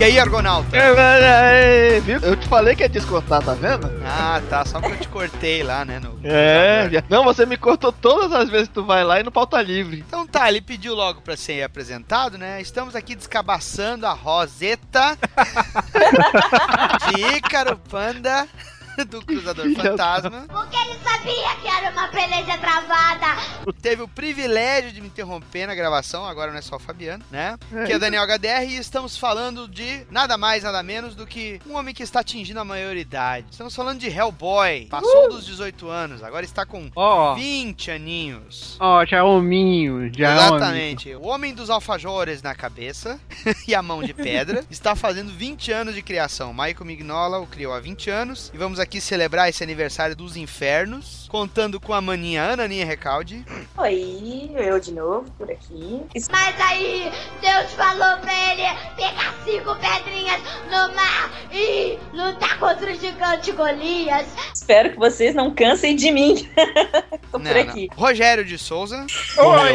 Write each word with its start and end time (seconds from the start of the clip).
E 0.00 0.04
aí, 0.04 0.18
Argonauta? 0.18 0.74
É, 0.74 1.96
é, 1.96 2.00
viu? 2.00 2.18
Eu 2.20 2.34
te 2.34 2.48
falei 2.48 2.74
que 2.74 2.82
ia 2.82 2.88
descortar, 2.88 3.42
tá 3.42 3.52
vendo? 3.52 3.86
Ah, 4.02 4.40
tá. 4.48 4.64
Só 4.64 4.80
porque 4.80 4.94
eu 4.94 5.00
te 5.00 5.08
cortei 5.08 5.62
lá, 5.62 5.84
né? 5.84 6.00
No... 6.00 6.18
É, 6.24 7.04
não, 7.06 7.22
você 7.22 7.44
me 7.44 7.58
cortou 7.58 7.92
todas 7.92 8.32
as 8.32 8.48
vezes 8.48 8.68
que 8.68 8.72
tu 8.72 8.82
vai 8.82 9.04
lá 9.04 9.20
e 9.20 9.22
no 9.22 9.30
pauta 9.30 9.60
livre. 9.60 10.02
Então 10.08 10.26
tá, 10.26 10.48
ele 10.48 10.62
pediu 10.62 10.94
logo 10.94 11.20
pra 11.20 11.36
ser 11.36 11.62
apresentado, 11.62 12.38
né? 12.38 12.62
Estamos 12.62 12.96
aqui 12.96 13.14
descabaçando 13.14 14.06
a 14.06 14.14
Roseta 14.14 15.18
de 17.12 17.36
Ícaro 17.36 17.76
Panda 17.76 18.48
do 19.04 19.24
Cruzador 19.24 19.72
Fantasma. 19.74 20.46
Porque 20.50 20.76
ele 20.76 20.98
sabia 21.02 21.56
que 21.60 21.68
era 21.68 21.90
uma 21.90 22.08
peleja 22.08 22.58
travada. 22.58 23.26
Teve 23.80 24.02
o 24.02 24.08
privilégio 24.08 24.92
de 24.92 25.00
me 25.00 25.06
interromper 25.08 25.66
na 25.66 25.74
gravação, 25.74 26.24
agora 26.26 26.50
não 26.50 26.58
é 26.58 26.62
só 26.62 26.76
o 26.76 26.78
Fabiano, 26.78 27.24
né? 27.30 27.58
É, 27.72 27.84
que 27.84 27.92
é 27.92 27.96
o. 27.96 27.98
Daniel 28.00 28.24
HDR 28.24 28.64
e 28.68 28.76
estamos 28.76 29.16
falando 29.16 29.68
de 29.68 30.06
nada 30.10 30.36
mais, 30.36 30.62
nada 30.64 30.82
menos 30.82 31.14
do 31.14 31.26
que 31.26 31.60
um 31.66 31.76
homem 31.76 31.94
que 31.94 32.02
está 32.02 32.20
atingindo 32.20 32.60
a 32.60 32.64
maioridade. 32.64 33.46
Estamos 33.50 33.74
falando 33.74 33.98
de 33.98 34.08
Hellboy. 34.08 34.86
Passou 34.90 35.28
dos 35.30 35.44
18 35.46 35.88
anos, 35.88 36.22
agora 36.22 36.44
está 36.44 36.64
com 36.66 36.90
Ó, 36.96 37.34
20 37.34 37.90
aninhos. 37.90 38.76
ó, 38.80 39.04
já 39.04 39.18
é 39.18 39.22
hominho, 39.22 40.10
já 40.16 40.30
é. 40.30 40.34
Exatamente. 40.34 41.14
O 41.14 41.26
homem 41.26 41.54
dos 41.54 41.70
alfajores 41.70 42.42
na 42.42 42.54
cabeça 42.54 43.20
e 43.68 43.74
a 43.74 43.82
mão 43.82 44.02
de 44.02 44.14
pedra 44.14 44.64
está 44.70 44.94
fazendo 44.96 45.30
20 45.32 45.72
anos 45.72 45.94
de 45.94 46.02
criação. 46.02 46.52
Michael 46.52 46.84
Mignola 46.84 47.38
o 47.38 47.46
criou 47.46 47.72
há 47.72 47.80
20 47.80 48.10
anos 48.10 48.50
e 48.54 48.58
vamos 48.58 48.78
aqui 48.80 48.89
celebrar 48.98 49.50
esse 49.50 49.62
aniversário 49.62 50.16
dos 50.16 50.36
infernos, 50.36 51.19
contando 51.34 51.78
com 51.78 51.94
a 51.94 52.00
maninha 52.00 52.44
Ananinha 52.44 52.84
Recalde. 52.84 53.44
Oi, 53.78 54.50
eu 54.56 54.80
de 54.80 54.92
novo 54.92 55.30
por 55.38 55.48
aqui. 55.50 56.02
Mas 56.30 56.60
aí, 56.60 57.10
Deus 57.40 57.72
falou 57.74 58.18
pra 58.18 58.32
ele 58.52 58.62
pegar 58.96 59.34
cinco 59.44 59.76
pedrinhas 59.76 60.40
no 60.64 60.94
mar 60.94 61.30
e 61.52 61.98
lutar 62.12 62.58
contra 62.58 62.90
o 62.90 62.94
gigante 62.94 63.52
Golias. 63.52 64.26
Espero 64.52 64.90
que 64.90 64.96
vocês 64.98 65.34
não 65.34 65.54
cansem 65.54 65.94
de 65.94 66.10
mim. 66.10 66.50
Tô 67.30 67.38
por 67.38 67.40
Não, 67.40 67.52
não. 67.54 67.60
aqui. 67.60 67.88
Rogério 67.96 68.44
de 68.44 68.58
Souza. 68.58 69.06
Oi! 69.38 69.74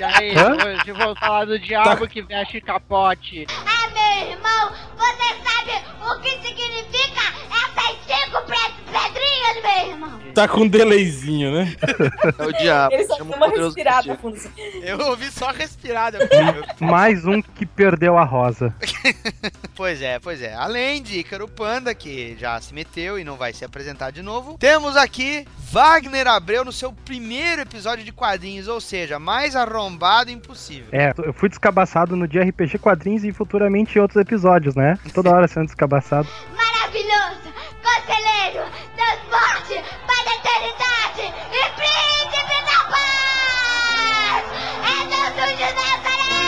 E 0.00 0.04
aí, 0.04 0.36
Hã? 0.36 0.50
hoje 0.52 0.82
eu 0.88 0.94
vou 0.94 1.16
falar 1.16 1.46
do 1.46 1.58
diabo 1.58 2.06
que 2.06 2.20
veste 2.20 2.60
capote. 2.60 3.46
Ah, 3.48 3.88
meu 3.90 4.30
irmão, 4.30 4.72
você 4.96 5.34
sabe 5.42 5.72
o 6.04 6.20
que 6.20 6.30
significa 6.46 7.22
essas 7.50 7.96
cinco 8.06 8.42
pe- 8.42 8.92
pedrinhas, 8.92 9.62
meu 9.62 9.90
irmão? 9.90 10.22
Tá 10.34 10.48
com 10.48 10.60
um 10.62 10.68
delayzinho, 10.84 11.52
né? 11.52 11.76
É 12.38 12.44
o 12.44 12.52
diabo. 12.52 12.94
Ele 12.94 13.04
só 13.04 13.16
deu 13.16 13.24
uma 13.26 13.48
respirada 13.48 14.16
fundo. 14.16 14.36
assim. 14.36 14.50
Eu 14.82 14.98
ouvi 15.00 15.30
só 15.30 15.50
respirada. 15.50 16.18
Mais 16.80 17.24
um 17.24 17.42
que 17.42 17.66
perdeu 17.66 18.16
a 18.16 18.24
rosa. 18.24 18.74
pois 19.74 20.00
é, 20.00 20.18
pois 20.18 20.40
é. 20.42 20.54
Além 20.54 21.02
de 21.02 21.18
Ícaro 21.18 21.48
Panda, 21.48 21.94
que 21.94 22.36
já 22.38 22.60
se 22.60 22.72
meteu 22.74 23.18
e 23.18 23.24
não 23.24 23.36
vai 23.36 23.52
se 23.52 23.64
apresentar 23.64 24.10
de 24.10 24.22
novo, 24.22 24.56
temos 24.58 24.96
aqui 24.96 25.46
Wagner 25.70 26.26
Abreu 26.28 26.64
no 26.64 26.72
seu 26.72 26.92
primeiro 26.92 27.62
episódio 27.62 28.04
de 28.04 28.12
quadrinhos, 28.12 28.68
ou 28.68 28.80
seja, 28.80 29.18
mais 29.18 29.56
arrombado 29.56 30.30
impossível. 30.30 30.88
É, 30.92 31.12
eu 31.18 31.32
fui 31.32 31.48
descabaçado 31.48 32.16
no 32.16 32.26
dia 32.28 32.42
RPG 32.42 32.78
Quadrinhos 32.78 33.24
e 33.24 33.32
futuramente 33.32 33.98
em 33.98 34.00
outros 34.00 34.20
episódios, 34.20 34.74
né? 34.74 34.98
Toda 35.14 35.30
hora 35.30 35.48
sendo 35.48 35.66
descabaçado. 35.66 36.28
Maravilhoso, 36.54 37.52
conselheiro, 37.82 38.64
transporte 38.96 40.01
para 40.52 40.60
a 40.60 40.68
eternidade 40.68 41.24
e 41.50 41.62
príncipe 41.76 42.56
da 42.66 42.78
paz! 42.90 44.44
É 44.84 44.96
Jesus 45.08 45.52
de 45.56 45.68
Nazaré! 45.72 46.44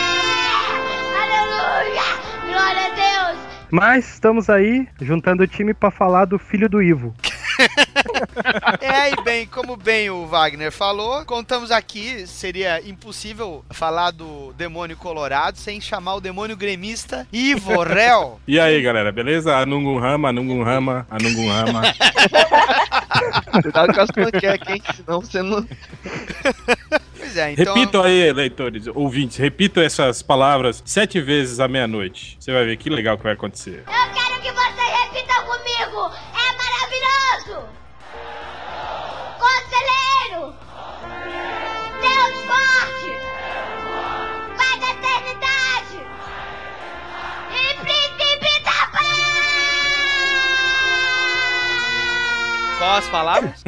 Aleluia! 1.23 2.05
Glória 2.45 2.85
a 2.85 2.89
Deus! 2.95 3.39
Mas 3.71 4.13
estamos 4.13 4.49
aí 4.49 4.87
juntando 5.01 5.43
o 5.43 5.47
time 5.47 5.73
pra 5.73 5.89
falar 5.89 6.25
do 6.25 6.37
filho 6.37 6.69
do 6.69 6.81
Ivo. 6.81 7.13
É, 8.81 9.11
e 9.11 9.23
bem, 9.23 9.45
como 9.47 9.75
bem 9.75 10.09
o 10.09 10.25
Wagner 10.25 10.71
falou, 10.71 11.25
contamos 11.25 11.71
aqui, 11.71 12.25
seria 12.27 12.81
impossível 12.87 13.63
falar 13.71 14.11
do 14.11 14.53
demônio 14.53 14.95
colorado 14.95 15.57
sem 15.57 15.81
chamar 15.81 16.15
o 16.15 16.21
demônio 16.21 16.55
gremista 16.55 17.27
Ivo 17.31 17.81
Réu. 17.83 18.39
E 18.47 18.59
aí, 18.59 18.81
galera, 18.81 19.11
beleza? 19.11 19.57
Anungun 19.57 19.99
Rama, 19.99 20.29
Anungun 20.29 20.63
Rama, 20.63 21.07
Anungun 21.09 21.49
Rama. 21.49 21.81
Cuidado 23.61 23.93
com 23.93 24.01
as 24.01 24.11
panquecas, 24.11 24.75
hein? 24.75 24.81
Senão 24.95 25.21
você 25.21 25.41
não. 25.41 25.67
Pois 27.17 27.37
é, 27.37 27.53
então... 27.53 27.73
Repitam 27.73 28.03
aí, 28.03 28.31
leitores, 28.31 28.87
ouvintes, 28.87 29.37
repitam 29.37 29.83
essas 29.83 30.21
palavras 30.21 30.81
sete 30.85 31.19
vezes 31.19 31.59
à 31.59 31.67
meia-noite. 31.67 32.37
Você 32.39 32.51
vai 32.51 32.65
ver 32.65 32.77
que 32.77 32.89
legal 32.89 33.17
que 33.17 33.23
vai 33.23 33.33
acontecer. 33.33 33.83
Eu 33.87 34.13
quero 34.13 34.24
as 52.93 53.07
palavras? 53.09 53.63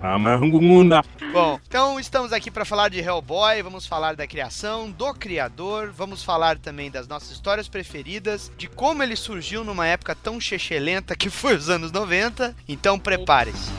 Amangungunda. 0.00 1.02
Bom, 1.32 1.58
então 1.66 1.98
estamos 1.98 2.32
aqui 2.32 2.50
para 2.50 2.64
falar 2.64 2.88
de 2.88 3.00
Hellboy, 3.00 3.62
vamos 3.62 3.86
falar 3.86 4.14
da 4.14 4.26
criação, 4.26 4.90
do 4.90 5.12
criador, 5.14 5.90
vamos 5.90 6.22
falar 6.22 6.58
também 6.58 6.90
das 6.90 7.08
nossas 7.08 7.30
histórias 7.30 7.68
preferidas, 7.68 8.50
de 8.56 8.68
como 8.68 9.02
ele 9.02 9.16
surgiu 9.16 9.64
numa 9.64 9.86
época 9.86 10.14
tão 10.14 10.40
chechelenta 10.40 11.16
que 11.16 11.28
foi 11.28 11.56
os 11.56 11.68
anos 11.68 11.90
90. 11.90 12.54
Então 12.68 12.98
prepare-se. 12.98 13.70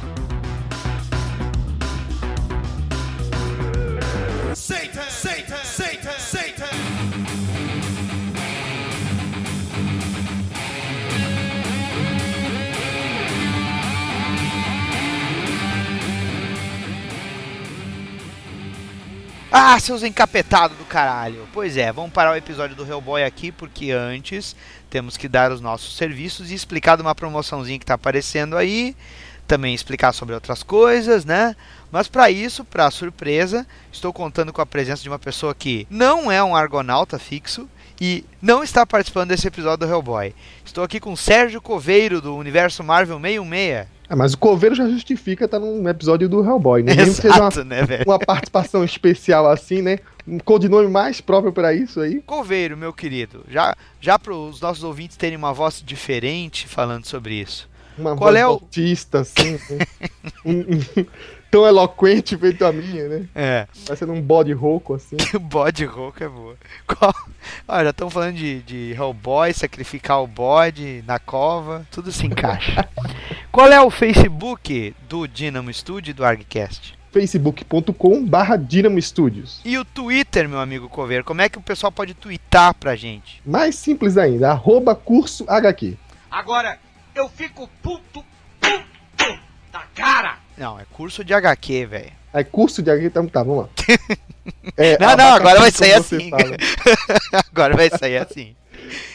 Ah, 19.57 19.79
seus 19.79 20.03
encapetados 20.03 20.77
do 20.77 20.83
caralho. 20.83 21.47
Pois 21.53 21.77
é, 21.77 21.89
vamos 21.89 22.11
parar 22.11 22.33
o 22.33 22.35
episódio 22.35 22.75
do 22.75 22.85
Hellboy 22.85 23.23
aqui, 23.23 23.53
porque 23.53 23.89
antes 23.89 24.53
temos 24.89 25.15
que 25.15 25.29
dar 25.29 25.49
os 25.49 25.61
nossos 25.61 25.95
serviços 25.95 26.51
e 26.51 26.53
explicar 26.53 26.97
de 26.97 27.01
uma 27.01 27.15
promoçãozinha 27.15 27.79
que 27.79 27.85
tá 27.85 27.93
aparecendo 27.93 28.57
aí. 28.57 28.93
Também 29.47 29.73
explicar 29.73 30.11
sobre 30.11 30.35
outras 30.35 30.61
coisas, 30.61 31.23
né? 31.23 31.55
Mas 31.89 32.09
para 32.09 32.29
isso, 32.29 32.65
para 32.65 32.91
surpresa, 32.91 33.65
estou 33.93 34.11
contando 34.11 34.51
com 34.51 34.59
a 34.59 34.65
presença 34.65 35.01
de 35.01 35.07
uma 35.07 35.17
pessoa 35.17 35.55
que 35.55 35.87
não 35.89 36.29
é 36.29 36.43
um 36.43 36.53
argonauta 36.53 37.17
fixo 37.17 37.65
e 38.01 38.25
não 38.41 38.61
está 38.61 38.85
participando 38.85 39.29
desse 39.29 39.47
episódio 39.47 39.87
do 39.87 39.89
Hellboy. 39.89 40.35
Estou 40.65 40.83
aqui 40.83 40.99
com 40.99 41.15
Sérgio 41.15 41.61
Coveiro 41.61 42.19
do 42.19 42.35
Universo 42.35 42.83
Marvel 42.83 43.21
616. 43.21 43.94
Ah, 44.07 44.15
mas 44.15 44.33
o 44.33 44.37
Coveiro 44.37 44.75
já 44.75 44.87
justifica 44.87 45.45
estar 45.45 45.59
num 45.59 45.87
episódio 45.89 46.29
do 46.29 46.43
Hellboy, 46.45 46.83
né? 46.83 46.93
Mesmo 46.95 47.15
que 47.15 47.21
seja 47.21 47.35
uma, 47.39 47.47
Exato, 47.47 47.63
né, 47.65 47.83
velho? 47.83 48.03
uma 48.05 48.19
participação 48.19 48.83
especial 48.83 49.49
assim, 49.49 49.81
né? 49.81 49.97
Um 50.27 50.37
codinome 50.39 50.87
mais 50.87 51.21
próprio 51.21 51.51
pra 51.51 51.73
isso 51.73 51.99
aí. 51.99 52.21
Coveiro, 52.25 52.75
meu 52.77 52.93
querido, 52.93 53.43
já, 53.49 53.75
já 53.99 54.17
para 54.19 54.33
os 54.33 54.61
nossos 54.61 54.83
ouvintes 54.83 55.17
terem 55.17 55.37
uma 55.37 55.53
voz 55.53 55.81
diferente 55.85 56.67
falando 56.67 57.05
sobre 57.05 57.35
isso. 57.35 57.67
Uma 57.97 58.15
Qual 58.15 58.29
voz 58.31 58.35
é 58.35 58.45
o- 58.45 58.49
autista, 58.51 59.19
assim. 59.21 59.51
né? 59.69 59.85
Um- 60.45 60.75
um- 60.75 61.05
tão 61.49 61.65
eloquente 61.65 62.37
feito 62.37 62.65
a 62.65 62.71
minha, 62.71 63.07
né? 63.07 63.25
É, 63.33 63.67
Parecendo 63.85 64.13
um 64.13 64.21
bode 64.21 64.51
rouco, 64.53 64.93
assim. 64.93 65.17
o 65.33 65.39
bode 65.39 65.85
rouco 65.85 66.23
é 66.23 66.27
boa. 66.27 66.55
Qual... 66.87 67.13
Ó, 67.67 67.83
já 67.83 67.89
estão 67.89 68.09
falando 68.09 68.35
de, 68.35 68.61
de 68.61 68.93
Hellboy, 68.93 69.53
sacrificar 69.53 70.21
o 70.21 70.27
bode 70.27 71.03
na 71.07 71.19
cova, 71.19 71.85
tudo 71.91 72.11
se 72.11 72.25
encaixa. 72.25 72.87
Qual 73.51 73.71
é 73.71 73.81
o 73.81 73.89
Facebook 73.89 74.93
do 75.07 75.27
Dynamo 75.27 75.73
Studio 75.73 76.11
e 76.11 76.13
do 76.13 76.25
ArgCast? 76.25 76.95
facebook.com 77.15 78.25
barra 78.25 78.57
Dynamo 78.57 79.01
Studios. 79.01 79.61
E 79.63 79.77
o 79.77 79.85
Twitter, 79.85 80.49
meu 80.49 80.59
amigo 80.59 80.89
Coveiro, 80.89 81.23
como 81.23 81.41
é 81.41 81.47
que 81.47 81.57
o 81.57 81.61
pessoal 81.61 81.89
pode 81.89 82.13
twittar 82.13 82.73
pra 82.73 82.93
gente? 82.97 83.41
Mais 83.45 83.75
simples 83.75 84.17
ainda, 84.17 84.51
arroba 84.51 84.93
curso 84.93 85.45
HQ. 85.47 85.95
Agora, 86.29 86.77
eu 87.15 87.29
fico 87.29 87.69
puto, 87.81 88.25
puto 88.59 89.39
da 89.71 89.83
cara. 89.95 90.39
Não, 90.57 90.79
é 90.79 90.85
curso 90.93 91.23
de 91.23 91.33
HQ, 91.33 91.85
velho. 91.85 92.11
Aí, 92.33 92.43
curso 92.43 92.81
de 92.81 92.89
HQ, 92.89 93.07
então 93.07 93.27
tá, 93.27 93.43
vamos 93.43 93.63
lá. 93.63 93.69
É, 94.77 94.95
Não, 94.99 95.17
não, 95.17 95.35
abacaxi, 95.35 95.41
agora 95.41 95.59
vai 95.59 95.71
sair 95.71 95.93
assim. 95.93 96.31
Agora 97.51 97.75
vai 97.75 97.89
sair 97.89 98.17
assim. 98.17 98.55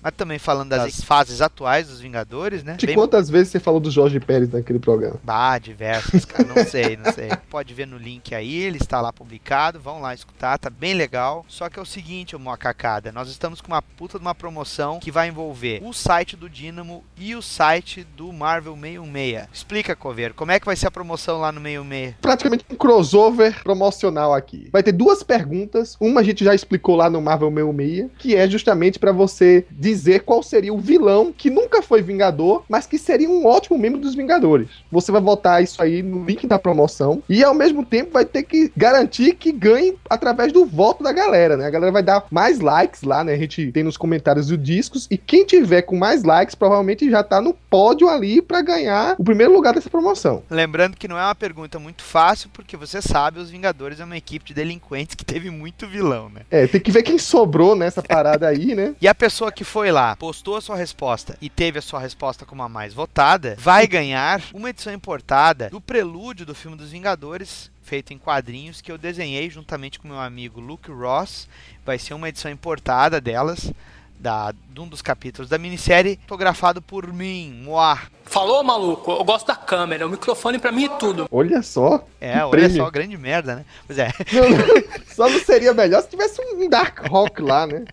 Mas 0.00 0.14
também 0.16 0.38
falando 0.38 0.70
das 0.70 0.82
Das- 0.84 1.00
fases 1.04 1.40
atuais 1.40 1.88
dos 1.88 2.00
Vingadores, 2.00 2.62
né? 2.62 2.74
De 2.76 2.86
Bem- 2.86 2.94
quantas 2.94 3.28
vezes 3.28 3.48
você 3.52 3.60
falou 3.60 3.80
do 3.80 3.90
Jorge 3.90 4.20
Pérez 4.20 4.50
naquele 4.50 4.78
programa? 4.78 5.18
Bah, 5.24 5.58
diversos, 5.58 6.24
cara. 6.24 6.44
Não 6.44 6.64
sei, 6.64 6.96
não 6.96 7.12
sei. 7.12 7.30
Pode 7.50 7.74
ver 7.74 7.86
no 7.86 7.98
link 7.98 8.34
aí, 8.34 8.54
ele 8.54 8.78
está 8.78 9.00
lá 9.00 9.12
publicado. 9.12 9.55
Vão 9.80 10.02
lá 10.02 10.12
escutar, 10.12 10.58
tá 10.58 10.68
bem 10.68 10.92
legal. 10.92 11.44
Só 11.48 11.70
que 11.70 11.78
é 11.78 11.82
o 11.82 11.86
seguinte, 11.86 12.36
ô 12.36 12.38
Moacacada, 12.38 13.10
nós 13.10 13.30
estamos 13.30 13.62
com 13.62 13.68
uma 13.68 13.80
puta 13.80 14.18
de 14.18 14.24
uma 14.24 14.34
promoção 14.34 15.00
que 15.00 15.10
vai 15.10 15.28
envolver 15.28 15.80
o 15.82 15.94
site 15.94 16.36
do 16.36 16.48
Dynamo 16.48 17.02
e 17.16 17.34
o 17.34 17.40
site 17.40 18.06
do 18.16 18.30
Marvel 18.34 18.74
616. 18.74 19.48
Explica, 19.50 19.96
Coveiro, 19.96 20.34
como 20.34 20.52
é 20.52 20.60
que 20.60 20.66
vai 20.66 20.76
ser 20.76 20.88
a 20.88 20.90
promoção 20.90 21.40
lá 21.40 21.50
no 21.50 21.60
616? 21.62 22.16
Praticamente 22.20 22.66
um 22.70 22.76
crossover 22.76 23.62
promocional 23.62 24.34
aqui. 24.34 24.68
Vai 24.70 24.82
ter 24.82 24.92
duas 24.92 25.22
perguntas. 25.22 25.96
Uma 25.98 26.20
a 26.20 26.22
gente 26.22 26.44
já 26.44 26.54
explicou 26.54 26.94
lá 26.94 27.08
no 27.08 27.22
Marvel 27.22 27.50
66, 27.50 28.10
que 28.18 28.36
é 28.36 28.46
justamente 28.46 28.98
pra 28.98 29.10
você 29.10 29.64
dizer 29.70 30.20
qual 30.20 30.42
seria 30.42 30.74
o 30.74 30.78
vilão 30.78 31.32
que 31.32 31.48
nunca 31.48 31.80
foi 31.80 32.02
Vingador, 32.02 32.62
mas 32.68 32.86
que 32.86 32.98
seria 32.98 33.30
um 33.30 33.46
ótimo 33.46 33.78
membro 33.78 33.98
dos 33.98 34.14
Vingadores. 34.14 34.68
Você 34.92 35.10
vai 35.10 35.20
votar 35.22 35.62
isso 35.62 35.80
aí 35.80 36.02
no 36.02 36.22
link 36.24 36.46
da 36.46 36.58
promoção 36.58 37.22
e 37.26 37.42
ao 37.42 37.54
mesmo 37.54 37.84
tempo 37.84 38.12
vai 38.12 38.26
ter 38.26 38.42
que 38.42 38.70
garantir 38.76 39.34
que 39.34 39.45
ganhe 39.52 39.96
através 40.08 40.52
do 40.52 40.64
voto 40.64 41.02
da 41.02 41.12
galera, 41.12 41.56
né? 41.56 41.66
A 41.66 41.70
galera 41.70 41.92
vai 41.92 42.02
dar 42.02 42.24
mais 42.30 42.60
likes 42.60 43.02
lá, 43.02 43.24
né? 43.24 43.34
A 43.34 43.38
gente 43.38 43.70
tem 43.72 43.82
nos 43.82 43.96
comentários 43.96 44.48
do 44.48 44.56
discos 44.56 45.06
e 45.10 45.16
quem 45.16 45.44
tiver 45.44 45.82
com 45.82 45.96
mais 45.96 46.22
likes 46.22 46.54
provavelmente 46.54 47.10
já 47.10 47.22
tá 47.22 47.40
no 47.40 47.54
pódio 47.54 48.08
ali 48.08 48.40
pra 48.42 48.62
ganhar 48.62 49.16
o 49.18 49.24
primeiro 49.24 49.52
lugar 49.52 49.74
dessa 49.74 49.90
promoção. 49.90 50.42
Lembrando 50.50 50.96
que 50.96 51.08
não 51.08 51.18
é 51.18 51.22
uma 51.22 51.34
pergunta 51.34 51.78
muito 51.78 52.02
fácil, 52.02 52.50
porque 52.52 52.76
você 52.76 53.00
sabe, 53.00 53.40
os 53.40 53.50
Vingadores 53.50 54.00
é 54.00 54.04
uma 54.04 54.16
equipe 54.16 54.44
de 54.44 54.54
delinquentes 54.54 55.14
que 55.14 55.24
teve 55.24 55.50
muito 55.50 55.86
vilão, 55.86 56.28
né? 56.28 56.42
É, 56.50 56.66
tem 56.66 56.80
que 56.80 56.90
ver 56.90 57.02
quem 57.02 57.18
sobrou 57.18 57.76
nessa 57.76 58.02
parada 58.02 58.48
aí, 58.48 58.74
né? 58.74 58.94
E 59.06 59.08
a 59.08 59.14
pessoa 59.14 59.52
que 59.52 59.62
foi 59.62 59.92
lá, 59.92 60.16
postou 60.16 60.56
a 60.56 60.60
sua 60.60 60.74
resposta 60.74 61.36
e 61.40 61.48
teve 61.48 61.78
a 61.78 61.82
sua 61.82 62.00
resposta 62.00 62.44
como 62.44 62.62
a 62.62 62.68
mais 62.68 62.92
votada, 62.92 63.56
vai 63.58 63.86
ganhar 63.86 64.42
uma 64.52 64.70
edição 64.70 64.92
importada 64.92 65.68
do 65.70 65.80
prelúdio 65.80 66.44
do 66.44 66.54
filme 66.54 66.76
dos 66.76 66.90
Vingadores, 66.90 67.70
feito 67.86 68.12
em 68.12 68.18
quadrinhos, 68.18 68.80
que 68.80 68.90
eu 68.90 68.98
desenhei 68.98 69.48
juntamente 69.48 69.98
com 69.98 70.08
meu 70.08 70.18
amigo 70.18 70.60
Luke 70.60 70.90
Ross. 70.90 71.48
Vai 71.84 71.98
ser 71.98 72.14
uma 72.14 72.28
edição 72.28 72.50
importada 72.50 73.20
delas, 73.20 73.72
da, 74.18 74.52
de 74.52 74.80
um 74.80 74.88
dos 74.88 75.00
capítulos 75.00 75.48
da 75.48 75.56
minissérie, 75.56 76.18
fotografado 76.22 76.82
por 76.82 77.06
mim, 77.12 77.62
Moá. 77.64 78.02
Falou, 78.24 78.64
maluco? 78.64 79.12
Eu 79.12 79.24
gosto 79.24 79.46
da 79.46 79.54
câmera. 79.54 80.04
O 80.04 80.10
microfone 80.10 80.58
pra 80.58 80.72
mim 80.72 80.86
é 80.86 80.88
tudo. 80.88 81.28
Olha 81.30 81.62
só. 81.62 82.04
É, 82.20 82.42
olha 82.44 82.50
prêmio. 82.50 82.76
só, 82.76 82.90
grande 82.90 83.16
merda, 83.16 83.56
né? 83.56 83.64
Pois 83.86 83.98
é. 84.00 84.10
Não, 84.32 84.50
não, 84.50 85.04
só 85.14 85.28
não 85.28 85.38
seria 85.38 85.72
melhor 85.72 86.02
se 86.02 86.08
tivesse 86.08 86.40
um 86.40 86.68
Dark 86.68 87.06
Rock 87.08 87.40
lá, 87.40 87.68
né? 87.68 87.84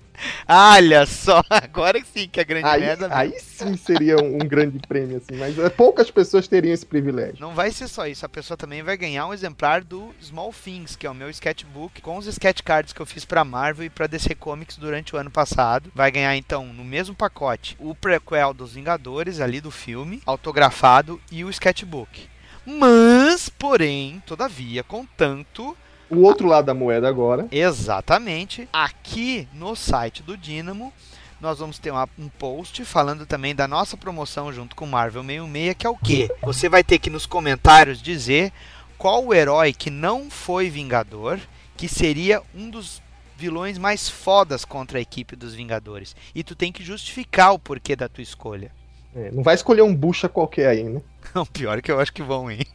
Olha 0.48 1.06
só, 1.06 1.44
agora 1.50 2.02
sim 2.04 2.28
que 2.28 2.40
é 2.40 2.44
grande 2.44 2.68
Aí, 2.68 2.82
merda. 2.82 3.08
mesmo. 3.08 3.22
aí 3.22 3.40
sim 3.40 3.78
seria 3.78 4.18
um, 4.18 4.36
um 4.36 4.48
grande 4.48 4.80
prêmio, 4.88 5.18
assim, 5.18 5.38
mas 5.38 5.58
é, 5.58 5.70
poucas 5.70 6.10
pessoas 6.12 6.48
teriam 6.48 6.74
esse 6.74 6.86
privilégio. 6.86 7.38
Não 7.40 7.54
vai 7.54 7.72
ser 7.72 7.88
só 7.88 8.06
isso, 8.08 8.26
a 8.26 8.30
pessoa 8.30 8.58
também 8.58 8.82
vai 8.84 8.98
ganhar 8.98 9.28
um 9.28 9.34
exemplar 9.34 9.84
do 9.84 10.14
Small 10.22 10.54
Things, 10.54 10.96
que 10.96 11.08
é 11.08 11.10
o 11.10 11.16
meu 11.16 11.30
sketchbook 11.30 12.02
com 12.02 12.18
os 12.18 12.28
sketch 12.28 12.62
cards 12.62 12.94
que 12.94 13.02
eu 13.02 13.06
fiz 13.06 13.26
pra 13.26 13.44
Marvel 13.44 13.86
e 13.86 13.90
pra 13.90 14.08
DC 14.08 14.36
Comics 14.36 14.78
durante 14.78 15.16
o 15.16 15.20
ano 15.20 15.32
passado. 15.32 15.92
Vai 15.96 16.12
ganhar 16.12 16.36
então 16.36 16.66
no 16.68 16.84
mesmo 16.84 17.16
pacote 17.16 17.76
o 17.80 17.96
prequel 17.96 18.54
dos 18.54 18.74
Vingadores 18.74 19.40
ali 19.40 19.60
do 19.62 19.72
filme, 19.72 20.22
autografado 20.26 21.20
e 21.32 21.44
o 21.44 21.50
sketchbook. 21.50 22.28
Mas, 22.66 23.50
porém, 23.50 24.24
todavia, 24.26 24.84
contanto, 24.84 25.76
O 26.10 26.22
outro 26.22 26.48
lado 26.48 26.66
da 26.66 26.74
moeda 26.74 27.08
agora. 27.08 27.48
Exatamente. 27.52 28.68
Aqui 28.72 29.48
no 29.54 29.76
site 29.76 30.22
do 30.24 30.38
Dynamo, 30.38 30.94
nós 31.42 31.60
vamos 31.60 31.80
ter 31.80 31.92
uma- 31.92 32.08
um 32.18 32.30
post 32.30 32.86
falando 32.86 33.26
também 33.26 33.54
da 33.56 33.68
nossa 33.68 33.98
promoção 33.98 34.52
junto 34.54 34.76
com 34.76 34.86
Marvel 34.86 35.24
66, 35.24 35.76
que 35.78 35.88
é 35.88 35.90
o 35.90 35.98
quê? 35.98 36.30
Você 36.44 36.70
vai 36.70 36.84
ter 36.84 37.00
que 37.00 37.10
nos 37.10 37.26
comentários 37.26 38.02
dizer 38.02 38.52
qual 38.98 39.26
o 39.26 39.34
herói 39.34 39.74
que 39.74 39.90
não 39.90 40.30
foi 40.30 40.70
Vingador, 40.70 41.40
que 41.76 41.88
seria 41.90 42.42
um 42.56 42.70
dos 42.70 43.02
vilões 43.36 43.78
mais 43.78 44.08
fodas 44.08 44.64
contra 44.64 45.00
a 45.00 45.02
equipe 45.02 45.36
dos 45.36 45.54
Vingadores. 45.54 46.16
E 46.34 46.44
tu 46.44 46.56
tem 46.56 46.72
que 46.72 46.84
justificar 46.84 47.54
o 47.54 47.60
porquê 47.60 47.96
da 47.96 48.08
tua 48.08 48.22
escolha. 48.22 48.72
É, 49.16 49.32
não 49.32 49.44
vai 49.44 49.56
escolher 49.56 49.84
um 49.84 49.96
bucha 49.96 50.28
qualquer 50.28 50.68
aí, 50.70 50.84
né? 50.84 51.02
Não, 51.34 51.46
pior 51.46 51.82
que 51.82 51.92
eu 51.92 52.00
acho 52.00 52.12
que 52.14 52.22
vão, 52.22 52.52
hein? 52.52 52.60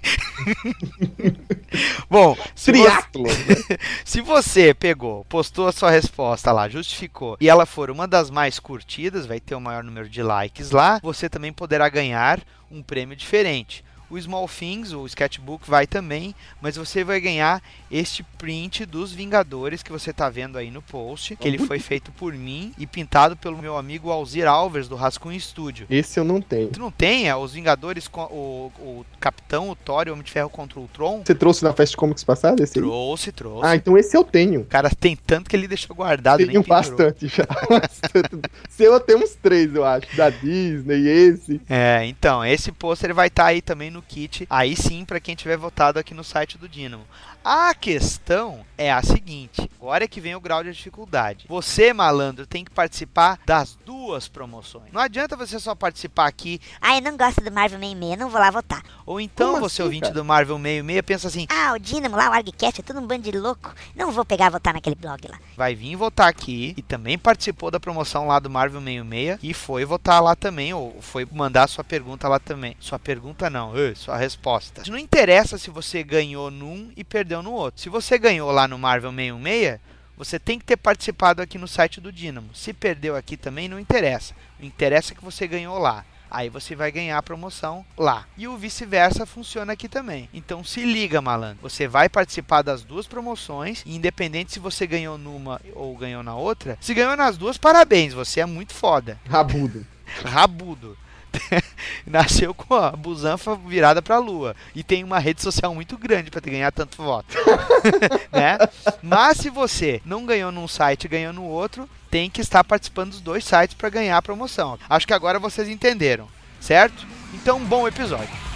Bom, 2.11 2.37
se 2.55 2.73
você- 2.73 2.83
Triatlo. 2.85 3.25
Se 4.05 4.21
você 4.21 4.75
pegou, 4.75 5.25
postou 5.27 5.69
a 5.69 5.73
sua 5.73 5.91
resposta 5.91 6.51
lá, 6.51 6.69
justificou, 6.69 7.37
e 7.41 7.49
ela 7.49 7.67
for 7.67 7.91
uma 7.91 8.09
das 8.09 8.31
mais 8.31 8.59
curtidas, 8.59 9.27
vai 9.27 9.39
ter 9.39 9.55
o 9.55 9.61
maior 9.61 9.85
número 9.85 10.09
de 10.09 10.23
likes 10.23 10.71
lá, 10.71 10.99
você 11.03 11.29
também 11.29 11.53
poderá 11.53 11.89
ganhar 11.89 12.41
um 12.71 12.83
prêmio 12.83 13.15
diferente. 13.17 13.85
O 14.11 14.21
Small 14.21 14.49
Things, 14.49 14.93
o 14.93 15.07
sketchbook, 15.07 15.69
vai 15.69 15.87
também, 15.87 16.35
mas 16.61 16.77
você 16.77 17.05
vai 17.05 17.21
ganhar 17.21 17.63
este 17.91 18.23
print 18.23 18.87
dos 18.87 19.13
Vingadores 19.13 19.83
que 19.83 19.93
você 19.93 20.11
está 20.11 20.29
vendo 20.29 20.59
aí 20.59 20.71
no 20.71 20.83
post, 20.83 21.37
que 21.37 21.47
ele 21.47 21.59
foi 21.59 21.79
feito 21.79 22.11
por 22.13 22.33
mim 22.33 22.73
e 22.79 22.87
pintado 22.87 23.37
pelo 23.37 23.59
meu 23.59 23.77
amigo 23.77 24.11
Alzir 24.11 24.47
Alves, 24.47 24.89
do 24.89 24.97
Rascunho 24.97 25.41
Studio. 25.41 25.87
Esse 25.91 26.19
eu 26.19 26.25
não 26.25 26.41
tenho. 26.41 26.69
Tu 26.69 26.81
não 26.81 26.91
tem? 26.91 27.29
É, 27.29 27.37
os 27.37 27.53
Vingadores, 27.53 28.09
com 28.09 28.23
o, 28.23 28.73
o 28.79 29.07
Capitão, 29.21 29.71
o 29.71 29.77
Thor 29.77 30.07
e 30.07 30.11
o 30.11 30.13
Homem 30.13 30.25
de 30.25 30.31
Ferro 30.31 30.51
contra 30.51 30.79
o 30.79 30.83
Ultron? 30.83 31.23
Você 31.25 31.35
trouxe 31.35 31.65
na 31.65 31.73
Fast 31.73 31.97
Comics 31.97 32.25
passada 32.25 32.63
esse 32.63 32.79
aí? 32.79 32.85
Trouxe, 32.85 33.33
trouxe. 33.33 33.67
Ah, 33.67 33.77
então 33.77 33.97
esse 33.97 34.17
eu 34.17 34.25
tenho. 34.25 34.61
O 34.61 34.67
cara 34.67 34.91
tem 34.91 35.17
tanto 35.17 35.49
que 35.49 35.57
ele 35.57 35.69
deixou 35.69 35.95
guardado, 35.95 36.47
Tenho 36.47 36.63
bastante 36.63 37.29
já. 37.29 37.47
Bastante. 37.69 38.51
Seu 38.69 38.93
eu 38.93 39.01
tenho 39.01 39.19
uns 39.19 39.35
três, 39.35 39.75
eu 39.75 39.85
acho. 39.85 40.17
Da 40.17 40.31
Disney, 40.31 41.07
esse. 41.09 41.61
É, 41.69 42.05
então, 42.07 42.45
esse 42.45 42.73
pôster 42.73 43.15
vai 43.15 43.29
estar 43.29 43.47
aí 43.47 43.61
também 43.61 43.91
no 43.91 43.98
kit. 44.03 44.47
Aí 44.51 44.77
sim, 44.77 45.05
pra 45.05 45.21
quem 45.21 45.35
tiver 45.35 45.57
votado 45.57 45.99
aqui 45.99 46.15
no 46.15 46.25
site 46.25 46.59
do 46.59 46.69
Dynamo. 46.69 47.07
A 47.51 47.73
questão 47.73 48.61
é 48.77 48.93
a 48.93 49.03
seguinte: 49.03 49.71
agora 49.81 50.05
é 50.05 50.07
que 50.07 50.21
vem 50.21 50.35
o 50.35 50.41
grau 50.41 50.63
de 50.63 50.71
dificuldade. 50.71 51.47
Você, 51.49 51.95
malandro, 51.95 52.47
tem 52.47 52.63
que 52.63 52.71
participar 52.71 53.41
das 53.47 53.75
duas 53.87 54.29
promoções. 54.29 54.93
Não 54.93 55.01
adianta 55.01 55.35
você 55.35 55.59
só 55.59 55.75
participar 55.75 56.27
aqui, 56.27 56.61
Ah, 56.79 56.97
eu 56.97 57.01
não 57.01 57.17
gosto 57.17 57.41
do 57.43 57.51
Marvel 57.51 57.79
66, 57.81 58.19
não 58.19 58.29
vou 58.29 58.39
lá 58.39 58.51
votar. 58.51 58.83
ou 59.07 59.19
então 59.19 59.53
Como 59.53 59.61
você, 59.63 59.81
assim, 59.81 59.83
ouvinte 59.85 60.03
cara? 60.03 60.15
do 60.15 60.25
Marvel 60.27 60.59
66, 60.59 61.01
pensa 61.01 61.29
assim: 61.29 61.47
Ah, 61.49 61.73
o 61.73 61.79
Dynamo 61.79 62.17
lá, 62.17 62.29
o 62.29 62.35
ArgCast, 62.35 62.83
é 62.83 62.85
tudo 62.85 63.01
um 63.01 63.07
bando 63.07 63.23
de 63.23 63.39
louco. 63.39 63.73
Não 63.97 64.13
vou 64.13 64.27
pegar 64.27 64.49
e 64.49 64.51
votar 64.51 64.75
naquele 64.75 64.97
blog 64.97 65.27
lá. 65.27 65.39
vai 65.57 65.75
vir 65.75 65.97
votar 65.97 66.29
aqui 66.29 66.75
e 66.77 66.83
também 66.83 67.17
participou 67.17 67.71
da 67.71 67.81
promoção 67.81 68.27
lá 68.27 68.39
do 68.39 68.51
Marvel 68.51 68.83
66 68.83 69.39
e 69.43 69.55
foi 69.55 69.87
votar 69.87 70.23
lá 70.23 70.37
também, 70.37 70.75
ou 70.75 71.01
foi 71.01 71.27
mandar 71.33 71.67
sua 71.67 71.83
pergunta 71.83 72.29
lá 72.29 72.39
também. 72.39 72.77
Sua 72.79 72.99
pergunta 72.99 73.49
não, 73.49 73.73
sua 73.97 74.19
resposta. 74.19 74.83
Não 74.87 74.99
interessa 74.99 75.57
se 75.57 75.71
você 75.71 76.03
ganhou 76.03 76.51
num 76.51 76.93
e 76.95 77.03
perdeu 77.03 77.38
no 77.43 77.53
outro. 77.53 77.81
Se 77.81 77.89
você 77.89 78.19
ganhou 78.19 78.51
lá 78.51 78.69
no 78.69 78.79
Marvel 78.79 79.13
616, 79.13 79.81
você 80.17 80.39
tem 80.39 80.59
que 80.59 80.65
ter 80.65 80.77
participado 80.77 81.41
aqui 81.41 81.57
no 81.59 81.69
site 81.69 82.01
do 82.01 82.13
Dynamo. 82.13 82.55
Se 82.55 82.73
perdeu 82.73 83.15
aqui 83.15 83.37
também, 83.37 83.69
não 83.69 83.79
interessa. 83.79 84.35
O 84.61 84.65
interessa 84.65 85.13
é 85.13 85.17
que 85.17 85.25
você 85.25 85.47
ganhou 85.47 85.79
lá. 85.79 86.05
Aí 86.31 86.51
você 86.51 86.75
vai 86.75 86.91
ganhar 86.91 87.17
a 87.17 87.23
promoção 87.23 87.85
lá. 87.97 88.27
E 88.37 88.47
o 88.47 88.57
vice-versa 88.57 89.25
funciona 89.25 89.73
aqui 89.73 89.89
também. 89.89 90.29
Então 90.35 90.63
se 90.63 90.85
liga, 90.85 91.23
malandro. 91.23 91.59
Você 91.63 91.89
vai 91.89 92.09
participar 92.09 92.63
das 92.63 92.83
duas 92.83 93.07
promoções, 93.07 93.83
e 93.87 93.97
independente 93.97 94.53
se 94.53 94.59
você 94.59 94.87
ganhou 94.87 95.17
numa 95.17 95.61
ou 95.75 95.97
ganhou 95.97 96.23
na 96.23 96.35
outra, 96.35 96.77
se 96.81 96.93
ganhou 96.93 97.17
nas 97.17 97.39
duas, 97.39 97.57
parabéns, 97.57 98.13
você 98.13 98.41
é 98.41 98.47
muito 98.47 98.75
foda. 98.75 99.19
Rabudo. 99.29 99.87
Rabudo. 100.25 100.99
nasceu 102.07 102.55
com 102.55 102.75
a 102.75 102.91
busanfa 102.91 103.57
virada 103.57 104.01
pra 104.01 104.19
lua 104.19 104.55
e 104.75 104.83
tem 104.83 105.05
uma 105.05 105.19
rede 105.19 105.43
social 105.43 105.75
muito 105.75 105.97
grande 105.97 106.31
te 106.31 106.51
ganhar 106.51 106.73
tanto 106.73 107.03
voto, 107.03 107.37
né? 108.33 108.59
Mas 109.03 109.39
se 109.39 109.51
você 109.51 110.01
não 110.05 110.25
ganhou 110.25 110.53
num 110.53 110.69
site 110.69 111.09
ganhou 111.09 111.33
no 111.33 111.45
outro, 111.45 111.89
tem 112.11 112.31
que 112.31 112.41
estar 112.41 112.65
participando 112.65 113.11
dos 113.11 113.21
dois 113.21 113.45
sites 113.45 113.75
pra 113.75 113.91
ganhar 113.91 114.17
a 114.17 114.23
promoção. 114.23 114.79
Acho 114.89 115.07
que 115.07 115.13
agora 115.13 115.39
vocês 115.39 115.69
entenderam, 115.69 116.29
certo? 116.61 117.07
Então, 117.35 117.61
bom 117.61 117.87
episódio. 117.87 118.48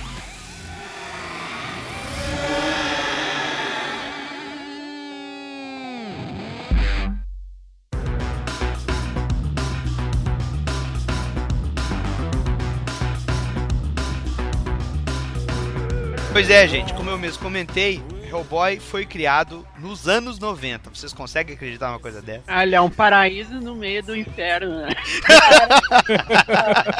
Pois 16.32 16.48
é, 16.48 16.66
gente, 16.66 16.94
como 16.94 17.10
eu 17.10 17.18
mesmo 17.18 17.42
comentei, 17.42 18.02
Hellboy 18.26 18.80
foi 18.80 19.04
criado 19.04 19.66
nos 19.82 20.08
anos 20.08 20.38
90. 20.38 20.90
Vocês 20.90 21.12
conseguem 21.12 21.54
acreditar 21.54 21.88
numa 21.88 21.98
coisa 21.98 22.22
dessa? 22.22 22.62
Ele 22.62 22.74
é 22.74 22.80
um 22.80 22.88
paraíso 22.88 23.60
no 23.60 23.74
meio 23.74 24.02
do 24.02 24.16
inferno, 24.16 24.82
né? 24.82 24.88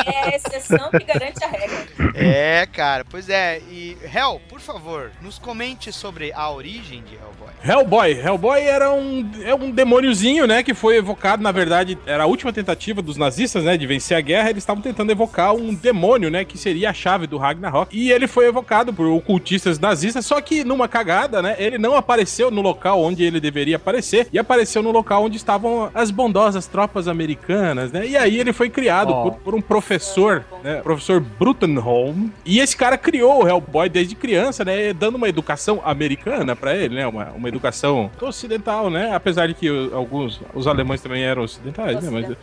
É 0.05 0.25
a 0.25 0.37
exceção 0.37 0.91
que 0.91 1.05
garante 1.05 1.43
a 1.45 1.49
regra. 1.49 1.87
É, 2.15 2.67
cara, 2.67 3.05
pois 3.09 3.29
é. 3.29 3.61
E, 3.71 3.97
Hell, 4.03 4.41
por 4.49 4.61
favor, 4.61 5.13
nos 5.23 5.39
comente 5.39 5.93
sobre 5.93 6.33
a 6.33 6.51
origem 6.51 7.03
de 7.03 7.15
Hellboy. 7.15 7.53
Hellboy. 7.65 8.13
Hellboy 8.13 8.61
era 8.61 8.93
um, 8.93 9.31
é 9.45 9.55
um 9.55 9.71
demôniozinho, 9.71 10.47
né? 10.47 10.63
Que 10.63 10.75
foi 10.75 10.97
evocado, 10.97 11.43
na 11.43 11.53
verdade, 11.53 11.97
era 12.05 12.25
a 12.25 12.27
última 12.27 12.53
tentativa 12.53 13.01
dos 13.01 13.17
nazistas, 13.17 13.65
né? 13.65 13.77
De 13.77 13.87
vencer 13.87 14.17
a 14.17 14.21
guerra. 14.21 14.51
Eles 14.51 14.63
estavam 14.63 14.83
tentando 14.83 15.13
evocar 15.13 15.55
um 15.55 15.73
demônio, 15.73 16.31
né? 16.31 16.45
Que 16.45 16.59
seria 16.59 16.91
a 16.91 16.95
chave 16.95 17.27
do 17.27 17.39
Ragnarok. 17.39 17.97
E 17.97 18.11
ele 18.11 18.27
foi 18.27 18.47
evocado 18.47 18.93
por 18.93 19.07
ocultistas 19.07 19.79
nazistas. 19.79 20.27
Só 20.27 20.41
que 20.41 20.65
numa 20.65 20.89
cagada, 20.89 21.41
né? 21.41 21.55
Ele 21.59 21.79
não 21.79 21.97
apareceu 21.97 22.51
no 22.51 22.61
local 22.61 22.72
onde 22.85 23.23
ele 23.25 23.41
deveria 23.41 23.77
aparecer. 23.77 24.29
E 24.33 24.39
apareceu 24.39 24.83
no 24.83 24.91
local 24.91 25.25
onde 25.25 25.37
estavam 25.37 25.91
as 25.95 26.11
bondosas 26.11 26.67
tropas 26.67 27.09
americanas, 27.09 27.93
né? 27.93 28.07
E 28.07 28.17
aí 28.17 28.39
ele 28.39 28.53
foi 28.53 28.69
criado 28.71 29.13
Oh. 29.13 29.23
por, 29.23 29.35
por 29.41 29.55
um 29.55 29.61
professor, 29.61 30.45
né? 30.63 30.77
Professor 30.83 31.21
Brutenholm. 31.21 32.29
E 32.45 32.61
esse 32.61 32.77
cara 32.77 32.97
criou 32.97 33.43
o 33.45 33.49
Hellboy 33.49 33.89
desde 33.89 34.15
criança, 34.15 34.65
né? 34.65 34.93
Dando 34.93 35.17
uma 35.17 35.29
educação 35.29 35.81
americana 35.85 36.55
pra 36.57 36.75
ele, 36.77 36.95
né? 36.97 37.07
Uma, 37.07 37.31
uma 37.31 37.49
educação 37.49 38.11
ocidental, 38.21 38.89
né? 38.91 39.15
Apesar 39.15 39.47
de 39.49 39.55
que 39.55 39.69
alguns, 39.93 40.41
os 40.55 40.67
alemães 40.67 41.01
também 41.01 41.23
eram 41.23 41.43
ocidentais, 41.43 42.03
né? 42.03 42.11
Mas, 42.11 42.37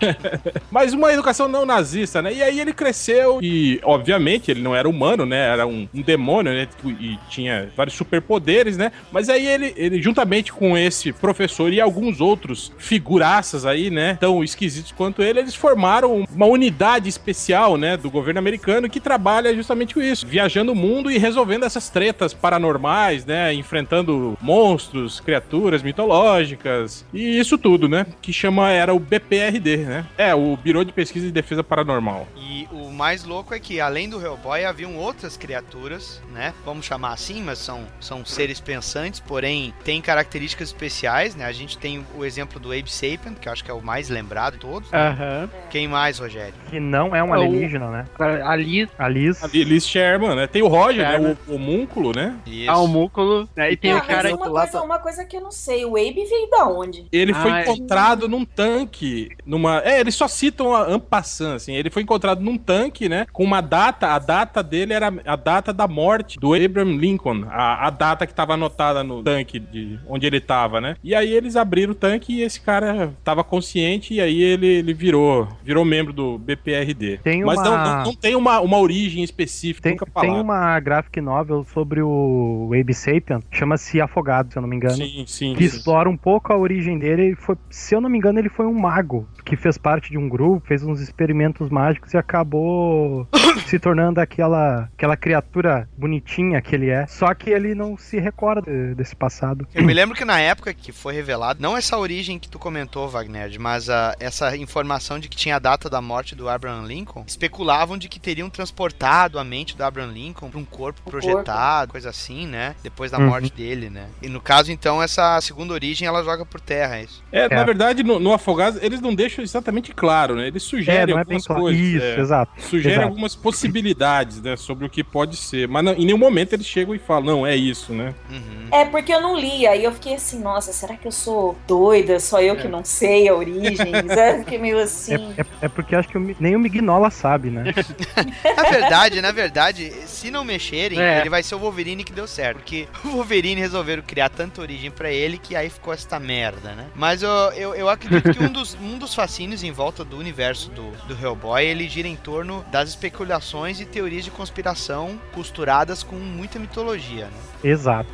mas 0.70 0.92
uma 0.92 1.12
educação 1.12 1.48
não 1.48 1.66
nazista, 1.66 2.22
né? 2.22 2.32
E 2.32 2.42
aí 2.42 2.60
ele 2.60 2.72
cresceu 2.72 3.38
e, 3.42 3.80
obviamente, 3.82 4.50
ele 4.50 4.62
não 4.62 4.74
era 4.74 4.88
humano, 4.88 5.26
né? 5.26 5.48
Era 5.48 5.66
um, 5.66 5.88
um 5.94 6.02
demônio, 6.02 6.52
né? 6.52 6.68
E 7.00 7.18
tinha 7.28 7.68
vários 7.76 7.96
superpoderes, 7.96 8.76
né? 8.76 8.92
Mas 9.12 9.28
aí 9.28 9.46
ele, 9.46 9.73
ele, 9.76 10.00
juntamente 10.00 10.52
com 10.52 10.76
esse 10.76 11.12
professor 11.12 11.72
e 11.72 11.80
alguns 11.80 12.20
outros 12.20 12.72
figuraças 12.78 13.66
aí, 13.66 13.90
né? 13.90 14.16
Tão 14.20 14.42
esquisitos 14.42 14.92
quanto 14.92 15.22
ele, 15.22 15.40
eles 15.40 15.54
formaram 15.54 16.24
uma 16.34 16.46
unidade 16.46 17.08
especial, 17.08 17.76
né? 17.76 17.96
Do 17.96 18.10
governo 18.10 18.38
americano 18.38 18.88
que 18.88 19.00
trabalha 19.00 19.54
justamente 19.54 19.94
com 19.94 20.00
isso, 20.00 20.26
viajando 20.26 20.72
o 20.72 20.76
mundo 20.76 21.10
e 21.10 21.18
resolvendo 21.18 21.64
essas 21.64 21.88
tretas 21.88 22.34
paranormais, 22.34 23.24
né? 23.24 23.52
Enfrentando 23.54 24.36
monstros, 24.40 25.20
criaturas 25.20 25.82
mitológicas 25.82 27.04
e 27.12 27.38
isso 27.38 27.56
tudo, 27.58 27.88
né? 27.88 28.06
Que 28.20 28.32
chama, 28.32 28.70
era 28.70 28.94
o 28.94 28.98
BPRD, 28.98 29.78
né? 29.78 30.06
É, 30.16 30.34
o 30.34 30.56
Biro 30.56 30.84
de 30.84 30.92
Pesquisa 30.92 31.26
e 31.26 31.32
Defesa 31.32 31.62
Paranormal. 31.62 32.26
E 32.36 32.68
o 32.72 32.90
mais 32.90 33.24
louco 33.24 33.54
é 33.54 33.58
que, 33.58 33.80
além 33.80 34.08
do 34.08 34.20
Hellboy, 34.20 34.64
haviam 34.64 34.96
outras 34.96 35.36
criaturas, 35.36 36.20
né? 36.32 36.52
Vamos 36.64 36.86
chamar 36.86 37.12
assim, 37.12 37.42
mas 37.42 37.58
são, 37.58 37.86
são 38.00 38.24
seres 38.24 38.60
pensantes, 38.60 39.20
porém 39.20 39.53
têm 39.84 40.00
características 40.00 40.68
especiais, 40.68 41.34
né? 41.34 41.44
A 41.44 41.52
gente 41.52 41.76
tem 41.78 42.04
o 42.16 42.24
exemplo 42.24 42.58
do 42.60 42.70
Abe 42.72 42.90
Sapien, 42.90 43.34
que 43.40 43.48
eu 43.48 43.52
acho 43.52 43.64
que 43.64 43.70
é 43.70 43.74
o 43.74 43.82
mais 43.82 44.08
lembrado 44.08 44.54
de 44.54 44.60
todos. 44.60 44.90
né? 44.90 44.98
Aham. 45.08 45.50
Quem 45.70 45.86
mais, 45.88 46.18
Rogério? 46.18 46.54
Que 46.70 46.78
não 46.80 47.14
é 47.14 47.22
um 47.22 47.34
É 47.34 47.38
o- 47.38 47.42
alienígena, 47.42 47.90
né? 47.90 48.04
A 48.44 48.56
Liz, 48.56 48.88
A 48.98 49.08
Liz. 49.08 49.42
A 49.42 49.46
Liz 49.48 49.86
Sherman, 49.86 50.34
né? 50.36 50.46
Tem 50.46 50.62
o 50.62 50.68
Roger, 50.68 51.06
Sherman. 51.06 51.28
né? 51.30 51.36
O 51.48 51.54
homúnculo, 51.54 52.12
né? 52.14 52.34
Isso. 52.46 52.70
a 52.70 52.76
homúnculo, 52.78 53.48
né? 53.56 53.72
E 53.72 53.76
tem 53.76 53.92
Ah, 53.92 53.96
o 53.96 53.98
mas 53.98 54.06
cara 54.06 54.28
uma 54.34 54.50
coisa, 54.50 54.72
tá- 54.72 54.82
uma 54.82 54.98
coisa 54.98 55.24
que 55.24 55.36
eu 55.36 55.40
não 55.40 55.50
sei, 55.50 55.84
o 55.84 55.96
Abe 55.96 56.24
veio 56.24 56.50
da 56.50 56.66
onde? 56.68 57.06
Ele 57.12 57.32
foi 57.34 57.50
Ah, 57.50 57.58
é. 57.60 57.62
encontrado 57.62 58.28
num 58.28 58.44
tanque, 58.44 59.28
numa... 59.44 59.80
É, 59.84 60.00
eles 60.00 60.14
só 60.14 60.26
citam 60.28 60.74
a 60.74 60.82
Ampassan, 60.86 61.54
assim. 61.56 61.74
Ele 61.74 61.90
foi 61.90 62.02
encontrado 62.02 62.40
num 62.40 62.56
tanque, 62.56 63.08
né? 63.08 63.26
Com 63.32 63.44
uma 63.44 63.60
data, 63.60 64.08
a 64.14 64.18
data 64.18 64.62
dele 64.62 64.92
era 64.92 65.12
a 65.26 65.36
data 65.36 65.72
da 65.72 65.86
morte 65.88 66.38
do 66.38 66.54
Abraham 66.54 66.96
Lincoln. 66.96 67.44
A, 67.50 67.86
a 67.86 67.90
data 67.90 68.26
que 68.26 68.34
tava 68.34 68.54
anotada 68.54 69.02
no 69.04 69.22
tanque 69.22 69.43
de 69.44 69.98
onde 70.06 70.26
ele 70.26 70.40
tava, 70.40 70.80
né? 70.80 70.96
E 71.02 71.14
aí 71.14 71.32
eles 71.32 71.56
abriram 71.56 71.92
o 71.92 71.94
tanque 71.94 72.34
e 72.34 72.42
esse 72.42 72.60
cara 72.60 73.12
tava 73.22 73.44
consciente 73.44 74.14
e 74.14 74.20
aí 74.20 74.42
ele, 74.42 74.66
ele 74.66 74.94
virou, 74.94 75.48
virou 75.62 75.84
membro 75.84 76.12
do 76.12 76.38
BPRD. 76.38 77.18
Tem 77.18 77.44
Mas 77.44 77.62
não, 77.62 77.72
uma- 77.74 77.96
não, 77.96 78.04
não 78.04 78.14
tem 78.14 78.34
uma, 78.34 78.60
uma 78.60 78.78
origem 78.78 79.22
específica, 79.22 79.88
Tem, 79.88 79.98
tem 80.20 80.30
uma 80.40 80.78
graphic 80.80 81.20
novel 81.20 81.64
sobre 81.72 82.02
o 82.02 82.70
Abe 82.78 82.94
Sapien, 82.94 83.40
chama-se 83.50 84.00
Afogado, 84.00 84.52
se 84.52 84.58
eu 84.58 84.62
não 84.62 84.68
me 84.68 84.76
engano. 84.76 84.96
Sim, 84.96 85.24
sim. 85.26 85.54
que 85.54 85.68
sim. 85.68 85.76
explora 85.76 86.08
um 86.08 86.16
pouco 86.16 86.52
a 86.52 86.56
origem 86.56 86.98
dele. 86.98 87.22
Ele 87.24 87.36
foi, 87.36 87.56
se 87.70 87.94
eu 87.94 88.00
não 88.00 88.08
me 88.08 88.18
engano, 88.18 88.38
ele 88.38 88.48
foi 88.48 88.66
um 88.66 88.74
mago 88.74 89.26
que 89.44 89.56
fez 89.56 89.76
parte 89.76 90.10
de 90.10 90.18
um 90.18 90.28
grupo, 90.28 90.66
fez 90.66 90.82
uns 90.82 91.00
experimentos 91.00 91.68
mágicos 91.68 92.12
e 92.14 92.16
acabou 92.16 93.26
se 93.66 93.78
tornando 93.78 94.20
aquela, 94.20 94.88
aquela 94.96 95.16
criatura 95.16 95.88
bonitinha 95.96 96.60
que 96.62 96.74
ele 96.74 96.90
é. 96.90 97.06
Só 97.06 97.32
que 97.34 97.50
ele 97.50 97.74
não 97.74 97.96
se 97.96 98.18
recorda 98.18 98.62
de- 98.70 98.94
desse 98.94 99.14
passado. 99.14 99.66
Eu 99.74 99.84
me 99.84 99.92
lembro 99.94 100.16
que 100.16 100.24
na 100.24 100.40
época 100.40 100.72
que 100.72 100.92
foi 100.92 101.14
revelado, 101.14 101.60
não 101.62 101.76
essa 101.76 101.98
origem 101.98 102.38
que 102.38 102.48
tu 102.48 102.58
comentou, 102.58 103.08
Wagner, 103.08 103.50
mas 103.60 103.90
a, 103.90 104.14
essa 104.18 104.56
informação 104.56 105.18
de 105.18 105.28
que 105.28 105.36
tinha 105.36 105.56
a 105.56 105.58
data 105.58 105.88
da 105.90 106.00
morte 106.00 106.34
do 106.34 106.48
Abraham 106.48 106.86
Lincoln, 106.86 107.24
especulavam 107.26 107.98
de 107.98 108.08
que 108.08 108.18
teriam 108.20 108.48
transportado 108.50 109.38
a 109.38 109.44
mente 109.44 109.76
do 109.76 109.84
Abraham 109.84 110.12
Lincoln 110.12 110.50
para 110.50 110.58
um 110.60 110.64
corpo 110.64 111.00
O 111.04 111.10
projetado, 111.10 111.92
coisa 111.92 112.10
assim, 112.10 112.46
né? 112.46 112.74
Depois 112.82 113.10
da 113.10 113.18
Uhum. 113.18 113.26
morte 113.26 113.52
dele, 113.52 113.88
né? 113.90 114.06
E 114.22 114.28
no 114.28 114.40
caso, 114.40 114.70
então, 114.72 115.02
essa 115.02 115.40
segunda 115.40 115.72
origem 115.72 116.06
ela 116.06 116.22
joga 116.22 116.44
por 116.44 116.60
terra, 116.60 116.96
é 116.98 117.04
isso. 117.04 117.22
É, 117.32 117.48
na 117.48 117.60
É. 117.60 117.64
verdade, 117.64 118.02
no, 118.02 118.18
no 118.18 118.32
Afogados, 118.32 118.82
eles 118.82 119.00
não 119.00 119.14
deixam 119.14 119.33
exatamente 119.42 119.92
claro, 119.92 120.34
né? 120.36 120.46
Eles 120.48 120.62
É, 120.64 120.66
sugerem 120.66 121.14
não 121.14 121.20
é 121.20 121.24
bem 121.24 121.36
algumas 121.36 121.46
claro. 121.46 121.62
coisas. 121.62 121.80
Isso, 121.82 122.04
é. 122.04 122.20
exato. 122.20 122.52
Sugere 122.62 122.94
Exato. 122.94 123.08
algumas 123.08 123.34
possibilidades, 123.34 124.40
né, 124.42 124.56
sobre 124.56 124.86
o 124.86 124.88
que 124.90 125.02
pode 125.02 125.36
ser. 125.36 125.68
Mas 125.68 125.84
não- 125.84 125.92
em 125.94 126.04
nenhum 126.06 126.18
momento 126.18 126.52
eles 126.52 126.66
chegam 126.66 126.94
e 126.94 126.98
falam, 126.98 127.24
não, 127.24 127.46
é 127.46 127.56
isso, 127.56 127.92
né? 127.92 128.14
Uhum. 128.30 128.68
É 128.70 128.84
porque 128.84 129.12
eu 129.12 129.20
não 129.20 129.36
li, 129.38 129.66
aí 129.66 129.82
eu 129.84 129.92
fiquei 129.92 130.14
assim, 130.14 130.40
nossa, 130.40 130.72
será 130.72 130.96
que 130.96 131.06
eu 131.06 131.12
sou 131.12 131.56
doida? 131.66 132.18
Só 132.20 132.40
eu 132.40 132.56
que 132.56 132.68
não 132.68 132.84
sei 132.84 133.28
a 133.28 133.34
origem? 133.34 133.74
Eu 134.34 134.38
fiquei 134.40 134.58
meio 134.58 134.78
assim. 134.78 135.14
É, 135.36 135.40
é- 135.40 135.46
é 135.62 135.68
porque 135.68 135.94
acho 135.94 136.08
que 136.08 136.18
Mi- 136.18 136.36
nem 136.40 136.54
o 136.56 136.58
Mignola 136.60 137.10
sabe, 137.10 137.50
né? 137.50 137.64
Na 138.56 138.62
verdade, 138.70 139.20
na 139.20 139.32
verdade, 139.32 139.92
se 140.06 140.30
não 140.30 140.44
mexerem, 140.44 141.00
É. 141.00 141.20
ele 141.20 141.30
vai 141.30 141.42
ser 141.42 141.54
o 141.54 141.58
Wolverine 141.58 142.04
que 142.04 142.12
deu 142.12 142.26
certo. 142.26 142.58
Porque 142.58 142.86
o 143.04 143.08
Wolverine 143.08 143.60
resolveram 143.60 144.02
criar 144.02 144.28
tanta 144.28 144.60
origem 144.60 144.90
pra 144.90 145.10
ele 145.10 145.38
que 145.38 145.54
aí 145.56 145.68
ficou 145.70 145.92
esta 145.92 146.18
merda, 146.18 146.72
né? 146.74 146.86
Mas 146.94 147.22
eu, 147.22 147.30
eu, 147.56 147.74
eu 147.74 147.88
acredito 147.88 148.32
que 148.32 148.42
um 148.42 148.50
dos, 148.52 148.74
um 148.80 148.98
dos 148.98 149.14
fascínios 149.24 149.64
em 149.64 149.72
volta 149.72 150.04
do 150.04 150.18
universo 150.18 150.70
do, 150.70 150.90
do 151.06 151.14
Hellboy, 151.18 151.64
ele 151.64 151.88
gira 151.88 152.06
em 152.06 152.14
torno 152.14 152.62
das 152.70 152.90
especulações 152.90 153.80
e 153.80 153.86
teorias 153.86 154.22
de 154.22 154.30
conspiração 154.30 155.18
costuradas 155.32 156.02
com 156.02 156.16
muita 156.16 156.58
mitologia, 156.58 157.28
né? 157.28 157.38
Exato. 157.64 158.12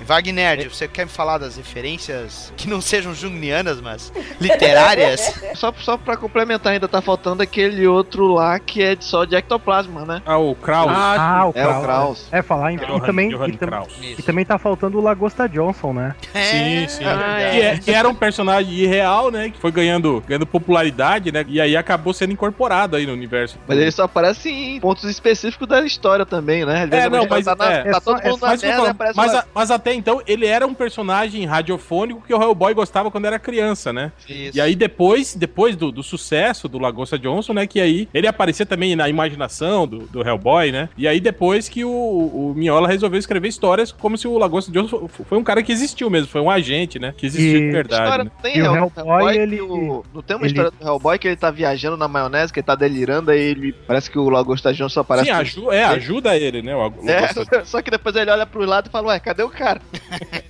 E 0.00 0.04
Wagner, 0.04 0.70
você 0.70 0.86
quer 0.86 1.04
me 1.06 1.10
falar 1.10 1.38
das 1.38 1.56
referências 1.56 2.52
que 2.56 2.68
não 2.68 2.80
sejam 2.80 3.14
jungianas, 3.14 3.80
mas 3.80 4.12
literárias? 4.40 5.34
Só, 5.54 5.72
só 5.80 5.96
pra 5.96 6.16
complementar, 6.16 6.72
ainda 6.72 6.86
tá 6.86 7.00
faltando 7.00 7.42
aquele 7.42 7.84
outro 7.86 8.32
lá 8.34 8.58
que 8.60 8.80
é 8.82 8.96
só 9.00 9.24
de 9.24 9.34
ectoplasma, 9.34 10.04
né? 10.04 10.22
Ah, 10.24 10.38
o 10.38 10.54
Kraus. 10.54 10.90
Ah, 10.94 11.46
o 11.46 11.48
É 11.58 11.64
o 11.66 11.68
Kraus. 11.68 11.84
Kraus. 11.84 12.28
É, 12.30 12.42
falar 12.42 12.72
em. 12.72 12.76
E 12.76 13.00
também, 13.00 13.28
Johann 13.30 13.48
e, 13.48 13.56
tam- 13.56 13.68
Kraus. 13.68 13.92
e 14.00 14.22
também 14.22 14.44
tá 14.44 14.56
faltando 14.56 14.98
o 14.98 15.00
Lagosta 15.02 15.48
Johnson, 15.48 15.92
né? 15.92 16.14
Sim, 16.32 16.86
sim. 16.88 17.04
Ah, 17.04 17.50
Que, 17.50 17.60
é- 17.60 17.78
que 17.78 17.90
era 17.90 18.08
um 18.08 18.14
personagem 18.14 18.72
irreal, 18.72 19.30
né? 19.32 19.50
Que 19.50 19.58
foi 19.58 19.72
ganhando, 19.72 20.22
ganhando 20.26 20.46
popularidade, 20.46 21.32
né? 21.32 21.44
E 21.48 21.60
aí 21.60 21.76
acabou 21.76 22.12
sendo 22.12 22.32
incorporado 22.32 22.94
aí 22.96 23.04
no 23.06 23.12
universo. 23.12 23.58
Mas 23.66 23.78
ele 23.78 23.90
só 23.90 24.04
aparece 24.04 24.48
em 24.48 24.78
pontos 24.80 25.04
específicos 25.04 25.66
da 25.66 25.80
história 25.84 26.24
também, 26.24 26.64
né? 26.64 26.84
Às 26.84 26.90
vezes 26.90 27.06
É, 27.06 27.08
não, 27.08 27.26
mas- 27.26 27.44
tá, 27.44 27.56
na- 27.56 27.72
é, 27.72 27.82
tá 27.84 27.96
é 27.96 28.00
todo 28.00 28.20
é 28.20 28.28
mundo 28.30 28.40
na 28.42 28.48
Mas, 28.48 28.62
aparece 28.64 29.16
mas, 29.16 29.34
a, 29.34 29.44
mas 29.54 29.70
a 29.72 29.78
até 29.88 29.94
então 29.96 30.20
ele 30.26 30.46
era 30.46 30.66
um 30.66 30.74
personagem 30.74 31.44
radiofônico 31.46 32.22
que 32.26 32.34
o 32.34 32.40
Hellboy 32.42 32.74
gostava 32.74 33.10
quando 33.10 33.24
era 33.26 33.38
criança, 33.38 33.92
né? 33.92 34.12
Isso. 34.28 34.56
E 34.56 34.60
aí 34.60 34.74
depois, 34.76 35.34
depois 35.34 35.74
do, 35.76 35.90
do 35.90 36.02
sucesso 36.02 36.68
do 36.68 36.78
Lagosta 36.78 37.18
Johnson, 37.18 37.52
né, 37.54 37.66
que 37.66 37.80
aí 37.80 38.08
ele 38.12 38.26
aparecia 38.26 38.66
também 38.66 38.94
na 38.94 39.08
imaginação 39.08 39.86
do, 39.86 40.00
do 40.00 40.26
Hellboy, 40.26 40.70
né? 40.72 40.88
E 40.96 41.08
aí 41.08 41.20
depois 41.20 41.68
que 41.68 41.84
o, 41.84 41.90
o 41.90 42.52
Mignola 42.56 42.88
resolveu 42.88 43.18
escrever 43.18 43.48
histórias 43.48 43.90
como 43.92 44.16
se 44.18 44.28
o 44.28 44.36
Lagosta 44.38 44.70
Johnson 44.70 45.08
foi 45.08 45.38
um 45.38 45.44
cara 45.44 45.62
que 45.62 45.72
existiu 45.72 46.10
mesmo, 46.10 46.28
foi 46.28 46.40
um 46.40 46.50
agente, 46.50 46.98
né? 46.98 47.14
Que 47.16 47.26
existiu 47.26 47.58
E- 47.58 47.66
de 47.66 47.70
verdade. 47.70 48.02
História 48.04 48.24
né? 48.24 48.30
não 48.34 48.42
tem 48.42 48.56
E 48.58 48.62
o 48.62 48.64
Hell- 48.74 48.92
Hellboy, 48.96 49.32
que 49.32 49.38
ele- 49.38 49.60
o- 49.60 50.04
não 50.14 50.22
tem 50.22 50.36
uma 50.36 50.46
ele- 50.46 50.52
história 50.52 50.70
do 50.70 50.86
Hellboy 50.86 51.18
que 51.18 51.28
ele 51.28 51.36
tá 51.36 51.50
viajando 51.50 51.96
na 51.96 52.08
maionese, 52.08 52.52
que 52.52 52.60
ele 52.60 52.66
tá 52.66 52.74
delirando, 52.74 53.30
aí 53.30 53.40
ele 53.40 53.72
parece 53.86 54.10
que 54.10 54.18
o 54.18 54.28
Lagosta 54.28 54.72
Johnson 54.72 54.88
só 54.88 55.00
aparece. 55.00 55.26
Sim, 55.26 55.32
aju 55.32 55.72
é, 55.72 55.84
ajuda 55.84 56.36
ele, 56.36 56.62
né? 56.62 56.74
O 56.74 56.78
Lagosta 56.80 57.10
É, 57.10 57.64
só 57.64 57.80
que 57.82 57.90
depois 57.90 58.14
ele 58.16 58.30
olha 58.30 58.46
pro 58.46 58.64
lado 58.64 58.88
e 58.88 58.90
fala, 58.90 59.08
ué, 59.08 59.20
cadê 59.20 59.42
o 59.42 59.48
cara? 59.48 59.77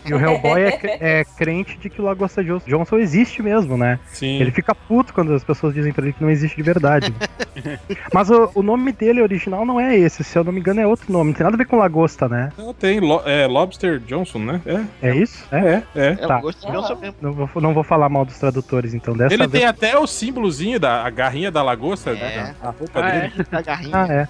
E 0.05 0.15
o 0.15 0.19
Hellboy 0.21 0.63
é, 0.63 0.81
é 1.21 1.25
crente 1.37 1.77
de 1.79 1.91
que 1.91 2.01
o 2.01 2.05
Lagosta 2.05 2.43
Jo- 2.43 2.63
Johnson 2.67 2.97
existe 2.99 3.43
mesmo, 3.43 3.77
né? 3.77 3.99
Sim. 4.09 4.41
Ele 4.41 4.51
fica 4.51 4.75
puto 4.75 5.13
quando 5.13 5.35
as 5.35 5.45
pessoas 5.45 5.75
dizem 5.75 5.93
pra 5.93 6.05
ele 6.05 6.13
que 6.15 6.23
não 6.23 6.31
existe 6.31 6.57
de 6.57 6.63
verdade. 6.63 7.13
Mas 8.13 8.31
o, 8.31 8.51
o 8.55 8.63
nome 8.63 8.93
dele 8.93 9.21
original 9.21 9.67
não 9.67 9.79
é 9.81 9.97
esse, 9.97 10.25
se 10.25 10.39
eu 10.39 10.45
não 10.45 10.53
me 10.53 10.61
engano 10.61 10.81
é 10.81 10.87
outro 10.87 11.13
nome. 11.13 11.31
Não 11.31 11.35
tem 11.37 11.45
nada 11.45 11.57
a 11.57 11.59
ver 11.59 11.67
com 11.67 11.77
Lagosta, 11.77 12.29
né? 12.29 12.51
Não, 12.57 12.73
tem 12.73 13.01
Lo- 13.01 13.23
é, 13.27 13.47
Lobster 13.47 13.99
Johnson, 14.01 14.39
né? 14.39 14.61
É, 14.65 15.09
É 15.11 15.17
isso? 15.17 15.45
É. 15.53 15.59
é, 15.59 15.83
é. 15.95 16.07
É 16.13 16.15
Tá. 16.17 16.37
Lagosta 16.37 16.71
Johnson 16.71 16.95
mesmo. 16.97 17.17
Não 17.21 17.33
vou, 17.33 17.51
não 17.63 17.75
vou 17.75 17.85
falar 17.85 18.09
mal 18.09 18.25
dos 18.25 18.39
tradutores, 18.39 18.95
então. 18.95 19.15
Dessa 19.17 19.35
Ele 19.35 19.47
vez. 19.47 19.53
tem 19.53 19.65
até 19.69 19.99
o 19.99 20.07
símbolozinho 20.07 20.79
da 20.81 21.03
a 21.05 21.11
garrinha 21.11 21.51
da 21.51 21.63
lagosta, 21.63 22.11
É. 22.11 22.15
né? 22.15 22.55
a 22.63 22.71
roupa 22.71 23.01
Ah, 23.01 23.11
dele. 23.11 23.33
A 23.53 23.61
garrinha. 23.61 23.93
Ah, 23.95 24.07
é. 24.13 24.29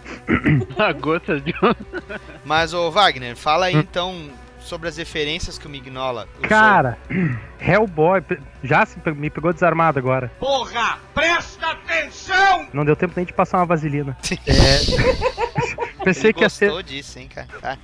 A 0.82 0.92
gota 0.92 1.40
de. 1.40 1.54
Mas, 2.44 2.74
ô 2.74 2.90
Wagner, 2.90 3.36
fala 3.36 3.66
Hum. 3.66 3.68
aí 3.68 3.74
então 3.76 4.14
sobre 4.68 4.88
as 4.88 4.96
referências 4.96 5.58
que 5.58 5.66
o 5.66 5.70
Mignola 5.70 6.28
usou. 6.36 6.48
Cara, 6.48 6.98
Hellboy. 7.58 8.22
Já 8.62 8.86
me 9.16 9.30
pegou 9.30 9.52
desarmado 9.52 9.98
agora. 9.98 10.30
Porra, 10.38 10.98
presta 11.14 11.68
atenção! 11.70 12.66
Não 12.72 12.84
deu 12.84 12.94
tempo 12.94 13.14
nem 13.16 13.24
de 13.24 13.32
passar 13.32 13.58
uma 13.58 13.66
vaselina. 13.66 14.16
É. 14.46 16.04
Pensei 16.04 16.30
Ele 16.30 16.32
que 16.34 16.42
ia 16.42 16.48
ser. 16.48 16.66
gostou 16.66 16.82
disso, 16.82 17.18
hein, 17.18 17.28
cara? 17.28 17.48
Tá. 17.60 17.78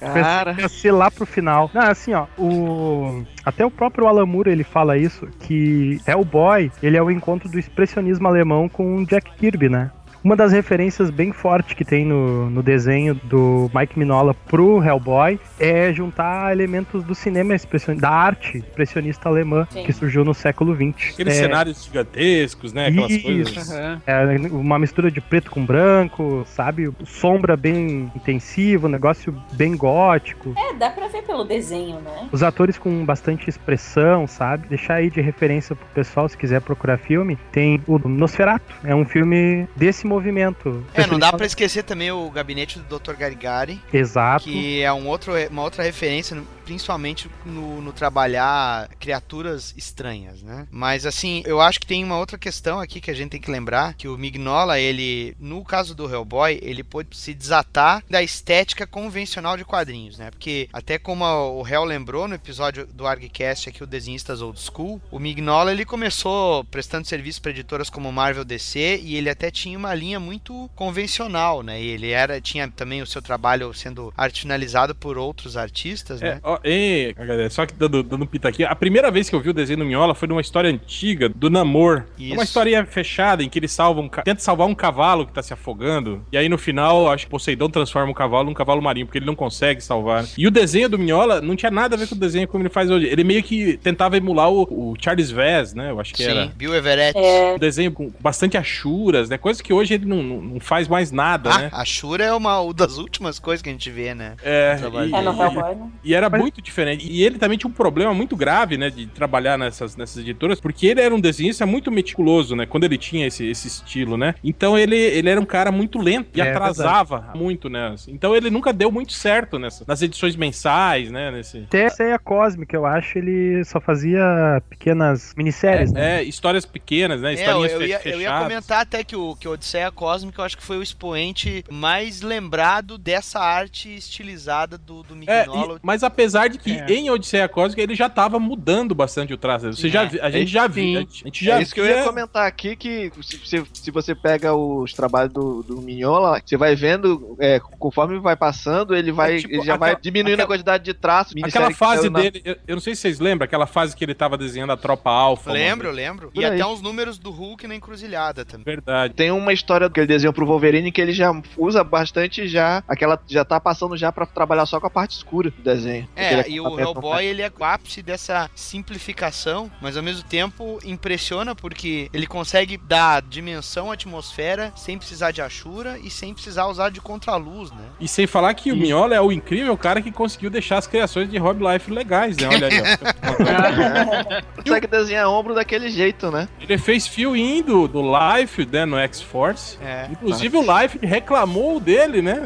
Cara. 0.00 0.50
Pensei 0.52 0.64
ia 0.64 0.68
ser 0.68 0.92
lá 0.92 1.10
pro 1.10 1.26
final. 1.26 1.70
Não, 1.72 1.82
assim, 1.82 2.12
ó, 2.14 2.26
o... 2.38 3.24
Até 3.44 3.64
o 3.64 3.70
próprio 3.70 4.06
Alan 4.06 4.26
Moore, 4.26 4.50
ele 4.50 4.62
fala 4.64 4.96
isso, 4.96 5.26
que 5.40 6.00
Hellboy, 6.06 6.70
ele 6.82 6.96
é 6.96 7.02
o 7.02 7.10
encontro 7.10 7.48
do 7.48 7.58
expressionismo 7.58 8.26
alemão 8.28 8.68
com 8.68 9.04
Jack 9.04 9.32
Kirby, 9.36 9.68
né? 9.68 9.90
Uma 10.26 10.34
das 10.34 10.50
referências 10.50 11.08
bem 11.08 11.30
fortes 11.30 11.72
que 11.72 11.84
tem 11.84 12.04
no, 12.04 12.50
no 12.50 12.60
desenho 12.60 13.14
do 13.14 13.70
Mike 13.72 13.96
Minola 13.96 14.34
pro 14.34 14.82
Hellboy 14.82 15.38
é 15.56 15.92
juntar 15.92 16.50
elementos 16.50 17.04
do 17.04 17.14
cinema 17.14 17.54
da 17.96 18.10
arte 18.10 18.58
expressionista 18.58 19.28
alemã 19.28 19.68
Sim. 19.70 19.84
que 19.84 19.92
surgiu 19.92 20.24
no 20.24 20.34
século 20.34 20.74
XX. 20.74 21.12
Aqueles 21.12 21.36
é, 21.36 21.42
cenários 21.42 21.84
gigantescos, 21.84 22.72
né? 22.72 22.88
Aquelas 22.88 23.12
Isso. 23.12 23.22
coisas. 23.22 23.70
Aham. 23.70 24.02
é 24.04 24.36
uma 24.50 24.80
mistura 24.80 25.12
de 25.12 25.20
preto 25.20 25.48
com 25.48 25.64
branco, 25.64 26.42
sabe? 26.44 26.92
Sombra 27.04 27.56
bem 27.56 28.10
intensiva, 28.16 28.88
um 28.88 28.90
negócio 28.90 29.32
bem 29.52 29.76
gótico. 29.76 30.52
É, 30.58 30.74
dá 30.74 30.90
pra 30.90 31.06
ver 31.06 31.22
pelo 31.22 31.44
desenho, 31.44 32.00
né? 32.00 32.28
Os 32.32 32.42
atores 32.42 32.76
com 32.76 33.04
bastante 33.04 33.48
expressão, 33.48 34.26
sabe? 34.26 34.66
Deixar 34.66 34.94
aí 34.94 35.08
de 35.08 35.20
referência 35.20 35.76
pro 35.76 35.86
pessoal, 35.94 36.28
se 36.28 36.36
quiser 36.36 36.60
procurar 36.62 36.98
filme. 36.98 37.38
Tem 37.52 37.80
o 37.86 37.96
Nosferatu, 38.08 38.74
é 38.82 38.92
um 38.92 39.04
filme 39.04 39.68
desse 39.76 40.04
movimento. 40.16 40.84
É, 40.94 41.06
não 41.06 41.18
dá 41.18 41.32
pra 41.32 41.46
esquecer 41.46 41.82
também 41.82 42.10
o 42.10 42.30
gabinete 42.30 42.78
do 42.78 42.98
Dr. 42.98 43.14
Garigari, 43.14 43.80
Exato. 43.92 44.44
que 44.44 44.82
é 44.82 44.92
um 44.92 45.06
outro, 45.06 45.32
uma 45.50 45.62
outra 45.62 45.82
referência, 45.82 46.36
principalmente 46.66 47.30
no, 47.44 47.80
no 47.80 47.92
trabalhar 47.92 48.88
criaturas 48.98 49.72
estranhas, 49.76 50.42
né? 50.42 50.66
Mas 50.70 51.06
assim, 51.06 51.42
eu 51.46 51.60
acho 51.60 51.78
que 51.80 51.86
tem 51.86 52.04
uma 52.04 52.18
outra 52.18 52.36
questão 52.36 52.80
aqui 52.80 53.00
que 53.00 53.10
a 53.10 53.14
gente 53.14 53.30
tem 53.30 53.40
que 53.40 53.50
lembrar, 53.50 53.94
que 53.94 54.08
o 54.08 54.18
Mignola, 54.18 54.78
ele, 54.78 55.36
no 55.38 55.64
caso 55.64 55.94
do 55.94 56.12
Hellboy, 56.12 56.58
ele 56.60 56.82
pôde 56.82 57.16
se 57.16 57.32
desatar 57.32 58.02
da 58.10 58.20
estética 58.22 58.86
convencional 58.86 59.56
de 59.56 59.64
quadrinhos, 59.64 60.18
né? 60.18 60.30
Porque 60.30 60.68
até 60.72 60.98
como 60.98 61.24
o 61.24 61.66
Hell 61.66 61.84
lembrou 61.84 62.26
no 62.26 62.34
episódio 62.34 62.84
do 62.86 63.06
ArgCast 63.06 63.68
aqui, 63.68 63.84
o 63.84 63.86
Desenhistas 63.86 64.42
Old 64.42 64.60
School, 64.60 65.00
o 65.10 65.20
Mignola, 65.20 65.70
ele 65.70 65.84
começou 65.84 66.64
prestando 66.64 67.06
serviço 67.06 67.40
para 67.40 67.52
editoras 67.52 67.88
como 67.88 68.10
Marvel 68.10 68.44
DC 68.44 69.00
e 69.04 69.14
ele 69.14 69.30
até 69.30 69.52
tinha 69.52 69.78
uma 69.78 69.94
linha 69.94 70.18
muito 70.18 70.68
convencional, 70.74 71.62
né? 71.62 71.80
E 71.80 71.86
ele 71.86 72.10
era 72.10 72.40
tinha 72.40 72.68
também 72.68 73.02
o 73.02 73.06
seu 73.06 73.22
trabalho 73.22 73.72
sendo 73.72 74.12
arte 74.16 74.40
finalizado 74.40 74.94
por 74.94 75.16
outros 75.16 75.56
artistas, 75.56 76.20
É, 76.20 76.34
né? 76.34 76.40
ó, 76.42 76.55
e, 76.64 77.14
galera, 77.16 77.50
só 77.50 77.64
que 77.66 77.74
dando, 77.74 78.02
dando 78.02 78.26
pita 78.26 78.48
aqui, 78.48 78.64
a 78.64 78.74
primeira 78.74 79.10
vez 79.10 79.28
que 79.28 79.36
eu 79.36 79.40
vi 79.40 79.50
o 79.50 79.54
desenho 79.54 79.80
do 79.80 79.84
Minhola 79.84 80.14
foi 80.14 80.26
numa 80.28 80.40
história 80.40 80.70
antiga 80.70 81.28
do 81.28 81.50
Namor. 81.50 82.04
É 82.18 82.22
Isso. 82.24 82.32
uma 82.34 82.44
historinha 82.44 82.84
fechada 82.86 83.42
em 83.42 83.48
que 83.48 83.58
ele 83.58 83.68
salva 83.68 84.00
um, 84.00 84.08
tenta 84.08 84.40
salvar 84.40 84.66
um 84.66 84.74
cavalo 84.74 85.26
que 85.26 85.32
tá 85.32 85.42
se 85.42 85.52
afogando. 85.52 86.24
E 86.32 86.36
aí 86.38 86.48
no 86.48 86.58
final, 86.58 87.10
acho 87.12 87.26
que 87.26 87.30
Poseidon 87.30 87.68
transforma 87.68 88.10
o 88.10 88.14
cavalo 88.14 88.44
num 88.46 88.54
cavalo 88.54 88.80
marinho, 88.82 89.06
porque 89.06 89.18
ele 89.18 89.26
não 89.26 89.34
consegue 89.34 89.80
salvar. 89.82 90.22
né? 90.22 90.28
E 90.38 90.46
o 90.46 90.50
desenho 90.50 90.88
do 90.88 90.98
Minhola 90.98 91.40
não 91.40 91.54
tinha 91.56 91.70
nada 91.70 91.94
a 91.94 91.98
ver 91.98 92.08
com 92.08 92.14
o 92.14 92.18
desenho 92.18 92.48
como 92.48 92.62
ele 92.62 92.70
faz 92.70 92.90
hoje. 92.90 93.06
Ele 93.06 93.24
meio 93.24 93.42
que 93.42 93.76
tentava 93.78 94.16
emular 94.16 94.50
o, 94.50 94.62
o 94.62 94.94
Charles 95.00 95.30
Vez, 95.30 95.74
né? 95.74 95.90
Eu 95.90 96.00
acho 96.00 96.14
que 96.14 96.22
Sim, 96.22 96.30
era. 96.30 96.46
Bill 96.56 96.74
Everett. 96.74 97.18
É, 97.18 97.54
Um 97.54 97.58
desenho 97.58 97.92
com 97.92 98.10
bastante 98.20 98.56
achuras, 98.56 99.28
né? 99.28 99.36
Coisa 99.38 99.62
que 99.62 99.72
hoje 99.72 99.94
ele 99.94 100.06
não, 100.06 100.22
não, 100.22 100.40
não 100.40 100.60
faz 100.60 100.88
mais 100.88 101.12
nada, 101.12 101.50
Ah, 101.50 101.58
né? 101.58 101.70
a 101.72 101.84
Shura 101.84 102.24
é 102.24 102.32
uma 102.32 102.46
uma 102.46 102.72
das 102.74 102.96
últimas 102.98 103.38
coisas 103.38 103.60
que 103.62 103.68
a 103.68 103.72
gente 103.72 103.90
vê, 103.90 104.14
né? 104.14 104.34
É, 104.42 104.76
e- 104.80 104.84
é 104.84 104.88
no 104.90 105.04
e- 105.04 105.54
né? 105.54 105.90
E 106.04 106.14
era 106.14 106.30
Mas- 106.30 106.40
muito 106.46 106.62
diferente. 106.62 107.06
E 107.10 107.24
ele 107.24 107.38
também 107.38 107.58
tinha 107.58 107.68
um 107.68 107.72
problema 107.72 108.14
muito 108.14 108.36
grave, 108.36 108.76
né, 108.78 108.88
de 108.88 109.06
trabalhar 109.08 109.58
nessas, 109.58 109.96
nessas 109.96 110.18
editoras, 110.18 110.60
porque 110.60 110.86
ele 110.86 111.00
era 111.00 111.12
um 111.14 111.20
desenhista 111.20 111.66
muito 111.66 111.90
meticuloso, 111.90 112.54
né, 112.54 112.64
quando 112.66 112.84
ele 112.84 112.96
tinha 112.96 113.26
esse, 113.26 113.44
esse 113.44 113.66
estilo, 113.66 114.16
né. 114.16 114.34
Então 114.44 114.78
ele, 114.78 114.96
ele 114.96 115.28
era 115.28 115.40
um 115.40 115.44
cara 115.44 115.72
muito 115.72 115.98
lento 115.98 116.28
e 116.38 116.40
É, 116.40 116.50
atrasava 116.52 117.32
muito, 117.34 117.68
né. 117.68 117.94
Então 118.08 118.34
ele 118.36 118.48
nunca 118.50 118.72
deu 118.72 118.92
muito 118.92 119.12
certo 119.12 119.58
nessa, 119.58 119.84
nas 119.88 120.00
edições 120.02 120.36
mensais, 120.36 121.10
né, 121.10 121.30
nesse... 121.32 121.58
Até 121.66 121.86
a 121.86 121.90
Ceia 121.90 122.18
Cósmica, 122.18 122.76
eu 122.76 122.86
acho, 122.86 123.18
ele 123.18 123.64
só 123.64 123.80
fazia 123.80 124.62
pequenas 124.70 125.34
minisséries, 125.36 125.92
né? 125.92 126.18
É, 126.18 126.22
histórias 126.22 126.64
pequenas, 126.64 127.20
né, 127.22 127.30
É, 127.30 127.32
eu, 127.34 127.38
historinhas 127.40 127.72
eu 127.72 127.80
fe- 127.80 127.86
ia, 127.86 128.00
eu 128.04 128.10
ia 128.12 128.16
fechadas. 128.18 128.42
comentar 128.42 128.80
até 128.82 129.02
que 129.02 129.16
o, 129.16 129.34
que 129.34 129.48
o 129.48 129.52
Odisseia 129.52 129.90
Cósmica 129.90 130.40
eu 130.40 130.44
acho 130.44 130.56
que 130.56 130.62
foi 130.62 130.76
o 130.78 130.82
expoente 130.82 131.64
mais 131.70 132.20
lembrado 132.22 132.96
dessa 132.98 133.40
arte 133.40 133.88
estilizada 133.94 134.76
do, 134.78 135.02
do 135.02 135.14
É, 135.26 135.40
Mignola. 135.46 135.76
e- 135.76 135.80
mas 135.82 136.02
apesar 136.02 136.35
de 136.48 136.58
que 136.58 136.72
É. 136.72 136.86
em 136.92 137.10
Odisseia 137.10 137.48
Cósmica 137.48 137.82
ele 137.82 137.94
já 137.94 138.08
tava 138.08 138.38
mudando 138.38 138.94
bastante 138.94 139.32
o 139.32 139.36
traço. 139.36 139.72
Você 139.72 139.86
É. 139.88 139.90
já, 139.90 140.04
vi- 140.04 140.20
a 140.20 140.30
gente 140.30 140.50
já 140.50 140.66
viu, 140.66 140.98
a 140.98 141.00
gente, 141.02 141.44
já 141.44 141.58
é 141.58 141.62
isso 141.62 141.74
que 141.74 141.80
eu 141.80 141.84
via- 141.84 141.98
ia 141.98 142.04
comentar 142.04 142.46
aqui, 142.46 142.76
que 142.76 143.10
se, 143.22 143.38
se, 143.44 143.64
se 143.72 143.90
você 143.90 144.14
pega 144.14 144.54
os 144.54 144.92
trabalhos 144.92 145.32
do, 145.32 145.62
do 145.62 145.80
Mignola, 145.80 146.40
você 146.44 146.56
vai 146.56 146.74
vendo, 146.76 147.36
é, 147.40 147.58
conforme 147.78 148.18
vai 148.18 148.36
passando, 148.36 148.94
ele 148.94 149.12
vai 149.12 149.36
É, 149.36 149.38
tipo, 149.38 149.54
ele 149.54 149.56
já 149.64 149.74
aquela- 149.74 149.92
vai 149.92 149.96
diminuindo 150.00 150.34
aquela- 150.34 150.44
a 150.44 150.48
quantidade 150.48 150.84
de 150.84 150.94
traços. 150.94 151.34
Aquela 151.42 151.70
fase 151.70 152.02
saiu 152.02 152.10
na- 152.10 152.20
dele, 152.20 152.42
eu, 152.44 152.56
eu 152.66 152.76
não 152.76 152.80
sei 152.80 152.94
se 152.94 153.00
vocês 153.02 153.18
lembram, 153.20 153.44
aquela 153.44 153.66
fase 153.66 153.96
que 153.96 154.04
ele 154.04 154.14
tava 154.14 154.36
desenhando 154.36 154.72
a 154.72 154.76
tropa 154.76 155.10
alfa. 155.10 155.52
Lembro, 155.52 155.90
lembro. 155.90 156.30
E 156.34 156.44
até 156.44 156.64
uns 156.66 156.82
números 156.82 157.18
do 157.18 157.30
Hulk 157.30 157.66
na 157.66 157.74
encruzilhada 157.74 158.44
também. 158.44 158.64
Verdade. 158.64 159.14
Tem 159.14 159.30
uma 159.30 159.52
história 159.52 159.88
que 159.88 160.00
ele 160.00 160.06
desenhou 160.06 160.32
pro 160.32 160.44
Wolverine 160.46 160.90
que 160.92 161.00
ele 161.00 161.12
já 161.12 161.32
usa 161.56 161.82
bastante 161.84 162.46
já, 162.48 162.82
aquela 162.88 163.18
já 163.26 163.44
tá 163.44 163.60
passando 163.60 163.96
já 163.96 164.10
pra 164.12 164.26
trabalhar 164.26 164.66
só 164.66 164.80
com 164.80 164.86
a 164.86 164.90
parte 164.90 165.12
escura 165.12 165.50
do 165.50 165.62
desenho. 165.62 166.08
É, 166.16 166.25
Aquele 166.26 166.56
e 166.56 166.60
o 166.60 166.78
Hellboy, 166.78 167.24
ele 167.24 167.42
é 167.42 167.52
o 167.58 167.64
ápice 167.64 168.02
dessa 168.02 168.50
simplificação, 168.54 169.70
mas 169.80 169.96
ao 169.96 170.02
mesmo 170.02 170.22
tempo 170.22 170.78
impressiona 170.84 171.54
porque 171.54 172.08
ele 172.12 172.26
consegue 172.26 172.76
dar 172.76 173.22
dimensão 173.22 173.90
à 173.90 173.94
atmosfera 173.94 174.72
sem 174.76 174.98
precisar 174.98 175.30
de 175.30 175.42
Ashura 175.42 175.98
e 175.98 176.10
sem 176.10 176.34
precisar 176.34 176.66
usar 176.66 176.90
de 176.90 177.00
contraluz, 177.00 177.70
né? 177.70 177.84
E 178.00 178.08
sem 178.08 178.26
falar 178.26 178.54
que 178.54 178.72
o 178.72 178.76
Miola 178.76 179.14
é 179.14 179.20
o 179.20 179.32
incrível 179.32 179.76
cara 179.76 180.00
que 180.02 180.12
conseguiu 180.12 180.50
deixar 180.50 180.78
as 180.78 180.86
criações 180.86 181.30
de 181.30 181.38
Rob 181.38 181.62
Life 181.64 181.90
legais, 181.90 182.36
né? 182.36 182.48
Olha 182.48 182.68
aí, 182.68 182.80
ó. 182.80 184.56
Consegue 184.62 184.86
desenhar 184.86 185.28
ombro 185.28 185.54
daquele 185.54 185.88
jeito, 185.90 186.30
né? 186.30 186.48
Ele 186.60 186.78
fez 186.78 187.06
fio-in 187.06 187.62
do, 187.62 187.88
do 187.88 188.02
Life, 188.02 188.66
né, 188.70 188.84
no 188.84 188.98
X-Force. 188.98 189.78
É. 189.82 190.08
Inclusive 190.10 190.56
o 190.56 190.80
Life 190.80 190.98
reclamou 191.02 191.78
dele, 191.80 192.22
né? 192.22 192.42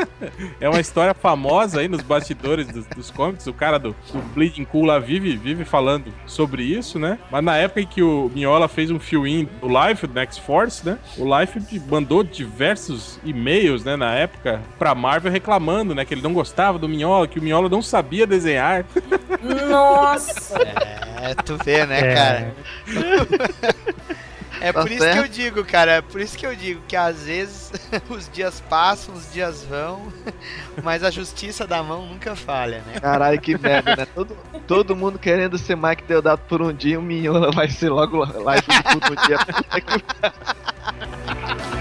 é 0.60 0.68
uma 0.68 0.80
história 0.80 1.14
famosa 1.14 1.80
aí 1.80 1.88
nos 1.88 2.02
bastidores 2.02 2.66
dos, 2.66 2.86
dos 3.04 3.10
comics. 3.10 3.46
O 3.46 3.52
cara 3.52 3.78
do, 3.78 3.94
do 4.12 4.18
Bleeding 4.34 4.64
Cool 4.64 4.86
lá 4.86 4.98
vive, 4.98 5.36
vive 5.36 5.64
falando 5.64 6.12
sobre 6.26 6.62
isso, 6.62 6.98
né? 6.98 7.18
Mas 7.30 7.44
na 7.44 7.56
época 7.56 7.80
em 7.80 7.86
que 7.86 8.02
o 8.02 8.30
Miola 8.34 8.68
fez 8.68 8.90
um 8.90 8.98
fio-in 8.98 9.48
do 9.60 9.68
Life, 9.68 10.06
do 10.06 10.18
X-Force, 10.20 10.84
né? 10.86 10.98
O 11.18 11.24
Life 11.38 11.60
mandou 11.88 12.22
diversos 12.24 13.18
e-mails, 13.24 13.84
né, 13.84 13.96
na 13.96 14.14
época, 14.14 14.60
pra 14.78 14.94
Marvel 14.94 15.30
reclamando, 15.30 15.94
né? 15.94 16.04
Que 16.04 16.14
ele 16.14 16.22
não 16.22 16.32
gostava 16.32 16.78
do 16.78 16.88
Miola, 16.88 17.26
que 17.28 17.38
o 17.38 17.42
Miola 17.42 17.68
não 17.68 17.82
sabia 17.82 18.26
desenhar. 18.26 18.84
Nossa! 19.68 20.58
É, 20.58 21.34
tu 21.34 21.56
vê, 21.64 21.84
né, 21.86 22.00
É. 22.00 22.14
cara? 22.14 22.54
É 24.64 24.72
Tá 24.72 24.80
por 24.80 24.90
isso 24.90 25.00
que 25.02 25.08
eu 25.10 25.12
certo. 25.14 25.30
digo, 25.30 25.64
cara, 25.64 25.92
é 25.92 26.00
por 26.00 26.20
isso 26.22 26.38
que 26.38 26.46
eu 26.46 26.56
digo 26.56 26.80
que 26.88 26.96
às 26.96 27.24
vezes 27.24 27.70
os 28.08 28.30
dias 28.30 28.62
passam, 28.62 29.14
os 29.14 29.30
dias 29.30 29.62
vão, 29.62 30.10
mas 30.82 31.04
a 31.04 31.10
justiça 31.10 31.66
da 31.66 31.82
mão 31.82 32.06
nunca 32.06 32.34
falha, 32.34 32.82
né? 32.86 32.98
Caralho, 32.98 33.38
que 33.38 33.58
merda, 33.58 33.94
né? 33.94 34.06
Todo, 34.14 34.34
todo 34.66 34.96
mundo 34.96 35.18
querendo 35.18 35.58
ser 35.58 35.76
Mike 35.76 36.04
Deodato 36.04 36.44
por 36.48 36.62
um 36.62 36.72
dia, 36.72 36.98
o 36.98 37.02
Minhola 37.02 37.50
vai 37.52 37.68
ser 37.68 37.90
logo 37.90 38.24
live 38.42 38.66
de 38.66 38.82
puto 38.84 39.12
um 39.12 39.26
dia. 39.26 39.38
Puta 39.38 39.80
que 39.84 41.73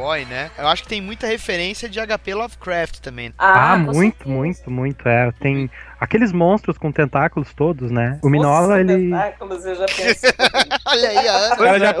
Hellboy, 0.00 0.24
né? 0.24 0.50
Eu 0.58 0.66
acho 0.66 0.82
que 0.82 0.88
tem 0.88 1.00
muita 1.00 1.26
referência 1.26 1.88
de 1.88 2.00
HP 2.00 2.34
Lovecraft 2.34 3.00
também. 3.00 3.32
Ah, 3.38 3.76
com 3.76 3.92
muito, 3.92 4.16
certeza. 4.16 4.30
muito, 4.30 4.70
muito. 4.70 5.08
É, 5.08 5.30
tem 5.32 5.70
aqueles 6.00 6.32
monstros 6.32 6.78
com 6.78 6.90
tentáculos 6.90 7.52
todos, 7.54 7.90
né? 7.90 8.18
O 8.22 8.28
Minola, 8.30 8.80
ele. 8.80 9.10
tentáculos, 9.10 9.64
eu 9.66 9.74
já 9.76 9.86
pensei. 9.86 10.30
Olha 10.86 11.08
aí 11.08 11.28
a 11.28 11.32
Ana. 11.36 11.54
O 11.54 11.58
cara 11.58 11.78
já 11.78 11.94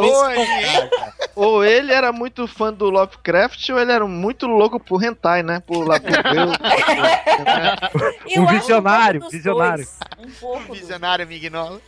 Ou, 1.36 1.64
ele 1.64 1.92
era 1.92 2.10
muito 2.12 2.46
fã 2.48 2.72
do 2.72 2.90
Lovecraft, 2.90 3.68
ou 3.70 3.78
ele 3.78 3.92
era 3.92 4.06
muito 4.06 4.46
louco 4.46 4.80
por 4.80 5.02
hentai, 5.02 5.42
né? 5.42 5.62
Por 5.66 5.86
lá 5.86 5.98
por 6.00 6.10
Deus. 6.10 6.56
Eu 8.28 8.42
Um 8.42 8.46
visionário, 8.46 9.20
dos 9.20 9.30
visionário. 9.32 9.84
dois. 9.84 9.98
Um 10.18 10.30
pouco. 10.40 10.66
dos- 10.68 10.78
Visionário 10.90 11.26
Mignola. 11.26 11.80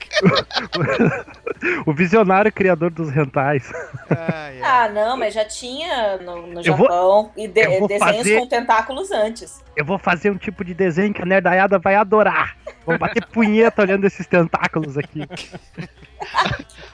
o 1.86 1.92
visionário 1.92 2.52
criador 2.52 2.90
dos 2.90 3.10
rentais. 3.10 3.70
Ai, 4.10 4.60
ai. 4.60 4.62
Ah, 4.62 4.88
não, 4.88 5.16
mas 5.16 5.34
já 5.34 5.44
tinha 5.44 6.18
no, 6.18 6.46
no 6.46 6.60
Eu 6.62 6.74
vou- 6.76 6.86
Japão 6.86 7.30
e 7.36 7.46
de- 7.48 7.86
desenhos 7.86 7.98
fazer- 7.98 8.38
com 8.38 8.46
tentáculos 8.46 9.10
antes. 9.10 9.62
Eu 9.76 9.84
vou 9.84 9.98
fazer 9.98 10.30
um 10.30 10.36
tipo 10.36 10.64
de 10.64 10.74
desenho 10.74 11.12
que 11.14 11.22
a 11.22 11.26
nerdaiada 11.26 11.78
vai 11.78 11.94
adorar. 12.02 12.56
Vou 12.84 12.98
bater 12.98 13.24
punheta 13.26 13.82
olhando 13.82 14.04
esses 14.04 14.26
tentáculos 14.26 14.98
aqui. 14.98 15.26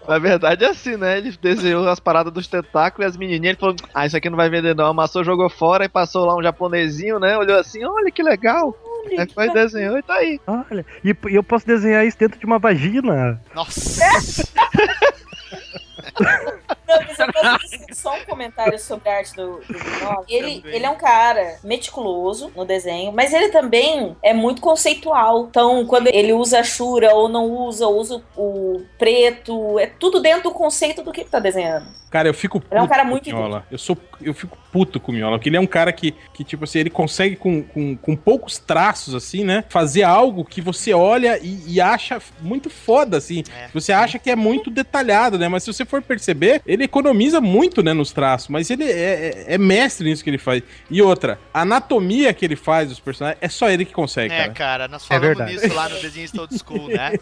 Na 0.07 0.18
verdade 0.18 0.64
é 0.64 0.68
assim, 0.68 0.97
né? 0.97 1.18
Ele 1.18 1.35
desenhou 1.40 1.87
as 1.88 2.01
paradas 2.01 2.33
dos 2.33 2.47
tentáculos 2.47 3.07
e 3.07 3.09
as 3.09 3.16
menininhas, 3.16 3.53
ele 3.53 3.61
falou, 3.61 3.77
ah, 3.94 4.07
isso 4.07 4.16
aqui 4.16 4.31
não 4.31 4.37
vai 4.37 4.49
vender 4.49 4.75
não. 4.75 4.87
Amassou, 4.87 5.25
jogou 5.25 5.49
fora 5.51 5.85
e 5.85 5.88
passou 5.88 6.25
lá 6.25 6.37
um 6.37 6.42
japonesinho, 6.42 7.18
né? 7.18 7.37
Olhou 7.37 7.59
assim, 7.59 7.85
olha 7.85 8.11
que 8.11 8.23
legal. 8.23 8.75
Aí 9.18 9.27
foi, 9.33 9.51
desenhou 9.51 9.99
e 9.99 10.03
tá 10.03 10.14
aí. 10.14 10.40
Olha, 10.47 10.85
e, 11.05 11.16
e 11.29 11.35
eu 11.35 11.42
posso 11.42 11.66
desenhar 11.66 12.07
isso 12.07 12.18
dentro 12.18 12.38
de 12.38 12.47
uma 12.47 12.59
vagina. 12.59 13.40
Nossa! 13.55 14.03
Não, 16.87 16.97
mas 17.07 17.18
eu 17.18 17.33
posso 17.33 17.94
só 17.94 18.14
um 18.14 18.25
comentário 18.25 18.79
sobre 18.79 19.09
a 19.09 19.16
arte 19.16 19.35
do, 19.35 19.61
do 19.61 19.73
Mignola. 19.73 20.25
Ele, 20.29 20.62
ele 20.64 20.87
é 20.87 20.90
um 20.90 20.97
cara 20.97 21.59
meticuloso 21.62 22.51
no 22.55 22.64
desenho, 22.64 23.12
mas 23.12 23.33
ele 23.33 23.49
também 23.51 24.16
é 24.23 24.33
muito 24.33 24.61
conceitual. 24.61 25.47
Então, 25.51 25.85
quando 25.87 26.09
ele 26.09 26.33
usa 26.33 26.61
a 26.61 26.64
Shura 26.64 27.14
ou 27.14 27.29
não 27.29 27.47
usa, 27.51 27.87
ou 27.87 27.99
usa 27.99 28.23
o 28.37 28.83
preto, 28.99 29.79
é 29.79 29.87
tudo 29.87 30.21
dentro 30.21 30.44
do 30.44 30.53
conceito 30.53 31.03
do 31.03 31.12
que 31.12 31.23
ele 31.23 31.31
tá 31.31 31.38
desenhando. 31.38 31.99
Cara, 32.11 32.29
eu 32.29 32.35
fico 32.35 32.59
puto 32.59 32.73
Ele 32.73 32.81
é 32.81 32.83
um 32.83 32.88
cara 32.88 33.03
com 33.03 33.11
muito 33.11 33.31
o 33.31 33.35
Miola. 33.35 33.66
Eu, 33.71 33.79
sou, 33.79 33.97
eu 34.23 34.33
fico 34.33 34.57
puto 34.73 34.99
com 34.99 35.12
o 35.12 35.14
Miola, 35.14 35.37
porque 35.37 35.49
ele 35.49 35.57
é 35.57 35.61
um 35.61 35.66
cara 35.66 35.92
que, 35.92 36.14
que 36.33 36.42
tipo 36.42 36.64
assim, 36.64 36.79
ele 36.79 36.90
consegue 36.90 37.37
com, 37.37 37.62
com, 37.62 37.97
com 37.97 38.16
poucos 38.16 38.59
traços, 38.59 39.14
assim, 39.14 39.44
né? 39.44 39.64
Fazer 39.68 40.05
algo 40.05 40.44
que 40.44 40.61
você 40.61 40.94
olha 40.94 41.38
e, 41.42 41.75
e 41.75 41.81
acha 41.81 42.21
muito 42.40 42.71
foda, 42.71 43.18
assim. 43.18 43.44
É. 43.55 43.68
Você 43.75 43.92
acha 43.92 44.18
que 44.18 44.31
é 44.31 44.37
muito 44.37 44.71
detalhado, 44.71 45.38
né? 45.38 45.49
Mas 45.49 45.64
se 45.64 45.73
você 45.73 45.85
for 45.85 45.98
perceber, 46.03 46.63
ele 46.67 46.85
economiza 46.85 47.41
muito, 47.41 47.83
né, 47.83 47.93
nos 47.93 48.13
traços. 48.13 48.49
Mas 48.49 48.71
ele 48.71 48.85
é, 48.85 49.45
é- 49.49 49.55
é 49.55 49.59
mestre 49.59 50.09
nisso 50.09 50.23
que 50.25 50.31
ele 50.31 50.39
faz. 50.39 50.63
E 50.91 51.01
outra, 51.03 51.39
a 51.53 51.63
anatomia 51.63 52.33
que 52.33 52.45
ele 52.45 52.57
faz 52.57 52.89
dos 52.89 53.01
personagens, 53.01 53.39
é 53.41 53.49
só 53.49 53.69
ele 53.71 53.85
que 53.85 53.93
consegue, 53.93 54.33
É, 54.33 54.39
cara. 54.43 54.53
cara, 54.53 54.89
nós 54.89 55.05
É 55.05 55.07
falamos 55.07 55.27
verdade. 55.29 55.53
nisso 55.55 55.75
lá 55.75 55.89
no 55.89 56.01
Desenho 56.01 56.29
Old 56.39 56.55
School, 56.59 56.89
né? 56.89 57.13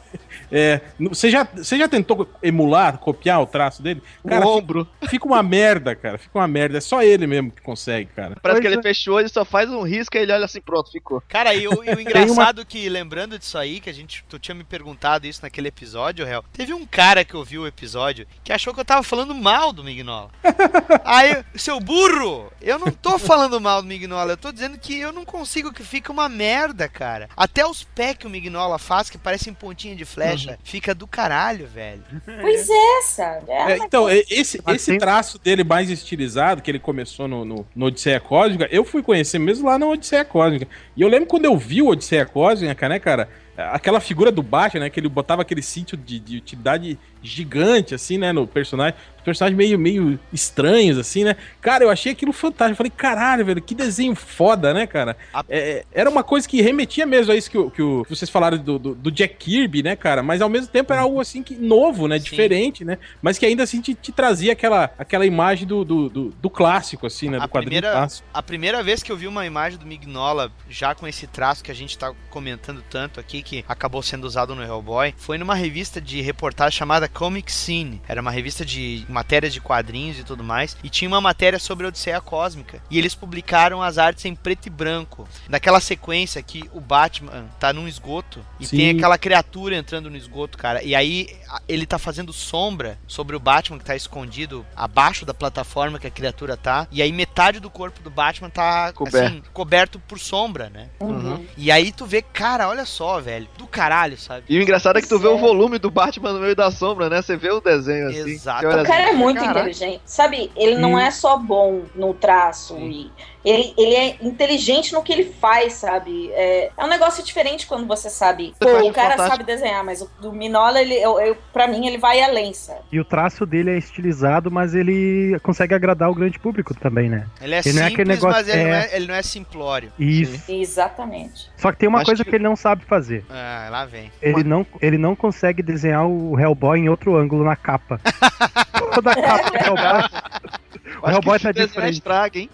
É, 0.50 0.80
você, 0.98 1.30
já, 1.30 1.44
você 1.44 1.78
já 1.78 1.88
tentou 1.88 2.28
emular, 2.42 2.98
copiar 2.98 3.40
o 3.42 3.46
traço 3.46 3.82
dele? 3.82 4.02
Cara, 4.26 4.44
o 4.46 4.48
fica, 4.54 4.58
ombro. 4.58 4.88
fica 5.08 5.26
uma 5.26 5.42
merda, 5.42 5.94
cara. 5.94 6.18
Fica 6.18 6.38
uma 6.38 6.48
merda. 6.48 6.78
É 6.78 6.80
só 6.80 7.02
ele 7.02 7.26
mesmo 7.26 7.50
que 7.50 7.62
consegue, 7.62 8.10
cara. 8.14 8.36
Parece 8.42 8.60
que 8.60 8.66
ele 8.66 8.78
é. 8.78 8.82
fechou, 8.82 9.18
ele 9.20 9.28
só 9.28 9.44
faz 9.44 9.70
um 9.70 9.82
risco 9.82 10.16
e 10.16 10.20
ele 10.20 10.32
olha 10.32 10.44
assim, 10.44 10.60
pronto, 10.60 10.90
ficou. 10.90 11.22
Cara, 11.28 11.54
e 11.54 11.66
o, 11.68 11.84
e 11.84 11.90
o 11.94 12.00
engraçado 12.00 12.64
que, 12.64 12.88
lembrando 12.88 13.38
disso 13.38 13.58
aí, 13.58 13.80
que 13.80 13.90
a 13.90 13.92
gente, 13.92 14.24
tu 14.28 14.38
tinha 14.38 14.54
me 14.54 14.64
perguntado 14.64 15.26
isso 15.26 15.40
naquele 15.42 15.68
episódio, 15.68 16.26
Hel, 16.26 16.44
teve 16.52 16.72
um 16.72 16.86
cara 16.86 17.24
que 17.24 17.36
ouviu 17.36 17.62
o 17.62 17.66
episódio 17.66 18.26
que 18.44 18.52
achou 18.52 18.65
que 18.74 18.80
eu 18.80 18.84
tava 18.84 19.02
falando 19.02 19.34
mal 19.34 19.72
do 19.72 19.82
Mignola. 19.84 20.30
aí, 21.04 21.44
seu 21.54 21.78
burro, 21.80 22.50
eu 22.60 22.78
não 22.78 22.90
tô 22.90 23.18
falando 23.18 23.60
mal 23.60 23.82
do 23.82 23.88
Mignola, 23.88 24.32
eu 24.32 24.36
tô 24.36 24.50
dizendo 24.52 24.78
que 24.78 24.98
eu 24.98 25.12
não 25.12 25.24
consigo, 25.24 25.72
que 25.72 25.82
fica 25.82 26.12
uma 26.12 26.28
merda, 26.28 26.88
cara. 26.88 27.28
Até 27.36 27.66
os 27.66 27.82
pés 27.84 28.16
que 28.16 28.26
o 28.26 28.30
Mignola 28.30 28.78
faz, 28.78 29.10
que 29.10 29.18
parecem 29.18 29.52
pontinha 29.52 29.94
de 29.94 30.04
flecha, 30.04 30.58
fica 30.64 30.94
do 30.94 31.06
caralho, 31.06 31.66
velho. 31.66 32.02
Pois 32.40 32.68
é, 32.68 33.02
sabe? 33.02 33.50
É, 33.50 33.72
É, 33.72 33.76
então, 33.78 34.10
e- 34.10 34.24
esse, 34.30 34.60
esse 34.68 34.98
traço 34.98 35.38
dele 35.38 35.64
mais 35.64 35.90
estilizado, 35.90 36.62
que 36.62 36.70
ele 36.70 36.78
começou 36.78 37.26
no, 37.28 37.44
no, 37.44 37.66
no 37.74 37.86
Odisseia 37.86 38.20
Cósmica, 38.20 38.68
eu 38.70 38.84
fui 38.84 39.02
conhecer 39.02 39.38
mesmo 39.38 39.66
lá 39.68 39.78
na 39.78 39.86
Odisseia 39.86 40.24
Cósmica. 40.24 40.68
E 40.96 41.02
eu 41.02 41.08
lembro 41.08 41.26
quando 41.26 41.44
eu 41.44 41.56
vi 41.56 41.82
o 41.82 41.88
Odisseia 41.88 42.26
Cósmica, 42.26 42.88
né, 42.88 42.98
cara? 42.98 43.28
Aquela 43.56 44.00
figura 44.00 44.30
do 44.30 44.42
Batman, 44.42 44.80
né? 44.80 44.90
Que 44.90 45.00
ele 45.00 45.08
botava 45.08 45.42
aquele 45.42 45.62
sítio 45.62 45.96
de, 45.96 46.20
de 46.20 46.36
utilidade 46.36 46.98
gigante, 47.22 47.94
assim, 47.94 48.18
né? 48.18 48.32
No 48.32 48.46
personagem. 48.46 48.98
Personagens 49.26 49.58
meio, 49.58 49.78
meio 49.78 50.18
estranhos, 50.32 50.96
assim, 50.96 51.24
né? 51.24 51.36
Cara, 51.60 51.84
eu 51.84 51.90
achei 51.90 52.12
aquilo 52.12 52.32
fantástico. 52.32 52.72
Eu 52.74 52.76
falei, 52.76 52.92
caralho, 52.96 53.44
velho, 53.44 53.60
que 53.60 53.74
desenho 53.74 54.14
foda, 54.14 54.72
né, 54.72 54.86
cara? 54.86 55.16
A- 55.34 55.44
É, 55.48 55.84
era 55.92 56.08
uma 56.08 56.22
coisa 56.22 56.48
que 56.48 56.62
remetia 56.62 57.04
mesmo 57.04 57.32
a 57.32 57.36
isso 57.36 57.50
que, 57.50 57.70
que, 57.70 57.82
o- 57.82 58.06
vocês 58.08 58.30
falaram 58.30 58.56
do, 58.56 58.78
do, 58.78 58.94
do 58.94 59.10
Jack 59.10 59.34
Kirby, 59.36 59.82
né, 59.82 59.96
cara? 59.96 60.22
Mas 60.22 60.40
ao 60.40 60.48
mesmo 60.48 60.68
tempo 60.68 60.92
era 60.92 61.02
algo 61.02 61.20
assim 61.20 61.42
que 61.42 61.54
novo, 61.56 62.06
né? 62.08 62.18
Sim. 62.18 62.24
Diferente, 62.30 62.84
né? 62.84 62.98
Mas 63.20 63.36
que 63.36 63.44
ainda 63.44 63.62
assim 63.64 63.80
te, 63.80 63.94
te 63.94 64.12
trazia 64.12 64.52
aquela, 64.52 64.90
aquela 64.98 65.26
imagem 65.26 65.66
do, 65.66 65.84
do, 65.84 66.08
do, 66.08 66.28
do 66.40 66.48
clássico, 66.50 67.06
assim, 67.06 67.28
né? 67.28 67.38
A 67.38 67.40
Do 67.40 67.48
quadrinho 67.48 67.80
primeira- 67.80 67.92
clássico. 67.98 68.28
A 68.32 68.42
primeira 68.42 68.82
vez 68.82 69.02
que 69.02 69.10
eu 69.10 69.16
vi 69.16 69.26
uma 69.26 69.44
imagem 69.44 69.78
do 69.78 69.84
Mignola, 69.86 70.52
já 70.70 70.94
com 70.94 71.06
esse 71.06 71.26
traço 71.26 71.64
que 71.64 71.70
a 71.70 71.74
gente 71.74 71.98
tá 71.98 72.12
comentando 72.30 72.82
tanto 72.88 73.18
aqui, 73.18 73.42
que 73.42 73.64
acabou 73.68 74.02
sendo 74.02 74.24
usado 74.24 74.54
no 74.54 74.62
Hellboy, 74.62 75.12
foi 75.16 75.36
numa 75.38 75.54
revista 75.54 76.00
de 76.00 76.20
reportagem 76.20 76.76
chamada 76.78 77.08
Comic 77.08 77.50
Scene. 77.50 78.00
Era 78.06 78.20
uma 78.20 78.30
revista 78.30 78.64
de 78.64 79.04
matérias 79.16 79.54
de 79.54 79.62
quadrinhos 79.62 80.18
e 80.18 80.24
tudo 80.24 80.44
mais. 80.44 80.76
E 80.84 80.90
tinha 80.90 81.08
uma 81.08 81.22
matéria 81.22 81.58
sobre 81.58 81.86
a 81.86 81.88
Odisseia 81.88 82.20
Cósmica. 82.20 82.82
E 82.90 82.98
eles 82.98 83.14
publicaram 83.14 83.82
as 83.82 83.96
artes 83.96 84.26
em 84.26 84.34
preto 84.34 84.66
e 84.66 84.70
branco. 84.70 85.26
Naquela 85.48 85.80
sequência 85.80 86.42
que 86.42 86.68
o 86.74 86.80
Batman 86.80 87.46
tá 87.58 87.72
num 87.72 87.88
esgoto 87.88 88.44
e 88.60 88.66
Sim. 88.66 88.76
tem 88.76 88.90
aquela 88.90 89.16
criatura 89.16 89.74
entrando 89.74 90.10
no 90.10 90.16
esgoto, 90.18 90.58
cara. 90.58 90.82
E 90.82 90.94
aí 90.94 91.30
ele 91.66 91.86
tá 91.86 91.98
fazendo 91.98 92.30
sombra 92.30 92.98
sobre 93.06 93.34
o 93.34 93.40
Batman 93.40 93.78
que 93.78 93.84
tá 93.86 93.96
escondido 93.96 94.66
abaixo 94.76 95.24
da 95.24 95.32
plataforma 95.32 95.98
que 95.98 96.06
a 96.06 96.10
criatura 96.10 96.54
tá. 96.54 96.86
E 96.92 97.00
aí 97.00 97.10
metade 97.10 97.58
do 97.58 97.70
corpo 97.70 98.02
do 98.02 98.10
Batman 98.10 98.50
tá 98.50 98.92
Coberto. 98.92 99.26
assim, 99.26 99.42
coberto 99.54 99.98
por 99.98 100.18
sombra, 100.18 100.68
né? 100.68 100.88
Uhum. 101.00 101.46
E 101.56 101.70
aí 101.70 101.90
tu 101.90 102.04
vê, 102.04 102.20
cara, 102.20 102.68
olha 102.68 102.84
só, 102.84 103.18
velho, 103.18 103.48
do 103.56 103.66
caralho, 103.66 104.18
sabe? 104.18 104.44
E 104.46 104.58
o 104.58 104.62
engraçado 104.62 104.98
é 104.98 105.02
que 105.02 105.08
tu 105.08 105.18
vê 105.18 105.28
o 105.28 105.38
volume 105.38 105.78
do 105.78 105.90
Batman 105.90 106.34
no 106.34 106.40
meio 106.40 106.54
da 106.54 106.70
sombra, 106.70 107.08
né? 107.08 107.22
Você 107.22 107.36
vê 107.36 107.50
o 107.50 107.60
desenho 107.60 108.08
assim. 108.08 108.30
Exato. 108.30 108.66
O 108.66 108.70
cara 108.70 108.84
é 109.06 109.10
assim, 109.10 109.18
muito 109.18 109.38
"Caraca". 109.40 109.60
inteligente. 109.60 110.00
Sabe, 110.04 110.50
ele 110.56 110.76
não 110.76 110.98
é 110.98 111.10
só 111.10 111.36
bom 111.36 111.82
no 111.94 112.12
traço. 112.14 112.76
E 112.78 113.10
ele, 113.44 113.72
ele 113.78 113.94
é 113.94 114.16
inteligente 114.22 114.92
no 114.92 115.02
que 115.02 115.12
ele 115.12 115.24
faz, 115.24 115.74
sabe? 115.74 116.30
É, 116.32 116.70
é 116.76 116.84
um 116.84 116.88
negócio 116.88 117.22
diferente 117.24 117.66
quando 117.66 117.86
você 117.86 118.10
sabe. 118.10 118.54
Pô, 118.58 118.66
o 118.68 118.92
cara 118.92 119.10
fantástico. 119.10 119.28
sabe 119.36 119.44
desenhar, 119.44 119.84
mas 119.84 120.02
o 120.02 120.10
do 120.20 120.32
Minola, 120.32 120.80
ele, 120.80 120.94
eu, 120.94 121.20
eu, 121.20 121.36
pra 121.52 121.68
mim, 121.68 121.86
ele 121.86 121.96
vai 121.98 122.20
além, 122.20 122.52
sabe? 122.52 122.80
E 122.90 122.98
o 122.98 123.04
traço 123.04 123.46
dele 123.46 123.70
é 123.70 123.78
estilizado, 123.78 124.50
mas 124.50 124.74
ele 124.74 125.38
consegue 125.44 125.74
agradar 125.74 126.10
o 126.10 126.14
grande 126.14 126.38
público 126.40 126.74
também, 126.74 127.08
né? 127.08 127.26
Ele 127.40 127.54
é 127.54 127.60
Ele 127.64 127.72
não 127.74 127.82
é 127.82 127.88
simples, 127.88 127.92
aquele 127.92 128.08
negócio- 128.08 128.36
mas 128.36 128.48
ele, 128.48 128.64
não 128.64 128.74
é. 128.74 128.84
é, 128.86 128.96
ele 128.96 129.06
não 129.06 129.14
é 129.14 129.22
simplório. 129.22 129.92
Isso. 129.98 130.50
Exatamente. 130.52 131.50
Só 131.56 131.70
que 131.70 131.78
tem 131.78 131.88
uma 131.88 131.98
Acho 131.98 132.06
coisa 132.06 132.24
que- 132.24 132.30
que... 132.30 132.36
ele 132.36 132.44
não 132.44 132.56
sabe 132.56 132.84
fazer. 132.84 133.24
Ah, 133.30 133.68
lá 133.70 133.84
vem. 133.84 134.10
Ele 134.20 134.42
não, 134.42 134.66
ele 134.82 134.98
não 134.98 135.14
consegue 135.14 135.62
desenhar 135.62 136.06
o 136.06 136.38
Hellboy 136.38 136.78
em 136.80 136.88
outro 136.88 137.16
ângulo 137.16 137.44
na 137.44 137.54
capa. 137.54 138.00
Toda 138.94 139.10
a 139.10 139.14
capa 139.14 139.50
do 139.50 139.56
Hellboy. 139.56 140.08
O 141.02 141.10
Hellboy 141.10 141.38
tá 141.38 141.50
esse 141.50 141.52
desenho 141.52 141.68
diferente. 141.68 141.94
estraga, 141.94 142.38
hein? 142.38 142.50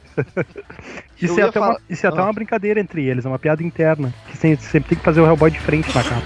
Isso 1.21 1.39
é, 1.39 1.45
até 1.45 1.53
falar- 1.53 1.69
uma, 1.75 1.81
isso 1.89 2.05
é 2.05 2.09
até 2.09 2.19
Ah. 2.21 2.25
uma 2.25 2.33
brincadeira 2.33 2.81
entre 2.81 3.05
eles, 3.07 3.25
é 3.25 3.29
uma 3.29 3.39
piada 3.39 3.63
interna. 3.63 4.13
Que 4.29 4.37
sem- 4.37 4.57
sempre 4.57 4.89
tem 4.91 4.99
que 4.99 5.05
fazer 5.05 5.21
o 5.21 5.27
Hellboy 5.27 5.51
de 5.51 5.61
frente 5.61 5.95
na 5.95 6.03
capa. 6.03 6.23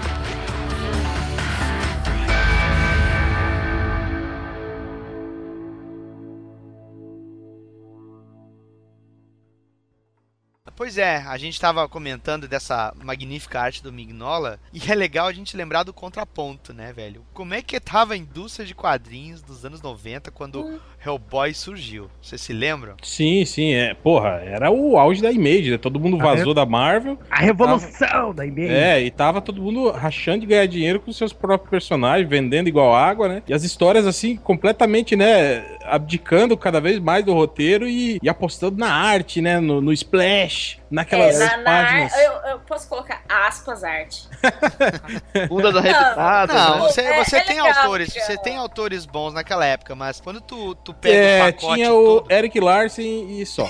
Pois 10.77 10.95
é, 10.95 11.17
a 11.27 11.35
gente 11.39 11.55
estava 11.55 11.89
comentando 11.89 12.47
dessa 12.47 12.93
magnífica 13.03 13.59
arte 13.59 13.81
do 13.81 13.91
Mignola 13.91 14.59
e 14.71 14.79
é 14.91 14.93
legal 14.93 15.25
a 15.25 15.33
gente 15.33 15.57
lembrar 15.57 15.81
do 15.81 15.91
contraponto, 15.91 16.71
né, 16.71 16.93
velho? 16.93 17.23
Como 17.33 17.55
é 17.55 17.63
que 17.63 17.79
tava 17.79 18.13
a 18.13 18.17
indústria 18.17 18.63
de 18.63 18.75
quadrinhos 18.75 19.41
dos 19.41 19.65
anos 19.65 19.81
90 19.81 20.29
quando 20.29 20.79
Hellboy 21.03 21.51
surgiu? 21.55 22.11
Vocês 22.21 22.41
se 22.41 22.53
lembram? 22.53 22.95
Sim, 23.01 23.43
sim, 23.43 23.73
é. 23.73 23.95
Porra, 23.95 24.39
era 24.45 24.69
o 24.69 24.99
auge 24.99 25.19
da 25.19 25.31
Image, 25.31 25.71
né? 25.71 25.77
Todo 25.79 25.99
mundo 25.99 26.19
vazou 26.19 26.53
da 26.53 26.63
Marvel. 26.63 27.17
A 27.31 27.39
revolução 27.39 28.31
da 28.31 28.45
Image. 28.45 28.71
É, 28.71 29.01
e 29.01 29.09
tava 29.09 29.41
todo 29.41 29.59
mundo 29.59 29.89
rachando 29.89 30.41
de 30.41 30.45
ganhar 30.45 30.67
dinheiro 30.67 30.99
com 30.99 31.11
seus 31.11 31.33
próprios 31.33 31.71
personagens, 31.71 32.29
vendendo 32.29 32.67
igual 32.67 32.93
água, 32.93 33.27
né? 33.27 33.43
E 33.47 33.53
as 33.53 33.63
histórias, 33.63 34.05
assim, 34.05 34.35
completamente, 34.35 35.15
né? 35.15 35.65
Abdicando 35.85 36.55
cada 36.55 36.79
vez 36.79 36.99
mais 36.99 37.25
do 37.25 37.33
roteiro 37.33 37.87
e, 37.87 38.19
e 38.21 38.29
apostando 38.29 38.77
na 38.77 38.91
arte, 38.91 39.41
né? 39.41 39.59
No, 39.59 39.81
no 39.81 39.91
splash, 39.91 40.66
naquelas 40.89 41.39
É, 41.39 41.45
na, 41.45 41.57
na 41.57 41.63
páginas. 41.63 42.13
ar- 42.13 42.23
eu, 42.23 42.31
eu 42.51 42.59
posso 42.59 42.87
colocar 42.89 43.21
aspas 43.29 43.83
arte. 43.83 44.27
Bundas 45.47 45.75
arrebitadas, 45.75 46.55
Não, 46.55 46.75
né? 46.75 46.81
você, 46.81 47.01
É- 47.01 47.23
você 47.23 47.37
é 47.37 47.43
tem 47.43 47.61
legal, 47.61 47.77
autores, 47.83 48.09
legal. 48.13 48.25
você 48.27 48.37
tem 48.37 48.57
autores 48.57 49.05
bons 49.05 49.33
naquela 49.33 49.65
época, 49.65 49.95
mas 49.95 50.19
quando 50.19 50.41
tu, 50.41 50.75
tu 50.75 50.93
pega 50.93 51.15
É, 51.15 51.41
o 51.49 51.53
pacote 51.53 51.73
tinha 51.75 51.93
o 51.93 52.21
todo, 52.21 52.31
Eric 52.31 52.59
Larsen 52.59 53.39
e 53.41 53.45
só. 53.45 53.69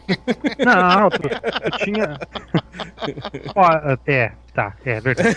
Não, 0.58 1.10
tu, 1.10 1.18
tu 1.20 1.78
tinha. 1.84 2.18
Ó, 3.54 3.96
é, 4.06 4.32
tá, 4.56 4.74
é 4.84 5.00
verdade. 5.00 5.36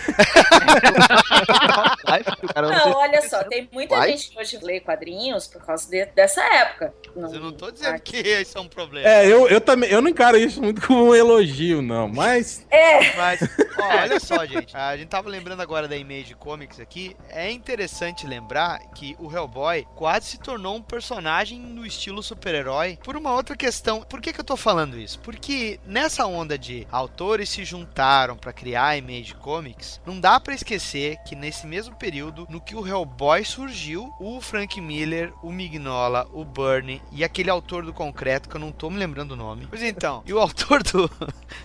Não 2.84 2.92
olha 2.92 3.22
só, 3.28 3.44
tem 3.44 3.68
muita 3.72 3.96
Vai? 3.96 4.10
gente 4.12 4.30
que 4.30 4.38
hoje 4.38 4.58
lê 4.62 4.80
quadrinhos 4.80 5.46
por 5.46 5.64
causa 5.64 5.88
de- 5.88 6.06
dessa 6.06 6.42
época. 6.42 6.92
Mas 7.14 7.32
eu 7.32 7.40
não 7.40 7.52
tô 7.52 7.70
dizendo 7.70 8.00
que 8.00 8.16
isso 8.18 8.56
é 8.56 8.60
um 8.60 8.68
problema. 8.68 9.08
É, 9.08 9.26
eu, 9.26 9.48
eu 9.48 9.60
também, 9.60 9.90
eu 9.90 10.00
não 10.00 10.08
encaro 10.10 10.36
isso 10.36 10.60
muito 10.62 10.80
como 10.86 11.08
um 11.10 11.14
elogio, 11.14 11.82
não, 11.82 12.08
mas 12.08 12.66
É, 12.70 13.14
Mas, 13.16 13.40
ó, 13.78 13.84
olha 14.02 14.20
só, 14.20 14.44
gente. 14.46 14.76
A 14.76 14.96
gente 14.96 15.08
tava 15.08 15.28
lembrando 15.28 15.60
agora 15.60 15.86
da 15.88 15.96
Image 15.96 16.34
Comics 16.34 16.80
aqui. 16.80 17.16
É 17.28 17.50
interessante 17.50 18.26
lembrar 18.26 18.78
que 18.94 19.16
o 19.18 19.30
Hellboy 19.30 19.86
quase 19.94 20.26
se 20.26 20.38
tornou 20.38 20.76
um 20.76 20.82
personagem 20.82 21.58
no 21.60 21.84
estilo 21.86 22.22
super-herói 22.22 22.98
por 23.02 23.16
uma 23.16 23.32
outra 23.34 23.56
questão. 23.56 24.02
Por 24.02 24.20
que, 24.20 24.32
que 24.32 24.40
eu 24.40 24.44
tô 24.44 24.56
falando 24.56 24.98
isso? 24.98 25.18
Porque 25.20 25.78
nessa 25.86 26.26
onda 26.26 26.56
de 26.58 26.86
autores 26.90 27.48
se 27.50 27.64
juntaram 27.64 28.36
pra 28.36 28.52
criar 28.52 28.86
a 28.88 28.96
Image 28.96 29.09
Comics, 29.40 30.00
não 30.06 30.20
dá 30.20 30.38
pra 30.38 30.54
esquecer 30.54 31.18
que 31.26 31.34
nesse 31.34 31.66
mesmo 31.66 31.96
período, 31.96 32.46
no 32.48 32.60
que 32.60 32.76
o 32.76 32.86
Hellboy 32.86 33.44
surgiu, 33.44 34.12
o 34.20 34.40
Frank 34.40 34.80
Miller, 34.80 35.32
o 35.42 35.50
Mignola, 35.50 36.28
o 36.32 36.44
Byrne 36.44 37.02
e 37.10 37.24
aquele 37.24 37.50
autor 37.50 37.84
do 37.84 37.92
concreto, 37.92 38.48
que 38.48 38.56
eu 38.56 38.60
não 38.60 38.70
tô 38.70 38.88
me 38.88 38.98
lembrando 38.98 39.32
o 39.32 39.36
nome. 39.36 39.66
Pois 39.68 39.82
então, 39.82 40.22
e 40.24 40.32
o 40.32 40.38
autor 40.40 40.82
do, 40.82 41.10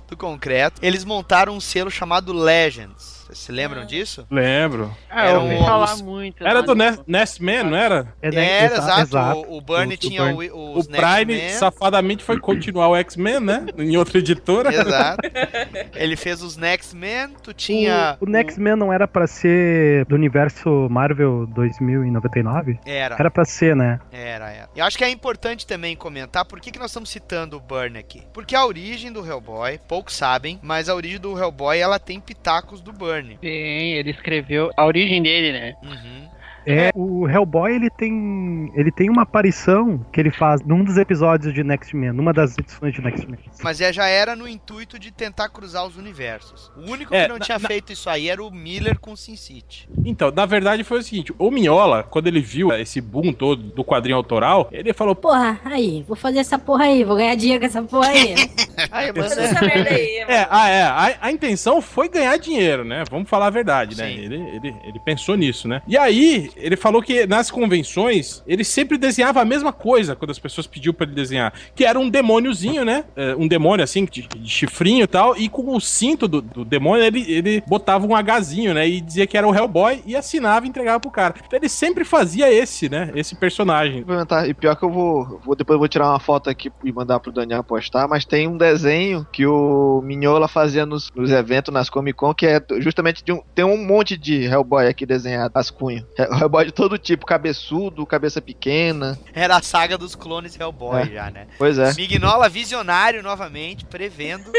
do 0.07 0.17
concreto, 0.17 0.79
eles 0.83 1.05
montaram 1.05 1.55
um 1.55 1.61
selo 1.61 1.91
chamado 1.91 2.33
Legends. 2.33 3.24
Se 3.35 3.51
lembram 3.51 3.85
disso? 3.85 4.25
lembro. 4.31 4.95
Era 5.09 5.31
eu 5.31 5.41
ouvi 5.41 5.57
falar 5.57 5.95
muito. 5.97 6.45
Era 6.45 6.61
do 6.63 6.73
Nest, 6.75 7.39
Man, 7.41 7.63
não 7.63 7.75
era? 7.77 8.07
É, 8.21 8.31
né, 8.31 8.63
Era, 8.63 8.75
exa- 8.77 9.01
exato. 9.01 9.39
O, 9.47 9.57
o 9.57 9.61
Bernie 9.61 9.93
O- 9.95 9.97
o 9.97 9.97
tinha 9.99 10.23
o, 10.25 10.57
O 10.57 10.77
os 10.77 10.87
Next 10.87 11.05
Prime 11.05 11.25
Men. 11.41 11.49
safadamente 11.51 12.23
foi 12.23 12.39
continuar 12.39 12.87
o 12.89 12.95
X-Men, 12.95 13.39
né? 13.39 13.65
Em 13.77 13.97
outra 13.97 14.17
editora. 14.19 14.73
Exato. 14.73 15.21
Ele 15.95 16.15
fez 16.15 16.41
os 16.41 16.57
Next 16.57 16.95
Men, 16.95 17.29
tu 17.43 17.53
tinha. 17.53 18.17
O, 18.19 18.25
o 18.25 18.29
Next 18.29 18.59
Man 18.59 18.75
não 18.75 18.91
era 18.91 19.07
pra 19.07 19.27
ser 19.27 20.05
do 20.05 20.15
universo 20.15 20.87
Marvel 20.89 21.45
2099? 21.47 22.79
Era, 22.85 23.15
Era 23.17 23.31
pra 23.31 23.45
ser, 23.45 23.75
né? 23.75 23.99
era, 24.11 24.49
era. 24.51 24.69
Eu 24.75 24.85
acho 24.85 24.97
que 24.97 25.03
é 25.03 25.09
importante 25.09 25.65
também 25.67 25.95
comentar 25.95 26.45
por 26.45 26.59
que, 26.59 26.71
que 26.71 26.79
nós 26.79 26.91
estamos 26.91 27.09
citando 27.09 27.57
o 27.57 27.59
Burn 27.59 27.97
aqui. 27.97 28.23
Porque 28.33 28.55
a 28.55 28.65
origem 28.65 29.11
do 29.11 29.25
Hellboy, 29.25 29.79
poucos 29.87 30.15
sabem, 30.15 30.59
mas 30.61 30.89
a 30.89 30.95
origem 30.95 31.19
do 31.19 31.37
Hellboy 31.37 31.77
ela 31.79 31.99
tem 31.99 32.19
pitacos 32.19 32.81
do 32.81 32.91
Burn. 32.91 33.24
Tem, 33.41 33.93
ele 33.93 34.11
escreveu 34.11 34.71
a 34.77 34.85
origem 34.85 35.21
dele, 35.21 35.51
né? 35.51 35.73
Uhum. 35.83 36.29
É, 36.65 36.91
o 36.95 37.27
Hellboy 37.27 37.75
ele 37.75 37.89
tem 37.89 38.71
ele 38.75 38.91
tem 38.91 39.09
uma 39.09 39.21
aparição 39.23 40.03
que 40.11 40.19
ele 40.19 40.31
faz 40.31 40.61
num 40.61 40.83
dos 40.83 40.97
episódios 40.97 41.53
de 41.53 41.63
Next 41.63 41.95
Man, 41.95 42.13
numa 42.13 42.33
das 42.33 42.57
edições 42.57 42.93
de 42.93 43.01
Next 43.01 43.27
Man. 43.29 43.37
Mas 43.63 43.79
é, 43.81 43.91
já 43.93 44.07
era 44.07 44.35
no 44.35 44.47
intuito 44.47 44.97
de 44.97 45.11
tentar 45.11 45.49
cruzar 45.49 45.85
os 45.85 45.95
universos. 45.97 46.71
O 46.75 46.91
único 46.91 47.13
É, 47.13 47.23
que 47.23 47.27
não 47.29 47.37
na- 47.37 47.45
tinha 47.45 47.59
na- 47.59 47.67
feito 47.67 47.91
isso 47.93 48.09
aí 48.09 48.29
era 48.29 48.43
o 48.43 48.49
Miller 48.51 48.99
com 48.99 49.15
Sin 49.15 49.35
City. 49.35 49.87
Então, 50.03 50.31
na 50.31 50.45
verdade 50.45 50.83
foi 50.83 50.99
o 50.99 51.03
seguinte, 51.03 51.33
o 51.37 51.51
Minhola, 51.51 52.03
quando 52.03 52.27
ele 52.27 52.41
viu 52.41 52.71
esse 52.73 52.99
boom 53.01 53.31
todo 53.31 53.61
do 53.61 53.83
quadrinho 53.83 54.17
autoral, 54.17 54.67
ele 54.71 54.93
falou, 54.93 55.15
Porra, 55.15 55.59
aí, 55.65 56.03
vou 56.07 56.15
fazer 56.15 56.39
essa 56.39 56.57
porra 56.57 56.85
aí, 56.85 57.03
vou 57.03 57.15
ganhar 57.15 57.35
dinheiro 57.35 57.59
com 57.61 57.65
essa 57.67 57.81
porra 57.83 58.07
aí. 58.09 58.35
Essa 58.75 59.61
merda 59.61 59.89
aí, 59.89 60.19
mano. 60.21 60.31
É, 60.31 60.47
ah, 60.49 60.69
é, 60.69 60.83
a, 60.83 61.17
a 61.21 61.31
intenção 61.31 61.81
foi 61.81 62.09
ganhar 62.09 62.37
dinheiro, 62.37 62.83
né? 62.83 63.03
Vamos 63.09 63.29
falar 63.29 63.47
a 63.47 63.49
verdade, 63.49 63.95
né? 63.97 64.11
Ele, 64.11 64.35
ele, 64.35 64.75
ele 64.83 64.99
pensou 64.99 65.35
nisso, 65.35 65.67
né? 65.67 65.81
E 65.87 65.97
aí, 65.97 66.49
ele 66.55 66.75
falou 66.75 67.01
que 67.01 67.25
nas 67.25 67.51
convenções, 67.51 68.43
ele 68.47 68.63
sempre 68.63 68.97
desenhava 68.97 69.41
a 69.41 69.45
mesma 69.45 69.73
coisa 69.73 70.15
quando 70.15 70.31
as 70.31 70.39
pessoas 70.39 70.67
pediam 70.67 70.93
pra 70.93 71.05
ele 71.05 71.15
desenhar, 71.15 71.53
que 71.75 71.85
era 71.85 71.99
um 71.99 72.09
demôniozinho, 72.09 72.83
né? 72.83 73.05
É, 73.15 73.35
Um 73.35 73.47
demônio 73.47 73.83
assim, 73.83 74.05
de, 74.05 74.27
de 74.27 74.49
chifrinho 74.49 75.03
e 75.03 75.07
tal, 75.07 75.37
e 75.37 75.49
com 75.49 75.75
o 75.75 75.81
cinto 75.81 76.27
do, 76.27 76.41
do 76.41 76.65
demônio, 76.65 77.03
ele, 77.03 77.25
ele 77.31 77.63
botava 77.67 78.05
um 78.05 78.15
Hzinho, 78.15 78.73
né? 78.73 78.87
E 78.87 79.01
dizia 79.01 79.27
que 79.27 79.37
era 79.37 79.47
o 79.47 79.53
Hellboy 79.55 80.01
e 80.05 80.15
assinava 80.15 80.65
e 80.65 80.69
entregava 80.69 80.99
pro 80.99 81.11
cara. 81.11 81.35
Então 81.45 81.57
ele 81.57 81.69
sempre 81.69 82.03
fazia 82.03 82.51
esse, 82.51 82.89
né? 82.89 83.11
Esse 83.15 83.35
personagem. 83.35 84.05
E 84.47 84.53
pior 84.53 84.75
que 84.75 84.83
eu 84.83 84.89
vou, 84.89 85.39
vou. 85.43 85.55
Depois 85.55 85.75
eu 85.75 85.79
vou 85.79 85.87
tirar 85.87 86.09
uma 86.09 86.19
foto 86.19 86.49
aqui 86.49 86.71
e 86.83 86.91
mandar 86.91 87.19
pro 87.19 87.31
Daniel 87.31 87.63
postar. 87.63 88.07
Mas 88.07 88.25
tem 88.25 88.47
um 88.47 88.57
desenho 88.57 89.25
que 89.31 89.45
o 89.45 90.01
Minhola 90.03 90.47
fazia 90.47 90.85
nos, 90.85 91.11
nos 91.15 91.31
eventos, 91.31 91.73
nas 91.73 91.89
Comic 91.89 92.17
Con, 92.17 92.33
que 92.33 92.45
é 92.45 92.61
justamente 92.79 93.23
de 93.23 93.31
um. 93.31 93.41
Tem 93.53 93.65
um 93.65 93.85
monte 93.85 94.17
de 94.17 94.43
Hellboy 94.43 94.87
aqui 94.87 95.05
desenhado, 95.05 95.51
as 95.55 95.69
cunhas. 95.69 96.05
Hellboy 96.45 96.65
de 96.65 96.71
todo 96.71 96.97
tipo, 96.97 97.25
cabeçudo, 97.25 98.05
cabeça 98.05 98.39
pequena. 98.41 99.17
Era 99.33 99.57
a 99.57 99.61
saga 99.61 99.97
dos 99.97 100.15
clones 100.15 100.59
Hellboy 100.59 101.01
É. 101.01 101.05
já, 101.07 101.31
né? 101.31 101.47
Pois 101.57 101.77
é. 101.77 101.93
Mignola 101.93 102.47
visionário 102.49 103.21
novamente, 103.23 103.85
prevendo. 103.85 104.51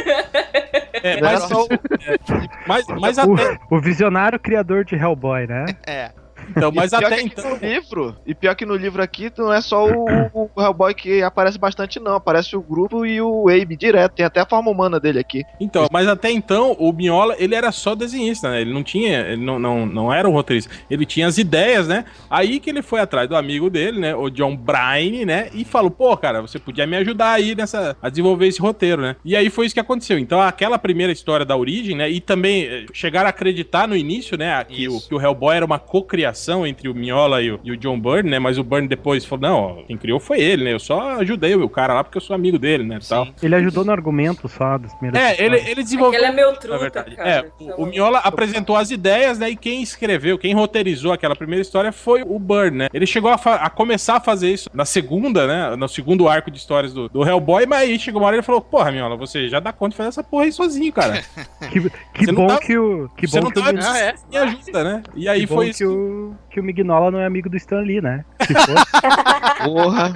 É, 1.02 1.20
mas, 1.20 1.42
só 1.42 1.64
o- 1.64 1.68
mas, 2.66 2.86
mas 2.88 3.18
até, 3.18 3.58
O, 3.70 3.76
o 3.76 3.80
visionário 3.80 4.40
criador 4.40 4.82
de 4.84 4.94
Hellboy, 4.96 5.46
né? 5.46 5.66
É. 5.86 6.10
então, 6.50 6.70
mas 6.72 6.90
pior 6.90 7.04
até 7.04 7.16
que 7.16 7.26
então. 7.26 7.50
no 7.50 7.56
livro, 7.56 8.16
e 8.26 8.34
pior 8.34 8.54
que 8.54 8.66
no 8.66 8.74
livro 8.76 9.02
aqui 9.02 9.30
não 9.36 9.52
é 9.52 9.60
só 9.60 9.86
o, 9.86 10.06
o 10.32 10.62
Hellboy 10.62 10.94
que 10.94 11.22
aparece 11.22 11.58
bastante, 11.58 11.98
não. 12.00 12.16
Aparece 12.16 12.56
o 12.56 12.62
grupo 12.62 13.04
e 13.04 13.20
o 13.20 13.48
Abe 13.48 13.76
direto. 13.76 14.12
Tem 14.12 14.26
até 14.26 14.40
a 14.40 14.46
forma 14.46 14.70
humana 14.70 15.00
dele 15.00 15.18
aqui. 15.18 15.44
Então, 15.60 15.88
mas 15.90 16.08
até 16.08 16.30
então, 16.30 16.72
o 16.78 16.92
Miola, 16.92 17.34
ele 17.38 17.54
era 17.54 17.72
só 17.72 17.94
desenhista, 17.94 18.50
né? 18.50 18.60
Ele 18.60 18.72
não 18.72 18.82
tinha, 18.82 19.20
ele 19.20 19.44
não, 19.44 19.58
não, 19.58 19.86
não 19.86 20.12
era 20.12 20.28
um 20.28 20.32
roteirista. 20.32 20.72
Ele 20.90 21.04
tinha 21.04 21.26
as 21.26 21.38
ideias, 21.38 21.88
né? 21.88 22.04
Aí 22.30 22.60
que 22.60 22.70
ele 22.70 22.82
foi 22.82 23.00
atrás 23.00 23.28
do 23.28 23.36
amigo 23.36 23.68
dele, 23.68 23.98
né? 23.98 24.14
O 24.14 24.30
John 24.30 24.56
Bryan, 24.56 25.26
né? 25.26 25.48
E 25.52 25.64
falou, 25.64 25.90
pô, 25.90 26.16
cara, 26.16 26.40
você 26.40 26.58
podia 26.58 26.86
me 26.86 26.96
ajudar 26.96 27.32
aí 27.32 27.54
nessa, 27.54 27.96
a 28.00 28.08
desenvolver 28.08 28.46
esse 28.46 28.60
roteiro, 28.60 29.02
né? 29.02 29.16
E 29.24 29.36
aí 29.36 29.50
foi 29.50 29.66
isso 29.66 29.74
que 29.74 29.80
aconteceu. 29.80 30.18
Então, 30.18 30.40
aquela 30.40 30.78
primeira 30.78 31.12
história 31.12 31.44
da 31.44 31.56
origem, 31.56 31.96
né? 31.96 32.10
E 32.10 32.20
também 32.20 32.64
eh, 32.64 32.86
chegaram 32.92 33.26
a 33.26 33.30
acreditar 33.30 33.88
no 33.88 33.96
início, 33.96 34.36
né? 34.36 34.62
Que 34.64 34.88
o, 34.88 35.00
que 35.00 35.14
o 35.14 35.20
Hellboy 35.20 35.56
era 35.56 35.64
uma 35.64 35.78
cocriação 35.78 36.35
entre 36.66 36.88
o 36.88 36.94
Miola 36.94 37.42
e 37.42 37.50
o, 37.50 37.60
e 37.64 37.72
o 37.72 37.76
John 37.76 37.98
Byrne, 38.00 38.30
né? 38.30 38.38
Mas 38.38 38.58
o 38.58 38.64
Byrne 38.64 38.88
depois 38.88 39.24
falou, 39.24 39.42
não, 39.48 39.56
ó, 39.80 39.82
quem 39.86 39.96
criou 39.96 40.18
foi 40.20 40.40
ele, 40.40 40.64
né? 40.64 40.72
Eu 40.72 40.78
só 40.78 41.18
ajudei 41.20 41.54
o 41.54 41.68
cara 41.68 41.94
lá 41.94 42.04
porque 42.04 42.18
eu 42.18 42.22
sou 42.22 42.34
amigo 42.36 42.58
dele, 42.58 42.84
né? 42.84 42.98
Tal. 43.08 43.28
Ele 43.42 43.54
ajudou 43.54 43.84
no 43.84 43.92
argumento 43.92 44.48
só 44.48 44.78
das 44.78 44.94
primeiras 44.94 45.20
É, 45.20 45.42
ele, 45.42 45.56
ele 45.58 45.82
desenvolveu. 45.82 46.18
Aquele 46.20 46.32
é 46.32 46.34
meu 46.36 46.52
Na 46.52 46.56
truta, 46.58 46.78
verdade. 46.78 47.16
cara. 47.16 47.28
É, 47.28 47.42
Pelo 47.42 47.70
o, 47.78 47.82
o 47.84 47.86
Miola 47.86 48.18
apresentou 48.18 48.76
as 48.76 48.90
ideias, 48.90 49.38
né? 49.38 49.50
E 49.50 49.56
quem 49.56 49.82
escreveu, 49.82 50.38
quem 50.38 50.54
roteirizou 50.54 51.12
aquela 51.12 51.34
primeira 51.36 51.62
história 51.62 51.92
foi 51.92 52.22
o 52.22 52.38
Byrne, 52.38 52.76
né? 52.78 52.88
Ele 52.92 53.06
chegou 53.06 53.30
a, 53.30 53.34
a 53.34 53.70
começar 53.70 54.16
a 54.16 54.20
fazer 54.20 54.50
isso 54.52 54.68
na 54.74 54.84
segunda, 54.84 55.46
né? 55.46 55.76
No 55.76 55.88
segundo 55.88 56.28
arco 56.28 56.50
de 56.50 56.58
histórias 56.58 56.92
do, 56.92 57.08
do 57.08 57.24
Hellboy, 57.26 57.66
mas 57.66 57.80
aí 57.80 57.98
chegou 57.98 58.20
uma 58.20 58.26
hora 58.26 58.36
e 58.36 58.38
ele 58.38 58.46
falou: 58.46 58.60
Porra, 58.60 58.90
Miola, 58.92 59.16
você 59.16 59.48
já 59.48 59.60
dá 59.60 59.72
conta 59.72 59.90
de 59.90 59.96
fazer 59.96 60.08
essa 60.08 60.22
porra 60.24 60.44
aí 60.44 60.52
sozinho, 60.52 60.92
cara. 60.92 61.22
Que, 61.70 62.26
que 62.26 62.32
bom 62.32 62.46
tá- 62.46 62.58
que 62.58 62.76
o 62.78 63.08
que 63.16 63.26
você 63.26 63.40
bom 63.40 63.46
não 63.46 63.50
que, 63.52 63.58
o, 63.58 63.62
tá 63.62 63.72
Mi- 63.72 63.80
Ah, 63.82 63.98
é? 63.98 64.14
me 64.30 64.36
ajuda, 64.36 64.84
né? 64.84 65.02
E 65.14 65.28
aí 65.28 65.40
que 65.40 65.46
bom 65.46 65.54
foi 65.56 65.66
que 65.66 65.70
isso. 65.72 66.25
Que 66.50 66.60
o 66.60 66.64
Mignola 66.64 67.10
não 67.10 67.18
é 67.18 67.26
amigo 67.26 67.48
do 67.48 67.56
Stan 67.56 67.80
Lee, 67.80 68.00
né? 68.00 68.24
Porra. 69.64 70.12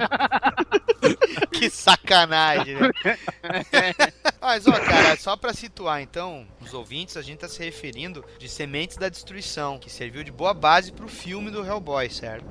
Que 1.51 1.69
sacanagem, 1.69 2.75
né? 2.75 2.89
Mas, 4.41 4.67
ó, 4.67 4.71
cara, 4.71 5.15
só 5.17 5.37
pra 5.37 5.53
situar, 5.53 6.01
então, 6.01 6.47
os 6.59 6.73
ouvintes, 6.73 7.15
a 7.15 7.21
gente 7.21 7.39
tá 7.39 7.47
se 7.47 7.63
referindo 7.63 8.23
de 8.39 8.49
Sementes 8.49 8.97
da 8.97 9.07
Destruição, 9.07 9.77
que 9.77 9.89
serviu 9.89 10.23
de 10.23 10.31
boa 10.31 10.53
base 10.53 10.91
pro 10.91 11.07
filme 11.07 11.51
do 11.51 11.63
Hellboy, 11.63 12.09
certo? 12.09 12.45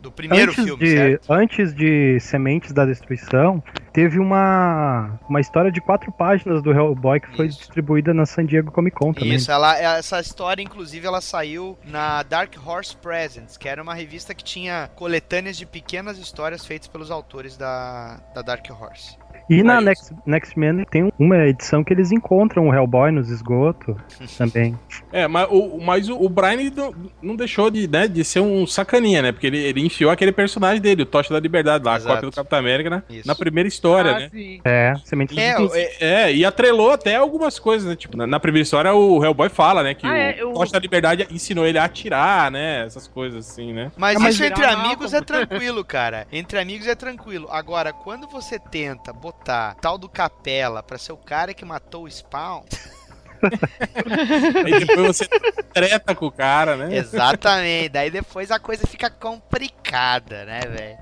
Do 0.00 0.10
primeiro 0.10 0.52
antes 0.52 0.64
filme, 0.64 0.82
de, 0.82 0.96
certo? 0.96 1.32
Antes 1.32 1.74
de 1.74 2.18
Sementes 2.20 2.72
da 2.72 2.86
Destruição, 2.86 3.62
teve 3.92 4.18
uma, 4.18 5.18
uma 5.28 5.40
história 5.40 5.70
de 5.70 5.80
quatro 5.80 6.10
páginas 6.10 6.62
do 6.62 6.72
Hellboy 6.72 7.20
que 7.20 7.36
foi 7.36 7.48
distribuída 7.48 8.14
na 8.14 8.24
San 8.24 8.46
Diego 8.46 8.70
Comic 8.70 8.96
Con 8.96 9.12
também. 9.12 9.34
Isso, 9.34 9.50
ela, 9.50 9.78
essa 9.78 10.20
história, 10.20 10.62
inclusive, 10.62 11.06
ela 11.06 11.20
saiu 11.20 11.78
na 11.84 12.22
Dark 12.22 12.54
Horse 12.64 12.96
Presents, 12.96 13.56
que 13.56 13.68
era 13.68 13.82
uma 13.82 13.94
revista 13.94 14.34
que 14.34 14.42
tinha 14.42 14.88
coletâneas 15.08 15.56
de 15.56 15.64
pequenas 15.64 16.18
histórias 16.18 16.66
feitas 16.66 16.86
pelos 16.86 17.10
autores 17.10 17.56
da, 17.56 18.20
da 18.34 18.42
Dark 18.42 18.68
Horse. 18.70 19.16
E 19.48 19.62
na 19.62 19.80
Next, 19.80 20.14
Next 20.26 20.58
Man 20.58 20.84
tem 20.90 21.12
uma 21.18 21.46
edição 21.46 21.82
que 21.82 21.92
eles 21.92 22.12
encontram 22.12 22.68
o 22.68 22.74
Hellboy 22.74 23.10
nos 23.10 23.30
esgotos 23.30 23.96
também. 24.36 24.78
É, 25.12 25.26
mas 25.26 25.48
o, 25.50 25.78
mas 25.80 26.08
o, 26.08 26.16
o 26.22 26.28
Brian 26.28 26.70
não, 26.76 26.94
não 27.22 27.36
deixou 27.36 27.70
de, 27.70 27.88
né, 27.88 28.06
de 28.06 28.24
ser 28.24 28.40
um 28.40 28.66
sacaninha, 28.66 29.22
né? 29.22 29.32
Porque 29.32 29.46
ele, 29.46 29.58
ele 29.58 29.80
enfiou 29.86 30.10
aquele 30.10 30.32
personagem 30.32 30.80
dele, 30.82 31.02
o 31.02 31.06
Tocha 31.06 31.32
da 31.32 31.40
Liberdade, 31.40 31.84
lá, 31.84 31.96
Exato. 31.96 32.10
a 32.12 32.14
cópia 32.16 32.30
do 32.30 32.34
Capitão 32.34 32.58
América, 32.58 32.90
né? 32.90 33.02
Isso. 33.08 33.26
Na 33.26 33.34
primeira 33.34 33.68
história, 33.68 34.10
Ah, 34.12 34.18
né? 34.18 34.28
sim. 34.30 34.60
É, 34.64 34.94
Sementes 35.04 35.34
da 35.34 35.42
É, 35.42 35.48
Destruição. 35.56 35.78
é, 35.78 35.88
É, 36.28 36.34
e 36.34 36.44
atrelou 36.44 36.90
até 36.92 37.16
algumas 37.16 37.58
coisas, 37.58 37.88
né? 37.88 37.96
Tipo, 37.96 38.16
na, 38.16 38.26
na 38.26 38.38
primeira 38.40 38.62
história 38.64 38.92
o 38.92 39.24
Hellboy 39.24 39.48
fala, 39.48 39.82
né? 39.82 39.94
Que 39.94 40.06
Ah, 40.06 40.10
o 40.10 40.14
é, 40.14 40.34
eu- 40.38 40.52
Tocha 40.52 40.72
da 40.72 40.78
Liberdade 40.78 41.26
ensinou 41.30 41.66
ele 41.66 41.78
a 41.78 41.84
atirar, 41.84 42.50
né? 42.50 42.84
Essas 42.84 43.06
coisas 43.08 43.48
assim, 43.48 43.72
né? 43.72 43.90
Mas 43.96 44.16
É, 44.16 44.18
mas 44.18 44.34
isso 44.34 44.44
entre 44.44 44.64
amigos 44.64 45.14
é 45.14 45.20
tranquilo, 45.22 45.82
cara. 45.84 46.26
Entre 46.30 46.58
amigos 46.58 46.86
é 46.86 46.94
tranquilo. 46.94 47.48
Agora, 47.50 47.92
quando 47.92 48.26
você 48.28 48.58
tenta 48.58 49.12
botar 49.12 49.37
tal 49.80 49.96
do 49.98 50.08
Capela 50.08 50.82
pra 50.82 50.98
ser 50.98 51.12
o 51.12 51.16
cara 51.16 51.54
que 51.54 51.64
matou 51.64 52.04
o 52.04 52.10
Spawn, 52.10 52.64
Aí 54.64 54.84
depois 54.84 55.16
você 55.16 55.28
treta 55.72 56.14
com 56.14 56.26
o 56.26 56.32
cara, 56.32 56.76
né? 56.76 56.96
exatamente. 56.96 57.90
Daí 57.90 58.10
depois 58.10 58.50
a 58.50 58.58
coisa 58.58 58.86
fica 58.86 59.08
complicada, 59.10 60.44
né, 60.44 60.60
velho? 60.60 60.98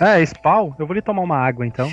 É, 0.00 0.24
Spawn, 0.24 0.74
eu 0.78 0.86
vou 0.86 0.94
lhe 0.94 1.02
tomar 1.02 1.22
uma 1.22 1.38
água 1.38 1.66
então. 1.66 1.92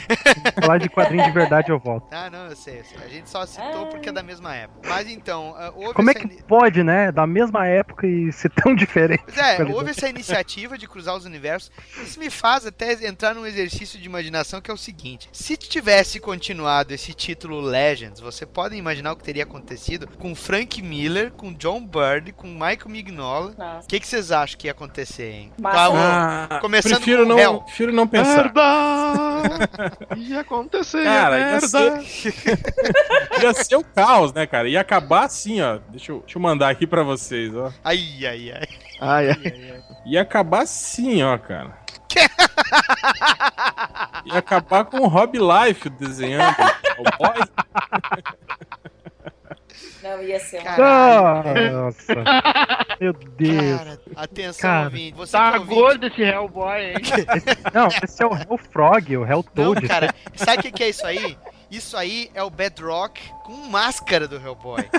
falar 0.60 0.78
de 0.78 0.90
quadrinho 0.90 1.24
de 1.24 1.32
verdade 1.32 1.70
eu 1.70 1.80
volto. 1.80 2.08
Ah, 2.12 2.30
não, 2.30 2.48
eu 2.48 2.56
sei, 2.56 2.80
eu 2.80 2.86
sei. 2.86 2.98
A 3.04 3.08
gente 3.08 3.30
só 3.30 3.46
citou 3.46 3.88
porque 3.88 4.10
é 4.10 4.12
da 4.12 4.24
mesma 4.24 4.56
época. 4.56 4.90
Mas 4.90 5.08
então, 5.10 5.54
ah, 5.58 5.72
houve 5.76 5.94
Como 5.94 6.10
é 6.10 6.14
que 6.14 6.44
pode, 6.44 6.84
né? 6.84 7.12
Da 7.12 7.28
mesma 7.28 7.68
época 7.68 8.08
e 8.08 8.32
ser 8.32 8.50
tão 8.50 8.74
diferente. 8.76 9.24
Pois 9.26 9.38
é, 9.38 9.64
houve 9.64 9.92
essa 9.92 10.10
iniciativa 10.10 10.78
de 10.78 10.88
cruzar 10.88 11.16
os 11.16 11.26
universos. 11.26 11.72
Isso 12.02 12.20
me 12.20 12.30
faz 12.30 12.66
até 12.66 12.94
entrar 13.06 13.34
num 13.36 13.46
exercício 13.46 14.00
de 14.00 14.06
imaginação 14.06 14.60
que 14.60 14.72
é 14.72 14.74
o 14.74 14.78
seguinte: 14.78 15.30
se 15.32 15.56
tivesse 15.56 16.20
continuado 16.20 16.94
esse 16.94 17.14
título 17.14 17.62
Legends, 17.62 18.20
você 18.20 18.46
pode 18.46 18.76
imaginar 18.76 19.14
o 19.14 19.16
que 19.16 19.24
teria 19.24 19.44
acontecido 19.44 19.83
com 20.19 20.34
Frank 20.36 20.82
Miller, 20.82 21.32
com 21.32 21.54
John 21.54 21.86
Bird, 21.86 22.32
com 22.34 22.48
Michael 22.48 22.89
Mignola. 22.89 23.52
O 23.52 23.58
Nossa. 23.58 23.88
que, 23.88 24.00
que 24.00 24.08
vocês 24.08 24.32
acham 24.32 24.58
que 24.58 24.67
ia 24.67 24.72
acontecer, 24.72 25.32
hein? 25.32 25.52
A- 25.63 26.48
Ah, 26.56 26.60
Começando 26.60 26.96
prefiro 26.96 27.24
com 27.24 27.30
não, 27.30 27.39
Hell. 27.39 27.62
prefiro 27.62 27.91
não 27.93 28.08
pensar. 28.08 28.43
Merda! 28.43 28.63
Ia 30.17 30.39
acontecer, 30.41 31.04
Cara, 31.04 31.38
ia 31.38 31.46
merda! 31.46 31.67
ser, 31.67 32.34
ia 33.43 33.54
ser 33.54 33.76
o 33.76 33.84
caos, 33.84 34.32
né, 34.34 34.46
cara? 34.48 34.69
Ia 34.69 34.80
acabar 34.82 35.26
assim, 35.26 35.62
ó. 35.62 35.80
Deixa 35.89 36.12
eu, 36.12 36.19
deixa 36.22 36.38
eu 36.38 36.41
mandar 36.41 36.69
aqui 36.69 36.88
pra 36.88 37.04
vocês, 37.04 37.54
ó. 37.56 37.72
Ai, 37.84 38.00
ai, 38.26 38.52
ai. 38.52 38.67
Ai, 39.02 39.30
ai. 39.30 39.84
Ia 40.06 40.22
acabar 40.22 40.62
assim, 40.63 41.22
ó, 41.24 41.38
cara. 41.38 41.78
Ia 44.26 44.38
acabar 44.38 44.86
com 44.86 45.00
o 45.02 45.08
Rob 45.08 45.38
Life 45.38 45.89
desenhando 45.89 46.56
o 47.00 47.04
boy. 47.17 47.34
Não, 50.02 50.22
ia 50.22 50.40
ser 50.40 50.62
um. 50.62 50.64
Caralho. 50.64 51.72
Nossa. 51.74 52.14
Meu 53.00 53.14
Deus. 53.14 53.78
Cara, 53.78 54.00
atenção, 54.16 54.62
Cara, 54.62 54.84
ouvinte. 54.86 55.18
Você 55.18 55.32
Tá 55.32 55.50
que 55.52 55.56
é 55.56 55.60
ouvinte, 55.60 55.80
gordo 55.80 56.08
esse 56.08 56.22
Hellboy, 56.22 56.82
hein? 56.82 56.96
Não, 57.74 57.88
esse 57.88 58.24
é 58.24 58.26
o 58.26 58.34
Hell 58.34 58.60
Frog, 58.72 59.18
o 59.18 59.26
Hell 59.26 59.46
Não, 59.56 59.74
Toad. 59.74 59.88
cara, 59.88 60.14
sabe 60.36 60.60
o 60.60 60.62
que, 60.64 60.72
que 60.72 60.84
é 60.84 60.90
isso 60.90 61.06
aí? 61.06 61.38
Isso 61.76 61.98
aí 61.98 62.30
é 62.36 62.44
o 62.44 62.50
Bedrock 62.52 63.20
com 63.44 63.52
máscara 63.68 64.28
do 64.28 64.36
Hellboy. 64.36 64.88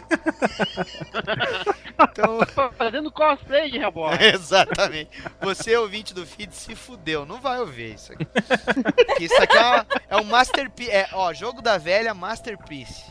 Então, 1.97 2.41
Fazendo 2.77 3.11
cosplay 3.11 3.71
de 3.71 3.79
Hellboy. 3.79 4.17
exatamente. 4.35 5.11
Você, 5.41 5.77
ouvinte 5.77 6.13
do 6.13 6.27
feed, 6.27 6.53
se 6.55 6.75
fudeu. 6.75 7.25
Não 7.25 7.41
vai 7.41 7.61
ouvir 7.61 7.95
isso 7.95 8.13
aqui. 8.13 8.25
Porque 8.25 9.25
isso 9.25 9.41
aqui 9.43 9.57
é, 9.57 9.61
uma- 9.65 9.87
é 10.11 10.17
um 10.17 10.25
Masterpiece. 10.25 10.91
É, 10.91 11.09
ó, 11.13 11.33
jogo 11.33 11.63
da 11.63 11.79
velha 11.79 12.13
Masterpiece. 12.13 13.05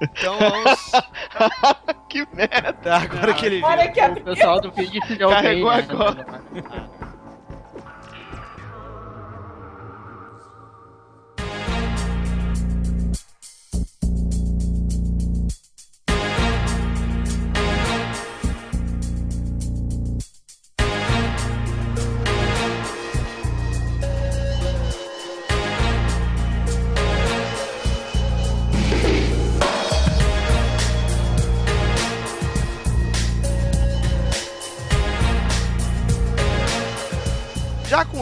Então 0.00 0.38
vamos. 0.38 0.92
que 2.08 2.24
merda! 2.34 2.72
Tá, 2.74 2.98
agora 2.98 3.34
que 3.34 3.46
ele 3.46 3.56
viu. 3.56 3.66
Olha 3.66 3.90
que 3.90 4.00
O 4.00 4.24
pessoal 4.24 4.60
do 4.60 4.70
vídeo 4.70 5.04
se 5.06 5.16
deu 5.16 5.28
bem, 5.30 5.36
Carregou 5.42 5.72
né? 5.72 5.86
agora. 5.90 6.26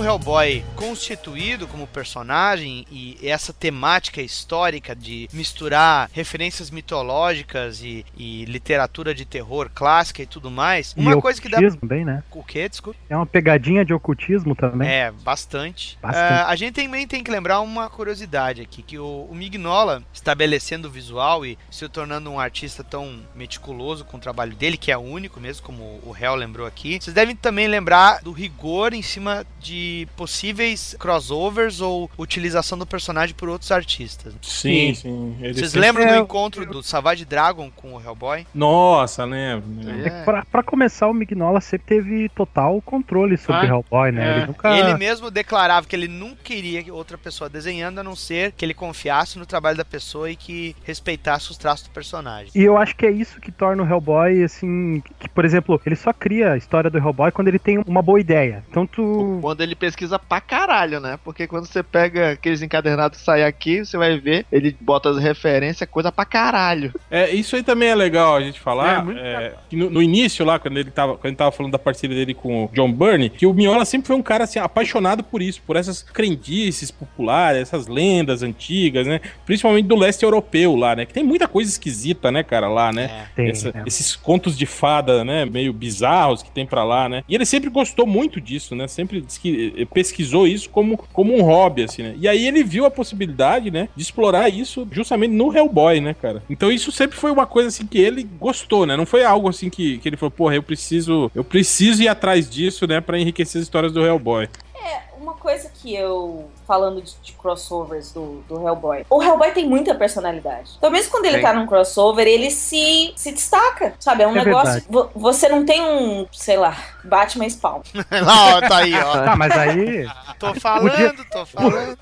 Hellboy 0.09 0.65
constituído 0.75 1.69
como 1.69 1.87
personagem 1.87 2.87
e 2.91 3.19
essa 3.23 3.53
temática 3.53 4.23
histórica 4.23 4.97
de 4.97 5.29
misturar 5.35 6.09
referências 6.15 6.71
mitológicas 6.71 7.83
e, 7.83 8.07
e 8.17 8.47
literatura 8.47 9.15
de 9.15 9.27
terror 9.27 9.71
clássica 9.75 10.23
e 10.23 10.27
tudo 10.27 10.51
mais, 10.51 10.95
E 10.97 11.01
uma 11.01 11.21
coisa 11.21 11.43
que 11.43 11.49
dá. 11.49 11.59
também, 11.79 12.07
né? 12.07 12.23
O 12.31 12.43
quê? 12.43 12.67
Desculpa. 12.69 12.99
É 13.11 13.15
uma 13.15 13.27
pegadinha 13.27 13.85
de 13.85 13.93
ocultismo 13.93 14.55
também. 14.55 14.89
É, 14.89 15.11
bastante. 15.11 15.99
Bastante. 16.01 16.33
Ah, 16.33 16.49
a 16.49 16.57
gente 16.57 16.83
também 16.83 17.07
tem 17.07 17.23
que 17.23 17.31
lembrar 17.31 17.61
uma 17.61 17.91
curiosidade 17.91 18.63
aqui, 18.63 18.83
que 18.83 18.99
o, 18.99 19.27
o 19.31 19.35
Mignola, 19.35 20.03
estabelecendo 20.13 20.89
o 20.89 20.91
visual 20.91 21.45
e 21.45 21.59
se 21.71 21.87
tornando 21.87 22.31
um 22.31 22.41
artista 22.41 22.83
tão 22.83 23.21
meticuloso 23.35 24.07
com 24.07 24.17
o 24.17 24.21
trabalho 24.21 24.57
dele, 24.57 24.79
que 24.79 24.91
é 24.91 24.97
único 24.97 25.39
mesmo, 25.39 25.67
como 25.67 25.83
o 25.83 26.17
Hell 26.19 26.35
lembrou 26.35 26.67
aqui, 26.67 26.99
vocês 26.99 27.13
devem 27.13 27.37
também 27.37 27.69
lembrar 27.69 28.23
do 28.23 28.33
rigor 28.33 28.95
em 28.95 29.03
cima 29.03 29.45
de 29.61 29.98
possíveis 30.07 30.95
crossovers 30.99 31.81
ou 31.81 32.11
utilização 32.19 32.77
do 32.79 32.87
personagem 32.87 33.35
por 33.35 33.49
outros 33.49 33.71
artistas. 33.73 34.35
Sim, 34.43 34.95
sim. 34.95 35.37
Ele 35.41 35.55
Vocês 35.55 35.75
lembram 35.75 36.07
do 36.07 36.13
É, 36.15 36.19
encontro 36.19 36.67
do 36.67 36.83
Savage 36.83 37.25
Dragon 37.25 37.71
com 37.75 37.95
o 37.95 38.01
Hellboy? 38.01 38.47
Nossa, 38.55 39.25
lembro. 39.25 39.69
É 40.05 40.11
que 40.11 40.25
pra, 40.25 40.45
pra 40.45 40.63
começar, 40.63 41.07
o 41.09 41.15
Mignola 41.15 41.61
sempre 41.61 41.87
teve 41.87 42.29
total 42.31 42.81
controle 42.83 43.37
sobre 43.37 43.67
Ah, 43.67 43.71
Hellboy, 43.71 44.13
né? 44.13 44.29
é. 44.29 44.37
Ele 44.39 44.47
nunca. 44.47 44.77
Ele 44.79 44.95
mesmo 44.95 45.31
declarava 45.31 45.87
que 45.87 45.97
ele 45.97 46.09
não 46.09 46.35
queria 46.35 46.83
que 46.83 46.91
outra 46.91 47.17
pessoa 47.19 47.49
desenhando, 47.49 47.99
a 47.99 48.03
não 48.05 48.15
ser 48.17 48.53
que 48.53 48.65
ele 48.65 48.75
confiasse 48.75 49.39
no 49.39 49.47
trabalho 49.47 49.77
da 49.77 49.85
pessoa 49.85 50.31
e 50.31 50.37
que 50.37 50.75
respeitasse 50.85 51.51
os 51.51 51.57
traços 51.59 51.87
do 51.89 51.91
personagem. 51.93 52.51
E 52.55 52.63
eu 52.63 52.77
acho 52.77 52.95
que 52.97 53.07
é 53.07 53.11
isso 53.11 53.41
que 53.41 53.51
torna 53.51 53.83
o 53.83 53.87
Hellboy, 53.89 54.43
assim. 54.43 55.03
Que, 55.19 55.29
por 55.29 55.45
exemplo, 55.45 55.81
ele 55.85 55.97
só 55.97 56.13
cria 56.13 56.53
a 56.53 56.57
história 56.57 56.91
do 56.91 56.99
Hellboy 56.99 57.31
quando 57.33 57.49
ele 57.49 57.59
tem 57.59 57.79
uma 57.87 58.03
boa 58.03 58.21
ideia. 58.21 58.65
Então 58.71 58.87
tu. 58.87 59.39
Quando 59.41 59.61
ele 59.63 59.75
pesquisa 59.79 60.19
pra 60.19 60.41
caralho, 60.41 61.01
né? 61.01 61.19
Porque 61.25 61.47
quando 61.47 61.67
você 61.67 61.83
pega 61.83 62.33
aqueles 62.33 62.61
encadernados 62.63 63.19
que 63.19 63.25
saem 63.25 63.45
aqui, 63.45 63.85
você 63.85 63.97
vai 63.97 64.19
ver, 64.19 64.45
ele 64.53 64.77
bota 64.81 65.09
as 65.11 65.19
referências, 65.19 65.89
coisa 65.89 66.11
pra 66.13 66.25
caralho. 66.25 66.93
É, 67.11 67.31
isso 67.31 67.57
aí 67.57 67.63
também 67.63 67.89
é 67.89 67.95
legal 67.95 68.37
a 68.37 68.41
gente 68.41 68.61
falar. 68.61 68.99
É, 68.99 69.03
muito 69.03 69.19
é, 69.21 69.55
que 69.69 69.77
no, 69.77 69.91
no 69.91 70.03
início, 70.03 70.45
lá, 70.45 70.59
quando 70.59 70.77
ele, 70.79 70.91
tava, 70.91 71.13
quando 71.15 71.27
ele 71.27 71.37
tava 71.37 71.53
falando 71.53 71.73
da 71.73 71.79
parceria 71.79 72.17
dele 72.17 72.35
com 72.35 72.65
o 72.65 72.71
John 72.75 72.93
Byrne, 72.93 73.31
que 73.31 73.47
o 73.47 73.55
Mignola 73.55 73.85
sempre 73.85 74.07
foi 74.09 74.17
um 74.17 74.23
cara 74.23 74.45
assim, 74.45 74.59
apaixonado 74.59 75.23
por 75.23 75.41
isso, 75.41 75.63
por 75.67 75.77
essas 75.77 76.03
crendices 76.03 76.91
populares, 76.91 77.63
essas 77.63 77.87
lendas 77.87 78.43
antigas, 78.43 79.07
né? 79.07 79.21
Principalmente 79.47 79.87
do 79.87 79.97
leste 79.97 80.23
europeu 80.23 80.75
lá, 80.77 80.95
né? 80.97 81.07
Que 81.07 81.13
tem 81.15 81.25
muita 81.25 81.47
coisa 81.49 81.71
esquisita, 81.71 82.31
né, 82.31 82.43
cara, 82.43 82.69
lá, 82.69 82.93
né? 82.93 83.05
É. 83.05 83.27
Tem, 83.37 83.51
Essa- 83.51 83.73
né? 83.73 83.83
Esses 83.87 84.15
contos 84.17 84.57
de 84.57 84.67
fada, 84.67 85.25
né, 85.25 85.45
meio 85.45 85.73
bizarros 85.73 86.43
que 86.43 86.51
tem 86.51 86.67
pra 86.67 86.85
lá, 86.85 87.09
né? 87.09 87.23
E 87.29 87.35
ele 87.35 87.45
sempre 87.47 87.71
gostou 87.71 88.07
muito 88.07 88.41
disso, 88.41 88.75
né? 88.75 88.87
Sempre 88.89 89.21
disse 89.21 89.39
que 89.41 89.68
pesquisou 89.93 90.47
isso 90.47 90.69
como, 90.71 90.97
como 91.13 91.35
um 91.35 91.43
hobby, 91.43 91.85
assim, 91.85 92.03
né? 92.03 92.15
E 92.19 92.29
aí 92.29 92.47
ele 92.47 92.63
viu 92.63 92.85
a 92.85 92.91
possibilidade, 92.91 93.71
né, 93.71 93.89
de 93.95 94.03
explorar 94.03 94.49
isso 94.49 94.87
justamente 94.91 95.33
no 95.33 95.57
Hellboy, 95.57 96.01
né, 96.01 96.15
cara? 96.15 96.43
Então 96.49 96.71
isso 96.71 96.93
sempre 96.93 97.17
foi 97.17 97.31
uma 97.31 97.47
coisa 97.47 97.69
assim 97.69 97.87
que 97.87 97.99
ele 97.99 98.23
gostou, 98.23 98.87
né? 98.87 98.97
Não 98.97 99.07
foi 99.07 99.25
algo 99.25 99.49
assim 99.49 99.71
que, 99.71 99.99
que 99.99 100.09
ele 100.09 100.17
falou, 100.17 100.31
porra, 100.31 100.55
eu 100.55 100.63
preciso, 100.63 101.31
eu 101.35 101.45
preciso 101.45 102.03
ir 102.03 102.09
atrás 102.09 102.49
disso, 102.49 102.87
né, 102.87 103.01
Pra 103.01 103.19
enriquecer 103.19 103.61
as 103.61 103.65
histórias 103.65 103.93
do 103.93 104.05
Hellboy. 104.05 104.49
É, 104.75 105.01
uma 105.29 105.37
coisa 105.37 105.71
que 105.75 105.95
eu. 105.95 106.49
Falando 106.67 107.01
de, 107.01 107.15
de 107.23 107.33
crossovers 107.33 108.13
do, 108.13 108.43
do 108.49 108.67
Hellboy. 108.67 109.07
O 109.09 109.23
Hellboy 109.23 109.51
tem 109.53 109.67
muita 109.67 109.95
personalidade. 109.95 110.71
Então, 110.77 110.91
mesmo 110.91 111.11
quando 111.11 111.25
ele 111.27 111.37
Tem. 111.37 111.43
tá 111.45 111.53
num 111.53 111.67
crossover, 111.67 112.27
ele 112.27 112.51
se, 112.51 113.13
se 113.17 113.33
destaca. 113.33 113.95
Sabe? 113.99 114.23
É 114.23 114.27
um 114.29 114.37
É 114.37 114.45
negócio. 114.45 114.83
vo- 114.89 115.11
Você 115.15 115.49
não 115.49 115.65
tem 115.65 115.81
um, 115.83 116.27
sei 116.33 116.57
lá, 116.57 116.77
Batman 117.05 117.49
Spawn. 117.49 117.81
Lá, 118.11 118.57
ó, 118.57 118.61
tá 118.61 118.77
aí, 118.79 118.95
ó. 118.95 119.25
Tá, 119.25 119.37
mas 119.37 119.53
aí 119.57 120.07
Tô 120.39 120.55
falando, 120.55 121.25
tô 121.31 121.47
falando. 121.47 121.99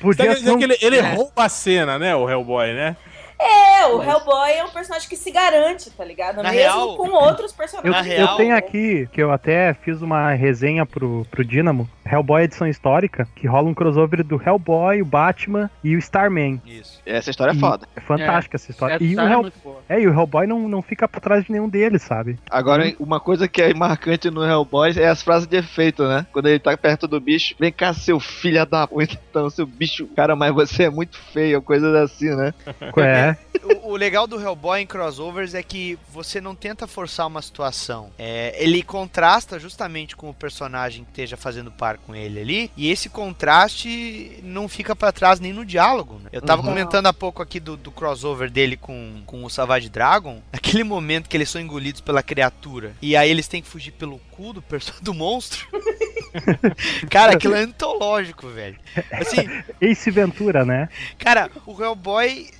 Podia 0.00 0.26
quer 0.26 0.32
ser 0.34 0.38
dizer 0.40 0.52
um... 0.52 0.58
que 0.58 0.64
ele, 0.64 0.78
ele 0.80 1.00
rouba 1.00 1.44
a 1.44 1.48
cena, 1.48 1.98
né, 1.98 2.14
o 2.14 2.28
Hellboy, 2.28 2.72
né? 2.74 2.96
É, 3.42 3.86
o 3.86 4.02
Hellboy 4.02 4.52
é 4.52 4.64
um 4.64 4.70
personagem 4.70 5.08
que 5.08 5.16
se 5.16 5.30
garante, 5.30 5.90
tá 5.90 6.04
ligado? 6.04 6.36
Na 6.36 6.50
Mesmo 6.50 6.58
real- 6.58 6.96
com 6.96 7.10
outros 7.10 7.50
Eu, 7.50 7.56
personagens. 7.56 8.06
Na 8.06 8.12
eu 8.12 8.26
real- 8.26 8.36
tenho 8.36 8.56
aqui, 8.56 9.08
que 9.12 9.22
eu 9.22 9.30
até 9.32 9.74
fiz 9.74 10.00
uma 10.02 10.30
resenha 10.32 10.86
pro, 10.86 11.26
pro 11.30 11.44
Dynamo, 11.44 11.88
Hellboy 12.04 12.42
edição 12.44 12.66
histórica, 12.66 13.26
que 13.34 13.46
rola 13.46 13.68
um 13.68 13.74
crossover 13.74 14.22
do 14.24 14.40
Hellboy, 14.44 15.02
o 15.02 15.04
Batman 15.04 15.70
e 15.82 15.96
o 15.96 15.98
Starman. 15.98 16.60
Isso. 16.66 17.00
Essa 17.04 17.30
história 17.30 17.52
é 17.52 17.54
E- 17.56 17.58
foda. 17.60 17.86
É 17.96 18.00
fantástica 18.00 18.56
essa 18.56 18.70
história. 18.70 18.94
Essa 18.94 19.04
E 19.04 19.16
o, 19.16 19.20
é 19.20 19.30
Hell... 19.32 19.52
é, 19.88 20.00
e 20.00 20.06
o 20.08 20.12
Hellboy 20.12 20.46
não, 20.46 20.68
não 20.68 20.82
fica 20.82 21.08
pra 21.08 21.20
trás 21.20 21.44
de 21.44 21.50
nenhum 21.52 21.68
deles, 21.68 22.02
sabe? 22.02 22.38
Agora, 22.50 22.92
uma 23.00 23.18
coisa 23.20 23.48
que 23.48 23.60
é 23.62 23.72
marcante 23.74 24.30
no 24.30 24.44
Hellboy 24.44 24.92
é 24.98 25.08
as 25.08 25.22
frases 25.22 25.46
de 25.48 25.56
efeito, 25.56 26.06
né? 26.06 26.26
Quando 26.32 26.46
ele 26.48 26.58
tá 26.58 26.76
perto 26.76 27.06
do 27.08 27.20
bicho, 27.20 27.54
vem 27.58 27.72
cá, 27.72 27.92
seu 27.92 28.20
filho 28.20 28.64
da 28.66 28.86
puta, 28.86 29.18
então, 29.30 29.48
seu 29.50 29.66
bicho, 29.66 30.06
cara, 30.14 30.36
mas 30.36 30.52
você 30.54 30.84
é 30.84 30.90
muito 30.90 31.18
feio, 31.32 31.60
coisas 31.62 31.94
assim, 31.94 32.34
né? 32.34 32.52
É, 32.98 33.31
O, 33.84 33.92
o 33.92 33.96
legal 33.96 34.26
do 34.26 34.40
Hellboy 34.40 34.80
em 34.80 34.86
crossovers 34.88 35.54
é 35.54 35.62
que 35.62 35.96
você 36.12 36.40
não 36.40 36.52
tenta 36.52 36.88
forçar 36.88 37.28
uma 37.28 37.40
situação. 37.40 38.10
É, 38.18 38.56
ele 38.58 38.82
contrasta 38.82 39.56
justamente 39.56 40.16
com 40.16 40.28
o 40.28 40.34
personagem 40.34 41.04
que 41.04 41.10
esteja 41.10 41.36
fazendo 41.36 41.70
par 41.70 41.96
com 41.96 42.12
ele 42.12 42.40
ali. 42.40 42.72
E 42.76 42.90
esse 42.90 43.08
contraste 43.08 44.40
não 44.42 44.68
fica 44.68 44.96
pra 44.96 45.12
trás 45.12 45.38
nem 45.38 45.52
no 45.52 45.64
diálogo. 45.64 46.18
né? 46.24 46.28
Eu 46.32 46.42
tava 46.42 46.60
Uhum. 46.62 46.70
comentando 46.70 47.06
há 47.06 47.12
pouco 47.12 47.40
aqui 47.40 47.60
do, 47.60 47.76
do 47.76 47.92
crossover 47.92 48.50
dele 48.50 48.76
com, 48.76 49.22
com 49.26 49.44
o 49.44 49.48
Savage 49.48 49.88
Dragon. 49.88 50.42
Aquele 50.52 50.82
momento 50.82 51.28
que 51.28 51.36
eles 51.36 51.48
são 51.48 51.60
engolidos 51.60 52.00
pela 52.00 52.20
criatura. 52.20 52.96
E 53.00 53.14
aí 53.14 53.30
eles 53.30 53.46
têm 53.46 53.62
que 53.62 53.68
fugir 53.68 53.92
pelo 53.92 54.18
cu 54.32 54.54
do, 54.54 54.64
do 55.00 55.14
monstro. 55.14 55.68
Cara, 57.08 57.34
aquilo 57.34 57.54
é 57.54 57.60
antológico, 57.62 58.48
velho. 58.48 58.76
Assim, 59.12 59.48
Ace 59.80 60.10
Ventura, 60.10 60.64
né? 60.64 60.88
Cara, 61.18 61.48
o 61.66 61.80
Hellboy, 61.80 62.50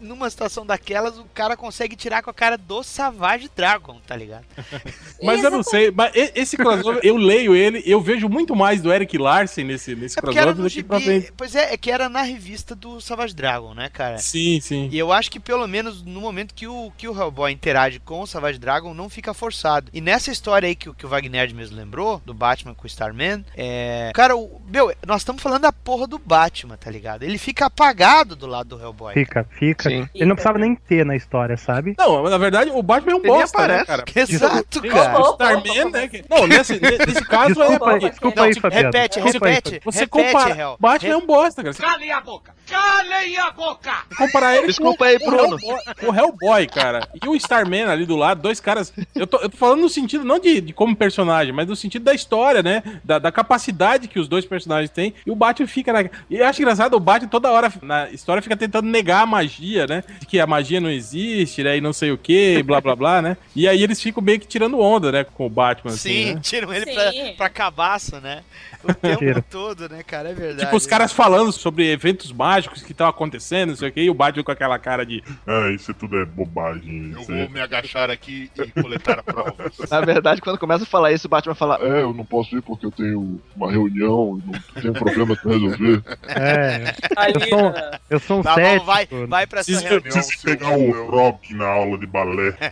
numa 0.00 0.28
situação 0.30 0.64
daquelas, 0.64 1.18
o 1.18 1.24
cara 1.34 1.56
consegue 1.56 1.96
tirar 1.96 2.22
com 2.22 2.30
a 2.30 2.34
cara 2.34 2.56
do 2.56 2.82
Savage 2.82 3.50
Dragon, 3.54 3.98
tá 4.06 4.14
ligado? 4.16 4.44
Mas 5.22 5.42
eu 5.42 5.50
não 5.50 5.62
sei, 5.62 5.90
mas 5.90 6.12
esse 6.14 6.56
crossover, 6.56 7.00
eu 7.02 7.16
leio 7.16 7.54
ele, 7.54 7.82
eu 7.84 8.00
vejo 8.00 8.28
muito 8.28 8.54
mais 8.54 8.80
do 8.80 8.92
Eric 8.92 9.18
Larsen 9.18 9.64
nesse, 9.64 9.94
nesse 9.96 10.18
É 10.18 10.22
crossover 10.22 10.54
do 10.54 10.70
que 10.70 10.82
pra 10.84 11.00
frente. 11.00 11.32
Pois 11.36 11.54
é, 11.54 11.72
é 11.72 11.76
que 11.76 11.90
era 11.90 12.08
na 12.08 12.22
revista 12.22 12.74
do 12.74 13.00
Savage 13.00 13.34
Dragon, 13.34 13.74
né, 13.74 13.88
cara? 13.88 14.18
Sim, 14.18 14.60
sim. 14.60 14.88
E 14.92 14.98
eu 14.98 15.12
acho 15.12 15.30
que 15.30 15.40
pelo 15.40 15.66
menos 15.66 16.02
no 16.02 16.20
momento 16.20 16.54
que 16.54 16.66
o, 16.66 16.92
que 16.96 17.08
o 17.08 17.16
Hellboy 17.18 17.50
interage 17.52 17.98
com 17.98 18.20
o 18.20 18.26
Savage 18.26 18.58
Dragon, 18.58 18.94
não 18.94 19.08
fica 19.08 19.34
forçado. 19.34 19.90
E 19.92 20.00
nessa 20.00 20.30
história 20.30 20.66
aí 20.68 20.74
que, 20.76 20.88
o- 20.88 20.94
que 20.94 21.04
o 21.04 21.08
Wagner 21.08 21.52
mesmo 21.54 21.76
lembrou, 21.76 22.22
do 22.24 22.32
Batman 22.34 22.74
com 22.74 22.84
o 22.84 22.86
Starman, 22.86 23.44
é. 23.56 24.10
Cara, 24.14 24.36
o, 24.36 24.60
meu, 24.68 24.92
nós 25.06 25.22
estamos 25.22 25.42
falando 25.42 25.62
da 25.62 25.72
porra 25.72 26.06
do 26.06 26.18
Batman, 26.18 26.76
tá 26.76 26.90
ligado? 26.90 27.22
Ele 27.24 27.38
fica 27.38 27.66
apagado 27.66 28.36
do 28.36 28.46
lado 28.46 28.76
do 28.76 28.82
Hellboy. 28.82 29.14
Fica, 29.14 29.44
fica. 29.58 29.87
Sim. 29.88 30.08
Ele 30.14 30.24
não 30.26 30.34
precisava 30.36 30.58
nem 30.58 30.74
ter 30.74 31.04
na 31.04 31.16
história, 31.16 31.56
sabe? 31.56 31.94
Não, 31.98 32.22
mas 32.22 32.30
na 32.30 32.38
verdade 32.38 32.70
o 32.72 32.82
Batman 32.82 33.12
é 33.12 33.14
um 33.16 33.18
Ele 33.18 33.28
bosta, 33.28 33.58
né, 33.66 33.80
aparece. 33.80 33.86
cara? 33.86 34.04
Exato, 34.14 34.82
cara. 34.82 35.18
O 35.20 35.30
Starman, 35.32 35.90
né? 35.90 36.08
que- 36.08 36.24
Não, 36.28 36.46
nesse, 36.46 36.80
nesse 36.80 37.24
caso 37.24 37.54
Desculpa 37.54 37.92
é. 37.92 37.98
desculpa 37.98 38.42
aí, 38.42 38.54
Fabiano. 38.60 38.84
Repete, 38.86 39.20
repete. 39.20 39.80
Você 39.84 40.00
repete, 40.00 40.32
compara. 40.32 40.56
Hel. 40.56 40.76
Batman 40.80 41.12
é 41.12 41.16
um 41.16 41.26
bosta, 41.26 41.62
cara. 41.62 41.74
Calem 41.74 42.12
a 42.12 42.20
boca! 42.20 42.57
Calem 42.68 43.38
a 43.38 43.50
boca! 43.50 44.08
comparar 44.16 44.56
ele 44.56 44.66
Desculpa 44.66 44.98
com 44.98 45.04
aí, 45.04 45.16
o 45.16 45.18
Bruno. 45.18 45.58
Hellboy, 45.58 45.80
o 46.02 46.14
Hellboy, 46.14 46.66
cara. 46.66 47.08
E 47.22 47.28
o 47.28 47.36
Starman 47.36 47.84
ali 47.84 48.04
do 48.04 48.16
lado, 48.16 48.42
dois 48.42 48.60
caras. 48.60 48.92
Eu 49.14 49.26
tô, 49.26 49.38
eu 49.38 49.48
tô 49.48 49.56
falando 49.56 49.80
no 49.80 49.88
sentido 49.88 50.24
não 50.24 50.38
de, 50.38 50.60
de 50.60 50.72
como 50.72 50.94
personagem, 50.96 51.52
mas 51.52 51.68
no 51.68 51.76
sentido 51.76 52.04
da 52.04 52.14
história, 52.14 52.62
né? 52.62 52.82
Da, 53.04 53.18
da 53.18 53.32
capacidade 53.32 54.08
que 54.08 54.18
os 54.18 54.28
dois 54.28 54.44
personagens 54.44 54.90
têm. 54.90 55.14
E 55.24 55.30
o 55.30 55.36
Batman 55.36 55.66
fica 55.66 55.92
na. 55.92 56.02
E 56.28 56.36
eu 56.36 56.46
acho 56.46 56.60
engraçado, 56.60 56.94
o 56.94 57.00
Batman 57.00 57.28
toda 57.28 57.50
hora 57.50 57.72
na 57.82 58.10
história 58.10 58.42
fica 58.42 58.56
tentando 58.56 58.88
negar 58.88 59.22
a 59.22 59.26
magia, 59.26 59.86
né? 59.86 60.02
De 60.18 60.26
que 60.26 60.40
a 60.40 60.46
magia 60.46 60.80
não 60.80 60.90
existe, 60.90 61.62
né? 61.62 61.76
E 61.76 61.80
não 61.80 61.92
sei 61.92 62.10
o 62.10 62.18
que, 62.18 62.62
blá 62.62 62.80
blá 62.80 62.96
blá, 62.96 63.22
né? 63.22 63.36
E 63.54 63.68
aí 63.68 63.82
eles 63.82 64.02
ficam 64.02 64.22
meio 64.22 64.40
que 64.40 64.46
tirando 64.46 64.80
onda, 64.80 65.12
né? 65.12 65.24
Com 65.24 65.46
o 65.46 65.50
Batman, 65.50 65.92
assim. 65.92 66.08
Sim, 66.08 66.34
né? 66.34 66.40
tiram 66.42 66.72
ele 66.74 66.86
Sim. 66.86 66.94
pra, 66.94 67.32
pra 67.36 67.48
cabaço, 67.48 68.20
né? 68.20 68.42
O 68.82 68.94
tempo 68.94 69.42
todo, 69.50 69.88
né, 69.88 70.02
cara? 70.02 70.30
É 70.30 70.34
verdade. 70.34 70.64
Tipo, 70.64 70.76
os 70.76 70.86
caras 70.86 71.12
falando 71.12 71.52
sobre 71.52 71.90
eventos 71.90 72.32
mágicos 72.32 72.57
que 72.66 72.92
estão 72.92 73.06
acontecendo, 73.06 73.70
não 73.70 73.76
sei 73.76 73.88
o 73.88 73.92
que, 73.92 74.00
e 74.02 74.10
o 74.10 74.14
Batman 74.14 74.42
com 74.44 74.50
aquela 74.52 74.78
cara 74.78 75.04
de. 75.04 75.22
Ah, 75.46 75.70
isso 75.70 75.92
tudo 75.94 76.18
é 76.18 76.24
bobagem. 76.24 77.12
Eu 77.12 77.22
vou 77.24 77.36
é... 77.36 77.48
me 77.48 77.60
agachar 77.60 78.10
aqui 78.10 78.50
e 78.56 78.82
coletar 78.82 79.22
provas. 79.22 79.76
Na 79.90 80.00
verdade, 80.00 80.40
quando 80.40 80.58
começa 80.58 80.84
a 80.84 80.86
falar 80.86 81.12
isso, 81.12 81.26
o 81.26 81.30
Batman 81.30 81.54
fala. 81.54 81.78
é, 81.82 82.02
eu 82.02 82.12
não 82.12 82.24
posso 82.24 82.56
ir 82.56 82.62
porque 82.62 82.86
eu 82.86 82.90
tenho 82.90 83.40
uma 83.54 83.70
reunião, 83.70 84.40
não 84.44 84.82
tenho 84.82 84.92
problema 84.94 85.36
pra 85.36 85.52
resolver. 85.52 86.02
É, 86.28 86.94
Eu 87.34 87.48
sou- 87.48 87.70
né? 87.72 87.90
eu 88.10 88.20
sou 88.20 88.40
um 88.40 88.42
Tá 88.42 88.54
bom, 88.54 88.60
cético. 88.60 88.86
vai, 88.86 89.06
vai 89.26 89.46
pra 89.46 89.60
essa 89.60 89.72
reunião. 89.80 90.00
Preciso 90.00 90.42
pegar 90.42 90.70
o 90.76 91.10
Rock 91.10 91.54
na 91.54 91.66
aula 91.66 91.98
de 91.98 92.06
balé. 92.06 92.56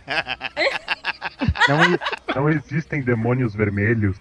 Não, 1.67 2.33
não 2.43 2.49
existem 2.49 3.01
demônios 3.01 3.53
vermelhos. 3.53 4.15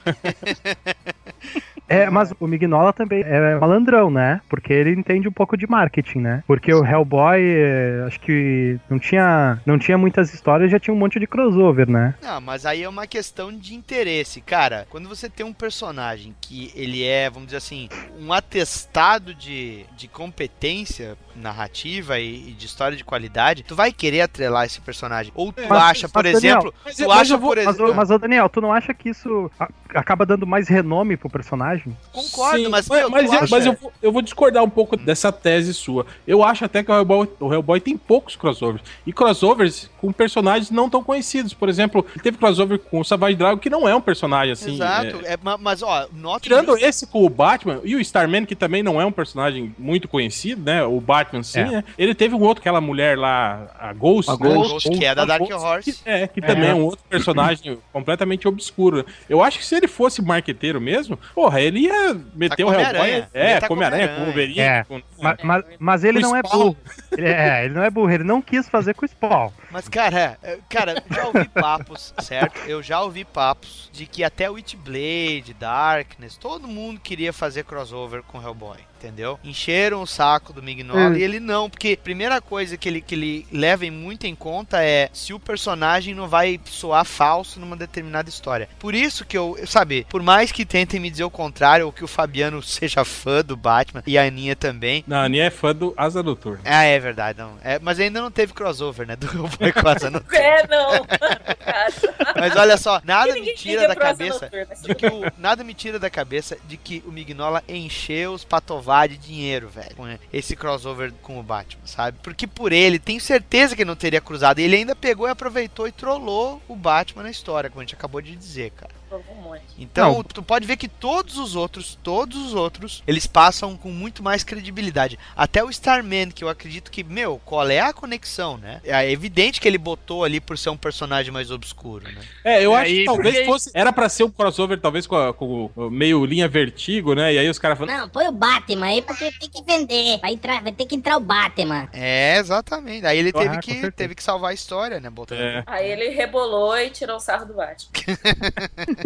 É, 1.89 2.11
mas 2.11 2.33
o 2.39 2.47
Mignola 2.47 2.93
também 2.93 3.23
é 3.23 3.59
malandrão, 3.59 4.11
né? 4.11 4.41
Porque 4.49 4.73
ele 4.73 4.91
entende 4.91 5.29
um 5.29 5.33
pouco 5.33 5.57
de 5.57 5.67
marketing, 5.67 6.19
né? 6.19 6.45
Porque 6.47 6.73
o 6.73 6.85
Hellboy, 6.85 7.41
é, 7.41 8.05
acho 8.07 8.21
que 8.21 8.79
não 8.91 8.99
tinha, 8.99 9.61
não 9.65 9.79
tinha 9.79 9.97
muitas 9.97 10.33
histórias, 10.35 10.71
já 10.71 10.79
tinha 10.79 10.95
um 10.95 10.99
monte 10.99 11.21
de 11.21 11.27
crossover, 11.27 11.89
né? 11.89 12.15
Não, 12.23 12.41
mas 12.41 12.67
aí 12.67 12.83
é 12.83 12.89
uma 12.89 13.07
questão 13.07 13.57
de 13.57 13.75
interesse, 13.75 14.41
cara. 14.41 14.87
Quando 14.91 15.09
você 15.09 15.29
tem 15.29 15.47
um 15.47 15.53
personagem 15.53 16.35
que 16.41 16.73
ele 16.75 17.05
é, 17.05 17.31
vamos 17.31 17.47
dizer 17.47 17.59
assim, 17.59 17.89
um 18.19 18.33
atestado 18.33 19.35
de, 19.35 19.85
de 19.97 20.09
competência 20.09 21.17
narrativa 21.37 22.19
e, 22.19 22.49
e 22.49 22.53
de 22.53 22.67
história 22.67 22.97
de 22.97 23.05
qualidade, 23.05 23.63
tu 23.63 23.75
vai 23.75 23.93
querer 23.93 24.23
atrelar 24.23 24.65
esse 24.67 24.81
personagem. 24.81 25.33
Ou 25.35 25.53
tu 25.53 25.63
Mas- 25.69 25.83
acha, 25.83 26.09
por 26.09 26.25
mas, 26.25 26.33
Daniel, 26.35 26.59
exemplo, 26.59 26.75
mas- 26.85 26.97
tu 26.97 27.09
mas 27.09 27.19
acha, 27.21 27.37
vou- 27.37 27.49
por 27.51 27.57
Mas, 27.57 27.67
exemplo, 27.75 27.91
ô- 27.91 27.95
mas, 27.95 28.11
ô 28.11 28.19
Daniel, 28.19 28.49
tu 28.49 28.61
não 28.61 28.73
acha 28.73 28.93
que 28.95 29.09
isso 29.11 29.51
acaba 29.95 30.27
dando 30.27 30.47
mais 30.47 30.69
renome 30.69 31.17
pro 31.17 31.31
personagem? 31.31 31.97
concordo, 32.13 32.57
Sim, 32.65 32.69
mas, 32.69 32.89
mas, 32.89 33.09
mas, 33.11 33.31
acha- 33.33 33.47
mas 33.51 33.67
eu, 33.67 33.73
vou, 33.75 33.93
eu 34.03 34.13
vou 34.13 34.23
discordar 34.23 34.63
um 34.63 34.71
pouco 34.71 34.97
dessa 34.97 35.31
tese 35.33 35.73
sua. 35.75 36.07
Eu 36.27 36.43
acho 36.43 36.65
até 36.65 36.83
que 36.83 36.91
o 36.91 36.95
Hellboy, 36.95 37.29
o 37.41 37.53
Hellboy 37.53 37.81
tem 37.81 37.97
poucos 37.97 38.37
crossovers. 38.37 38.83
E 39.07 39.13
crossovers 39.13 39.91
com 40.01 40.13
personagens 40.13 40.71
não 40.71 40.89
tão 40.89 41.03
conhecidos. 41.03 41.53
Por 41.55 41.69
exemplo, 41.69 42.05
ele 42.15 42.23
teve 42.23 42.39
crossover 42.39 42.79
com 42.79 43.01
o 43.01 43.05
Savage 43.05 43.37
Dragon, 43.37 43.59
que 43.59 43.71
não 43.71 43.89
é 43.89 43.95
um 43.95 44.01
personagem 44.01 44.53
assim. 44.53 44.75
Exato, 44.75 45.21
é- 45.25 45.35
é, 45.35 45.39
ma- 45.43 45.59
mas 45.59 45.83
ó, 45.83 46.07
nota 46.13 46.41
Tirando 46.41 46.77
esse 46.79 47.07
com 47.07 47.25
o 47.25 47.29
Batman 47.29 47.81
e 47.85 47.95
o 47.97 48.01
Starman, 48.01 48.45
que 48.45 48.55
também 48.55 48.83
não 48.83 49.01
é 49.01 49.05
um 49.07 49.13
personagem 49.13 49.75
muito 49.79 50.09
conhecido, 50.09 50.63
né? 50.63 50.83
O 50.85 51.01
Batman 51.01 51.26
sim, 51.43 51.61
É. 51.61 51.65
né? 51.65 51.85
Ele 51.99 52.15
teve 52.15 52.35
um 52.35 52.41
outro, 52.43 52.61
aquela 52.61 52.81
mulher 52.81 53.17
lá, 53.19 53.69
a 53.79 53.93
Ghost, 53.93 54.31
A 54.31 54.35
né? 54.37 54.39
Ghost, 54.55 54.91
que 54.91 55.05
é 55.05 55.15
da 55.15 55.25
Dark 55.25 55.41
Ghost, 55.43 55.55
Horse. 55.65 55.93
que- 55.93 56.09
é, 56.09 56.27
que 56.27 56.41
também 56.41 56.71
é 56.71 56.75
um 56.75 56.83
outro 56.85 57.05
personagem 57.09 57.79
completamente 57.93 58.47
obscuro. 58.49 59.05
Eu 59.29 59.43
acho 59.43 59.59
que 59.59 59.65
se 59.67 59.75
ele 59.75 59.89
fosse 59.89 60.21
marqueteiro 60.23 60.81
mesmo, 60.81 61.19
porra, 61.35 61.61
ele 61.61 61.81
ia 61.81 62.15
meter 62.35 62.65
Tá 62.65 62.71
o 62.71 62.73
Hellboy. 62.75 63.25
É, 63.33 63.61
tá 63.61 63.69
come 63.69 63.85
com 63.85 64.09
com 64.09 64.25
Wolverine. 64.25 64.61
É. 64.61 64.85
com- 64.85 65.03
Ma- 65.19 65.37
Mas, 65.43 65.65
mas 65.79 66.05
ele 66.05 66.21
não 66.21 66.35
é 66.37 66.43
burro. 66.43 66.77
Ele- 67.13 67.27
É, 67.29 67.65
ele 67.65 67.75
não 67.75 67.83
é 67.83 67.91
burro, 67.91 68.11
ele 68.11 68.25
não 68.25 68.41
quis 68.43 68.69
fazer 68.69 68.95
com 68.95 69.05
o 69.05 69.09
Spawn. 69.09 69.51
Mas, 69.71 69.89
cara, 69.89 70.39
é, 70.43 70.59
cara, 70.69 71.03
já 71.11 71.27
ouvi 71.27 71.49
papos, 71.49 72.15
certo? 72.21 72.59
Eu 72.67 72.83
já 72.83 73.01
ouvi 73.03 73.25
papos 73.25 73.91
de 73.93 74.07
que 74.07 74.23
até 74.25 74.49
Witchblade, 74.51 75.55
Darkness, 75.59 76.37
todo 76.37 76.69
mundo 76.69 77.01
queria 77.01 77.33
fazer 77.33 77.65
crossover 77.65 78.23
com 78.23 78.41
Hellboy, 78.41 78.79
entendeu? 78.99 79.39
Encheram 79.45 80.03
o 80.03 80.07
saco 80.07 80.53
do 80.53 80.63
Mignola 80.63 81.11
Hum. 81.11 81.17
e 81.17 81.23
ele 81.23 81.41
não, 81.41 81.69
porque 81.69 81.97
a 81.99 82.03
primeira 82.03 82.41
coisa 82.41 82.77
que 82.77 82.89
ele, 82.89 83.01
que 83.01 83.15
ele 83.15 83.47
leva 83.53 83.85
em 83.87 83.91
muito 83.91 84.27
em 84.27 84.35
conta 84.35 84.83
é 84.83 85.09
se 85.13 85.33
o 85.33 85.41
personagem 85.41 86.15
não 86.15 86.29
vai 86.29 86.61
soar 86.65 87.05
falso 87.05 87.59
numa 87.61 87.77
determinada 87.77 88.29
história. 88.29 88.69
Por 88.79 88.95
isso 88.95 89.25
que 89.25 89.37
eu, 89.37 89.57
sabe, 89.67 90.07
por 90.09 90.23
mais 90.23 90.53
que 90.53 90.65
tentem 90.65 91.01
me 91.01 91.11
dizer 91.11 91.25
o 91.25 91.31
contrário, 91.31 91.87
ou 91.87 91.93
que 91.93 92.05
o 92.05 92.09
Fabiano 92.09 92.63
seja 92.63 93.05
fã 93.05 93.43
do 93.45 93.57
Batman 93.57 94.03
e 94.07 94.17
a 94.17 94.23
Aninha 94.25 94.57
também, 94.57 95.05
Não, 95.07 95.19
a 95.19 95.25
Aninha 95.25 95.45
é 95.45 95.51
fã 95.51 95.75
do 95.75 95.95
Asa 95.97 96.23
Noturna. 96.23 96.61
ah, 96.65 96.83
é 96.83 96.99
verdade, 96.99 97.39
não. 97.39 97.57
É, 97.63 97.79
mas 97.79 98.01
ainda 98.01 98.21
não 98.21 98.31
teve 98.31 98.53
crossover, 98.53 99.07
né? 99.07 99.15
Do 99.15 99.27
Hellboy 99.31 99.73
com 99.73 99.89
asa 99.89 100.11
no 100.11 100.21
É, 100.33 100.67
não. 100.67 101.07
Mas 102.39 102.55
olha 102.57 102.77
só, 102.77 103.01
nada 103.05 103.33
me 103.35 103.55
tira 103.55 103.87
da 103.89 103.97
cabeça 103.97 104.45
Noturna. 104.47 104.75
de 104.83 104.95
que 104.95 105.07
o, 105.07 105.23
nada 105.39 105.65
me 105.65 105.75
tira 105.75 105.99
da 105.99 106.11
cabeça 106.11 106.59
de 106.67 106.77
que 106.77 107.03
o 107.07 107.13
Mignola 107.13 107.63
encheu 107.69 108.33
os 108.33 108.45
Patová 108.45 109.07
de 109.07 109.17
dinheiro, 109.17 109.69
velho, 109.69 109.95
com 109.97 110.07
esse 110.33 110.55
crossover 110.57 111.13
com 111.23 111.39
o 111.39 111.43
Batman, 111.43 111.87
sabe? 111.87 112.19
Porque 112.23 112.47
por 112.47 112.73
ele, 112.73 112.99
tenho 112.99 113.21
certeza 113.21 113.75
que 113.75 113.83
ele 113.83 113.89
não 113.89 113.97
teria 113.97 114.21
cruzado. 114.21 114.59
Ele 114.59 114.77
ainda 114.77 114.95
pegou 114.95 115.27
e 115.27 115.31
aproveitou 115.31 115.87
e 115.89 115.93
trollou 115.93 116.61
o 116.69 116.77
Batman 116.77 117.23
na 117.23 117.31
história, 117.31 117.71
como 117.71 117.81
a 117.81 117.85
gente 117.85 117.95
acabou 117.95 118.21
de 118.21 118.35
dizer, 118.37 118.71
cara. 118.73 118.93
Um 119.31 119.35
monte. 119.43 119.63
Então, 119.79 120.15
Não. 120.15 120.23
tu 120.23 120.43
pode 120.43 120.67
ver 120.67 120.77
que 120.77 120.89
todos 120.89 121.37
os 121.39 121.55
outros, 121.57 121.99
todos 122.03 122.37
os 122.47 122.55
outros, 122.55 123.03
eles 123.07 123.27
passam 123.27 123.77
com 123.77 123.91
muito 123.91 124.23
mais 124.23 124.43
credibilidade. 124.45 125.19
Até 125.37 125.63
o 125.63 125.71
Starman, 125.71 126.31
que 126.31 126.43
eu 126.45 126.49
acredito 126.49 126.91
que, 126.91 127.05
meu, 127.05 127.41
qual 127.45 127.69
é 127.69 127.81
a 127.81 127.93
conexão, 127.93 128.57
né? 128.57 128.81
É 128.85 129.11
evidente 129.11 129.61
que 129.61 129.69
ele 129.69 129.79
botou 129.79 130.25
ali 130.25 130.41
por 130.41 130.57
ser 130.59 130.71
um 130.71 130.77
personagem 130.77 131.33
mais 131.33 131.51
obscuro, 131.51 132.05
né? 132.11 132.21
É, 132.45 132.65
eu 132.65 132.73
E 132.73 132.75
acho 132.75 132.85
aí, 132.85 132.99
que 133.01 133.05
talvez 133.05 133.35
porque- 133.35 133.47
fosse. 133.47 133.71
Era 133.75 133.93
pra 133.93 134.09
ser 134.09 134.25
um 134.25 134.31
crossover, 134.31 134.81
talvez, 134.81 135.07
com, 135.07 135.17
a- 135.17 135.33
com 135.35 135.71
o 135.77 135.91
meio 135.91 136.25
linha 136.25 136.49
vertigo, 136.49 137.15
né? 137.15 137.35
E 137.35 137.39
aí 137.39 137.49
os 137.49 137.59
caras 137.59 137.79
falam. 137.79 137.97
Não, 137.97 138.09
põe 138.09 138.27
o 138.29 138.33
Batman 138.33 138.87
aí 138.87 139.03
porque 139.03 139.31
tem 139.33 139.49
que 139.51 139.63
vender. 139.63 140.19
Vai, 140.21 140.33
entrar, 140.33 140.63
vai 140.63 140.73
ter 140.73 140.87
que 140.87 140.95
entrar 140.95 141.17
o 141.17 141.21
Batman. 141.21 141.89
É, 141.93 142.39
exatamente. 142.39 143.05
Aí 143.07 143.19
ele 143.19 143.31
Ah, 143.35 143.39
teve 143.39 143.59
que, 143.59 143.91
teve 143.93 144.15
que 144.15 144.23
salvar 144.23 144.51
a 144.51 144.55
história, 144.55 145.01
né? 145.01 145.11
Botando. 145.11 145.41
É. 145.41 145.63
Aí 145.67 145.91
ele 145.91 146.09
rebolou 146.11 146.77
e 146.79 146.91
tirou 146.91 147.17
o 147.17 147.21
sarro 147.21 147.47
do 147.47 147.55
Batman. 147.55 147.91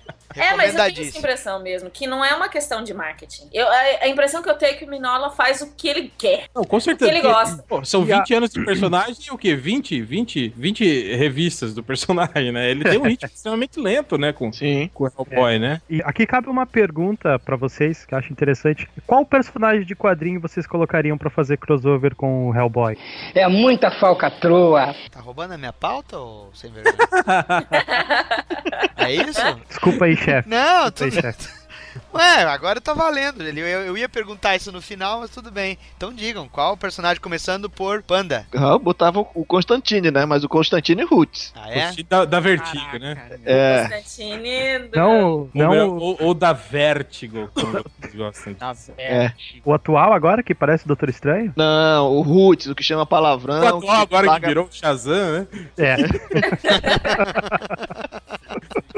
É, 0.35 0.55
mas 0.55 0.75
eu 0.75 0.93
tenho 0.93 1.07
essa 1.07 1.17
impressão 1.17 1.61
mesmo, 1.61 1.89
que 1.89 2.07
não 2.07 2.23
é 2.23 2.33
uma 2.35 2.49
questão 2.49 2.83
de 2.83 2.93
marketing. 2.93 3.49
Eu, 3.53 3.67
a, 3.67 3.79
a 4.01 4.07
impressão 4.07 4.41
que 4.41 4.49
eu 4.49 4.55
tenho 4.55 4.73
é 4.73 4.75
que 4.75 4.85
o 4.85 4.89
Minola 4.89 5.29
faz 5.31 5.61
o 5.61 5.73
que 5.75 5.87
ele 5.87 6.11
quer. 6.17 6.45
Não, 6.55 6.63
com 6.63 6.79
certeza. 6.79 7.11
Ele 7.11 7.21
porque, 7.21 7.33
gosta. 7.33 7.63
pô, 7.67 7.83
são 7.85 8.05
E 8.05 8.11
a- 8.13 8.19
20 8.19 8.33
anos 8.33 8.49
de 8.51 8.63
personagem 8.65 9.15
e 9.27 9.31
o 9.31 9.37
quê? 9.37 9.55
20, 9.55 10.01
20, 10.01 10.49
20 10.55 11.15
revistas 11.15 11.73
do 11.73 11.83
personagem, 11.83 12.51
né? 12.51 12.69
Ele 12.71 12.83
tem 12.83 12.97
um 12.99 13.03
ritmo 13.03 13.29
extremamente 13.33 13.79
lento, 13.79 14.17
né? 14.17 14.33
Com, 14.33 14.51
Sim. 14.51 14.89
com 14.93 15.05
o 15.05 15.07
Hellboy, 15.07 15.59
né? 15.59 15.81
E 15.89 16.01
aqui 16.03 16.25
cabe 16.25 16.49
uma 16.49 16.65
pergunta 16.65 17.37
pra 17.39 17.55
vocês 17.55 18.05
que 18.05 18.13
eu 18.13 18.17
acho 18.19 18.31
interessante. 18.31 18.87
Qual 19.07 19.25
personagem 19.25 19.85
de 19.85 19.95
quadrinho 19.95 20.39
vocês 20.39 20.67
colocariam 20.67 21.17
pra 21.17 21.29
fazer 21.29 21.57
crossover 21.57 22.15
com 22.15 22.49
o 22.49 22.55
Hellboy? 22.55 22.97
É 23.33 23.47
muita 23.47 23.91
falcatrua. 23.91 24.93
Tá 25.11 25.19
roubando 25.19 25.53
a 25.53 25.57
minha 25.57 25.73
pauta 25.73 26.17
ou 26.17 26.51
sem 26.53 26.71
vergonha? 26.71 26.91
é 28.97 29.13
isso? 29.13 29.41
Desculpa 29.67 30.05
aí, 30.05 30.15
chefe. 30.23 30.49
Não, 30.49 30.85
aí, 30.85 30.91
tudo. 30.91 31.11
chefe. 31.11 31.61
Ué, 32.13 32.43
agora 32.43 32.79
tá 32.79 32.93
valendo. 32.93 33.43
Ele- 33.43 33.59
Eu, 33.59 33.81
eu 33.81 33.97
ia 33.97 34.07
perguntar 34.07 34.55
isso 34.55 34.71
no 34.71 34.81
final, 34.81 35.19
mas 35.19 35.29
tudo 35.29 35.51
bem. 35.51 35.77
Então 35.97 36.13
digam, 36.13 36.47
qual 36.47 36.71
o 36.73 36.77
personagem 36.77 37.21
começando 37.21 37.69
por 37.69 38.01
Panda? 38.01 38.45
Eu 38.53 38.79
botava 38.79 39.19
o 39.19 39.43
Constantine, 39.45 40.09
né? 40.09 40.23
Mas 40.25 40.41
o 40.45 40.47
Constantine 40.47 41.03
Roots. 41.03 41.51
Ah, 41.53 41.69
é? 41.69 41.91
Da, 42.07 42.23
da 42.23 42.39
Vertigo, 42.39 42.97
né? 42.97 43.21
É. 43.45 43.81
Constantine 43.89 44.79
do... 44.87 44.97
Não, 44.97 45.31
Ou, 45.31 45.49
não 45.53 45.97
ou- 45.97 46.17
ou 46.21 46.33
da 46.33 46.53
Vertigo, 46.53 47.49
como 47.53 47.83
gostam. 48.15 48.55
É. 48.97 49.33
o 49.65 49.73
atual 49.73 50.13
agora, 50.13 50.41
que 50.41 50.55
parece 50.55 50.85
o 50.85 50.87
Doutor 50.87 51.09
Estranho? 51.09 51.51
Não, 51.57 52.09
o 52.09 52.21
Roots, 52.21 52.67
o 52.67 52.75
que 52.75 52.83
chama 52.83 53.05
palavrão. 53.05 53.63
O 53.63 53.77
atual 53.79 54.01
agora 54.01 54.27
larga- 54.27 54.39
que 54.39 54.47
virou 54.47 54.65
o 54.65 54.69
Shazam, 54.71 55.41
né? 55.41 55.47
É. 55.77 55.95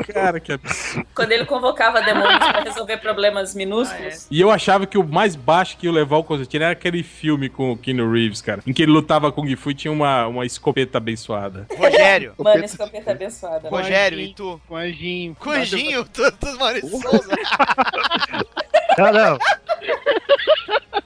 Cara, 0.03 0.39
que 0.39 0.51
absurdo. 0.51 1.07
Quando 1.15 1.31
ele 1.31 1.45
convocava 1.45 2.01
demônios 2.01 2.39
pra 2.39 2.61
resolver 2.61 2.97
problemas 2.97 3.53
minúsculos. 3.55 4.27
E 4.29 4.39
eu 4.39 4.49
achava 4.51 4.85
que 4.85 4.97
o 4.97 5.03
mais 5.03 5.35
baixo 5.35 5.77
que 5.77 5.85
ia 5.85 5.91
levar 5.91 6.17
o 6.17 6.23
Constantine 6.23 6.63
era 6.63 6.73
aquele 6.73 7.03
filme 7.03 7.49
com 7.49 7.71
o 7.71 7.77
Keanu 7.77 8.11
Reeves, 8.11 8.41
cara. 8.41 8.61
Em 8.65 8.73
que 8.73 8.83
ele 8.83 8.91
lutava 8.91 9.31
Kung 9.31 9.55
Fu 9.55 9.71
e 9.71 9.75
tinha 9.75 9.91
uma, 9.91 10.27
uma 10.27 10.45
escopeta 10.45 10.97
abençoada. 10.97 11.67
Rogério. 11.75 12.33
Mano, 12.39 12.65
escopeta 12.65 13.11
abençoada. 13.11 13.69
Rogério, 13.69 14.19
e 14.19 14.33
tu? 14.33 14.59
Com 14.67 14.75
anjinho. 14.75 15.35
Com 15.39 15.49
Anjinho, 15.49 16.05
tu 16.09 16.23
Maurício 16.57 16.89
Souza. 16.89 17.35
Não, 18.97 19.11
não. 19.11 19.37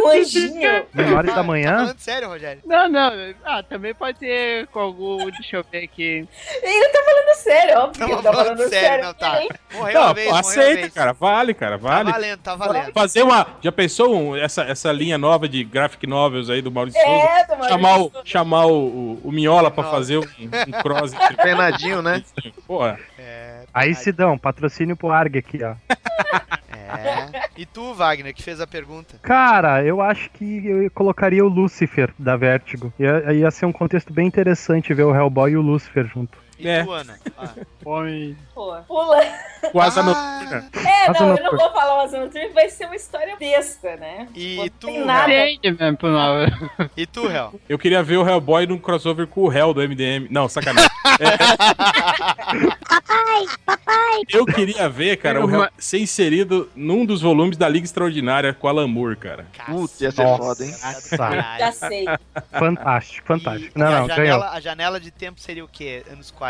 Com 0.00 0.08
anjinho. 0.08 0.86
Menores 0.94 1.34
da 1.34 1.42
manhã? 1.42 1.78
Falando 1.78 1.98
sério, 1.98 2.28
Rogério. 2.28 2.62
Não, 2.64 2.88
não. 2.88 3.10
Ah, 3.44 3.62
também 3.62 3.92
pode 3.94 4.18
ser 4.20 4.66
com 4.68 4.78
algum. 4.78 5.16
Deixa 5.30 5.56
eu 5.56 5.64
ver 5.70 5.84
aqui. 5.84 6.28
Ele 6.62 6.88
tá 6.90 7.02
falando 7.04 7.36
sério, 7.36 7.78
óbvio 7.78 7.92
que 7.92 7.98
Tamo 7.98 8.12
ele 8.12 8.22
tá 8.22 8.32
falando 8.32 8.46
falando 8.56 8.68
sério, 8.70 8.88
sério. 8.88 9.04
não 9.04 9.14
tá. 9.14 9.40
Morreu 9.72 10.00
Não, 10.00 10.14
vez, 10.14 10.26
morreu 10.28 10.40
aceita, 10.40 10.74
vez. 10.82 10.92
cara. 10.94 11.12
Vale, 11.12 11.54
cara, 11.54 11.78
Tá 11.78 11.88
vale. 11.88 12.12
valendo, 12.12 12.38
tá 12.40 12.54
valendo. 12.54 12.92
Fazer 12.92 13.22
uma. 13.22 13.46
Já 13.60 13.72
pensou 13.72 14.14
um- 14.16 14.36
essa, 14.36 14.62
essa 14.62 14.92
linha 14.92 15.18
nova 15.18 15.48
de 15.48 15.64
graphic 15.64 16.06
novels 16.06 16.48
aí 16.50 16.62
do 16.62 16.70
Maurício 16.70 17.00
Souza? 17.00 17.26
É, 17.26 17.44
do 17.44 17.48
Maurício 17.56 17.68
Chamar, 17.70 17.96
o, 17.98 18.02
Souza. 18.10 18.22
chamar 18.24 18.66
o, 18.66 18.72
o, 18.86 19.20
o 19.24 19.32
Minhola 19.32 19.70
pra 19.70 19.84
fazer 19.84 20.18
um, 20.18 20.22
um 20.22 20.72
cross. 20.82 21.12
Penadinho, 21.42 22.00
né? 22.00 22.22
Porra. 22.66 22.98
É, 23.18 23.64
Aí, 23.74 23.92
Sidão, 23.96 24.38
patrocínio 24.38 24.96
pro 24.96 25.10
Arg 25.10 25.36
aqui, 25.36 25.58
ó. 25.64 25.74
E 27.56 27.64
tu, 27.64 27.94
Wagner, 27.94 28.34
que 28.34 28.42
fez 28.42 28.60
a 28.60 28.66
pergunta? 28.66 29.18
Cara, 29.22 29.84
eu 29.84 30.00
acho 30.00 30.28
que 30.30 30.66
eu 30.66 30.90
colocaria 30.90 31.44
o 31.44 31.48
Lucifer 31.48 32.12
da 32.18 32.36
Vertigo. 32.36 32.92
Ia, 32.98 33.32
ia 33.32 33.50
ser 33.50 33.66
um 33.66 33.72
contexto 33.72 34.12
bem 34.12 34.26
interessante 34.26 34.92
ver 34.92 35.04
o 35.04 35.14
Hellboy 35.14 35.52
e 35.52 35.56
o 35.56 35.62
Lucifer 35.62 36.06
junto. 36.06 36.43
E 36.58 36.68
É. 36.68 36.84
tu, 36.84 36.92
Ana? 36.92 37.18
Ah. 37.36 37.48
Põe. 37.82 38.36
Pô, 38.54 38.74
pula. 38.86 39.20
Com 39.72 39.80
asa 39.80 40.00
Ah. 40.00 40.04
noturna. 40.04 40.70
É, 40.88 41.10
Asa 41.10 41.12
não, 41.20 41.20
eu 41.20 41.28
noturna. 41.30 41.50
não 41.50 41.58
vou 41.58 41.72
falar 41.72 41.96
o 41.96 42.00
Asa 42.02 42.20
Noturna, 42.20 42.48
vai 42.54 42.68
ser 42.68 42.86
uma 42.86 42.94
história 42.96 43.36
besta, 43.36 43.96
né? 43.96 44.28
E 44.34 44.56
Não 44.56 44.68
tu, 44.68 44.86
tem 44.86 45.04
nada. 45.04 45.32
Nome. 46.02 46.90
E 46.96 47.06
tu, 47.06 47.26
Hel? 47.30 47.54
Eu 47.68 47.78
queria 47.78 48.02
ver 48.02 48.18
o 48.18 48.28
Hellboy 48.28 48.66
num 48.66 48.78
crossover 48.78 49.26
com 49.26 49.42
o 49.42 49.52
Hell 49.52 49.74
do 49.74 49.80
MDM. 49.82 50.28
Não, 50.30 50.48
sacanagem. 50.48 50.88
Papai, 52.88 53.46
papai. 53.66 54.22
Eu 54.28 54.46
queria 54.46 54.88
ver, 54.88 55.16
cara, 55.16 55.44
o 55.44 55.50
Hell 55.50 55.68
ser 55.78 55.98
inserido 55.98 56.70
num 56.74 57.04
dos 57.04 57.20
volumes 57.20 57.56
da 57.56 57.68
Liga 57.68 57.84
Extraordinária 57.84 58.54
com 58.54 58.68
Alan 58.68 58.86
Moore, 58.86 59.16
cara. 59.16 59.46
Putz, 59.66 60.00
ia 60.00 60.10
ser 60.10 60.24
foda, 60.36 60.64
hein? 60.64 60.74
Já 61.58 61.72
sei. 61.72 62.04
fantástico, 62.52 63.26
fantástico. 63.26 63.72
E 63.76 63.78
Não, 63.78 63.86
a, 63.86 63.90
não, 64.00 64.06
ganhou. 64.06 64.16
janela, 64.26 64.50
a 64.50 64.60
janela 64.60 65.00
de 65.00 65.10
tempo 65.10 65.40
seria 65.40 65.64
o 65.64 65.68
quê? 65.68 66.04
Anos 66.10 66.30
40, 66.30 66.43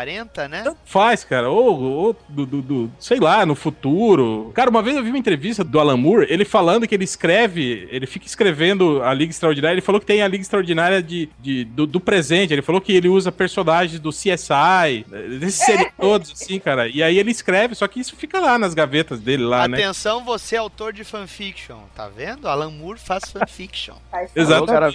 né? 0.47 0.63
Faz, 0.85 1.23
cara. 1.23 1.49
Ou, 1.49 1.81
ou 1.81 2.15
do, 2.29 2.45
do- 2.45 2.61
do- 2.61 2.91
sei 2.99 3.19
lá, 3.19 3.45
no 3.45 3.55
futuro. 3.55 4.51
Cara, 4.53 4.69
uma 4.69 4.81
vez 4.81 4.95
eu 4.97 5.03
vi 5.03 5.09
uma 5.09 5.17
entrevista 5.17 5.63
do 5.63 5.79
Alan 5.79 5.97
Moore, 5.97 6.27
ele 6.29 6.43
falando 6.45 6.87
que 6.87 6.93
ele 6.95 7.03
escreve, 7.03 7.87
ele 7.91 8.05
fica 8.05 8.25
escrevendo 8.25 9.01
a 9.03 9.13
Liga 9.13 9.31
Extraordinária. 9.31 9.75
Ele 9.75 9.81
falou 9.81 9.99
que 10.01 10.07
tem 10.07 10.21
a 10.21 10.27
Liga 10.27 10.41
Extraordinária 10.41 11.01
de, 11.01 11.29
de- 11.39 11.65
do, 11.65 11.85
do 11.87 11.99
presente. 11.99 12.53
Ele 12.53 12.61
falou 12.61 12.81
que 12.81 12.93
ele 12.93 13.07
usa 13.07 13.31
personagens 13.31 13.99
do 13.99 14.09
CSI, 14.09 15.05
desses 15.39 15.65
seres 15.65 15.87
todos, 15.99 16.31
assim, 16.31 16.59
cara. 16.59 16.87
E 16.87 17.01
aí 17.01 17.17
ele 17.17 17.31
escreve, 17.31 17.75
só 17.75 17.87
que 17.87 17.99
isso 17.99 18.15
fica 18.15 18.39
lá 18.39 18.57
nas 18.57 18.73
gavetas 18.73 19.19
dele, 19.19 19.43
lá, 19.43 19.67
né? 19.67 19.77
Atenção, 19.77 20.23
você 20.23 20.55
é 20.55 20.59
autor 20.59 20.91
de 20.93 21.03
fanfiction, 21.03 21.77
tá 21.95 22.07
vendo? 22.07 22.47
Alan 22.47 22.71
Moore 22.71 22.99
faz 22.99 23.25
fanfiction. 23.31 23.95
Exato. 24.35 24.65
Cara. 24.65 24.91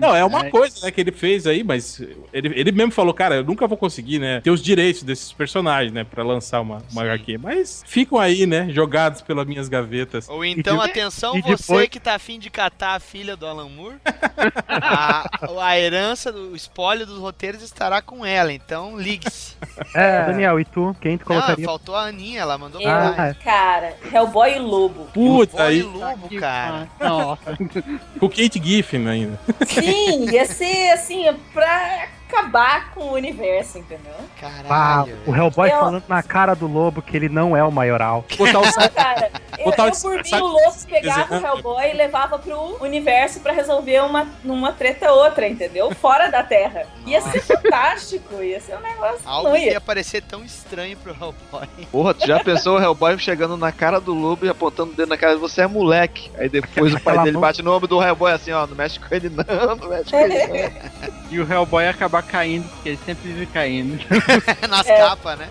Não, 0.00 0.14
é 0.14 0.24
uma 0.24 0.44
coisa, 0.50 0.84
né, 0.84 0.90
que 0.90 1.00
ele 1.00 1.12
fez 1.12 1.46
aí, 1.46 1.62
mas 1.62 2.00
ele, 2.32 2.52
ele 2.58 2.72
mesmo 2.72 2.92
falou, 2.92 3.12
cara, 3.12 3.36
eu 3.36 3.44
nunca 3.44 3.66
vou 3.66 3.76
conseguir, 3.76 3.89
né, 4.18 4.40
ter 4.40 4.50
os 4.50 4.62
direitos 4.62 5.02
desses 5.02 5.32
personagens, 5.32 5.92
né, 5.92 6.04
pra 6.04 6.22
lançar 6.22 6.60
uma, 6.60 6.82
uma 6.92 7.02
HQ. 7.02 7.38
Mas 7.38 7.82
ficam 7.86 8.18
aí, 8.18 8.46
né, 8.46 8.68
jogados 8.70 9.20
pelas 9.22 9.46
minhas 9.46 9.68
gavetas. 9.68 10.28
Ou 10.28 10.44
então, 10.44 10.78
de- 10.78 10.84
atenção, 10.84 11.36
e 11.36 11.42
você 11.42 11.56
depois- 11.56 11.88
que 11.88 12.00
tá 12.00 12.14
afim 12.14 12.38
de 12.38 12.50
catar 12.50 12.94
a 12.96 13.00
filha 13.00 13.36
do 13.36 13.46
Alan 13.46 13.68
Moore, 13.68 13.96
a, 14.68 15.28
a 15.62 15.78
herança, 15.78 16.32
do- 16.32 16.52
o 16.52 16.56
espólio 16.56 17.06
dos 17.06 17.18
roteiros 17.18 17.62
estará 17.62 18.00
com 18.02 18.24
ela, 18.24 18.52
então 18.52 18.98
ligue-se. 18.98 19.56
É, 19.94 20.24
Daniel, 20.26 20.60
e 20.60 20.64
tu? 20.64 20.94
Quem 21.00 21.16
tu 21.18 21.20
Não, 21.22 21.26
colocaria? 21.26 21.64
faltou 21.64 21.94
a 21.96 22.02
Aninha, 22.04 22.40
ela 22.42 22.56
mandou 22.56 22.80
Eu, 22.80 22.88
Ah, 22.90 23.28
é. 23.30 23.34
cara, 23.42 23.96
Hellboy 24.12 24.54
e 24.54 24.58
Lobo. 24.58 25.06
Puta, 25.12 25.56
Boy 25.56 25.66
aí, 25.66 25.82
Lobo, 25.82 26.28
cara. 26.38 26.88
Nossa. 27.00 27.58
com 28.20 28.28
Kate 28.28 28.60
Giffen 28.62 29.08
ainda. 29.08 29.38
Sim, 29.66 30.30
ia 30.30 30.44
ser 30.46 30.90
assim, 30.92 31.24
pra 31.52 32.08
acabar 32.30 32.90
com 32.92 33.00
o 33.04 33.12
universo, 33.12 33.78
entendeu? 33.78 34.12
Ah, 34.42 34.62
Caralho. 34.64 35.18
o 35.26 35.34
Hellboy 35.34 35.70
Eu- 35.70 35.78
falando 35.78 36.04
na 36.08 36.22
cara 36.22 36.54
do 36.54 36.66
lobo 36.66 37.02
que 37.02 37.16
ele 37.16 37.28
não 37.28 37.56
é 37.56 37.62
o 37.64 37.70
maioral. 37.70 38.24
Botar 38.38 38.58
o 38.60 38.62
Não, 38.64 38.88
cara, 38.88 39.30
eu, 39.58 39.64
Botar 39.66 39.84
o 39.84 39.88
eu 39.88 39.92
por 40.00 40.22
mim, 40.22 40.34
o 40.40 40.46
Lobo 40.46 40.76
pegava 40.88 41.36
o. 41.38 41.46
Hellboy 41.46 41.90
e 41.90 41.92
levava 41.94 42.38
pro 42.38 42.76
universo 42.80 43.40
pra 43.40 43.52
resolver 43.52 44.00
uma, 44.00 44.26
uma 44.44 44.72
treta 44.72 45.12
outra, 45.12 45.46
entendeu? 45.48 45.94
Fora 45.94 46.28
da 46.30 46.42
Terra. 46.42 46.86
Ia 47.06 47.20
ser 47.20 47.40
fantástico, 47.42 48.42
ia 48.42 48.60
ser 48.60 48.76
um 48.76 48.80
negócio. 48.80 49.20
Algo 49.24 49.56
ia. 49.56 49.72
ia 49.72 49.80
parecer 49.80 50.22
tão 50.22 50.44
estranho 50.44 50.96
pro 50.96 51.12
Hellboy. 51.12 51.68
Porra, 51.90 52.14
tu 52.14 52.26
já 52.26 52.40
pensou 52.42 52.78
o 52.78 52.82
Hellboy 52.82 53.18
chegando 53.18 53.56
na 53.56 53.72
cara 53.72 54.00
do 54.00 54.14
lobo 54.14 54.46
e 54.46 54.48
apontando 54.48 54.92
o 54.92 54.94
dedo 54.94 55.08
na 55.08 55.16
cara 55.18 55.34
de 55.34 55.40
você 55.40 55.62
é 55.62 55.66
moleque. 55.66 56.30
Aí 56.38 56.48
depois 56.48 56.94
o 56.94 57.00
pai 57.00 57.18
dele 57.18 57.32
mão- 57.32 57.40
bate 57.42 57.62
no 57.62 57.74
ombro 57.74 57.88
do 57.88 58.02
Hellboy 58.02 58.32
assim, 58.32 58.52
ó, 58.52 58.66
não 58.66 58.74
mexe 58.76 58.98
com 58.98 59.14
ele 59.14 59.28
não, 59.30 59.76
não 59.76 59.88
mexe 59.88 60.10
com 60.10 60.16
ele 60.16 60.46
não. 60.46 61.10
E 61.30 61.38
o 61.38 61.52
Hellboy 61.52 61.84
ia 61.84 61.94
acabar 62.20 62.22
caindo, 62.30 62.68
porque 62.68 62.88
ele 62.90 62.98
sempre 63.04 63.28
vive 63.32 63.46
caindo. 63.46 63.98
Nas 64.68 64.86
É. 64.86 64.96
capas, 64.98 65.38
né? 65.38 65.48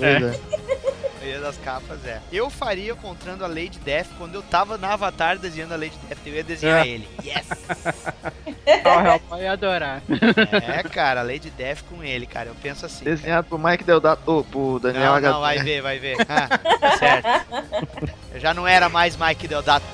É. 0.00 0.64
Maioria 1.20 1.40
das 1.40 1.56
capas 1.56 2.04
é. 2.04 2.20
Eu 2.30 2.50
faria 2.50 2.92
encontrando 2.92 3.42
a 3.44 3.48
Lady 3.48 3.78
Death 3.82 4.08
quando 4.18 4.34
eu 4.34 4.42
tava 4.42 4.76
na 4.76 4.92
Avatar 4.92 5.38
desenhando 5.38 5.72
a 5.72 5.76
Lady 5.76 5.96
Death. 6.06 6.18
Eu 6.26 6.34
ia 6.34 6.44
desenhar 6.44 6.86
É. 6.86 6.88
ele. 6.88 7.08
Yes! 7.24 7.46
Ah, 8.82 8.96
o 8.98 9.06
Hellboy 9.06 9.42
ia 9.42 9.52
adorar. 9.52 10.02
É, 10.66 10.82
cara, 10.88 11.20
a 11.20 11.22
Lady 11.22 11.50
Death 11.50 11.82
com 11.88 12.02
ele, 12.02 12.24
cara. 12.26 12.48
Eu 12.48 12.54
penso 12.62 12.84
assim. 12.86 13.04
Desenhado 13.04 13.46
pro 13.46 13.58
Mike 13.58 13.84
Deodato, 13.84 14.22
ou 14.26 14.42
pro 14.44 14.78
Daniel 14.78 15.04
Não, 15.04 15.14
H. 15.14 15.30
não, 15.32 15.40
vai 15.40 15.58
ver, 15.58 15.82
vai 15.82 15.98
ver. 15.98 16.16
Ah, 16.28 16.48
tá 16.78 16.96
certo. 16.98 17.28
Eu 18.34 18.40
já 18.40 18.54
não 18.54 18.66
era 18.66 18.88
mais 18.88 19.16
Mike 19.16 19.46
Deodato. 19.48 19.84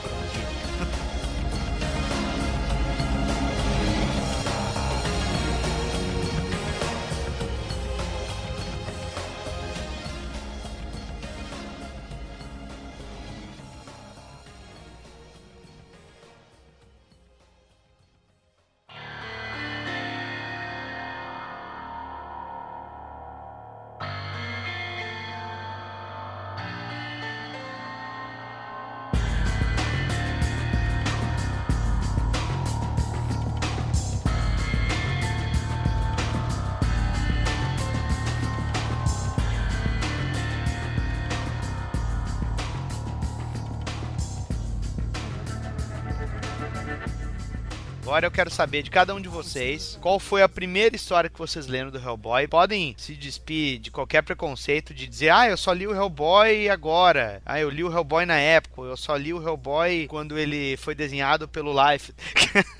Agora 48.20 48.26
eu 48.26 48.36
quero 48.36 48.50
saber 48.50 48.82
de 48.82 48.90
cada 48.90 49.14
um 49.14 49.20
de 49.20 49.30
vocês 49.30 49.96
qual 49.98 50.20
foi 50.20 50.42
a 50.42 50.48
primeira 50.48 50.94
história 50.94 51.30
que 51.30 51.38
vocês 51.38 51.66
leram 51.66 51.90
do 51.90 51.96
Hellboy. 51.98 52.46
Podem 52.48 52.94
se 52.98 53.14
despir 53.14 53.78
de 53.78 53.90
qualquer 53.90 54.22
preconceito 54.22 54.92
de 54.92 55.06
dizer, 55.06 55.30
ah, 55.30 55.48
eu 55.48 55.56
só 55.56 55.72
li 55.72 55.86
o 55.86 55.94
Hellboy 55.94 56.68
agora. 56.68 57.40
Ah, 57.46 57.58
eu 57.58 57.70
li 57.70 57.82
o 57.82 57.90
Hellboy 57.90 58.26
na 58.26 58.36
época. 58.36 58.82
Eu 58.82 58.96
só 58.98 59.16
li 59.16 59.32
o 59.32 59.40
Hellboy 59.42 60.06
quando 60.06 60.38
ele 60.38 60.76
foi 60.76 60.94
desenhado 60.94 61.48
pelo 61.48 61.72
Life. 61.72 62.12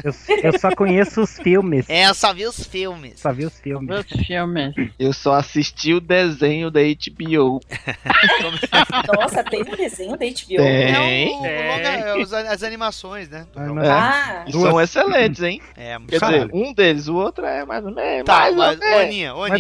Eu, 0.03 0.13
eu 0.43 0.59
só 0.59 0.75
conheço 0.75 1.21
os 1.21 1.39
filmes. 1.39 1.85
É, 1.89 2.07
eu 2.09 2.15
só 2.15 2.33
vi 2.33 2.45
os 2.47 2.65
filmes. 2.65 3.21
Só 3.21 3.33
vi 3.33 3.45
os 3.45 3.61
filmes. 3.61 3.89
Os 4.01 4.27
filmes. 4.27 4.75
Eu 4.99 5.13
só 5.13 5.35
assisti 5.35 5.93
o 5.95 6.01
desenho 6.01 6.71
da 6.71 6.81
HBO. 6.81 7.61
Nossa, 9.15 9.45
tem 9.45 9.61
um 9.63 9.77
desenho 9.77 10.17
da 10.17 10.27
HBO. 10.27 10.57
Tem. 10.57 10.57
É, 10.97 11.29
o, 11.29 11.37
o 11.37 11.77
longa- 11.77 11.89
é 11.89 12.17
os- 12.19 12.33
as 12.33 12.63
animações, 12.63 13.29
né? 13.29 13.47
do 13.55 13.61
Ah, 13.81 14.45
Ah, 14.47 14.51
são 14.51 14.81
excelentes, 14.81 15.30
hein? 15.43 15.61
É, 15.77 15.97
Quer 16.09 16.19
Caralho. 16.21 16.49
dizer, 16.49 16.55
um 16.55 16.73
deles, 16.73 17.09
o 17.09 17.17
outro 17.17 17.45
é 17.45 17.65
mais 17.65 17.85
ou 17.85 17.93
menos. 17.93 18.25
Tá, 18.25 18.41
mais 18.41 18.57
mas, 18.57 18.79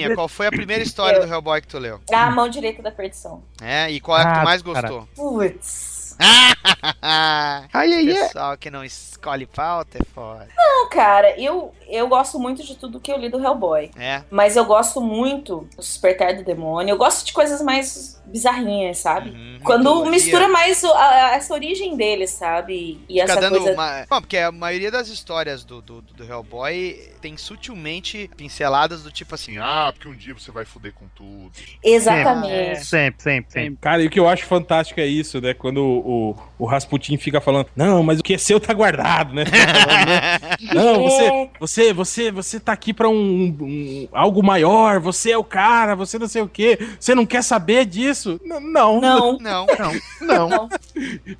Mas- 0.08 0.14
qual 0.14 0.28
foi 0.28 0.46
a 0.46 0.50
primeira 0.50 0.82
história 0.82 1.20
do 1.20 1.32
Hellboy 1.32 1.60
que 1.60 1.68
tu 1.68 1.78
leu? 1.78 2.00
a 2.22 2.30
mão 2.30 2.48
direita 2.48 2.82
da 2.82 2.90
perdição. 2.90 3.42
É, 3.62 3.90
e 3.90 4.00
qual 4.00 4.18
é 4.18 4.22
a 4.22 4.26
que 4.26 4.32
tu 4.34 4.40
Ah, 4.40 4.44
mais 4.44 4.62
gostou? 4.62 5.08
Putz. 5.14 5.99
Ai, 7.02 7.68
ai, 7.72 7.92
ai. 7.94 8.14
Pessoal 8.14 8.56
que 8.56 8.70
não 8.70 8.84
escolhe 8.84 9.46
pauta 9.46 9.98
é 9.98 10.04
foda. 10.14 10.48
Não, 10.56 10.88
cara, 10.88 11.38
eu, 11.40 11.74
eu 11.88 12.08
gosto 12.08 12.38
muito 12.38 12.62
de 12.64 12.74
tudo 12.76 13.00
que 13.00 13.10
eu 13.12 13.18
li 13.18 13.28
do 13.28 13.42
Hellboy. 13.42 13.90
É. 13.96 14.22
Mas 14.30 14.56
eu 14.56 14.64
gosto 14.64 15.00
muito 15.00 15.68
do 15.76 15.80
Despertar 15.82 16.34
do 16.36 16.44
Demônio. 16.44 16.92
Eu 16.92 16.98
gosto 16.98 17.24
de 17.26 17.32
coisas 17.32 17.60
mais 17.62 18.20
bizarrinhas, 18.26 18.98
sabe? 18.98 19.30
Uhum, 19.30 19.58
Quando 19.64 19.84
mitologia. 19.84 20.10
mistura 20.12 20.48
mais 20.48 20.82
o- 20.84 20.92
a- 20.94 21.32
essa 21.34 21.52
origem 21.52 21.96
dele, 21.96 22.26
sabe? 22.28 23.00
E 23.08 23.20
Fica 23.20 23.32
essa 23.32 23.40
dando 23.40 23.58
coisa. 23.58 23.72
uma... 23.72 24.06
Bom, 24.08 24.20
porque 24.20 24.36
a 24.38 24.52
maioria 24.52 24.90
das 24.90 25.08
histórias 25.08 25.64
do, 25.64 25.82
do, 25.82 26.00
do 26.00 26.24
Hellboy 26.24 27.10
tem 27.20 27.36
sutilmente 27.36 28.30
pinceladas 28.36 29.02
do 29.02 29.10
tipo 29.10 29.34
assim, 29.34 29.58
ah, 29.58 29.90
porque 29.92 30.06
um 30.08 30.14
dia 30.14 30.32
você 30.32 30.50
vai 30.52 30.64
foder 30.64 30.92
com 30.94 31.06
tudo. 31.08 31.50
Exatamente. 31.82 32.84
Sempre, 32.86 33.22
sempre, 33.22 33.52
sempre. 33.52 33.78
Cara, 33.80 34.02
e 34.02 34.06
o 34.06 34.10
que 34.10 34.20
eu 34.20 34.28
acho 34.28 34.44
fantástico 34.46 35.00
é 35.00 35.06
isso, 35.06 35.40
né? 35.40 35.52
Quando 35.52 35.80
o, 36.10 36.34
o 36.60 36.66
Rasputin 36.66 37.16
fica 37.16 37.40
falando, 37.40 37.66
não, 37.74 38.02
mas 38.02 38.20
o 38.20 38.22
que 38.22 38.34
é 38.34 38.38
seu 38.38 38.60
tá 38.60 38.72
guardado, 38.72 39.34
né? 39.34 39.44
Né? 39.44 40.40
Não, 40.74 41.02
você, 41.02 41.24
É, 41.24 41.50
você, 41.58 41.92
você, 41.92 42.30
você 42.30 42.60
tá 42.60 42.72
aqui 42.72 42.92
pra 42.92 43.08
um, 43.08 43.56
um- 43.60 44.08
algo 44.12 44.42
maior, 44.42 45.00
você 45.00 45.32
é 45.32 45.38
o 45.38 45.44
cara, 45.44 45.94
você 45.96 46.18
não 46.18 46.28
sei 46.28 46.42
o 46.42 46.48
quê, 46.48 46.78
você 46.98 47.14
não 47.14 47.24
quer 47.26 47.42
saber 47.42 47.84
disso? 47.86 48.40
N- 48.44 48.60
Não, 48.60 49.00
Não, 49.00 49.38
não. 49.40 49.66
Não. 50.20 50.48
não. 50.48 50.68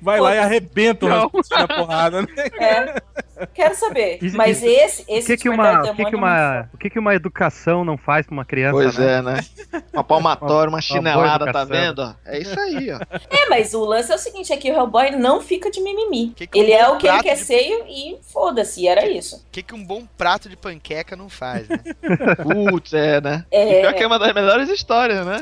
vai 0.01 0.19
lá 0.19 0.35
e 0.35 0.39
arrebenta 0.39 1.05
o. 1.05 1.09
Rasputin 1.09 1.53
na 1.53 1.67
porrada, 1.67 2.21
né? 2.23 2.27
É. 2.59 3.01
Quero 3.53 3.75
saber. 3.75 4.19
Mas 4.33 4.61
esse, 4.61 5.01
O 5.01 5.05
esse 5.15 5.27
que 5.35 5.43
que 5.43 5.49
Despertar 5.49 5.81
uma, 5.83 5.91
o 5.91 5.95
que 5.95 6.05
que 6.05 6.13
é 6.15 6.17
uma, 6.17 6.69
o 6.73 6.77
que 6.77 6.89
que 6.91 6.99
uma 6.99 7.15
educação 7.15 7.83
não 7.83 7.97
faz 7.97 8.25
pra 8.25 8.33
uma 8.33 8.45
criança, 8.45 8.73
Pois 8.73 8.97
né? 8.97 9.17
é, 9.17 9.21
né? 9.21 9.39
Uma 9.93 10.03
palmatória, 10.03 10.69
uma 10.69 10.81
chinelada, 10.81 11.51
tá 11.51 11.63
vendo? 11.63 12.15
É 12.25 12.39
isso 12.39 12.59
aí, 12.59 12.91
ó. 12.91 12.99
É, 13.31 13.49
mas 13.49 13.73
o 13.73 13.83
lance 13.83 14.11
é 14.11 14.15
o 14.15 14.19
seguinte, 14.19 14.53
é 14.53 14.57
que 14.57 14.71
o 14.71 14.75
Hellboy 14.75 15.10
não 15.17 15.41
fica 15.41 15.69
de 15.71 15.81
mimimi. 15.81 16.33
Que 16.35 16.47
que 16.47 16.59
um 16.59 16.61
ele 16.63 16.71
é 16.71 16.87
o 16.89 16.97
que 16.97 17.07
ele 17.07 17.21
quer 17.23 17.35
de- 17.35 17.43
ser 17.43 17.83
e 17.87 18.17
foda-se, 18.21 18.87
era 18.87 19.07
isso. 19.07 19.37
O 19.37 19.51
que, 19.51 19.61
que 19.63 19.73
um 19.73 19.83
bom 19.83 20.03
prato 20.17 20.47
de 20.49 20.55
panqueca 20.55 21.15
não 21.15 21.29
faz, 21.29 21.67
né? 21.67 21.79
Putz, 22.41 22.93
é, 22.93 23.19
né? 23.21 23.45
É. 23.51 23.77
E 23.79 23.81
pior 23.81 23.93
que 23.93 24.03
é 24.03 24.07
uma 24.07 24.19
das 24.19 24.33
melhores 24.33 24.69
histórias, 24.69 25.25
né? 25.25 25.41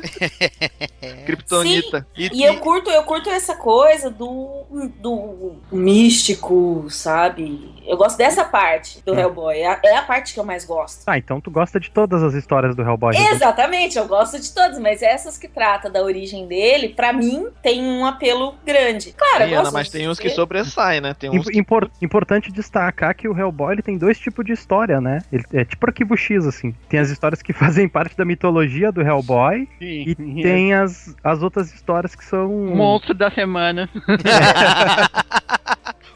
Kryptonita. 1.25 2.05
E 2.15 2.43
eu 2.43 2.59
curto, 2.59 2.89
eu 2.89 3.03
curto 3.03 3.29
essa 3.29 3.55
coisa 3.55 4.09
do, 4.09 4.63
do 4.99 5.55
místico, 5.71 6.85
sabe? 6.89 7.73
Eu 7.85 7.97
gosto 7.97 8.17
dessa 8.17 8.43
parte 8.45 9.01
do 9.05 9.17
Hellboy. 9.17 9.57
É 9.57 9.67
a, 9.67 9.79
é 9.83 9.95
a 9.97 10.01
parte 10.03 10.33
que 10.33 10.39
eu 10.39 10.43
mais 10.43 10.65
gosto. 10.65 11.01
Ah, 11.07 11.17
então 11.17 11.41
tu 11.41 11.49
gosta 11.49 11.79
de 11.79 11.89
todas 11.89 12.21
as 12.21 12.33
histórias 12.33 12.75
do 12.75 12.81
Hellboy. 12.83 13.15
né? 13.15 13.31
Exatamente, 13.31 13.97
eu 13.97 14.07
gosto 14.07 14.39
de 14.39 14.51
todas, 14.53 14.77
mas 14.79 15.01
essas 15.01 15.37
que 15.37 15.47
tratam 15.47 15.91
da 15.91 16.01
origem 16.03 16.47
dele, 16.47 16.89
pra 16.89 17.11
mim, 17.13 17.47
tem 17.63 17.83
um 17.83 18.05
apelo 18.05 18.55
grande. 18.65 19.13
Claro, 19.13 19.45
Sim, 19.67 19.73
mas 19.73 19.89
tem 19.89 20.09
uns 20.09 20.19
que 20.19 20.29
sobressaem, 20.29 21.01
né? 21.01 21.13
Tem 21.13 21.29
uns 21.29 21.47
Imp- 21.47 21.55
impor- 21.55 21.89
importante 22.01 22.51
destacar 22.51 23.15
que 23.15 23.27
o 23.27 23.37
Hellboy 23.37 23.73
ele 23.73 23.81
tem 23.81 23.97
dois 23.97 24.17
tipos 24.19 24.45
de 24.45 24.51
história, 24.53 24.99
né? 25.01 25.19
Ele 25.31 25.43
é 25.53 25.65
tipo 25.65 25.85
arquivo 25.87 26.15
X, 26.15 26.45
assim. 26.45 26.73
Tem 26.87 26.99
as 26.99 27.09
histórias 27.09 27.41
que 27.41 27.53
fazem 27.53 27.87
parte 27.87 28.15
da 28.17 28.25
mitologia 28.25 28.91
do 28.91 29.01
Hellboy 29.01 29.67
e 29.79 30.15
tem 30.15 30.73
as, 30.73 31.15
as 31.23 31.41
outras 31.41 31.73
histórias 31.73 32.15
que 32.15 32.23
são. 32.23 32.49
Monstro 32.49 33.13
da 33.13 33.29
semana. 33.31 33.89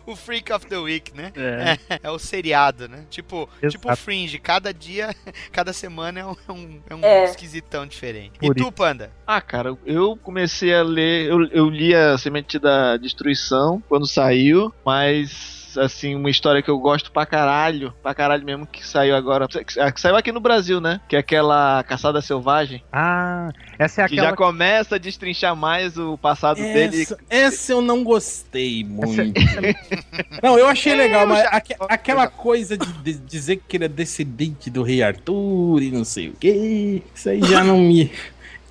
o 0.06 0.16
Freak 0.16 0.52
of 0.52 0.66
the 0.68 0.78
Week, 0.78 1.16
né? 1.16 1.32
É. 1.36 1.94
É, 1.96 2.00
é 2.04 2.12
o 2.12 2.20
seriado, 2.20 2.88
né? 2.88 3.06
Tipo, 3.10 3.50
Exato. 3.62 3.70
tipo 3.70 3.96
Fringe, 3.96 4.38
cada 4.40 4.74
dia, 4.74 5.16
cada 5.52 5.72
semana 5.74 6.20
é 6.20 6.26
um, 6.26 6.36
é 6.90 6.96
um, 6.96 7.00
é 7.04 7.22
É. 7.22 7.24
esquisitão 7.26 7.86
diferente. 7.86 8.40
Por 8.40 8.58
e 8.58 8.62
tu, 8.62 8.72
Panda? 8.72 9.12
Ah, 9.26 9.42
cara, 9.42 9.78
eu 9.86 10.18
comecei 10.18 10.74
a 10.74 10.84
ler. 10.84 11.30
Eu, 11.30 11.46
eu 11.48 11.70
li 11.70 11.94
a 11.96 12.18
Semente 12.18 12.58
da 12.60 12.98
Destruição 12.98 13.82
quando 13.88 14.08
saiu, 14.08 14.74
mas. 14.86 15.63
Assim, 15.78 16.16
uma 16.16 16.30
história 16.30 16.62
que 16.62 16.70
eu 16.70 16.78
gosto 16.80 17.12
pra 17.12 17.26
caralho, 17.26 17.94
pra 18.02 18.14
caralho 18.14 18.46
mesmo, 18.46 18.66
que 18.66 18.86
saiu 18.86 19.16
agora. 19.16 19.48
Que 19.48 20.00
saiu 20.02 20.16
aqui 20.16 20.32
no 20.32 20.40
Brasil, 20.40 20.80
né? 20.82 21.00
Que 21.08 21.16
é 21.16 21.20
aquela 21.20 21.84
Caçada 21.84 22.22
Selvagem. 22.22 22.84
Ah, 22.92 23.50
essa 23.80 24.02
é 24.04 24.08
Que 24.08 24.14
aquela. 24.16 24.30
já 24.30 24.36
começa 24.36 24.96
a 24.96 24.98
destrinchar 24.98 25.56
mais 25.56 25.98
o 25.98 26.18
passado 26.18 26.58
dele. 26.58 27.02
Essa, 27.04 27.18
essa 27.30 27.72
eu 27.72 27.82
não 27.82 28.04
gostei 28.04 28.84
muito. 28.84 29.14
Não, 30.42 30.58
eu 30.58 30.68
achei 30.68 30.94
legal, 30.96 31.26
mas 31.28 31.46
aque- 31.52 31.76
aquela 31.90 32.28
coisa 32.28 32.78
de, 32.78 32.92
de 33.04 33.14
dizer 33.14 33.62
que 33.68 33.78
ele 33.78 33.86
é 33.86 33.88
descendente 33.88 34.70
do 34.70 34.84
rei 34.84 35.02
Arthur 35.02 35.82
e 35.82 35.92
não 35.92 36.04
sei 36.04 36.30
o 36.30 36.34
que, 36.34 37.02
isso 37.14 37.30
aí 37.30 37.42
já 37.44 37.64
não 37.64 37.78
me. 37.78 38.12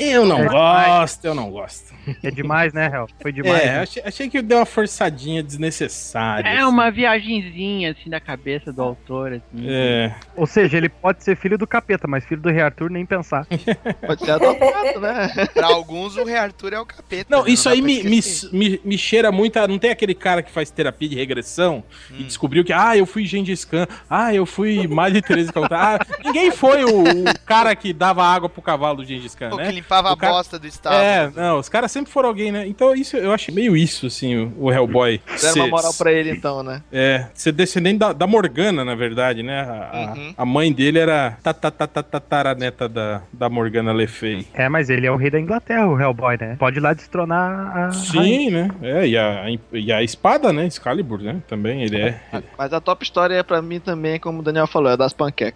Eu 0.03 0.24
não 0.26 0.38
É 0.40 0.48
gosto, 0.48 1.24
eu 1.24 1.34
não 1.34 1.50
gosto. 1.50 1.92
É 2.22 2.30
demais, 2.30 2.72
né, 2.72 2.90
Hel? 2.92 3.07
Foi 3.20 3.32
demais. 3.32 3.62
É, 3.62 3.66
né? 3.66 3.80
achei, 3.80 4.03
achei 4.05 4.28
que 4.28 4.42
deu 4.42 4.59
uma 4.59 4.66
forçadinha 4.66 5.42
desnecessária. 5.42 6.48
É 6.48 6.59
assim. 6.59 6.64
uma 6.66 6.90
viagenzinha 6.90 7.92
assim 7.92 8.11
da 8.11 8.20
cabeça 8.20 8.72
do 8.72 8.82
autor, 8.82 9.32
assim. 9.34 9.66
É. 9.68 10.12
Ou 10.36 10.46
seja, 10.46 10.76
ele 10.76 10.88
pode 10.88 11.22
ser 11.22 11.36
filho 11.36 11.57
do 11.57 11.66
capeta, 11.66 12.09
mas 12.09 12.24
filho 12.24 12.40
do 12.40 12.50
rei 12.50 12.62
Arthur 12.62 12.90
nem 12.90 13.07
pensar. 13.07 13.46
Pode 14.07 14.24
ser 14.24 14.32
adotado, 14.32 15.00
né? 15.00 15.46
Pra 15.55 15.66
alguns, 15.68 16.16
o 16.16 16.24
Rei 16.24 16.36
Arthur 16.36 16.72
é 16.72 16.80
o 16.80 16.86
capeta. 16.86 17.26
Não, 17.28 17.44
né? 17.44 17.50
isso 17.50 17.64
dá 17.64 17.70
aí 17.72 17.80
me, 17.82 18.03
me, 18.03 18.20
me, 18.53 18.80
me 18.84 18.98
cheira 18.98 19.30
muito. 19.30 19.57
a- 19.59 19.68
Não 19.68 19.78
tem 19.78 19.90
aquele 19.90 20.14
cara 20.14 20.42
que 20.42 20.50
faz 20.50 20.70
terapia 20.70 21.09
de 21.09 21.14
regressão 21.16 21.84
e 22.11 22.22
Hum. 22.22 22.26
descobriu 22.26 22.64
que, 22.64 22.72
ah, 22.72 22.96
eu 22.96 23.07
fui 23.07 23.24
Gengis 23.24 23.64
Khan, 23.64 23.86
ah, 24.11 24.34
eu 24.34 24.44
fui 24.44 24.86
Madre 24.88 25.22
Teresa 25.22 25.53
Calcutá. 25.53 25.96
Ah, 26.00 26.07
ninguém 26.24 26.50
foi 26.50 26.84
o, 26.84 27.03
o 27.03 27.38
cara 27.46 27.74
que 27.76 27.92
dava 27.92 28.24
água 28.24 28.48
pro 28.48 28.61
cavalo 28.62 28.98
do 28.98 29.05
Gengis 29.05 29.34
Khan, 29.34 29.50
O 29.53 29.57
né? 29.57 29.64
Limpava 29.93 30.11
O 30.11 30.12
a 30.12 30.16
cara- 30.16 30.32
bosta 30.32 30.59
do 30.59 30.66
estábulo. 30.66 31.03
É, 31.03 31.30
não, 31.34 31.59
os 31.59 31.68
caras 31.68 31.93
sempre 31.93 32.11
foram 32.12 32.28
alguém, 32.28 32.51
né? 32.53 32.66
Então 32.66 32.95
isso 32.95 33.16
eu 33.16 33.32
achei 33.32 33.55
meio 33.55 33.76
isso, 33.76 34.07
assim, 34.07 34.36
o, 34.36 34.53
o 34.66 34.72
Hellboy. 34.72 35.20
Deram 35.26 35.38
Ser- 35.38 35.61
uma 35.61 35.68
moral 35.68 35.95
pra 35.95 36.12
ele 36.12 36.30
então, 36.30 36.62
né? 36.62 36.82
É, 36.93 37.26
ser 37.34 37.53
descendente 37.53 37.99
da, 37.99 38.12
da 38.12 38.26
Morgana, 38.26 38.84
na 38.84 38.95
verdade, 38.95 39.43
né? 39.43 39.61
A, 39.61 39.90
a- 39.93 40.12
Uhum. 40.12 40.34
a 40.36 40.45
mãe 40.45 40.72
dele 40.72 40.99
era 40.99 41.38
tataraneta 41.43 42.88
da, 42.88 43.22
da 43.32 43.49
Morgana 43.49 43.93
Le 43.93 44.07
Fay. 44.07 44.47
É, 44.53 44.68
mas 44.68 44.90
ele 44.90 45.07
é 45.07 45.11
o 45.12 45.16
rei 45.16 45.30
da 45.30 45.38
Inglaterra, 45.40 45.86
o 45.86 45.99
Hellboy, 46.01 46.36
né? 46.40 46.57
Pode 46.59 46.78
ir 46.78 46.80
lá 46.80 46.93
destronar 46.93 47.51
a. 47.76 47.80
rainha. 47.88 47.93
Sim, 47.93 48.51
né? 48.51 48.68
É, 48.82 49.07
e 49.07 49.16
a, 49.16 49.45
e 49.72 49.93
a 49.93 50.03
espada, 50.03 50.53
né? 50.53 50.66
Excalibur, 50.66 51.20
né? 51.20 51.40
Também 51.49 51.82
ele 51.82 52.01
é. 52.01 52.20
Mas 52.59 52.72
a 52.72 52.80
top 52.80 53.03
história 53.05 53.34
é 53.34 53.43
pra 53.43 53.62
mim 53.62 53.80
também, 53.80 54.18
como 54.18 54.40
o 54.40 54.43
Daniel 54.43 54.66
falou, 54.66 54.90
é 54.93 54.97
das 54.97 55.12
panquecas. 55.12 55.55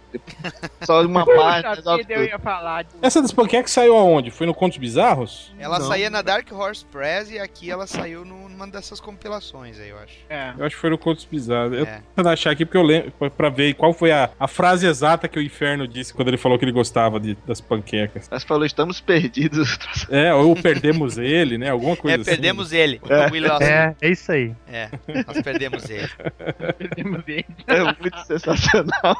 Só 0.81 1.01
uma 1.05 1.25
parte. 1.25 1.81
Essa 3.01 3.21
das 3.21 3.31
panquecas 3.31 3.71
saiu 3.71 3.95
aonde? 3.95 4.26
Foi 4.31 4.45
no 4.47 4.53
Contos 4.53 4.77
Bizarros? 4.77 5.53
Ela 5.59 5.79
Não. 5.79 5.87
saía 5.87 6.09
na 6.09 6.21
Dark 6.21 6.47
Horse 6.51 6.85
Press 6.85 7.29
e 7.31 7.39
aqui 7.39 7.69
ela 7.71 7.85
saiu 7.87 8.23
num- 8.25 8.47
numa 8.49 8.67
dessas 8.67 8.99
compilações 8.99 9.79
aí, 9.79 9.89
eu 9.89 9.97
acho. 9.99 10.15
É. 10.29 10.53
Eu 10.57 10.65
acho 10.65 10.75
que 10.75 10.81
foi 10.81 10.89
no 10.89 10.97
Contos 10.97 11.25
Bizarros. 11.25 11.73
Eu 11.77 11.83
É. 11.85 11.95
tô 11.97 12.01
tentando 12.15 12.29
achar 12.29 12.51
aqui 12.51 12.65
porque 12.65 12.77
eu 12.77 12.83
lembro 12.83 13.11
pra- 13.31 13.49
ver 13.49 13.73
qual 13.75 13.93
foi 13.93 14.11
a, 14.11 14.29
a 14.39 14.47
frase 14.47 14.85
exata 14.87 15.27
que 15.27 15.39
o 15.39 15.41
Inferno 15.41 15.87
disse 15.87 16.13
quando 16.13 16.27
ele 16.27 16.37
falou 16.37 16.57
que 16.59 16.65
ele 16.65 16.71
gostava 16.71 17.19
de- 17.19 17.37
das 17.47 17.61
panquecas. 17.61 18.27
Mas 18.29 18.43
falou, 18.43 18.65
estamos 18.65 18.99
perdidos. 19.01 19.77
É, 20.09 20.33
ou 20.33 20.55
perdemos 20.55 21.17
ele, 21.17 21.57
né? 21.57 21.69
Alguma 21.69 21.95
coisa 21.95 22.17
é, 22.17 22.21
assim. 22.21 22.29
perdemos 22.31 22.71
ele. 22.73 22.99
É. 23.09 23.27
O 23.27 23.31
Will 23.31 23.47
Lost- 23.47 23.61
É, 23.61 23.95
é 24.01 24.09
isso 24.09 24.31
aí. 24.31 24.53
é, 24.67 24.89
nós 25.25 25.41
perdemos 25.41 25.89
ele. 25.89 26.09
Perdemos 26.77 27.23
ele. 27.27 27.45
É 27.67 27.83
muito 28.01 28.17
sensacional. 28.25 29.15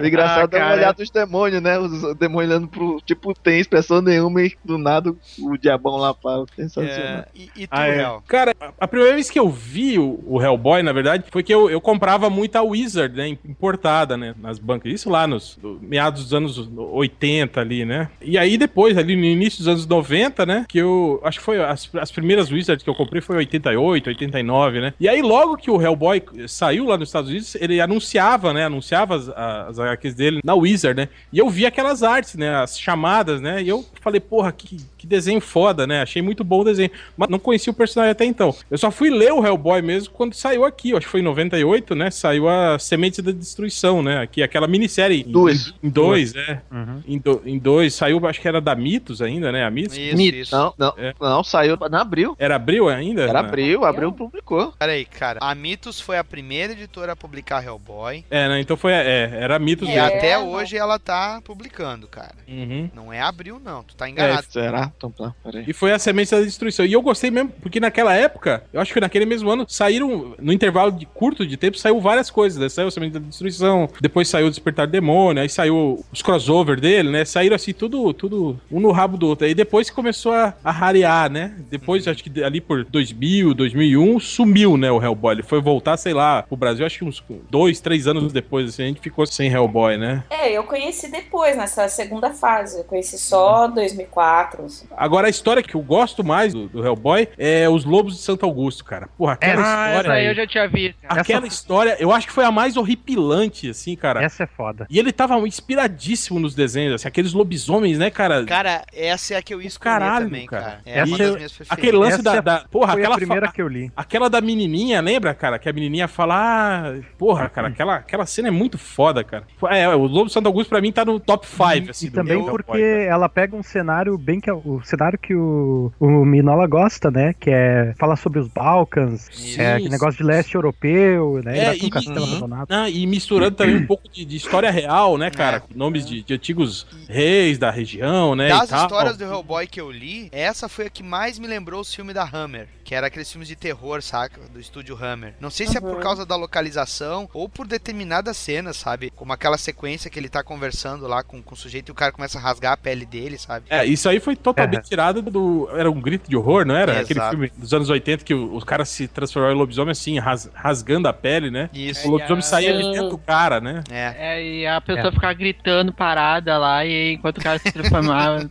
O 0.00 0.04
engraçado 0.06 0.38
Ah, 0.54 0.58
é 0.58 0.60
o 0.60 0.62
cara. 0.62 0.74
olhar 0.76 0.92
dos 0.92 1.10
demônios, 1.10 1.62
né? 1.62 1.78
Os 1.78 2.14
demônios 2.16 2.50
olhando 2.50 2.68
pro. 2.68 3.00
Tipo, 3.04 3.34
tem 3.34 3.60
expressão 3.60 3.89
intenção 3.90 4.00
nenhuma 4.02 4.42
e 4.42 4.52
do 4.64 4.78
nada 4.78 5.14
o 5.40 5.56
diabão 5.56 5.96
lá 5.96 6.14
fala. 6.14 6.46
Sensacional. 6.54 6.96
É, 6.96 7.24
e, 7.34 7.50
e 7.56 7.66
tu, 7.66 7.70
Ah, 7.70 7.86
é. 7.88 8.18
Cara, 8.26 8.54
a 8.78 8.88
primeira 8.88 9.14
vez 9.14 9.28
que 9.28 9.38
eu 9.38 9.48
vi 9.48 9.98
o, 9.98 10.20
o 10.26 10.40
Hellboy, 10.40 10.82
na 10.82 10.92
verdade, 10.92 11.24
foi 11.30 11.42
que 11.42 11.52
eu, 11.52 11.68
eu 11.68 11.80
comprava 11.80 12.30
muita 12.30 12.62
Wizard, 12.62 13.16
né? 13.16 13.28
Importada, 13.28 14.16
né? 14.16 14.34
Nas 14.40 14.58
bancas. 14.58 14.92
Isso 14.92 15.10
lá 15.10 15.26
nos 15.26 15.56
do- 15.60 15.78
meados 15.82 16.24
dos 16.24 16.34
anos 16.34 16.68
80 16.76 17.60
ali, 17.60 17.84
né? 17.84 18.08
E 18.20 18.38
aí 18.38 18.56
depois, 18.56 18.96
ali 18.96 19.16
no 19.16 19.24
início 19.24 19.58
dos 19.58 19.68
anos 19.68 19.86
90, 19.86 20.46
né? 20.46 20.64
Que 20.68 20.78
eu. 20.78 21.20
Acho 21.24 21.38
que 21.38 21.44
foi 21.44 21.62
as, 21.62 21.88
as 21.96 22.10
primeiras 22.12 22.50
Wizards 22.50 22.82
que 22.84 22.90
eu 22.90 22.94
comprei 22.94 23.20
foi 23.20 23.36
88, 23.36 24.08
89, 24.08 24.80
né? 24.80 24.94
E 25.00 25.08
aí 25.08 25.20
logo 25.22 25.56
que 25.56 25.70
o 25.70 25.80
Hellboy 25.80 26.22
saiu 26.46 26.84
lá 26.86 26.96
nos 26.96 27.08
Estados 27.08 27.30
Unidos, 27.30 27.54
ele 27.56 27.80
anunciava, 27.80 28.52
né? 28.52 28.64
Anunciava 28.64 29.16
as, 29.16 29.28
as 29.28 29.78
HQs 29.78 30.14
dele 30.14 30.40
na 30.44 30.54
Wizard, 30.54 30.96
né? 31.00 31.08
E 31.32 31.38
eu 31.38 31.48
vi 31.48 31.66
aquelas 31.66 32.02
artes, 32.02 32.34
né? 32.36 32.54
As 32.56 32.78
chamadas, 32.78 33.40
né? 33.40 33.62
E 33.62 33.68
eu 33.68 33.79
falei, 34.00 34.20
porra, 34.20 34.52
que, 34.52 34.78
que 35.00 35.06
desenho 35.06 35.40
foda, 35.40 35.86
né? 35.86 36.02
Achei 36.02 36.20
muito 36.20 36.44
bom 36.44 36.60
o 36.60 36.64
desenho. 36.64 36.90
Mas 37.16 37.28
não 37.30 37.38
conhecia 37.38 37.70
o 37.70 37.74
personagem 37.74 38.12
até 38.12 38.24
então. 38.24 38.54
Eu 38.70 38.76
só 38.76 38.90
fui 38.90 39.08
ler 39.10 39.32
o 39.32 39.44
Hellboy 39.44 39.80
mesmo 39.80 40.12
quando 40.12 40.34
saiu 40.34 40.64
aqui. 40.64 40.90
Acho 40.92 41.06
que 41.06 41.10
foi 41.10 41.20
em 41.20 41.24
98, 41.24 41.94
né? 41.94 42.10
Saiu 42.10 42.48
a 42.48 42.78
Sementes 42.78 43.20
da 43.20 43.32
Destruição, 43.32 44.02
né? 44.02 44.18
Aqui, 44.18 44.42
aquela 44.42 44.66
minissérie. 44.68 45.22
em- 45.26 45.30
Dois. 45.32 45.72
Em, 45.82 45.88
dois, 45.88 46.34
é. 46.34 46.60
Em, 47.06 47.18
do- 47.18 47.42
em 47.46 47.58
dois. 47.58 47.94
Saiu, 47.94 48.24
acho 48.26 48.40
que 48.40 48.46
era 48.48 48.60
da 48.60 48.74
Mitos 48.74 49.22
ainda, 49.22 49.50
né? 49.50 49.64
A 49.64 49.70
Mitos. 49.70 49.96
Isso, 49.96 50.16
Mito. 50.16 50.36
isso. 50.36 50.54
Não, 50.54 50.74
não, 50.76 50.94
É. 50.98 51.14
não, 51.20 51.42
saiu 51.42 51.76
na 51.90 52.00
Abril. 52.02 52.36
Era 52.38 52.56
Abril 52.56 52.88
ainda? 52.88 53.22
Era 53.22 53.32
Não. 53.42 53.48
Abril, 53.48 53.84
Abril 53.84 54.12
publicou. 54.12 54.72
Peraí, 54.78 55.04
cara. 55.04 55.38
A 55.42 55.54
Mitos 55.54 56.00
foi 56.00 56.18
a 56.18 56.24
primeira 56.24 56.72
editora 56.72 57.12
a 57.12 57.16
publicar 57.16 57.64
Hellboy. 57.64 58.24
É, 58.30 58.48
né? 58.48 58.60
Então 58.60 58.76
foi. 58.76 58.92
É, 58.92 59.30
era 59.40 59.58
Mitos 59.58 59.88
E 59.88 59.92
É. 59.92 60.02
mesmo. 60.02 60.16
até 60.18 60.36
não. 60.36 60.50
hoje 60.50 60.76
ela 60.76 60.98
tá 60.98 61.40
publicando, 61.44 62.06
cara. 62.06 62.34
Uhum. 62.48 62.90
Não 62.94 63.12
é 63.12 63.20
abril, 63.20 63.60
não. 63.64 63.82
Tu 63.82 63.94
tá 63.94 64.08
enganado. 64.08 64.46
Será? 64.50 64.89
Então 64.96 65.10
tá, 65.10 65.34
peraí. 65.42 65.64
E 65.66 65.72
foi 65.72 65.92
a 65.92 65.98
semente 65.98 66.30
da 66.30 66.40
destruição. 66.40 66.84
E 66.84 66.92
eu 66.92 67.02
gostei 67.02 67.30
mesmo, 67.30 67.50
porque 67.60 67.80
naquela 67.80 68.14
época, 68.14 68.62
eu 68.72 68.80
acho 68.80 68.92
que 68.92 69.00
naquele 69.00 69.26
mesmo 69.26 69.50
ano, 69.50 69.66
saíram, 69.68 70.34
no 70.38 70.52
intervalo 70.52 70.92
de 70.92 71.06
curto 71.06 71.46
de 71.46 71.56
tempo, 71.56 71.78
saiu 71.78 72.00
várias 72.00 72.30
coisas, 72.30 72.60
né? 72.60 72.68
Saiu 72.68 72.88
a 72.88 72.90
semente 72.90 73.12
da 73.12 73.20
destruição, 73.20 73.88
depois 74.00 74.28
saiu 74.28 74.46
o 74.46 74.50
Despertar 74.50 74.86
do 74.86 74.92
Demônio, 74.92 75.42
aí 75.42 75.48
saiu 75.48 76.04
os 76.12 76.22
crossover 76.22 76.80
dele, 76.80 77.10
né? 77.10 77.24
Saíram 77.24 77.56
assim, 77.56 77.72
tudo, 77.72 78.12
tudo 78.12 78.58
um 78.70 78.80
no 78.80 78.90
rabo 78.90 79.16
do 79.16 79.28
outro. 79.28 79.46
Aí 79.46 79.54
depois 79.54 79.90
começou 79.90 80.32
a, 80.32 80.54
a 80.62 80.70
rarear, 80.70 81.30
né? 81.30 81.54
Depois, 81.70 82.06
acho 82.06 82.22
que 82.22 82.42
ali 82.42 82.60
por 82.60 82.84
2000, 82.84 83.54
2001, 83.54 84.20
sumiu, 84.20 84.76
né? 84.76 84.90
O 84.90 85.02
Hellboy. 85.02 85.34
Ele 85.34 85.42
foi 85.42 85.60
voltar, 85.60 85.96
sei 85.96 86.12
lá, 86.12 86.42
pro 86.42 86.56
Brasil, 86.56 86.84
acho 86.84 86.98
que 86.98 87.04
uns 87.04 87.22
dois, 87.50 87.80
três 87.80 88.06
anos 88.06 88.32
depois, 88.32 88.68
assim, 88.68 88.82
a 88.82 88.86
gente 88.86 89.00
ficou 89.00 89.26
sem 89.26 89.50
Hellboy, 89.50 89.96
né? 89.96 90.24
É, 90.30 90.52
eu 90.52 90.64
conheci 90.64 91.10
depois, 91.10 91.56
nessa 91.56 91.88
segunda 91.88 92.32
fase. 92.32 92.78
Eu 92.78 92.84
conheci 92.84 93.18
só 93.18 93.66
2004. 93.68 94.66
Agora, 94.96 95.26
a 95.26 95.30
história 95.30 95.62
que 95.62 95.74
eu 95.74 95.80
gosto 95.82 96.22
mais 96.24 96.52
do, 96.52 96.68
do 96.68 96.84
Hellboy 96.84 97.28
é 97.38 97.68
os 97.68 97.84
Lobos 97.84 98.14
de 98.16 98.22
Santo 98.22 98.44
Augusto, 98.46 98.84
cara. 98.84 99.08
Porra, 99.18 99.34
aquela 99.34 99.62
Ah, 99.62 99.86
história. 99.88 99.98
Essa 100.08 100.12
aí 100.12 100.26
eu 100.26 100.34
já 100.34 100.46
tinha 100.46 100.68
visto. 100.68 100.96
Aquela 101.08 101.46
história, 101.46 101.96
eu 101.98 102.12
acho 102.12 102.26
que 102.26 102.32
foi 102.32 102.44
a 102.44 102.50
mais 102.50 102.76
horripilante, 102.76 103.70
assim, 103.70 103.96
cara. 103.96 104.22
Essa 104.22 104.44
é 104.44 104.46
foda. 104.46 104.86
E 104.90 104.98
ele 104.98 105.12
tava 105.12 105.36
inspiradíssimo 105.46 106.38
nos 106.38 106.54
desenhos, 106.54 106.94
assim, 106.94 107.08
aqueles 107.08 107.32
lobisomens, 107.32 107.98
né, 107.98 108.10
cara? 108.10 108.44
Cara, 108.44 108.82
essa 108.92 109.34
é 109.34 109.36
a 109.36 109.42
que 109.42 109.54
eu 109.54 109.60
ia 109.62 109.70
caralho, 109.78 110.26
também, 110.26 110.46
cara. 110.46 110.62
cara. 110.62 110.80
É 110.84 110.98
Essa 111.00 111.06
uma 111.08 111.18
das 111.18 111.36
minhas 111.36 111.52
preferidas. 111.52 111.70
Aquele 111.78 111.96
lance 111.96 112.14
Essa 112.14 112.22
da, 112.22 112.40
da- 112.40 112.64
Porra, 112.70 112.92
Foi 112.92 113.00
aquela. 113.02 113.14
a 113.14 113.18
primeira 113.18 113.46
fa- 113.46 113.52
que 113.52 113.62
eu 113.62 113.68
li. 113.68 113.90
Aquela 113.96 114.28
da 114.28 114.40
menininha, 114.40 115.00
lembra, 115.00 115.32
cara? 115.34 115.58
Que 115.58 115.68
a 115.68 115.72
menininha 115.72 116.08
fala, 116.08 116.34
ah, 116.36 116.94
porra, 117.18 117.48
cara, 117.48 117.68
aquela, 117.68 117.96
aquela 117.96 118.26
cena 118.26 118.48
é 118.48 118.50
muito 118.50 118.76
foda, 118.78 119.22
cara. 119.24 119.44
É, 119.70 119.88
o 119.88 120.06
Lobo 120.06 120.26
de 120.26 120.32
Santo 120.32 120.46
Augusto 120.46 120.68
pra 120.70 120.80
mim 120.80 120.92
tá 120.92 121.04
no 121.04 121.18
top 121.20 121.46
5, 121.46 121.90
assim. 121.90 122.06
E 122.06 122.10
do 122.10 122.14
também 122.14 122.34
Hellboy, 122.38 122.50
porque 122.52 122.78
cara. 122.80 123.02
ela 123.04 123.28
pega 123.28 123.56
um 123.56 123.62
cenário 123.62 124.16
bem 124.18 124.40
que 124.40 124.50
é 124.50 124.52
o 124.76 124.84
cenário 124.84 125.18
que 125.18 125.34
o, 125.34 125.92
o 125.98 126.24
Minola 126.24 126.66
gosta, 126.66 127.10
né? 127.10 127.34
Que 127.38 127.50
é 127.50 127.94
falar 127.98 128.16
sobre 128.16 128.38
os 128.38 128.48
Balcãs, 128.48 129.28
Sim, 129.32 129.60
é, 129.60 129.74
aquele 129.74 129.88
negócio 129.90 130.18
de 130.18 130.22
leste 130.24 130.54
europeu, 130.54 131.40
né? 131.44 131.58
É, 131.58 131.76
e- 131.76 131.86
o 131.86 131.90
castelo 131.90 132.20
uhum. 132.20 132.30
abandonado. 132.30 132.66
Ah, 132.70 132.88
e 132.88 133.06
misturando 133.06 133.56
também 133.56 133.76
um 133.76 133.86
pouco 133.86 134.08
de, 134.08 134.24
de 134.24 134.36
história 134.36 134.70
real, 134.70 135.16
né, 135.18 135.30
cara? 135.30 135.56
É. 135.58 135.60
Com 135.60 135.74
Nomes 135.74 136.06
de, 136.06 136.22
de 136.22 136.34
antigos 136.34 136.86
reis 137.08 137.58
da 137.58 137.70
região, 137.70 138.34
né? 138.36 138.46
e 138.46 138.50
Das 138.50 138.68
tal. 138.68 138.82
histórias 138.82 139.16
do 139.16 139.24
Hellboy 139.24 139.66
que 139.66 139.80
eu 139.80 139.90
li, 139.90 140.28
essa 140.32 140.68
foi 140.68 140.86
a 140.86 140.90
que 140.90 141.02
mais 141.02 141.38
me 141.38 141.46
lembrou 141.46 141.80
o 141.80 141.84
filme 141.84 142.12
da 142.12 142.24
Hammer, 142.30 142.68
que 142.84 142.94
era 142.94 143.06
aqueles 143.06 143.30
filmes 143.30 143.48
de 143.48 143.56
terror, 143.56 144.02
saca? 144.02 144.40
Do 144.52 144.60
estúdio 144.60 144.96
Hammer. 145.00 145.34
Não 145.40 145.50
sei 145.50 145.66
se 145.66 145.76
é 145.76 145.80
por 145.80 145.98
causa 146.00 146.24
da 146.26 146.36
localização 146.36 147.28
ou 147.32 147.48
por 147.48 147.66
determinadas 147.66 148.36
cenas, 148.36 148.76
sabe? 148.76 149.10
Como 149.14 149.32
aquela 149.32 149.58
sequência 149.58 150.10
que 150.10 150.18
ele 150.18 150.28
tá 150.28 150.42
conversando 150.42 151.06
lá 151.06 151.22
com, 151.22 151.42
com 151.42 151.54
o 151.54 151.58
sujeito 151.58 151.88
e 151.88 151.92
o 151.92 151.94
cara 151.94 152.12
começa 152.12 152.38
a 152.38 152.40
rasgar 152.40 152.72
a 152.72 152.76
pele 152.76 153.06
dele, 153.06 153.38
sabe? 153.38 153.66
É, 153.70 153.84
isso 153.84 154.08
aí 154.08 154.20
foi 154.20 154.36
totalmente 154.66 154.88
tirado 154.88 155.22
do. 155.22 155.68
Era 155.74 155.90
um 155.90 156.00
grito 156.00 156.28
de 156.28 156.36
horror, 156.36 156.64
não 156.64 156.74
era? 156.76 156.92
Exato. 157.00 157.04
Aquele 157.12 157.30
filme 157.30 157.52
dos 157.56 157.72
anos 157.74 157.90
80 157.90 158.24
que 158.24 158.34
o, 158.34 158.56
o 158.56 158.64
cara 158.64 158.84
se 158.84 159.06
transformava 159.08 159.52
em 159.54 159.56
lobisomem 159.56 159.92
assim, 159.92 160.18
ras- 160.18 160.50
rasgando 160.54 161.08
a 161.08 161.12
pele, 161.12 161.50
né? 161.50 161.68
Isso. 161.72 162.06
O 162.06 162.10
lobisomem 162.10 162.38
É, 162.38 162.42
saía 162.42 162.72
de 162.76 162.82
dentro 162.92 163.08
do 163.10 163.18
cara, 163.18 163.60
né? 163.60 163.82
É. 163.90 164.14
É, 164.18 164.44
e 164.44 164.66
a 164.66 164.80
pessoa 164.80 165.12
ficava 165.12 165.32
gritando 165.34 165.92
parada 165.92 166.58
lá, 166.58 166.84
e 166.84 167.12
enquanto 167.14 167.38
o 167.38 167.42
cara 167.42 167.58
se 167.58 167.70
transformava. 167.72 168.50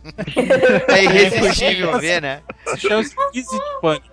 É 0.88 1.04
irresistível 1.04 1.98
ver, 1.98 2.20
né? 2.22 2.40
Chama-se 2.76 3.14
crise 3.32 3.48
de 3.50 3.80
pânico. 3.80 4.06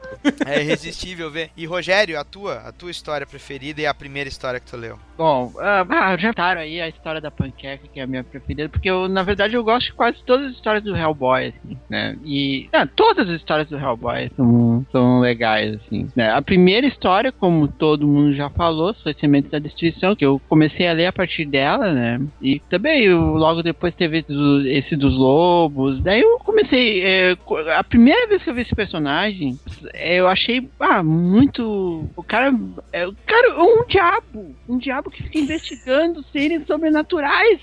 É 0.45 0.61
irresistível 0.61 1.29
ver. 1.31 1.49
E 1.55 1.65
Rogério, 1.65 2.19
a 2.19 2.23
tua, 2.23 2.55
a 2.55 2.71
tua 2.71 2.91
história 2.91 3.25
preferida 3.25 3.81
e 3.81 3.85
a 3.85 3.93
primeira 3.93 4.29
história 4.29 4.59
que 4.59 4.69
tu 4.69 4.77
leu? 4.77 4.97
Bom, 5.17 5.51
ah, 5.59 5.85
ah, 5.89 6.17
já 6.17 6.31
taram 6.31 6.61
aí 6.61 6.79
a 6.79 6.87
história 6.87 7.19
da 7.19 7.31
panqueca, 7.31 7.87
que 7.91 7.99
é 7.99 8.03
a 8.03 8.07
minha 8.07 8.23
preferida, 8.23 8.69
porque 8.69 8.89
eu, 8.89 9.07
na 9.07 9.23
verdade, 9.23 9.55
eu 9.55 9.63
gosto 9.63 9.87
de 9.87 9.93
quase 9.93 10.17
todas 10.23 10.47
as 10.47 10.53
histórias 10.53 10.83
do 10.83 10.95
Hellboy, 10.95 11.47
assim, 11.47 11.77
né? 11.89 12.15
E 12.23 12.69
ah, 12.71 12.85
todas 12.85 13.27
as 13.27 13.35
histórias 13.35 13.67
do 13.67 13.77
Hellboy 13.77 14.29
são, 14.35 14.85
são 14.91 15.19
legais, 15.19 15.75
assim, 15.75 16.07
né? 16.15 16.31
A 16.31 16.41
primeira 16.41 16.85
história, 16.85 17.31
como 17.31 17.67
todo 17.67 18.07
mundo 18.07 18.35
já 18.35 18.49
falou, 18.51 18.93
foi 19.01 19.15
Sementes 19.15 19.49
da 19.49 19.57
Destruição, 19.57 20.15
que 20.15 20.25
eu 20.25 20.39
comecei 20.47 20.87
a 20.87 20.93
ler 20.93 21.07
a 21.07 21.13
partir 21.13 21.45
dela, 21.45 21.91
né? 21.91 22.21
E 22.39 22.59
também, 22.69 23.03
eu, 23.03 23.19
logo 23.19 23.63
depois 23.63 23.95
teve 23.95 24.23
esse 24.67 24.95
dos 24.95 25.15
lobos, 25.15 25.99
daí 26.03 26.21
eu 26.21 26.37
comecei, 26.39 27.03
é, 27.03 27.37
a 27.75 27.83
primeira 27.83 28.27
vez 28.27 28.43
que 28.43 28.51
eu 28.51 28.53
vi 28.53 28.61
esse 28.61 28.75
personagem, 28.75 29.57
eu 29.99 30.27
achei, 30.27 30.69
ah, 30.79 31.01
muito, 31.03 32.07
o 32.15 32.23
cara, 32.23 32.53
é, 32.93 33.07
o 33.07 33.15
cara 33.25 33.47
é 33.49 33.57
um 33.61 33.85
diabo, 33.87 34.55
um 34.67 34.77
diabo 34.77 35.09
que 35.11 35.23
fica 35.23 35.39
investigando 35.39 36.23
seres 36.31 36.65
sobrenaturais. 36.67 37.59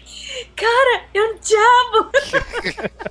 Cara, 0.57 1.03
é 1.15 1.21
um 1.23 1.37
diabo! 1.39 2.11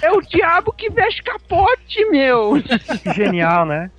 É 0.00 0.10
o 0.10 0.20
diabo 0.22 0.72
que 0.72 0.88
veste 0.88 1.22
capote, 1.22 2.02
meu. 2.10 2.54
Que 3.02 3.12
genial, 3.12 3.66
né? 3.66 3.90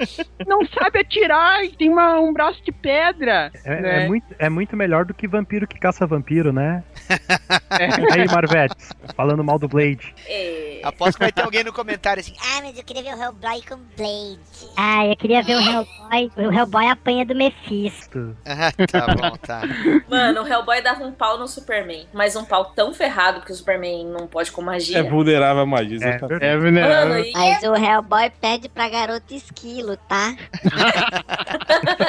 Não 0.48 0.66
sabe 0.66 1.00
atirar 1.00 1.64
e 1.64 1.70
tem 1.70 1.90
uma- 1.90 2.20
um 2.20 2.34
braço 2.34 2.64
de 2.64 2.72
pedra. 2.72 3.52
É, 3.64 3.80
né? 3.82 4.04
é 4.04 4.08
muito, 4.08 4.26
é 4.40 4.50
muito 4.50 4.76
melhor 4.76 5.06
do 5.06 5.14
que 5.14 5.28
vampiro 5.28 5.68
que 5.68 5.80
caça 5.80 6.08
vampiro, 6.08 6.52
né? 6.52 6.84
É. 7.80 7.86
Aí, 8.14 8.26
Marvetes, 8.28 8.90
falando 9.16 9.44
mal 9.44 9.60
do 9.60 9.68
Blade. 9.68 10.14
É, 10.28 10.82
Aposto 10.84 11.14
que 11.18 11.24
vai 11.26 11.32
ter 11.32 11.44
alguém 11.44 11.64
no 11.64 11.72
comentário 11.72 12.20
assim. 12.20 12.34
Ah, 12.42 12.62
mas 12.64 12.76
eu 12.78 12.84
queria 12.84 13.04
ver 13.04 13.14
o 13.16 13.22
Hellboy 13.24 13.62
com 13.68 13.78
Blade. 13.96 14.40
Ah, 14.76 15.06
eu 15.06 15.16
queria 15.16 15.44
ver 15.44 15.56
o 15.56 15.60
Hellboy. 15.60 16.32
O 16.38 16.52
Hellboy 16.54 16.88
apanha 16.88 17.26
do 17.26 17.36
Mephisto. 17.36 18.36
Ah, 18.46 18.72
tá 18.88 19.08
bom, 19.14 19.38
tá. 19.38 19.62
Mano, 20.10 20.44
o 20.44 20.48
Hellboy 20.48 20.82
dava 20.82 21.04
um 21.04 21.12
pau 21.12 21.38
no 21.38 21.48
Superman, 21.48 22.08
mas 22.14 22.36
um 22.36 22.44
pau 22.44 22.66
tão 22.66 22.94
ferrado 22.94 23.42
que 23.42 23.52
o 23.52 23.56
Superman 23.56 24.06
não 24.06 24.28
pode 24.28 24.52
com 24.52 24.62
magia. 24.62 25.00
É 25.00 25.04
vulnerável 25.04 25.64
à 25.64 25.66
magia. 25.66 25.98
É. 26.02 26.20
É, 26.42 26.58
Mano, 26.58 27.14
né? 27.14 27.22
e 27.30 27.32
Mas 27.34 27.64
o 27.64 27.76
Hellboy 27.76 28.30
pede 28.42 28.70
pra 28.70 28.90
garota 28.90 29.34
esquilo, 29.34 29.98
tá? 30.08 30.36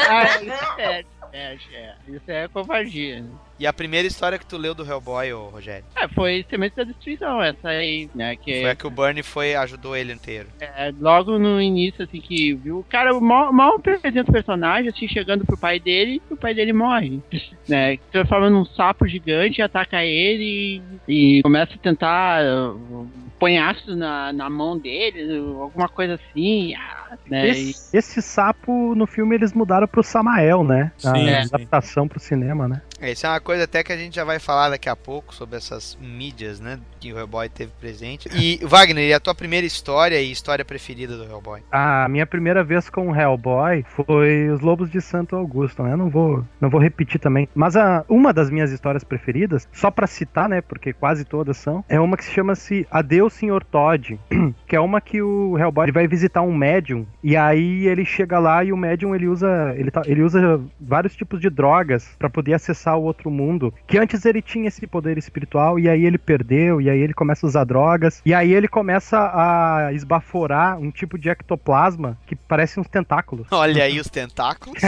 Ah, 0.08 0.42
isso 0.42 0.80
é, 0.80 1.04
é, 1.32 1.58
é, 1.74 1.94
isso 2.08 2.24
é 2.30 2.48
covardia. 2.48 3.20
né? 3.20 3.28
E 3.60 3.66
a 3.66 3.74
primeira 3.74 4.08
história 4.08 4.38
que 4.38 4.46
tu 4.46 4.56
leu 4.56 4.74
do 4.74 4.90
Hellboy, 4.90 5.34
ô 5.34 5.50
Rogério? 5.50 5.84
É, 5.94 6.08
foi 6.08 6.46
Sementes 6.48 6.74
da 6.74 6.82
Destruição, 6.82 7.42
essa 7.42 7.68
aí, 7.68 8.08
né? 8.14 8.34
Que 8.34 8.62
Foi 8.62 8.70
a 8.70 8.74
que 8.74 8.86
o 8.86 8.90
Bernie 8.90 9.22
foi, 9.22 9.54
ajudou 9.54 9.94
ele 9.94 10.14
inteiro. 10.14 10.48
é, 10.58 10.90
logo 10.98 11.38
no 11.38 11.60
início, 11.60 12.02
assim, 12.02 12.22
que 12.22 12.54
viu 12.54 12.78
o 12.78 12.84
cara 12.84 13.12
mal, 13.20 13.52
mal 13.52 13.76
apresenta 13.76 14.30
o 14.30 14.32
personagem, 14.32 14.88
assim, 14.88 15.06
chegando 15.06 15.44
pro 15.44 15.58
pai 15.58 15.78
dele, 15.78 16.22
e 16.30 16.32
o 16.32 16.38
pai 16.38 16.54
dele 16.54 16.72
morre. 16.72 17.20
né? 17.68 17.98
Transforma 18.10 18.48
num 18.48 18.64
sapo 18.64 19.06
gigante, 19.06 19.60
ataca 19.60 20.02
ele 20.02 20.82
e, 21.06 21.42
começa 21.42 21.74
a 21.74 21.78
tentar. 21.78 22.42
uh, 22.42 23.06
põe 23.38 23.58
ácido 23.58 23.94
na, 23.94 24.32
na 24.32 24.48
mão 24.48 24.78
dele, 24.78 25.36
alguma 25.60 25.88
coisa 25.88 26.14
assim. 26.14 26.74
ah, 26.74 27.16
né? 27.28 27.48
Esse, 27.48 27.96
esse 27.96 28.22
sapo, 28.22 28.94
no 28.94 29.06
filme, 29.06 29.34
eles 29.34 29.52
mudaram 29.52 29.86
pro 29.86 30.02
Samael, 30.02 30.64
né? 30.64 30.92
Sim, 30.96 31.08
a 31.08 31.42
sim. 31.44 31.54
adaptação 31.54 32.08
pro 32.08 32.18
cinema, 32.18 32.66
né? 32.66 32.80
É, 33.00 33.12
Isso 33.12 33.26
é 33.26 33.30
uma 33.30 33.40
coisa 33.40 33.64
até 33.64 33.82
que 33.82 33.92
a 33.92 33.96
gente 33.96 34.14
já 34.14 34.24
vai 34.24 34.38
falar 34.38 34.68
daqui 34.68 34.88
a 34.88 34.96
pouco 34.96 35.34
sobre 35.34 35.56
essas 35.56 35.96
mídias, 36.00 36.60
né? 36.60 36.78
Que 37.00 37.12
o 37.12 37.18
Hellboy 37.18 37.48
teve 37.48 37.72
presente. 37.80 38.28
E, 38.34 38.60
Wagner, 38.66 39.08
e 39.08 39.12
a 39.12 39.20
tua 39.20 39.34
primeira 39.34 39.66
história 39.66 40.20
e 40.20 40.30
história 40.30 40.64
preferida 40.64 41.16
do 41.16 41.24
Hellboy? 41.24 41.62
A 41.72 42.08
minha 42.08 42.26
primeira 42.26 42.62
vez 42.62 42.90
com 42.90 43.08
o 43.08 43.16
Hellboy 43.16 43.84
foi 43.88 44.50
Os 44.50 44.60
Lobos 44.60 44.90
de 44.90 45.00
Santo 45.00 45.34
Augusto, 45.34 45.82
né? 45.82 45.92
Eu 45.92 45.96
não 45.96 46.10
vou, 46.10 46.44
não 46.60 46.68
vou 46.68 46.80
repetir 46.80 47.18
também. 47.18 47.48
Mas 47.54 47.76
a, 47.76 48.04
uma 48.08 48.32
das 48.32 48.50
minhas 48.50 48.70
histórias 48.70 49.02
preferidas, 49.02 49.66
só 49.72 49.90
pra 49.90 50.06
citar, 50.06 50.48
né? 50.48 50.60
Porque 50.60 50.92
quase 50.92 51.24
todas 51.24 51.56
são, 51.56 51.84
é 51.88 51.98
uma 51.98 52.16
que 52.16 52.24
se 52.24 52.32
chama-se 52.32 52.86
Adeus, 52.90 53.32
Senhor 53.32 53.64
Todd. 53.64 54.18
Que 54.66 54.76
é 54.76 54.80
uma 54.80 55.00
que 55.00 55.20
o 55.20 55.58
Hellboy 55.58 55.90
vai 55.90 56.06
visitar 56.06 56.42
um 56.42 56.54
médium. 56.54 57.04
E 57.24 57.36
aí 57.36 57.88
ele 57.88 58.04
chega 58.04 58.38
lá 58.38 58.62
e 58.62 58.72
o 58.72 58.76
médium 58.76 59.14
ele 59.16 59.26
usa. 59.26 59.74
Ele, 59.76 59.90
tá, 59.90 60.02
ele 60.06 60.22
usa 60.22 60.60
vários 60.80 61.16
tipos 61.16 61.40
de 61.40 61.50
drogas 61.50 62.08
pra 62.16 62.30
poder 62.30 62.54
acessar 62.54 62.89
o 62.96 63.02
outro 63.02 63.30
mundo. 63.30 63.72
Que 63.86 63.98
antes 63.98 64.24
ele 64.24 64.42
tinha 64.42 64.68
esse 64.68 64.86
poder 64.86 65.18
espiritual 65.18 65.78
e 65.78 65.88
aí 65.88 66.04
ele 66.04 66.18
perdeu. 66.18 66.80
E 66.80 66.88
aí 66.88 66.98
ele 66.98 67.14
começa 67.14 67.46
a 67.46 67.48
usar 67.48 67.64
drogas. 67.64 68.22
E 68.24 68.34
aí 68.34 68.52
ele 68.52 68.68
começa 68.68 69.18
a 69.18 69.92
esbaforar 69.92 70.78
um 70.78 70.90
tipo 70.90 71.18
de 71.18 71.28
ectoplasma 71.28 72.18
que 72.26 72.34
parece 72.34 72.78
uns 72.80 72.88
tentáculos. 72.88 73.46
Olha 73.50 73.84
aí 73.84 74.00
os 74.00 74.08
tentáculos. 74.08 74.80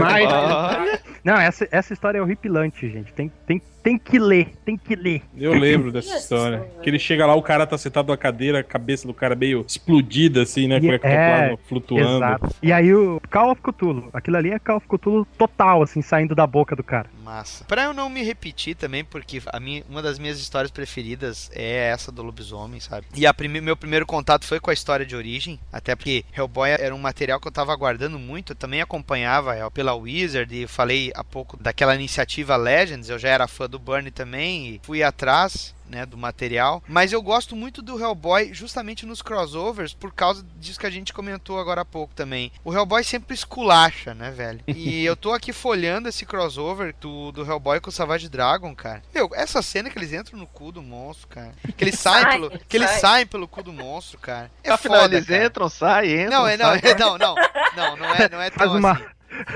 Olha. 0.00 1.02
Não, 1.24 1.36
essa, 1.36 1.68
essa 1.70 1.92
história 1.92 2.18
é 2.18 2.22
horripilante, 2.22 2.88
gente. 2.88 3.12
Tem, 3.12 3.30
tem, 3.46 3.62
tem 3.82 3.98
que 3.98 4.18
ler, 4.18 4.52
tem 4.64 4.76
que 4.76 4.94
ler. 4.94 5.22
Eu 5.36 5.52
lembro 5.54 5.90
dessa 5.90 6.16
história. 6.16 6.66
Que 6.82 6.88
ele 6.90 6.98
chega 6.98 7.26
lá, 7.26 7.34
o 7.34 7.42
cara 7.42 7.66
tá 7.66 7.76
sentado 7.76 8.08
na 8.08 8.16
cadeira, 8.16 8.60
a 8.60 8.64
cabeça 8.64 9.06
do 9.06 9.14
cara 9.14 9.34
meio 9.34 9.64
explodida, 9.66 10.42
assim, 10.42 10.68
né? 10.68 10.80
Com 10.80 10.86
o 10.86 10.90
E- 10.90 10.94
ectoplasma 10.94 11.58
flutuando. 11.68 12.16
Exato. 12.16 12.54
E 12.62 12.72
aí 12.72 12.94
o 12.94 13.20
Call 13.30 13.50
of 13.52 13.60
Cthulhu, 13.62 14.08
aquilo 14.12 14.36
ali 14.36 14.50
é 14.50 14.58
Call 14.58 14.76
of 14.76 14.86
Cthulhu 14.88 15.26
total, 15.36 15.82
assim, 15.82 16.00
saindo 16.02 16.34
da 16.34 16.46
boca 16.46 16.74
do 16.76 16.82
cara. 16.84 17.08
Massa. 17.24 17.64
Pra 17.64 17.84
eu 17.84 17.92
não 17.94 18.08
me 18.10 18.22
repetir 18.22 18.74
também, 18.74 19.04
porque 19.04 19.40
a 19.46 19.60
minha, 19.60 19.82
uma 19.88 20.02
das 20.02 20.18
minhas 20.18 20.38
histórias 20.40 20.70
preferidas 20.70 21.50
é 21.54 21.88
essa 21.88 22.10
do 22.12 22.22
lobisomem, 22.22 22.80
sabe? 22.80 23.06
E 23.14 23.26
a 23.26 23.32
prime- 23.32 23.60
meu 23.60 23.76
primeiro 23.76 24.04
contato 24.04 24.44
foi 24.44 24.58
com 24.60 24.70
a 24.70 24.74
história 24.74 25.06
de 25.06 25.14
origem, 25.16 25.58
até 25.72 25.94
porque 25.94 26.24
Hellboy 26.36 26.70
era 26.70 26.94
um 26.94 26.98
material 26.98 27.40
que 27.40 27.46
eu 27.48 27.52
tava 27.52 27.72
aguardando 27.72 28.18
muito, 28.18 28.52
eu 28.52 28.56
também 28.56 28.80
acompanhava 28.80 29.54
é, 29.54 29.68
pela 29.70 29.94
Wizard 29.94 30.54
e 30.62 30.66
falei 30.66 31.12
há 31.14 31.22
pouco 31.24 31.56
daquela 31.62 31.94
iniciativa 31.94 32.56
Legends, 32.56 33.08
eu 33.08 33.18
já 33.18 33.28
era 33.28 33.46
fã 33.46 33.68
do 33.72 33.78
Burnie 33.78 34.10
também 34.10 34.66
e 34.68 34.80
fui 34.84 35.02
atrás 35.02 35.74
né, 35.88 36.06
do 36.06 36.16
material. 36.16 36.82
Mas 36.88 37.12
eu 37.12 37.20
gosto 37.20 37.54
muito 37.56 37.82
do 37.82 38.00
Hellboy 38.00 38.52
justamente 38.54 39.04
nos 39.04 39.20
crossovers 39.20 39.92
por 39.92 40.12
causa 40.12 40.44
disso 40.58 40.78
que 40.80 40.86
a 40.86 40.90
gente 40.90 41.12
comentou 41.12 41.58
agora 41.58 41.82
há 41.82 41.84
pouco 41.84 42.14
também. 42.14 42.50
O 42.64 42.72
Hellboy 42.72 43.02
sempre 43.04 43.34
esculacha, 43.34 44.14
né, 44.14 44.30
velho? 44.30 44.60
E 44.82 45.04
eu 45.04 45.14
tô 45.16 45.32
aqui 45.32 45.52
folhando 45.52 46.08
esse 46.08 46.24
crossover 46.26 46.94
do, 47.00 47.30
do 47.32 47.44
Hellboy 47.44 47.78
com 47.80 47.88
o 47.90 47.92
Savage 47.92 48.28
Dragon, 48.28 48.74
cara. 48.74 49.02
Meu, 49.14 49.30
essa 49.34 49.60
cena 49.62 49.90
que 49.90 49.98
eles 49.98 50.12
entram 50.12 50.38
no 50.38 50.46
cu 50.46 50.72
do 50.72 50.82
monstro, 50.82 51.28
cara. 51.28 51.52
Que 51.76 51.84
eles 51.84 51.98
saem 51.98 52.22
Sai, 52.22 52.32
pelo, 52.32 52.50
que 52.50 52.76
eles 52.76 52.90
saem 52.90 53.26
pelo 53.26 53.46
cu 53.48 53.62
do 53.62 53.72
monstro, 53.72 54.18
cara. 54.18 54.50
É 54.64 54.70
Afinal, 54.70 55.02
foda, 55.02 55.16
eles 55.16 55.26
cara. 55.28 55.44
entram, 55.44 55.68
saem, 55.68 56.22
entram. 56.22 56.40
Não, 56.40 56.46
é, 56.48 56.56
não, 56.56 56.72
é, 56.74 56.94
não, 56.98 57.18
não, 57.18 57.34
não, 57.76 57.96
não 57.96 58.14
é, 58.14 58.28
não 58.28 58.40
é 58.40 58.50
Faz 58.52 58.70
tão 58.70 58.78
uma- 58.78 58.92
assim. 58.92 59.04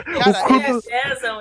Cara, 0.04 0.30
o, 0.30 0.44
cu 0.44 0.58
do, 0.58 0.82
Rezam 0.88 1.38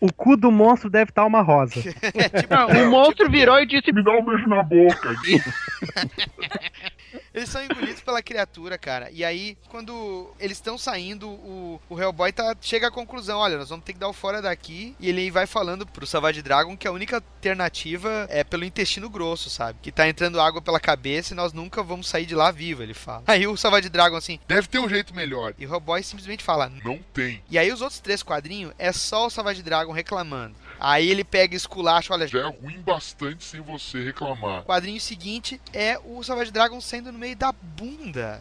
o, 0.00 0.06
o 0.06 0.12
cu 0.12 0.36
do 0.36 0.50
monstro 0.50 0.90
deve 0.90 1.10
estar 1.10 1.24
uma 1.24 1.40
rosa. 1.40 1.74
Não, 2.48 2.68
o 2.68 2.90
monstro 2.90 3.30
virou 3.30 3.58
e 3.60 3.66
disse: 3.66 3.92
Me 3.92 4.04
dá 4.04 4.12
um 4.12 4.24
beijo 4.24 4.48
na 4.48 4.62
boca. 4.62 5.14
Eles 7.32 7.48
são 7.48 7.64
engolidos 7.64 8.00
pela 8.00 8.22
criatura, 8.22 8.76
cara. 8.76 9.10
E 9.10 9.24
aí, 9.24 9.56
quando 9.68 10.32
eles 10.38 10.56
estão 10.56 10.76
saindo, 10.76 11.28
o, 11.28 11.80
o 11.88 12.00
Hellboy 12.00 12.32
tá, 12.32 12.56
chega 12.60 12.88
à 12.88 12.90
conclusão: 12.90 13.38
olha, 13.38 13.56
nós 13.56 13.68
vamos 13.68 13.84
ter 13.84 13.92
que 13.92 13.98
dar 13.98 14.08
o 14.08 14.12
fora 14.12 14.42
daqui. 14.42 14.94
E 14.98 15.08
ele 15.08 15.30
vai 15.30 15.46
falando 15.46 15.86
pro 15.86 16.06
Savage 16.06 16.42
Dragon 16.42 16.76
que 16.76 16.88
a 16.88 16.92
única 16.92 17.16
alternativa 17.16 18.26
é 18.28 18.42
pelo 18.42 18.64
intestino 18.64 19.08
grosso, 19.08 19.48
sabe? 19.48 19.78
Que 19.80 19.92
tá 19.92 20.08
entrando 20.08 20.40
água 20.40 20.60
pela 20.60 20.80
cabeça 20.80 21.32
e 21.32 21.36
nós 21.36 21.52
nunca 21.52 21.82
vamos 21.82 22.08
sair 22.08 22.26
de 22.26 22.34
lá 22.34 22.50
vivo, 22.50 22.82
ele 22.82 22.94
fala. 22.94 23.22
Aí 23.26 23.46
o 23.46 23.56
Savage 23.56 23.88
Dragon 23.88 24.16
assim: 24.16 24.40
Deve 24.48 24.66
ter 24.66 24.78
um 24.78 24.88
jeito 24.88 25.14
melhor. 25.14 25.54
E 25.58 25.66
o 25.66 25.72
Hellboy 25.72 26.02
simplesmente 26.02 26.42
fala: 26.42 26.68
Não 26.84 26.98
tem. 27.14 27.42
E 27.48 27.58
aí 27.58 27.72
os 27.72 27.80
outros 27.80 28.00
três 28.00 28.22
quadrinhos 28.22 28.72
é 28.78 28.92
só 28.92 29.26
o 29.26 29.30
Savage 29.30 29.62
Dragon 29.62 29.92
reclamando. 29.92 30.56
Aí 30.80 31.10
ele 31.10 31.22
pega 31.22 31.54
e 31.54 31.56
esculacha, 31.58 32.14
olha. 32.14 32.26
Já 32.26 32.40
é 32.40 32.46
ruim 32.46 32.80
bastante 32.80 33.44
sem 33.44 33.60
você 33.60 34.02
reclamar. 34.02 34.62
O 34.62 34.64
quadrinho 34.64 34.98
seguinte 34.98 35.60
é 35.74 35.98
o 36.02 36.22
Savage 36.24 36.50
Dragon 36.50 36.80
saindo 36.80 37.12
no 37.12 37.18
meio 37.20 37.36
da 37.36 37.52
bunda 37.52 38.40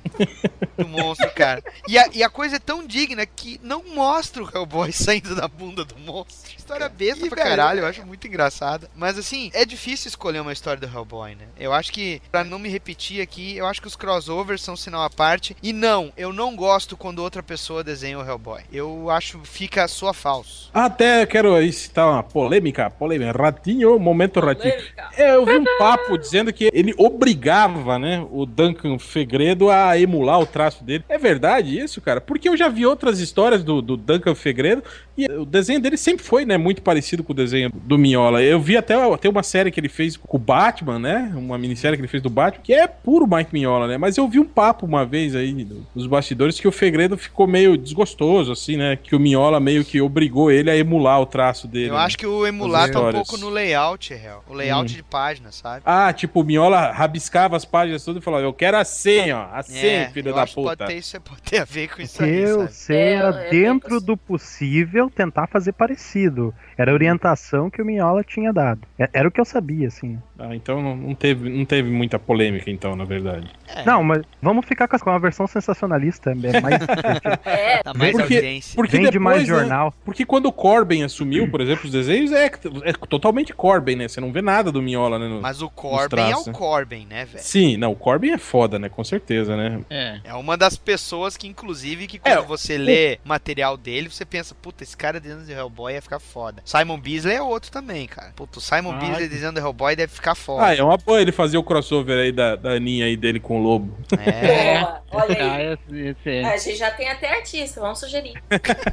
do 0.78 0.88
monstro, 0.88 1.30
cara. 1.36 1.62
E 1.88 2.00
a, 2.00 2.08
e 2.14 2.24
a 2.24 2.30
coisa 2.30 2.56
é 2.56 2.60
tão 2.60 2.88
digna 2.88 3.26
que 3.26 3.60
não 3.62 3.84
mostra 3.94 4.42
o 4.42 4.50
Hellboy 4.50 4.92
saindo 4.94 5.36
da 5.36 5.48
bunda 5.48 5.84
do 5.84 5.98
monstro. 6.00 6.58
História 6.58 6.88
besta 6.88 7.28
pra 7.28 7.44
velho, 7.44 7.50
caralho, 7.50 7.80
eu 7.82 7.86
acho 7.86 8.06
muito 8.06 8.26
engraçada. 8.26 8.90
Mas 8.96 9.18
assim, 9.18 9.52
é 9.54 9.66
difícil 9.66 10.08
escolher 10.08 10.40
uma 10.40 10.54
história 10.54 10.80
do 10.80 10.96
Hellboy, 10.96 11.36
né? 11.36 11.46
Eu 11.60 11.74
acho 11.74 11.92
que, 11.92 12.22
pra 12.32 12.44
não 12.44 12.58
me 12.58 12.70
repetir 12.70 13.22
aqui, 13.22 13.58
eu 13.58 13.66
acho 13.66 13.82
que 13.82 13.88
os 13.88 13.96
crossovers 13.96 14.62
são 14.62 14.78
sinal 14.78 15.04
à 15.04 15.10
parte. 15.10 15.58
E 15.62 15.74
não, 15.74 16.14
eu 16.16 16.32
não 16.32 16.56
gosto 16.56 16.96
quando 16.96 17.20
outra 17.20 17.44
pessoa 17.44 17.84
desenha 17.84 18.18
o 18.18 18.26
Hellboy. 18.26 18.62
Eu 18.72 19.10
acho 19.10 19.40
fica 19.44 19.88
soa 19.88 20.14
falso. 20.14 20.70
Até 20.74 21.26
quero 21.26 21.54
aí 21.56 21.74
citar 21.74 22.08
uma 22.08 22.24
polêmica, 22.24 22.90
polêmica, 22.90 23.32
ratinho, 23.32 24.00
momento 24.00 24.40
ratinho. 24.40 24.76
É, 25.18 25.36
eu 25.36 25.46
vi 25.46 25.58
um 25.58 25.66
papo 25.78 26.18
dizendo 26.18 26.54
que 26.54 26.70
ele 26.72 26.94
obrigava, 26.98 28.00
né, 28.00 28.26
o 28.32 28.46
Duncan 28.74 29.00
Fegredo 29.00 29.70
a 29.70 29.98
emular 30.00 30.40
o 30.40 30.46
traço 30.46 30.84
dele. 30.84 31.04
É 31.10 31.18
verdade 31.18 31.78
isso, 31.80 32.00
cara? 32.02 32.22
Porque 32.22 32.48
eu 32.48 32.56
já 32.56 32.70
vi 32.70 32.86
outras 32.86 33.20
histórias 33.20 33.64
do, 33.64 33.82
do 33.82 33.98
Duncan 33.98 34.36
Fegredo 34.36 34.84
e 35.18 35.26
o 35.32 35.44
desenho 35.46 35.80
dele 35.82 35.98
sempre 35.98 36.24
foi, 36.24 36.46
né, 36.46 36.58
muito 36.58 36.82
parecido 36.82 37.24
com 37.24 37.34
o 37.34 37.36
desenho 37.36 37.70
do 37.74 37.98
Miola. 37.98 38.42
Eu 38.42 38.60
vi 38.60 38.78
até, 38.78 38.94
até 38.96 39.28
uma 39.28 39.44
série 39.44 39.70
que 39.72 39.80
ele 39.80 39.90
fez 39.90 40.16
com 40.16 40.38
o 40.38 40.40
Batman, 40.40 40.98
né, 41.00 41.34
uma 41.36 41.58
minissérie 41.58 41.98
que 41.98 42.02
ele 42.02 42.08
fez 42.08 42.24
do 42.24 42.30
Batman, 42.30 42.64
que 42.64 42.74
é 42.74 42.88
puro 42.88 43.28
Mike 43.28 43.50
Miola, 43.54 43.88
né, 43.88 43.98
mas 43.98 44.18
eu 44.18 44.28
vi 44.28 44.40
um 44.40 44.46
papo 44.46 44.86
uma 44.86 45.06
vez 45.06 45.36
aí 45.36 45.52
no- 45.54 45.86
nos 45.94 46.08
bastidores 46.08 46.60
que 46.60 46.68
o 46.68 46.72
Fegredo 46.72 47.18
ficou 47.18 47.48
meio 47.48 47.78
desgostoso, 47.78 48.52
assim, 48.52 48.78
né, 48.78 48.96
que 48.96 49.16
o 49.16 49.20
Miola 49.20 49.60
meio 49.60 49.84
que 49.84 50.00
obrigou 50.00 50.50
ele 50.52 50.70
a 50.72 50.78
emular 50.78 51.20
o 51.20 51.26
traço 51.26 51.68
dele. 51.68 51.90
Eu 51.90 51.94
né, 51.96 52.00
acho 52.00 52.18
que 52.18 52.26
o 52.26 52.46
emular 52.48 52.90
tá 52.90 53.02
um 53.02 53.12
pouco 53.12 53.38
no 53.38 53.50
layout, 53.50 54.14
Hell. 54.14 54.44
O 54.48 54.54
layout 54.54 54.94
Hum. 54.94 54.96
de 54.96 55.04
página, 55.04 55.52
sabe? 55.52 55.82
Ah, 55.86 56.14
tipo, 56.14 56.40
o 56.40 56.44
Miola 56.44 56.92
rabiscava 56.92 57.58
as 57.58 57.66
páginas 57.66 58.04
tudo 58.06 58.20
e 58.20 58.22
falava, 58.22 58.44
eu 58.44 58.54
quero 58.60 58.78
assim, 58.78 59.32
ó, 59.32 59.48
assim, 59.54 59.88
É, 59.88 60.10
filho 60.10 60.30
eu 60.30 60.36
da 60.36 60.44
acho 60.44 60.54
que 60.56 60.62
puta. 60.62 60.76
Pode 60.78 60.92
ter, 60.92 61.00
isso 61.00 61.22
pode 61.22 61.42
ter 61.42 61.58
a 61.62 61.66
ver 61.66 61.88
com 61.90 62.02
isso 62.02 62.22
aí, 62.22 62.36
Eu 62.42 62.60
sabe? 62.60 62.74
sei, 62.74 63.14
era 63.14 63.32
dentro 63.50 64.02
do 64.02 64.18
possível 64.18 65.10
tentar 65.10 65.48
fazer 65.48 65.72
parecido. 65.72 66.54
Era 66.78 66.92
a 66.92 66.94
orientação 66.94 67.70
que 67.70 67.82
o 67.82 67.86
Minhola 67.86 68.24
tinha 68.24 68.52
dado. 68.54 68.82
É- 68.98 69.10
Era 69.14 69.28
o 69.28 69.32
que 69.32 69.40
eu 69.40 69.46
sabia, 69.46 69.88
assim. 69.88 70.18
Ah, 70.38 70.56
então 70.56 70.82
não, 70.82 71.16
teve, 71.16 71.50
não 71.50 71.66
teve 71.66 71.90
muita 71.90 72.20
polêmica, 72.20 72.70
então, 72.70 72.96
na 72.96 73.04
verdade. 73.06 73.50
Não, 73.86 74.04
mas 74.04 74.22
vamos 74.42 74.66
ficar 74.66 74.88
com 74.88 74.96
a, 74.96 75.00
com 75.00 75.10
a 75.10 75.18
versão 75.20 75.48
sensacionalista. 75.48 76.32
É 76.32 76.62
mais 76.62 76.80
É, 77.46 77.82
dá 77.84 77.94
mais 77.94 78.12
porque, 78.12 78.36
audiência. 78.36 78.76
porque 78.76 78.98
Vende 78.98 79.12
depois, 79.12 79.24
mais 79.24 79.40
né, 79.42 79.46
jornal. 79.46 79.94
porque 80.06 80.26
quando 80.26 80.46
o 80.48 80.52
Corbin 80.54 81.04
assumiu, 81.04 81.50
por 81.50 81.62
exemplo, 81.62 81.86
os 81.86 81.92
desenhos, 81.92 82.32
é, 82.32 82.46
é 82.84 82.94
totalmente 83.08 83.54
Corbin, 83.54 83.96
né? 83.96 84.08
Você 84.08 84.20
não 84.22 84.32
vê 84.32 84.42
nada 84.42 84.72
do 84.72 84.82
Miola, 84.82 85.18
né? 85.20 85.28
no- 85.28 85.42
Mas 85.42 85.62
o 85.62 85.66
nos 85.66 85.74
Corbin 85.74 86.22
é 86.32 86.36
o 86.38 86.46
né? 86.46 86.54
Corbin, 86.54 87.06
né, 87.10 87.26
velho? 87.26 87.44
Sim, 87.44 87.78
não, 87.78 87.92
o 87.92 87.96
Corbin 87.96 88.32
é 88.32 88.38
foda, 88.50 88.80
né? 88.80 88.90
Com 88.90 89.04
certeza, 89.04 89.56
né? 89.56 89.82
É. 89.90 90.20
É 90.24 90.34
uma 90.34 90.58
das 90.58 90.76
pessoas 90.76 91.38
que, 91.38 91.48
inclusive, 91.48 92.08
que 92.08 92.18
quando 92.18 92.46
você 92.46 92.78
lê 92.78 93.20
material 93.24 93.78
dele, 93.78 94.10
você 94.10 94.26
pensa, 94.26 94.56
puta, 94.56 94.84
esse 94.84 94.98
cara 94.98 95.20
desenhando 95.20 95.46
de 95.46 95.52
Hellboy 95.54 95.94
ia 95.94 96.02
ficar 96.02 96.20
foda. 96.20 96.62
Simon 96.66 97.00
Beasley 97.00 97.36
é 97.36 97.42
outro 97.42 97.72
também, 97.72 98.08
cara. 98.08 98.32
Puta, 98.36 98.58
o 98.58 98.62
Simon 98.62 98.94
Ah, 98.94 98.98
Beasley 98.98 99.30
desenhando 99.30 99.60
Hellboy 99.60 99.96
deve 99.96 100.12
ficar 100.12 100.34
foda. 100.34 100.66
Ah, 100.66 100.76
é 100.76 100.82
uma 100.82 100.98
boa 100.98 101.22
ele 101.22 101.32
fazer 101.32 101.58
o 101.58 101.64
crossover 101.64 102.18
aí 102.18 102.32
da, 102.32 102.56
da 102.56 102.72
Aninha 102.72 103.06
aí 103.06 103.16
dele 103.16 103.40
com 103.40 103.60
o 103.60 103.64
Lobo. 103.64 103.96
É. 104.18 104.80
Boa, 104.80 105.04
olha 105.12 105.36
aí. 105.36 105.42
Ah, 105.42 105.74
esse, 105.74 106.00
esse 106.08 106.30
é. 106.30 106.46
A 106.46 106.58
gente 106.58 106.76
já 106.78 106.90
tem 106.92 107.08
até 107.08 107.38
artista, 107.38 107.80
vamos 107.80 108.00
sugerir. 108.00 108.34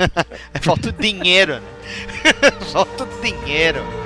Falta 0.60 0.90
o 0.90 0.92
dinheiro, 0.92 1.54
né? 1.54 1.62
Falta 2.72 3.04
o 3.04 3.20
dinheiro. 3.22 4.05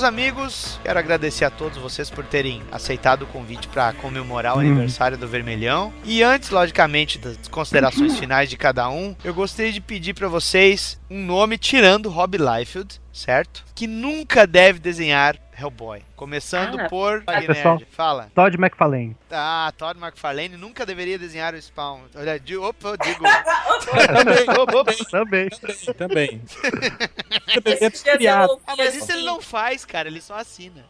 Meus 0.00 0.08
amigos, 0.08 0.80
quero 0.82 0.98
agradecer 0.98 1.44
a 1.44 1.50
todos 1.50 1.76
vocês 1.76 2.08
por 2.08 2.24
terem 2.24 2.62
aceitado 2.72 3.22
o 3.22 3.26
convite 3.26 3.68
para 3.68 3.92
comemorar 3.92 4.54
o 4.54 4.56
Hum. 4.56 4.60
aniversário 4.60 5.18
do 5.18 5.28
Vermelhão. 5.28 5.92
E 6.06 6.22
antes, 6.22 6.48
logicamente, 6.48 7.18
das 7.18 7.36
considerações 7.48 8.18
finais 8.18 8.48
de 8.48 8.56
cada 8.56 8.88
um, 8.88 9.14
eu 9.22 9.34
gostaria 9.34 9.70
de 9.70 9.80
pedir 9.80 10.14
para 10.14 10.26
vocês 10.26 10.98
um 11.10 11.22
nome 11.22 11.58
tirando 11.58 12.08
Rob 12.08 12.38
Liefeld, 12.38 12.98
certo? 13.12 13.64
Que 13.74 13.86
nunca 13.86 14.46
deve 14.46 14.78
desenhar 14.78 15.36
Hellboy. 15.58 16.02
Começando 16.16 16.80
Ah, 16.80 16.88
por. 16.88 17.22
é, 17.26 17.40
pessoal. 17.42 17.80
Fala. 17.90 18.30
Todd 18.34 18.56
McFarlane. 18.56 19.14
Ah, 19.30 19.70
Todd 19.76 20.00
McFarlane 20.00 20.56
nunca 20.56 20.86
deveria 20.86 21.18
desenhar 21.18 21.52
o 21.54 21.60
Spawn. 21.60 22.00
Olha, 22.14 22.40
di- 22.40 22.56
opa, 22.56 22.88
eu 22.88 22.96
digo. 22.96 23.24
Também. 25.10 25.48
Também. 25.96 26.42
Esses 27.64 28.02
dias 28.02 28.20
eu 28.22 28.48
ouvi 28.50 28.62
Ah, 28.66 28.74
mas 28.76 28.94
isso 28.94 29.04
assim- 29.04 29.12
ele 29.14 29.24
não 29.26 29.40
faz, 29.40 29.84
cara, 29.84 30.08
ele 30.08 30.20
só 30.20 30.34
assina. 30.36 30.84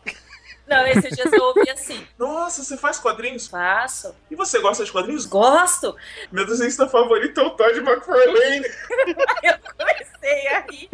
Não, 0.70 0.86
esses 0.86 1.16
dias 1.16 1.32
eu 1.32 1.42
ouvi 1.42 1.68
assim. 1.68 2.00
Nossa, 2.16 2.62
você 2.62 2.76
faz 2.76 3.00
quadrinhos? 3.00 3.48
Faço. 3.48 4.14
E 4.30 4.36
você 4.36 4.60
gosta 4.60 4.84
de 4.84 4.92
quadrinhos? 4.92 5.26
Gosto. 5.26 5.96
Meu 6.30 6.46
desenhista 6.46 6.86
favorito 6.88 7.40
é 7.40 7.42
o 7.42 7.50
Todd 7.50 7.76
McFarlane. 7.80 8.62
Eu 9.42 9.54
comecei 9.76 10.46
a 10.48 10.60
rir, 10.60 10.88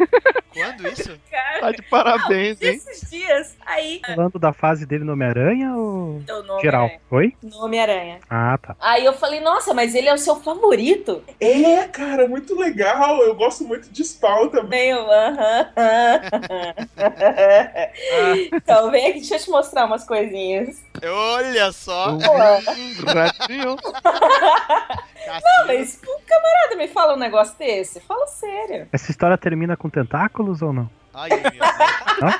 Quando 0.53 0.87
isso? 0.87 1.19
cara. 1.29 1.59
Tá 1.59 1.71
de 1.71 1.81
parabéns, 1.83 2.59
hein? 2.61 2.75
Esses 2.75 3.07
dias. 3.09 3.55
Aí. 3.65 4.01
Falando 4.03 4.39
da 4.39 4.51
fase 4.51 4.85
dele 4.85 5.03
no 5.03 5.13
Homem-Aranha 5.13 5.75
ou. 5.75 6.23
Eu 6.27 6.41
no 6.43 6.59
Geral? 6.59 6.85
Homem-Aranha. 6.85 7.01
Oi? 7.11 7.33
No 7.43 7.63
Homem-Aranha. 7.63 8.19
Ah, 8.29 8.57
tá. 8.57 8.75
Aí 8.79 9.05
eu 9.05 9.13
falei, 9.13 9.41
nossa, 9.41 9.73
mas 9.75 9.93
ele 9.93 10.07
é 10.09 10.13
o 10.13 10.17
seu 10.17 10.37
favorito? 10.37 11.23
É, 11.39 11.87
cara, 11.87 12.27
muito 12.27 12.57
legal. 12.57 13.21
Eu 13.21 13.35
gosto 13.35 13.63
muito 13.63 13.89
de 13.91 14.03
Spawn 14.03 14.49
também. 14.49 14.91
Aham. 14.93 15.69
então, 18.53 18.89
vem 18.89 19.07
aqui, 19.07 19.19
deixa 19.19 19.35
eu 19.35 19.39
te 19.39 19.49
mostrar 19.49 19.66
umas 19.85 20.03
coisinhas. 20.05 20.83
Olha 21.03 21.71
só. 21.71 22.17
Ratinho. 22.17 23.77
Não, 25.27 25.67
mas 25.67 25.99
o 26.01 26.21
camarada 26.25 26.75
me 26.77 26.87
fala 26.87 27.13
um 27.13 27.19
negócio 27.19 27.53
desse. 27.57 27.99
Fala 27.99 28.27
sério. 28.27 28.87
Essa 28.91 29.11
história 29.11 29.37
termina 29.37 29.75
com 29.75 29.89
tentáculos 29.89 30.61
ou 30.61 30.71
não? 30.71 30.89
Ai, 31.19 31.29
Deus. 31.29 32.31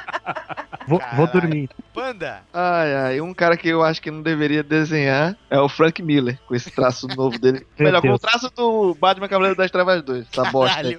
Vou, 0.88 1.01
vou 1.15 1.28
dormir. 1.28 1.69
Panda. 1.93 2.41
Ai, 2.53 2.95
ai, 2.95 3.21
um 3.21 3.34
cara 3.34 3.57
que 3.57 3.67
eu 3.67 3.84
acho 3.84 4.01
que 4.01 4.09
não 4.11 4.21
deveria 4.21 4.63
desenhar 4.63 5.36
é 5.49 5.59
o 5.59 5.67
Frank 5.67 6.01
Miller, 6.01 6.39
com 6.47 6.55
esse 6.55 6.71
traço 6.71 7.07
novo 7.07 7.38
dele. 7.39 7.65
Meu 7.78 7.88
Melhor, 7.88 8.01
com 8.01 8.07
o 8.07 8.11
Deus. 8.11 8.21
traço 8.21 8.49
do 8.55 8.95
Batman 8.95 9.28
Cavaleiro 9.28 9.57
das 9.57 9.69
Trevas 9.71 10.01
2, 10.03 10.28
essa 10.32 10.49
bosta 10.51 10.80
aí. 10.80 10.97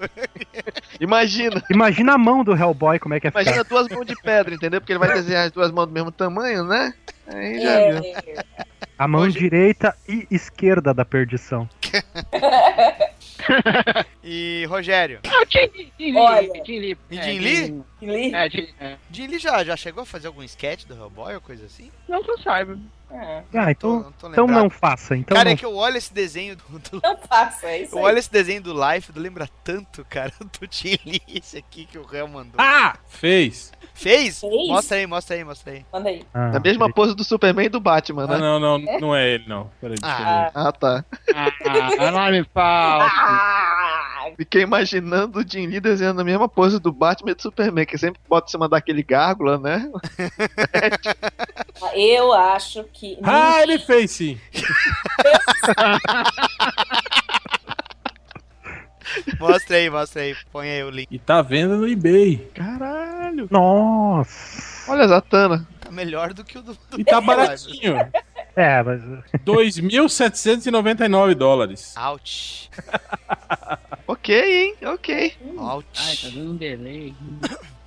Imagina, 1.01 1.63
Imagina 1.71 2.15
a 2.15 2.19
mão 2.19 2.45
do 2.45 2.55
Hellboy, 2.55 2.99
como 2.99 3.15
é 3.15 3.21
que 3.21 3.29
é 3.29 3.31
imagina 3.31 3.57
ficar. 3.65 3.69
duas 3.69 3.89
mãos 3.89 4.05
de 4.07 4.17
pedra, 4.17 4.55
entendeu? 4.55 4.81
Porque 4.81 4.93
ele 4.93 4.99
vai 4.99 5.13
desenhar 5.15 5.47
as 5.47 5.53
duas 5.53 5.71
mãos 5.71 5.87
do 5.87 5.93
mesmo 5.93 6.11
tamanho, 6.13 6.65
né? 6.65 6.93
Aí 7.27 7.61
já 7.63 7.71
É, 7.71 7.93
viu. 8.01 8.13
A 8.99 9.07
mão 9.09 9.21
Hoje- 9.23 9.39
direita 9.39 9.97
e 10.09 10.27
esquerda 10.31 10.93
da 10.93 11.05
perdição. 11.05 11.69
E 14.23 14.67
Rogério. 14.69 15.21
Ah, 15.27 15.45
Jim 15.49 15.71
Lee, 15.75 15.93
Jim 15.99 16.13
Lee, 16.13 16.17
Olha. 16.19 16.65
Jim 16.65 16.79
Lee. 16.81 16.99
E 17.11 17.19
É, 17.19 17.23
Jim 17.23 17.39
Lee? 17.39 17.55
Jim- 17.67 17.85
Lee? 18.03 18.35
É, 18.35 18.51
Jim- 18.51 18.69
é. 18.81 18.97
Jim 19.11 19.27
Lee 19.27 19.39
já, 19.39 19.65
já 19.65 19.77
chegou 19.77 20.03
a 20.03 20.07
fazer 20.07 20.27
algum 20.27 20.43
sketch 20.43 20.85
do 20.85 20.95
Hellboy 20.95 21.35
ou 21.35 21.41
coisa 21.41 21.65
assim? 21.67 21.91
Não 22.09 22.23
que 22.23 22.31
eu 22.31 22.39
saiba. 22.39 22.79
É, 23.11 23.43
Ah, 23.55 23.71
então, 23.71 24.01
não 24.03 24.13
tô 24.13 24.29
então 24.29 24.47
não 24.47 24.69
faça. 24.69 25.17
Então 25.17 25.35
cara, 25.35 25.49
não 25.49 25.55
é 25.55 25.57
que 25.57 25.65
eu 25.65 25.75
olho 25.75 25.97
esse 25.97 26.13
desenho 26.13 26.57
do. 26.57 26.79
do- 26.79 27.01
Não 27.03 27.17
faça, 27.17 27.67
é 27.67 27.83
isso 27.83 27.95
eu 27.95 27.99
aí. 28.01 28.05
olho 28.05 28.19
esse 28.19 28.31
desenho 28.31 28.61
do 28.63 28.73
Life, 28.75 29.11
lembra 29.17 29.49
tanto, 29.65 30.05
cara, 30.05 30.31
do 30.61 30.69
Jim 30.71 30.99
Lee, 31.07 31.23
esse 31.29 31.57
aqui 31.57 31.87
que 31.87 31.99
o 31.99 32.05
Réu 32.05 32.29
mandou. 32.29 32.55
Ah! 32.59 32.97
Fez! 33.09 33.73
Fez? 33.95 34.41
Fez? 34.41 34.69
Mostra 34.69 34.97
aí, 34.99 35.07
mostra 35.07 35.37
aí, 35.37 35.43
mostra 35.45 35.73
aí. 35.73 35.85
Manda 35.93 36.09
aí. 36.11 36.23
Ah, 36.33 36.57
A 36.57 36.61
mesma 36.61 36.93
pose 36.93 37.17
do 37.17 37.25
Superman 37.25 37.67
e 37.67 37.69
do 37.71 37.81
Batman, 37.81 38.25
Ah, 38.25 38.27
né? 38.29 38.39
não, 38.39 38.61
não, 38.61 38.79
não 39.01 39.17
é 39.17 39.29
ele, 39.31 39.49
não. 39.49 39.71
Peraí. 39.81 39.97
Ah, 40.03 40.51
Ah, 40.55 40.73
tá. 40.73 41.05
Ah, 41.35 42.09
alarme 42.09 42.45
falso. 42.55 43.17
Ah, 43.19 44.31
Fiquei 44.37 44.63
imaginando 44.63 45.41
o 45.41 45.45
Jim 45.49 45.67
Lee 45.67 45.81
desenhando 45.81 46.21
a 46.21 46.25
mesma 46.25 46.49
pose 46.49 46.79
do 46.79 46.93
Batman 46.93 47.33
e 47.33 47.35
do 47.35 47.43
Superman, 47.43 47.87
que 47.87 47.97
sempre 47.99 48.21
bota 48.29 48.47
em 48.47 48.51
cima 48.53 48.69
daquele 48.69 49.03
gárgula, 49.03 49.59
né? 49.59 49.91
eu 51.95 52.33
acho 52.33 52.85
que. 52.93 52.98
Ah, 53.23 53.63
ele 53.63 53.79
fez 53.79 54.11
sim. 54.11 54.39
mostra 59.39 59.77
aí, 59.77 59.91
mostra 59.91 60.23
aí. 60.23 60.35
Põe 60.53 60.71
aí 60.71 60.83
o 60.83 60.91
link. 60.91 61.09
E 61.11 61.19
tá 61.19 61.43
vendo 61.43 61.77
no 61.77 61.89
eBay. 61.89 62.51
Caralho. 62.55 63.49
Nossa. 63.51 64.91
Olha 64.91 65.05
a 65.05 65.09
Zatana. 65.09 65.67
Tá 65.81 65.91
melhor 65.91 66.33
do 66.35 66.45
que 66.45 66.59
o 66.59 66.63
do. 66.63 66.77
do 66.91 67.01
E 67.01 67.05
tá 67.05 67.21
baratinho. 67.21 67.97
É, 68.57 68.83
mas. 68.83 69.01
2.799 69.45 71.35
dólares. 71.35 71.95
Ouch. 71.97 72.71
Ok, 74.07 74.35
hein? 74.35 74.75
Ok. 74.85 75.35
Ai, 75.97 76.17
tá 76.17 76.29
dando 76.35 76.51
um 76.53 76.57
delay. 76.57 77.15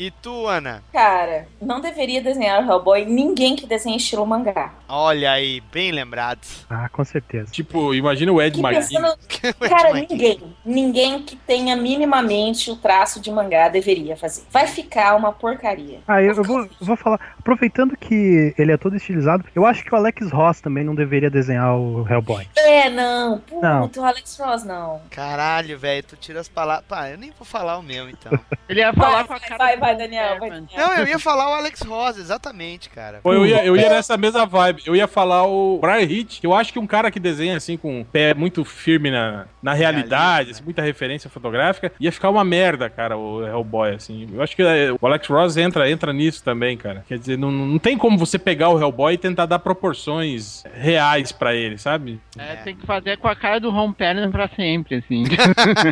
E 0.02 0.10
tu, 0.10 0.48
Ana? 0.48 0.82
Cara, 0.92 1.48
não 1.62 1.80
deveria 1.80 2.24
desenhar 2.24 2.60
o 2.60 2.68
Hellboy 2.68 3.06
ninguém 3.06 3.56
que 3.56 3.68
desenha 3.68 3.96
estilo 3.96 4.26
mangá. 4.26 4.74
Olha 4.90 5.32
aí, 5.32 5.62
bem 5.72 5.92
lembrado. 5.92 6.40
Ah, 6.68 6.90
com 6.90 7.04
certeza. 7.04 7.52
Tipo, 7.52 7.94
imagina 7.94 8.32
o 8.32 8.42
Ed 8.42 8.60
pensando, 8.60 9.16
cara, 9.70 9.94
ninguém, 9.94 10.42
ninguém 10.66 11.22
que 11.22 11.36
tenha 11.36 11.76
minimamente 11.76 12.72
o 12.72 12.76
traço 12.76 13.22
de 13.22 13.30
mangá 13.32 13.70
deveria 13.70 14.18
fazer. 14.18 14.42
Vai 14.50 14.66
ficar 14.66 15.16
uma 15.16 15.32
porcaria. 15.32 16.00
Ah, 16.08 16.20
eu, 16.20 16.34
eu 16.34 16.44
vou, 16.44 16.62
eu 16.62 16.70
vou 16.80 16.98
falar. 16.98 17.20
Aproveitando 17.38 17.96
que 17.96 18.56
ele 18.58 18.72
é 18.72 18.78
todo 18.78 18.96
estilizado, 18.96 19.46
eu 19.54 19.68
acho 19.68 19.84
que 19.84 19.94
o 19.94 19.96
Alex 19.96 20.32
Ross 20.32 20.62
também 20.62 20.84
não 20.84 20.96
deveria 20.96 21.30
desenhar 21.30 21.78
o 21.78 22.08
Hellboy. 22.10 22.48
É, 22.58 22.90
não. 22.90 23.38
Puta, 23.38 23.62
Não. 23.62 23.92
o 23.96 24.04
Alex 24.04 24.36
Ross, 24.40 24.64
não. 24.64 25.00
Caralho, 25.12 25.78
velho, 25.78 26.02
tu 26.02 26.16
tira 26.16 26.40
as 26.40 26.50
palavras. 26.50 26.86
Pá, 26.88 27.08
eu 27.08 27.20
nem 27.20 27.30
vou 27.38 27.46
falar 27.46 27.78
o 27.78 27.84
meu 27.84 28.10
então. 28.10 28.32
Ele 28.68 28.80
ia 28.80 28.92
Vai, 28.92 29.06
falar 29.12 29.24
com 29.26 29.34
a 29.34 29.38
vai, 29.38 29.48
cara 29.48 29.58
vai, 29.58 29.78
do 29.78 29.86
vai, 29.96 30.08
Daniel, 30.08 30.40
vai. 30.40 30.50
Daniel. 30.50 30.70
Não, 30.78 30.94
eu 30.98 31.08
ia 31.08 31.20
falar 31.20 31.50
o 31.50 31.54
Alex 31.54 31.82
Rosa, 31.82 32.20
exatamente, 32.20 32.90
cara. 32.90 33.20
Pô, 33.22 33.34
eu 33.34 33.46
ia, 33.46 33.66
eu 33.66 33.76
ia 33.76 33.90
nessa 33.90 34.18
mesma 34.18 34.46
vibe. 34.46 34.84
Eu 34.86 34.96
ia 34.96 35.08
falar 35.08 35.46
o 35.46 35.80
Brian 35.80 36.02
Hitch, 36.02 36.40
que 36.40 36.48
eu 36.48 36.54
acho 36.54 36.72
que 36.74 36.80
um 36.80 36.88
cara 36.88 37.12
que 37.12 37.20
desenha 37.20 37.58
assim 37.58 37.78
com 37.78 38.02
o 38.02 38.06
pé 38.06 38.34
muito 38.34 38.64
firme 38.64 39.12
na, 39.12 39.46
na 39.62 39.74
realidade, 39.74 40.52
assim, 40.52 40.64
muita 40.64 40.82
referência 40.82 41.30
fotográfica, 41.30 41.92
ia 42.00 42.12
ficar 42.12 42.30
uma 42.30 42.44
merda, 42.44 42.90
cara, 42.90 43.18
o 43.18 43.46
Hellboy, 43.46 43.96
assim. 43.96 44.28
Eu 44.34 44.42
acho 44.42 44.56
que 44.56 44.62
é, 44.62 44.92
o 44.92 45.06
Alex 45.06 45.28
Ross 45.28 45.58
entra, 45.58 45.90
entra 45.90 46.14
nisso 46.14 46.44
também, 46.44 46.78
cara. 46.78 47.04
Quer 47.08 47.18
dizer, 47.18 47.38
não, 47.38 47.52
não 47.52 47.80
tem 47.80 47.98
como 47.98 48.18
você 48.18 48.40
pegar 48.40 48.70
o 48.70 48.80
Hellboy 48.80 49.14
e 49.14 49.18
tentar 49.18 49.46
dar 49.46 49.60
proporções 49.60 50.64
reais 50.74 51.32
pra 51.32 51.54
ele, 51.54 51.78
sabe? 51.78 52.20
É, 52.38 52.56
tem 52.58 52.76
que 52.76 52.86
fazer 52.86 53.18
com 53.18 53.28
a 53.28 53.36
cara 53.36 53.60
do 53.60 53.70
Ron 53.70 53.92
Perlman 53.92 54.32
pra 54.32 54.48
sempre, 54.50 54.96
assim. 54.96 55.24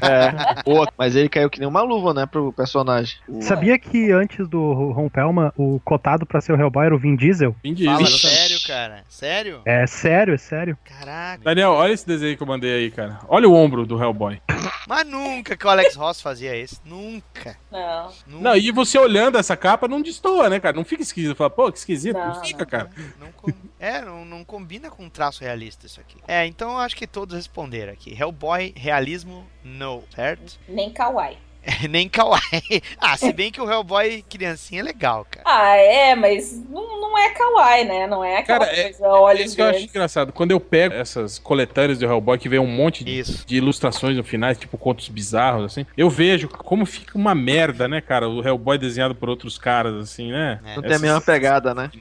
É. 0.02 0.62
Pô, 0.64 0.86
mas 0.98 1.16
ele 1.16 1.30
caiu 1.30 1.50
que 1.50 1.60
nem 1.60 1.68
uma 1.68 1.82
luva, 1.82 2.14
né, 2.14 2.26
pro 2.26 2.54
personagem. 2.54 3.18
Sabia 3.42 3.78
que 3.78 3.89
antes 4.12 4.48
do 4.48 4.92
Ron 4.92 5.10
Pelman, 5.10 5.52
o 5.58 5.80
cotado 5.84 6.26
pra 6.26 6.40
ser 6.42 6.54
o 6.54 6.56
Hellboy 6.60 6.86
era 6.86 6.96
o 6.96 7.00
Vin 7.00 7.16
Diesel? 7.16 7.56
Vin 7.64 7.76
Fala 7.86 7.98
Diesel. 8.04 8.30
sério, 8.30 8.58
cara. 8.68 9.04
Sério? 9.10 9.62
É 9.66 9.88
sério, 9.88 10.34
é 10.34 10.38
sério. 10.38 10.78
Caraca. 10.84 11.44
Daniel, 11.44 11.72
olha 11.72 11.92
esse 11.94 12.06
desenho 12.06 12.38
que 12.38 12.44
eu 12.44 12.48
mandei 12.48 12.72
aí, 12.74 12.92
cara. 12.92 13.20
Olha 13.28 13.48
o 13.50 13.54
ombro 13.54 13.86
do 13.86 14.02
Hellboy. 14.02 14.42
Mas 14.88 15.06
nunca 15.08 15.56
que 15.58 15.66
o 15.66 15.70
Alex 15.70 15.96
Ross 15.96 16.22
fazia 16.22 16.56
isso. 16.56 16.82
Nunca. 16.86 17.56
Não. 17.72 18.12
nunca. 18.28 18.44
Não, 18.44 18.56
e 18.56 18.72
você 18.72 18.98
olhando 18.98 19.38
essa 19.38 19.56
capa 19.58 19.88
não 19.88 20.02
destoa, 20.02 20.50
né, 20.50 20.60
cara? 20.60 20.76
Não 20.76 20.86
fica 20.86 21.02
esquisito. 21.02 21.36
Fala, 21.36 21.50
pô, 21.50 21.72
que 21.72 21.78
esquisito. 21.78 22.18
Não, 22.18 22.28
Não, 22.28 22.44
fica, 22.44 22.60
não. 22.60 22.66
cara. 22.70 22.90
Não 23.20 23.32
com- 23.32 23.52
É, 23.80 24.02
não, 24.02 24.26
não 24.26 24.44
combina 24.44 24.90
com 24.90 25.04
um 25.06 25.10
traço 25.10 25.42
realista 25.44 25.86
isso 25.86 26.00
aqui. 26.02 26.18
É, 26.28 26.46
então 26.46 26.72
eu 26.72 26.78
acho 26.80 26.96
que 26.96 27.08
todos 27.08 27.36
responderam 27.36 27.94
aqui. 27.94 28.14
Hellboy, 28.20 28.74
realismo, 28.76 29.46
no, 29.64 30.04
certo? 30.14 30.60
Nem 30.68 30.92
kawaii. 30.92 31.38
Nem 31.90 32.08
kawaii. 32.10 32.82
Ah, 33.00 33.16
se 33.18 33.32
bem 33.34 33.52
que 33.52 33.62
o 33.62 33.70
Hellboy 33.70 34.24
criancinha 34.30 34.82
é 34.82 34.84
legal, 34.84 35.26
cara. 35.30 35.44
Ah, 35.48 35.76
é, 35.76 36.16
mas 36.16 36.58
não, 36.70 37.00
não 37.02 37.18
é 37.18 37.30
kawaii, 37.32 37.86
né? 37.86 38.08
Não 38.08 38.24
é 38.24 38.38
aquela 38.38 38.60
Cara, 38.60 38.72
é- 38.78 38.84
coisa, 38.84 39.08
olhos 39.08 39.46
Isso 39.46 39.56
que 39.56 39.62
eu 39.62 39.66
acho 39.68 39.84
engraçado. 39.84 40.32
Quando 40.34 40.52
eu 40.52 40.60
pego 40.60 40.96
essas 40.96 41.38
coletâneas 41.38 42.00
do 42.00 42.06
Hellboy, 42.06 42.38
que 42.38 42.50
vem 42.50 42.60
um 42.60 42.68
monte 42.68 43.04
de, 43.04 43.22
de 43.46 43.56
ilustrações 43.58 44.16
no 44.16 44.24
final, 44.24 44.54
tipo 44.56 44.78
contos 44.78 45.10
bizarros, 45.10 45.66
assim, 45.66 45.86
eu 45.98 46.10
vejo 46.10 46.48
como 46.48 46.86
fica 46.86 47.18
uma 47.18 47.36
merda, 47.36 47.88
né, 47.88 48.00
cara? 48.02 48.28
O 48.30 48.46
Hellboy 48.46 48.78
desenhado 48.78 49.14
por 49.14 49.30
outros 49.30 49.58
caras, 49.58 49.96
assim, 49.96 50.32
né? 50.32 50.60
É. 50.66 50.76
Não 50.76 50.82
tem 50.84 50.96
a 50.96 51.00
mesma 51.00 51.22
pegada, 51.22 51.74
né? 51.76 51.92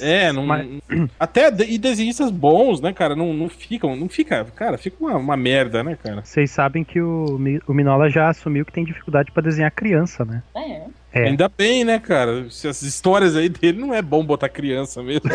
É, 0.00 0.32
não. 0.32 0.44
mas- 0.46 0.66
Até 1.18 1.50
de- 1.50 1.64
e 1.64 1.78
desenhistas 1.78 2.30
bons, 2.30 2.80
né, 2.80 2.92
cara? 2.92 3.16
Não, 3.16 3.32
não 3.32 3.48
ficam. 3.48 3.96
Não 3.96 4.08
fica. 4.08 4.44
Cara, 4.54 4.76
fica 4.78 4.96
uma, 5.00 5.16
uma 5.16 5.36
merda, 5.36 5.82
né, 5.82 5.96
cara? 6.02 6.22
Vocês 6.24 6.50
sabem 6.50 6.84
que 6.84 7.00
o, 7.00 7.38
o 7.66 7.72
Minola 7.74 8.10
já 8.10 8.28
assumiu 8.28 8.64
que 8.64 8.72
tem 8.72 8.84
dificuldade 8.84 9.05
pra 9.32 9.42
desenhar 9.42 9.70
criança, 9.70 10.24
né? 10.24 10.42
É. 10.54 10.82
É. 11.12 11.28
Ainda 11.28 11.48
bem, 11.48 11.82
né, 11.82 11.98
cara? 11.98 12.46
Essas 12.46 12.82
histórias 12.82 13.34
aí 13.36 13.48
dele 13.48 13.80
não 13.80 13.94
é 13.94 14.02
bom 14.02 14.22
botar 14.22 14.50
criança 14.50 15.02
mesmo. 15.02 15.22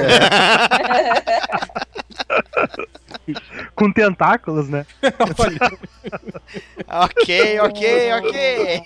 Com 3.75 3.91
tentáculos, 3.91 4.69
né? 4.69 4.85
ok, 6.87 7.59
ok, 7.61 8.13
ok. 8.13 8.83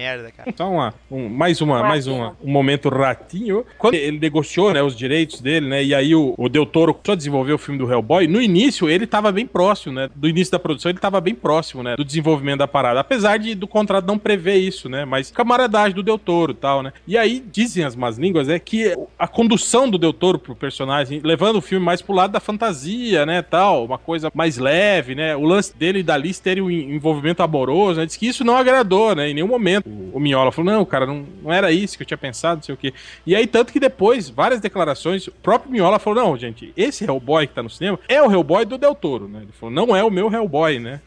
Merda, 0.00 0.32
cara. 0.34 0.52
Só 0.56 0.70
uma, 0.70 0.94
um, 1.10 1.28
mais 1.28 1.60
uma, 1.60 1.82
mais 1.82 2.06
uma, 2.06 2.34
um 2.42 2.50
momento 2.50 2.88
ratinho. 2.88 3.66
Quando 3.76 3.94
ele 3.94 4.18
negociou, 4.18 4.72
né, 4.72 4.82
os 4.82 4.96
direitos 4.96 5.40
dele, 5.42 5.68
né, 5.68 5.84
e 5.84 5.94
aí 5.94 6.14
o, 6.14 6.34
o 6.38 6.48
Del 6.48 6.64
Toro 6.64 6.98
só 7.04 7.14
desenvolveu 7.14 7.56
o 7.56 7.58
filme 7.58 7.78
do 7.78 7.90
Hellboy, 7.90 8.26
no 8.26 8.40
início 8.40 8.88
ele 8.88 9.06
tava 9.06 9.30
bem 9.30 9.46
próximo, 9.46 9.92
né, 9.92 10.08
do 10.14 10.26
início 10.26 10.52
da 10.52 10.58
produção 10.58 10.90
ele 10.90 10.98
tava 10.98 11.20
bem 11.20 11.34
próximo, 11.34 11.82
né, 11.82 11.96
do 11.96 12.04
desenvolvimento 12.04 12.60
da 12.60 12.68
parada, 12.68 13.00
apesar 13.00 13.38
de 13.38 13.54
do 13.54 13.66
contrato 13.66 14.06
não 14.06 14.18
prever 14.18 14.56
isso, 14.56 14.88
né, 14.88 15.04
mas 15.04 15.30
camaradagem 15.30 15.94
do 15.94 16.02
Del 16.02 16.18
Toro 16.18 16.52
e 16.52 16.54
tal, 16.54 16.82
né. 16.82 16.92
E 17.06 17.18
aí 17.18 17.44
dizem 17.52 17.84
as 17.84 17.94
más 17.94 18.16
línguas, 18.16 18.48
é 18.48 18.58
que 18.58 18.96
a 19.18 19.28
condução 19.28 19.88
do 19.88 19.98
Del 19.98 20.14
Toro 20.14 20.38
pro 20.38 20.54
personagem, 20.54 21.20
levando 21.22 21.56
o 21.56 21.60
filme 21.60 21.84
mais 21.84 22.00
pro 22.00 22.14
lado 22.14 22.30
da 22.30 22.40
fantasia, 22.40 23.26
né, 23.26 23.42
tal, 23.42 23.84
uma 23.84 23.98
coisa 23.98 24.30
mais 24.34 24.56
leve, 24.56 25.14
né, 25.14 25.36
o 25.36 25.42
lance 25.42 25.76
dele 25.76 25.98
e 25.98 26.02
da 26.02 26.16
Liz 26.16 26.38
terem 26.38 26.62
um 26.62 26.70
envolvimento 26.70 27.42
amoroso, 27.42 28.00
né, 28.00 28.06
diz 28.06 28.16
que 28.16 28.26
isso 28.26 28.44
não 28.44 28.56
agradou, 28.56 29.14
né, 29.14 29.28
em 29.28 29.34
nenhum 29.34 29.48
momento. 29.48 29.89
O, 30.12 30.20
Miola 30.20 30.52
falou, 30.52 30.72
não, 30.72 30.84
cara, 30.84 31.06
não, 31.06 31.26
não 31.42 31.52
era 31.52 31.72
isso 31.72 31.96
que 31.96 32.02
eu 32.02 32.06
tinha 32.06 32.18
pensado, 32.18 32.56
não 32.56 32.62
sei 32.62 32.74
o 32.74 32.78
quê. 32.78 32.92
E 33.26 33.34
aí, 33.34 33.46
tanto 33.46 33.72
que 33.72 33.80
depois, 33.80 34.28
várias 34.28 34.60
declarações, 34.60 35.26
o 35.26 35.32
próprio 35.32 35.70
Miola 35.70 35.98
falou, 35.98 36.22
não, 36.22 36.36
gente, 36.36 36.72
esse 36.76 37.04
Hellboy 37.04 37.46
que 37.46 37.54
tá 37.54 37.62
no 37.62 37.70
cinema 37.70 37.98
é 38.08 38.22
o 38.22 38.30
Hellboy 38.30 38.64
do 38.64 38.78
Del 38.78 38.94
Toro, 38.94 39.28
né, 39.28 39.40
ele 39.42 39.52
falou, 39.52 39.74
não 39.74 39.94
é 39.94 40.02
o 40.02 40.10
meu 40.10 40.32
Hellboy, 40.32 40.78
né. 40.78 41.00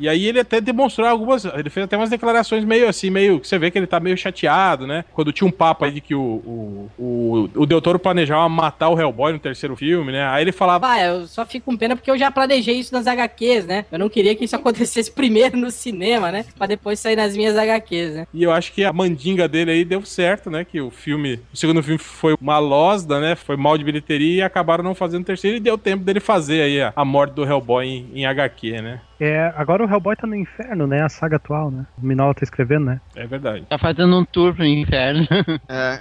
E 0.00 0.08
aí 0.08 0.26
ele 0.26 0.40
até 0.40 0.62
demonstrou 0.62 1.06
algumas. 1.06 1.44
Ele 1.44 1.68
fez 1.68 1.84
até 1.84 1.94
umas 1.94 2.08
declarações 2.08 2.64
meio 2.64 2.88
assim, 2.88 3.10
meio. 3.10 3.38
que 3.38 3.46
você 3.46 3.58
vê 3.58 3.70
que 3.70 3.78
ele 3.78 3.86
tá 3.86 4.00
meio 4.00 4.16
chateado, 4.16 4.86
né? 4.86 5.04
Quando 5.12 5.30
tinha 5.30 5.46
um 5.46 5.50
papo 5.50 5.84
aí 5.84 5.92
de 5.92 6.00
que 6.00 6.14
o, 6.14 6.20
o, 6.20 6.90
o, 6.98 7.50
o 7.54 7.66
Del 7.66 7.82
Toro 7.82 7.98
planejava 7.98 8.48
matar 8.48 8.88
o 8.88 8.98
Hellboy 8.98 9.34
no 9.34 9.38
terceiro 9.38 9.76
filme, 9.76 10.10
né? 10.10 10.26
Aí 10.26 10.42
ele 10.42 10.52
falava. 10.52 10.88
Ah, 10.88 11.02
eu 11.02 11.26
só 11.26 11.44
fico 11.44 11.66
com 11.66 11.76
pena 11.76 11.94
porque 11.94 12.10
eu 12.10 12.16
já 12.16 12.30
planejei 12.30 12.76
isso 12.76 12.94
nas 12.94 13.06
HQs, 13.06 13.66
né? 13.66 13.84
Eu 13.92 13.98
não 13.98 14.08
queria 14.08 14.34
que 14.34 14.46
isso 14.46 14.56
acontecesse 14.60 15.12
primeiro 15.12 15.58
no 15.58 15.70
cinema, 15.70 16.32
né? 16.32 16.46
Pra 16.56 16.66
depois 16.66 16.98
sair 16.98 17.16
nas 17.16 17.36
minhas 17.36 17.54
HQs, 17.54 18.14
né? 18.14 18.26
E 18.32 18.42
eu 18.42 18.52
acho 18.52 18.72
que 18.72 18.82
a 18.82 18.94
mandinga 18.94 19.46
dele 19.46 19.70
aí 19.70 19.84
deu 19.84 20.02
certo, 20.06 20.50
né? 20.50 20.64
Que 20.64 20.80
o 20.80 20.90
filme. 20.90 21.40
O 21.52 21.56
segundo 21.58 21.82
filme 21.82 21.98
foi 21.98 22.34
uma 22.40 22.58
losda, 22.58 23.20
né? 23.20 23.34
Foi 23.34 23.56
mal 23.56 23.76
de 23.76 23.84
bilheteria 23.84 24.36
e 24.36 24.42
acabaram 24.42 24.82
não 24.82 24.94
fazendo 24.94 25.20
o 25.20 25.26
terceiro 25.26 25.58
e 25.58 25.60
deu 25.60 25.76
tempo 25.76 26.04
dele 26.04 26.20
fazer 26.20 26.62
aí 26.62 26.80
a, 26.80 26.90
a 26.96 27.04
morte 27.04 27.34
do 27.34 27.44
Hellboy 27.44 27.86
em, 27.86 28.10
em 28.14 28.24
HQ, 28.24 28.80
né? 28.80 29.00
É, 29.20 29.52
agora 29.54 29.84
o 29.84 29.90
Hellboy 29.90 30.16
tá 30.16 30.26
no 30.26 30.34
inferno, 30.34 30.86
né? 30.86 31.02
A 31.02 31.08
saga 31.10 31.36
atual, 31.36 31.70
né? 31.70 31.84
O 32.02 32.06
Minola 32.06 32.32
tá 32.34 32.42
escrevendo, 32.42 32.86
né? 32.86 33.00
É 33.14 33.26
verdade. 33.26 33.66
Tá 33.68 33.76
fazendo 33.78 34.18
um 34.18 34.24
tour 34.24 34.54
pro 34.54 34.64
inferno. 34.64 35.26
É. 35.68 35.98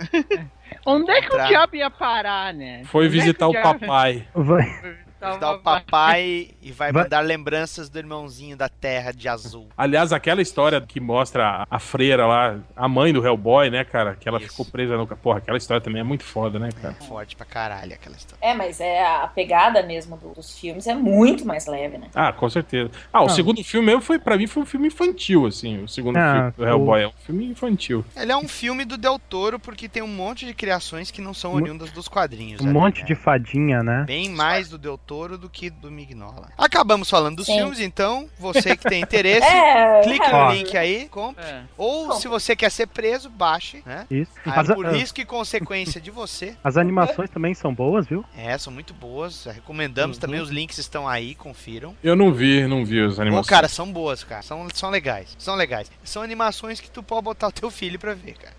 Onde 0.85 1.11
é 1.11 1.19
que 1.19 1.25
Entrar. 1.27 1.45
o 1.45 1.47
diabo 1.49 1.75
ia 1.75 1.89
parar, 1.89 2.53
né? 2.53 2.83
Foi 2.85 3.07
Onde 3.07 3.17
é 3.17 3.21
visitar 3.21 3.47
o 3.47 3.51
diabo- 3.51 3.79
papai. 3.79 4.25
Vai. 4.33 4.65
Dá 5.19 5.51
o 5.51 5.59
papai 5.59 6.49
e 6.61 6.71
vai, 6.71 6.91
mandar 6.91 7.19
lembranças 7.21 7.89
do 7.89 7.97
irmãozinho 7.99 8.55
da 8.55 8.69
terra 8.69 9.11
de 9.11 9.27
azul. 9.27 9.67
Aliás, 9.77 10.13
aquela 10.13 10.41
história 10.41 10.79
que 10.79 10.99
mostra 10.99 11.63
a, 11.63 11.67
a 11.69 11.79
freira 11.79 12.25
lá, 12.25 12.57
a 12.75 12.87
mãe 12.87 13.11
do 13.11 13.25
Hellboy, 13.25 13.69
né, 13.69 13.83
cara? 13.83 14.15
Que 14.15 14.29
ela 14.29 14.39
Isso. 14.39 14.49
ficou 14.49 14.65
presa 14.65 14.95
no. 14.97 15.05
Porra, 15.07 15.39
aquela 15.39 15.57
história 15.57 15.81
também 15.81 15.99
é 15.99 16.03
muito 16.03 16.23
foda, 16.23 16.57
né, 16.59 16.69
cara? 16.81 16.93
Forte 16.95 17.35
pra 17.35 17.45
caralho 17.45 17.93
aquela 17.93 18.15
história. 18.15 18.37
É, 18.41 18.53
mas 18.53 18.79
é 18.79 19.05
a 19.05 19.27
pegada 19.27 19.83
mesmo 19.83 20.15
do- 20.15 20.33
dos 20.33 20.57
filmes 20.57 20.87
é 20.87 20.93
muito 20.95 21.45
mais 21.45 21.65
leve, 21.67 21.97
né? 21.97 22.07
Ah, 22.15 22.31
com 22.31 22.49
certeza. 22.49 22.89
Ah, 23.11 23.21
o 23.21 23.25
Ah. 23.25 23.29
segundo 23.29 23.61
filme 23.63 23.87
mesmo 23.87 24.01
foi, 24.01 24.19
pra 24.19 24.37
mim, 24.37 24.47
foi 24.47 24.63
um 24.63 24.65
filme 24.65 24.87
infantil, 24.87 25.45
assim. 25.47 25.83
O 25.83 25.87
segundo 25.87 26.17
Ah, 26.17 26.33
filme 26.33 26.51
do 26.57 26.65
Hellboy 26.65 27.01
é 27.01 27.07
um 27.07 27.13
filme 27.25 27.45
infantil. 27.45 28.05
Ele 28.15 28.31
é 28.31 28.37
um 28.37 28.47
filme 28.47 28.85
do 28.85 28.97
Del 28.97 29.19
Toro 29.19 29.59
porque 29.59 29.89
tem 29.89 30.01
um 30.01 30.07
monte 30.07 30.45
de 30.45 30.53
criações 30.53 31.11
que 31.11 31.21
não 31.21 31.33
são 31.33 31.53
oriundas 31.53 31.91
dos 31.91 32.07
quadrinhos. 32.07 32.61
Um 32.61 32.65
ali, 32.65 32.73
monte 32.73 33.01
né? 33.01 33.05
de 33.07 33.15
fadinha, 33.15 33.83
né? 33.83 34.03
Bem 34.07 34.29
mais 34.29 34.69
do 34.69 34.77
Del 34.77 34.97
Toro 34.97 35.08
do 35.09 35.49
que 35.49 35.69
do 35.69 35.89
Mignola. 35.89 36.49
Acabamos 36.57 37.09
falando 37.09 37.37
dos 37.37 37.45
Sim. 37.47 37.57
filmes, 37.57 37.79
então. 37.79 38.29
Você 38.37 38.75
que 38.77 38.83
tem 38.87 39.01
interesse, 39.01 39.47
É, 39.49 40.01
clique 40.03 40.25
é. 40.25 40.31
no 40.31 40.51
link 40.51 40.77
aí, 40.77 41.07
compre. 41.09 41.43
É. 41.43 41.63
Ou 41.77 42.13
se 42.13 42.27
você 42.27 42.55
quer 42.55 42.69
ser 42.69 42.87
preso, 42.87 43.29
baixe, 43.29 43.81
né? 43.85 44.05
Isso. 44.09 44.31
Aí, 44.45 44.53
As, 44.55 44.67
por 44.67 44.85
as- 44.85 44.95
risco 44.95 45.19
e 45.19 45.25
consequência 45.25 45.99
de 45.99 46.11
você. 46.11 46.55
as 46.63 46.77
animações 46.77 47.29
também 47.29 47.53
são 47.53 47.73
boas, 47.73 48.05
viu? 48.07 48.23
É, 48.37 48.57
são 48.57 48.71
muito 48.71 48.93
boas. 48.93 49.45
Recomendamos 49.45 50.17
Uhum. 50.17 50.21
também, 50.21 50.39
os 50.39 50.49
links 50.49 50.77
estão 50.77 51.07
aí, 51.07 51.33
confiram. 51.35 51.95
Eu 52.03 52.15
não 52.15 52.31
vi, 52.33 52.67
não 52.67 52.85
vi 52.85 53.03
as 53.03 53.19
animações. 53.19 53.47
cara, 53.47 53.67
são 53.67 53.91
boas, 53.91 54.23
cara. 54.23 54.41
São, 54.41 54.67
são 54.73 54.89
legais. 54.89 55.35
São 55.39 55.55
legais. 55.55 55.91
São 56.03 56.21
animações 56.21 56.79
que 56.79 56.89
tu 56.89 57.01
pode 57.01 57.23
botar 57.23 57.47
o 57.47 57.51
teu 57.51 57.69
filho 57.71 57.97
pra 57.99 58.13
ver, 58.13 58.35
cara. 58.35 58.53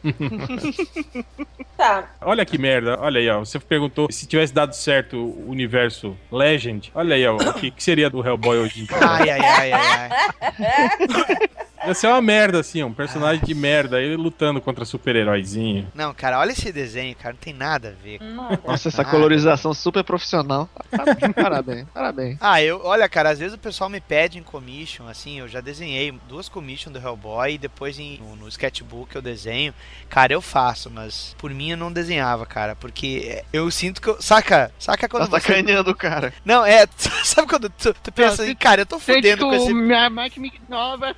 Tá. 1.76 2.10
Olha 2.20 2.44
que 2.44 2.58
merda, 2.58 2.98
olha 3.00 3.20
aí, 3.20 3.28
ó. 3.30 3.38
Você 3.40 3.58
perguntou 3.58 4.08
se 4.10 4.26
tivesse 4.26 4.52
dado 4.52 4.74
certo 4.74 5.16
o 5.16 5.48
universo 5.50 6.16
Legend. 6.40 6.90
Olha 6.94 7.14
aí, 7.14 7.26
ó. 7.26 7.36
O 7.36 7.54
que, 7.54 7.70
que 7.70 7.82
seria 7.82 8.08
do 8.08 8.26
Hellboy 8.26 8.58
hoje 8.58 8.82
em 8.82 8.84
dia? 8.84 8.96
Ai, 9.00 9.30
ai, 9.30 9.40
ai, 9.40 9.72
ai, 9.72 9.92
ai. 9.92 11.50
Ia 11.86 11.94
ser 11.94 12.06
uma 12.08 12.20
merda, 12.20 12.60
assim, 12.60 12.82
ó, 12.82 12.86
um 12.86 12.92
personagem 12.92 13.44
de 13.44 13.54
merda, 13.54 14.00
ele 14.00 14.16
lutando 14.16 14.60
contra 14.60 14.84
super-heróizinho. 14.84 15.90
Não, 15.94 16.12
cara, 16.12 16.38
olha 16.38 16.52
esse 16.52 16.70
desenho, 16.72 17.14
cara. 17.16 17.32
Não 17.34 17.40
tem 17.40 17.52
nada 17.54 17.88
a 17.88 18.02
ver. 18.02 18.20
Nada. 18.20 18.60
Nossa, 18.66 18.88
essa 18.88 19.02
Ah. 19.02 19.04
colorização 19.04 19.72
super 19.72 20.04
profissional. 20.04 20.68
Parabéns, 21.34 21.86
parabéns. 21.92 22.36
Ah, 22.40 22.62
eu, 22.62 22.80
olha, 22.84 23.08
cara, 23.08 23.30
às 23.30 23.38
vezes 23.38 23.54
o 23.54 23.58
pessoal 23.58 23.88
me 23.88 24.00
pede 24.00 24.38
em 24.38 24.42
commission, 24.42 25.06
assim, 25.08 25.38
eu 25.40 25.48
já 25.48 25.60
desenhei 25.60 26.12
duas 26.28 26.48
commission 26.48 26.92
do 26.92 26.98
Hellboy 26.98 27.54
e 27.54 27.58
depois 27.58 27.98
em- 27.98 28.18
no, 28.18 28.36
no 28.36 28.48
sketchbook 28.48 29.14
eu 29.14 29.22
desenho. 29.22 29.72
Cara, 30.08 30.32
eu 30.32 30.40
faço, 30.42 30.90
mas 30.90 31.34
por 31.38 31.50
mim 31.50 31.70
eu 31.70 31.76
não 31.76 31.92
desenhava, 31.92 32.44
cara, 32.46 32.74
porque 32.76 33.42
eu 33.52 33.70
sinto 33.70 34.00
que 34.02 34.08
eu. 34.08 34.20
Saca? 34.20 34.70
Saca 34.78 35.08
quando 35.08 35.28
Tá 35.30 35.38
você. 35.38 35.46
sacaneando 35.46 35.90
o 35.90 35.94
cara. 35.96 36.32
Não, 36.44 36.64
é. 36.64 36.86
Sabe 37.24 37.48
quando 37.48 37.70
tu, 37.70 37.94
tu 37.94 38.12
pensa 38.12 38.42
assim, 38.42 38.54
cara, 38.54 38.82
eu 38.82 38.86
tô 38.86 38.98
fudendo 38.98 39.46
com 39.46 39.54
esse. 39.54 39.72
minha 39.72 40.10
Mike 40.10 40.38
Mignola 40.40 40.96
vai 40.96 41.14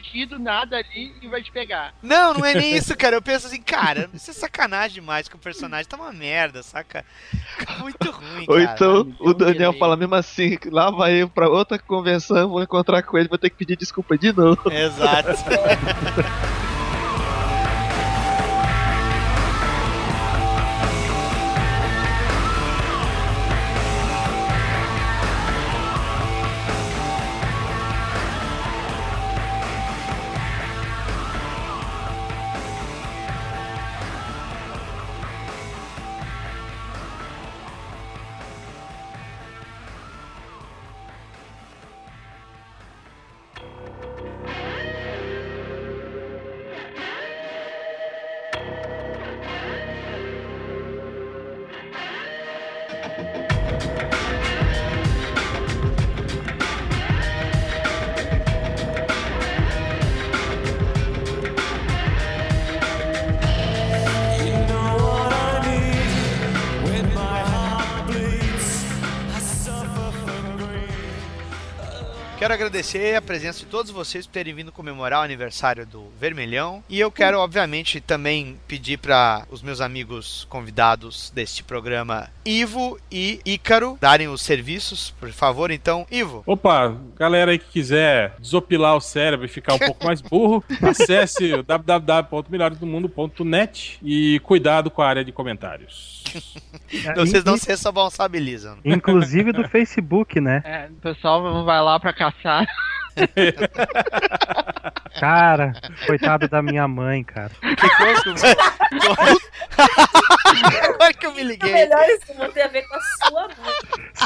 surgir 0.00 0.26
do 0.26 0.38
nada 0.38 0.76
ali 0.76 1.14
e 1.20 1.28
vai 1.28 1.42
te 1.42 1.52
pegar. 1.52 1.94
Não, 2.02 2.34
não 2.34 2.44
é 2.44 2.54
nem 2.54 2.74
isso, 2.76 2.96
cara. 2.96 3.16
Eu 3.16 3.22
penso 3.22 3.46
assim, 3.46 3.60
cara, 3.60 4.08
isso 4.14 4.30
é 4.30 4.34
sacanagem 4.34 4.94
demais 5.00 5.28
com 5.28 5.36
o 5.36 5.40
personagem. 5.40 5.86
Tá 5.86 5.96
uma 5.96 6.12
merda, 6.12 6.62
saca? 6.62 7.04
Fica 7.58 7.74
muito 7.78 8.10
ruim, 8.10 8.46
Ou 8.48 8.56
cara. 8.56 8.72
então 8.74 9.04
me 9.04 9.12
deu 9.12 9.26
o 9.26 9.34
Daniel 9.34 9.72
fala 9.74 9.96
mesmo 9.96 10.14
assim, 10.14 10.58
lá 10.66 10.90
vai 10.90 11.22
eu 11.22 11.28
pra 11.28 11.48
outra 11.48 11.78
convenção, 11.78 12.48
vou 12.48 12.62
encontrar 12.62 13.02
com 13.02 13.18
ele, 13.18 13.28
vou 13.28 13.38
ter 13.38 13.50
que 13.50 13.56
pedir 13.56 13.76
desculpa 13.76 14.16
de 14.16 14.32
novo. 14.32 14.70
Exato. 14.72 15.30
agradecer 72.80 73.14
a 73.14 73.20
presença 73.20 73.58
de 73.60 73.66
todos 73.66 73.90
vocês 73.90 74.26
por 74.26 74.32
terem 74.32 74.54
vindo 74.54 74.72
comemorar 74.72 75.20
o 75.20 75.22
aniversário 75.22 75.84
do 75.84 76.08
Vermelhão. 76.18 76.82
E 76.88 76.98
eu 76.98 77.12
quero, 77.12 77.38
obviamente, 77.38 78.00
também 78.00 78.58
pedir 78.66 78.96
para 78.98 79.44
os 79.50 79.60
meus 79.62 79.82
amigos 79.82 80.46
convidados 80.48 81.30
deste 81.34 81.62
programa, 81.62 82.30
Ivo 82.42 82.98
e 83.12 83.38
Ícaro, 83.44 83.98
darem 84.00 84.28
os 84.28 84.40
serviços, 84.40 85.10
por 85.20 85.30
favor. 85.30 85.70
Então, 85.70 86.06
Ivo. 86.10 86.42
Opa, 86.46 86.96
galera 87.16 87.50
aí 87.50 87.58
que 87.58 87.70
quiser 87.70 88.34
desopilar 88.38 88.96
o 88.96 89.00
cérebro 89.00 89.44
e 89.44 89.48
ficar 89.48 89.74
um 89.74 89.78
pouco 89.78 90.06
mais 90.06 90.22
burro, 90.22 90.64
acesse 90.80 91.52
o 91.52 91.62
www.melhoresdomundo.net 91.62 93.98
e 94.02 94.40
cuidado 94.40 94.90
com 94.90 95.02
a 95.02 95.08
área 95.08 95.22
de 95.22 95.32
comentários. 95.32 96.20
Vocês 97.16 97.44
não 97.44 97.56
se 97.56 97.68
responsabilizam. 97.68 98.78
Inclusive 98.84 99.52
do 99.52 99.68
Facebook, 99.68 100.40
né? 100.40 100.62
É, 100.64 100.88
o 100.90 100.94
pessoal 100.94 101.64
vai 101.64 101.82
lá 101.82 101.98
pra 101.98 102.12
caçar. 102.12 102.66
Cara, 105.18 105.72
coitado 106.06 106.48
da 106.48 106.62
minha 106.62 106.86
mãe, 106.88 107.22
cara. 107.24 107.50
Que 107.60 107.88
coisa 107.96 108.56
Agora 110.82 111.12
que 111.14 111.26
eu 111.26 111.34
me 111.34 111.42
O 111.42 111.46
liguei. 111.48 111.72
melhor 111.72 112.04
isso 112.08 112.34
não 112.38 112.50
tem 112.50 112.62
a 112.62 112.68
ver 112.68 112.82
com 112.86 112.96
a 112.96 113.00
sua 113.28 113.42
mãe. 113.48 113.74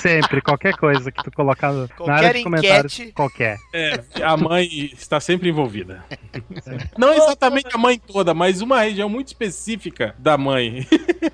Sempre, 0.01 0.41
qualquer 0.41 0.77
coisa 0.77 1.11
que 1.11 1.23
tu 1.23 1.31
colocar 1.33 1.73
no- 1.73 1.83
na 1.83 1.89
Qualquer 1.89 2.13
área 2.27 2.35
de 2.35 2.43
comentários, 2.45 2.95
enquete. 2.99 3.13
qualquer. 3.13 3.59
É, 3.73 4.01
a 4.23 4.37
mãe 4.37 4.67
está 4.93 5.21
sempre 5.21 5.49
envolvida. 5.49 6.05
Não 6.99 7.13
exatamente 7.13 7.69
a 7.75 7.79
mãe 7.79 7.99
toda, 7.99 8.35
mas 8.35 8.61
uma 8.61 8.81
região 8.83 9.09
muito 9.09 9.29
específica 9.29 10.15
da 10.19 10.37
mãe. 10.39 10.87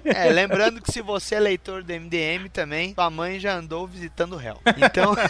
É, 0.04 0.30
lembrando 0.30 0.80
que 0.80 0.90
se 0.92 1.00
você 1.02 1.34
é 1.36 1.40
leitor 1.40 1.82
do 1.82 1.92
MDM 1.92 2.48
também, 2.48 2.94
sua 2.94 3.10
mãe 3.10 3.38
já 3.40 3.54
andou 3.54 3.86
visitando 3.86 4.34
o 4.34 4.36
réu. 4.38 4.58
Então, 4.76 5.14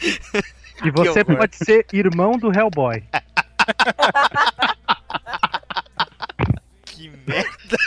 E 0.84 0.90
você 0.90 1.24
pode 1.24 1.56
ser 1.56 1.86
irmão 1.90 2.36
do 2.36 2.52
Hellboy. 2.52 3.02
que 6.84 7.10
merda. 7.26 7.78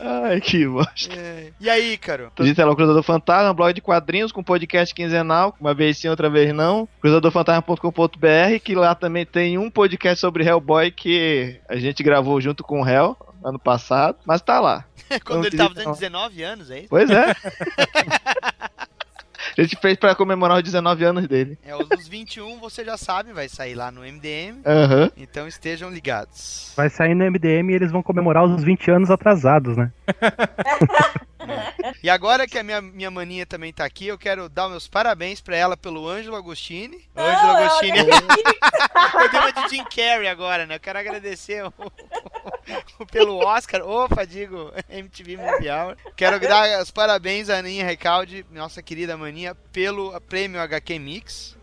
Ai, 0.00 0.40
que 0.40 0.66
bosta. 0.66 1.14
É. 1.14 1.50
E 1.58 1.68
aí, 1.68 1.96
Caro? 1.96 2.30
A 2.38 2.44
gente 2.44 2.60
é 2.60 2.64
lá 2.64 2.72
o 2.72 2.76
Cruzador 2.76 3.02
Fantasma, 3.02 3.50
um 3.50 3.54
blog 3.54 3.72
de 3.72 3.80
quadrinhos 3.80 4.30
com 4.30 4.42
podcast 4.42 4.94
quinzenal, 4.94 5.56
uma 5.60 5.74
vez 5.74 5.98
sim, 5.98 6.08
outra 6.08 6.28
vez 6.28 6.54
não. 6.54 6.88
Cruzadorfantasma.com.br, 7.00 8.60
que 8.62 8.74
lá 8.74 8.94
também 8.94 9.24
tem 9.24 9.58
um 9.58 9.70
podcast 9.70 10.20
sobre 10.20 10.44
Hellboy 10.44 10.90
que 10.90 11.58
a 11.68 11.76
gente 11.76 12.02
gravou 12.02 12.40
junto 12.40 12.62
com 12.62 12.82
o 12.82 12.88
Hell 12.88 13.16
ano 13.42 13.58
passado, 13.58 14.18
mas 14.26 14.42
tá 14.42 14.60
lá. 14.60 14.84
Quando 15.24 15.46
ele 15.46 15.56
tava 15.56 15.74
não. 15.82 15.92
19 15.92 16.42
anos, 16.42 16.70
é 16.70 16.80
isso? 16.80 16.88
Pois 16.88 17.10
é. 17.10 17.34
A 19.60 19.64
gente 19.64 19.76
fez 19.80 19.96
pra 19.96 20.14
comemorar 20.14 20.58
os 20.58 20.62
19 20.62 21.04
anos 21.04 21.26
dele. 21.26 21.58
É, 21.64 21.74
os 21.74 21.88
dos 21.88 22.08
21 22.08 22.58
você 22.58 22.84
já 22.84 22.96
sabe, 22.96 23.32
vai 23.32 23.48
sair 23.48 23.74
lá 23.74 23.90
no 23.90 24.02
MDM. 24.02 24.60
Aham. 24.64 25.10
Então 25.16 25.46
estejam 25.46 25.90
ligados. 25.90 26.72
Vai 26.76 26.88
sair 26.88 27.14
no 27.14 27.24
MDM 27.30 27.70
e 27.70 27.74
eles 27.74 27.90
vão 27.90 28.02
comemorar 28.02 28.44
os 28.44 28.62
20 28.62 28.90
anos 28.90 29.10
atrasados, 29.10 29.76
né? 29.76 29.92
E 32.02 32.08
agora 32.10 32.46
que 32.46 32.58
a 32.58 32.62
minha, 32.62 32.80
minha 32.80 33.10
maninha 33.10 33.44
também 33.46 33.72
tá 33.72 33.84
aqui, 33.84 34.06
eu 34.06 34.18
quero 34.18 34.48
dar 34.48 34.68
meus 34.68 34.86
parabéns 34.86 35.40
pra 35.40 35.56
ela 35.56 35.76
pelo 35.76 36.08
Ângelo 36.08 36.36
Agostini. 36.36 37.08
Ângelo 37.16 37.50
Agostini. 37.56 37.98
eu 39.20 39.30
dei 39.30 39.40
uma 39.40 39.52
de 39.52 39.68
Jim 39.70 39.84
Carrey 39.84 40.28
agora, 40.28 40.66
né? 40.66 40.76
Eu 40.76 40.80
quero 40.80 40.98
agradecer 40.98 41.64
o- 41.64 41.72
o- 43.00 43.06
pelo 43.06 43.38
Oscar, 43.38 43.82
opa, 43.82 44.24
digo, 44.26 44.72
MTV 44.88 45.36
Mundial. 45.36 45.96
Quero 46.16 46.38
dar 46.40 46.80
os 46.82 46.90
parabéns 46.90 47.48
à 47.50 47.58
Aninha 47.58 47.84
Recalde, 47.84 48.44
nossa 48.50 48.82
querida 48.82 49.16
maninha, 49.16 49.54
pelo 49.72 50.18
prêmio 50.22 50.60
HQ 50.60 50.98
Mix. 50.98 51.56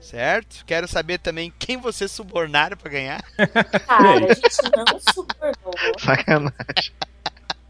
Certo? 0.00 0.64
Quero 0.66 0.86
saber 0.86 1.18
também 1.18 1.52
quem 1.58 1.76
vocês 1.78 2.10
subornaram 2.12 2.76
pra 2.76 2.90
ganhar. 2.90 3.22
Cara, 3.86 4.26
a 4.30 4.34
gente 4.34 4.62
não 4.76 5.00
subornou. 5.12 5.74
Sacanagem. 5.98 6.92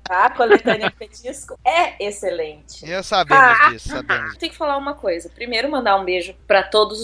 Tá? 0.07 0.27
A 0.27 0.31
coletânea 0.31 0.91
Petisco 0.91 1.59
é 1.65 2.05
excelente. 2.05 2.89
Eu 2.89 3.03
sabemos 3.03 3.59
Ah, 3.61 3.71
disso, 3.71 3.89
sabemos. 3.89 4.37
Tem 4.37 4.51
que 4.51 4.57
falar 4.57 4.77
uma 4.77 4.95
coisa. 4.95 5.29
Primeiro, 5.29 5.71
mandar 5.71 5.97
um 5.97 6.05
beijo 6.05 6.35
pra 6.47 6.63
todos 6.63 7.01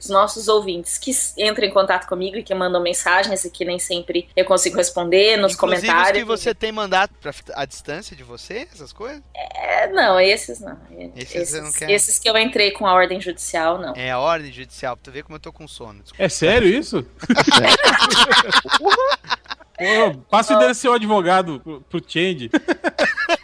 os 0.00 0.08
nossos 0.08 0.48
ouvintes 0.48 0.98
que 0.98 1.10
entram 1.38 1.66
em 1.66 1.70
contato 1.70 2.06
comigo 2.06 2.36
e 2.36 2.42
que 2.42 2.54
mandam 2.54 2.80
mensagens 2.82 3.44
e 3.44 3.50
que 3.50 3.64
nem 3.64 3.78
sempre 3.78 4.28
eu 4.36 4.44
consigo 4.44 4.76
responder 4.76 5.36
nos 5.36 5.54
Inclusive 5.54 5.80
os 5.82 5.86
comentários. 5.86 6.18
que 6.22 6.24
você 6.24 6.54
tem 6.54 6.72
mandado 6.72 7.10
pra, 7.20 7.32
a 7.54 7.64
distância 7.64 8.16
de 8.16 8.22
você, 8.22 8.68
essas 8.72 8.92
coisas? 8.92 9.22
É, 9.34 9.88
não, 9.88 10.18
esses 10.20 10.60
não. 10.60 10.76
Esses 11.16 11.52
Esses, 11.54 11.76
quer? 11.76 11.90
esses 11.90 12.18
que 12.18 12.28
eu 12.28 12.36
entrei 12.38 12.70
com 12.70 12.86
a 12.86 12.92
ordem 12.92 13.20
judicial, 13.20 13.78
não. 13.78 13.94
É 13.94 14.10
a 14.10 14.18
ordem 14.18 14.52
judicial, 14.52 14.96
pra 14.96 15.04
tu 15.04 15.10
ver 15.12 15.22
como 15.22 15.36
eu 15.36 15.40
tô 15.40 15.52
com 15.52 15.66
sono. 15.68 16.02
Desculpa. 16.02 16.22
É 16.24 16.28
sério 16.28 16.68
isso? 16.68 17.06
Pô, 19.76 20.18
passa 20.30 20.54
o 20.54 20.56
endereço 20.56 20.80
seu 20.80 20.92
advogado 20.92 21.60
pro, 21.60 21.80
pro 21.82 22.02
Change. 22.06 22.50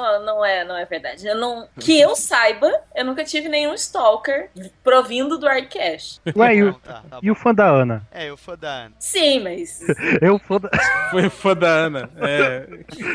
Não, 0.00 0.24
não, 0.24 0.44
é, 0.44 0.64
não 0.64 0.76
é 0.76 0.84
verdade. 0.84 1.26
Eu 1.26 1.36
não, 1.36 1.68
que 1.78 1.98
eu 2.00 2.16
saiba, 2.16 2.70
eu 2.94 3.04
nunca 3.04 3.24
tive 3.24 3.48
nenhum 3.48 3.74
stalker 3.74 4.50
provindo 4.82 5.38
do 5.38 5.46
Artcash. 5.46 6.20
Ué, 6.36 6.54
e 6.56 6.62
o, 6.64 6.74
tá, 6.74 7.02
tá 7.08 7.18
e 7.22 7.30
o 7.30 7.34
fã 7.34 7.54
da 7.54 7.68
Ana? 7.68 8.06
É, 8.10 8.30
eu 8.30 8.36
fã 8.36 8.56
da 8.56 8.70
Ana. 8.70 8.94
Sim, 8.98 9.40
mas 9.40 9.80
Eu 10.20 10.38
fã 10.38 10.58
da... 10.58 10.70
Foi 11.10 11.28
fã 11.28 11.54
da 11.54 11.68
Ana. 11.68 12.10
É. 12.16 12.66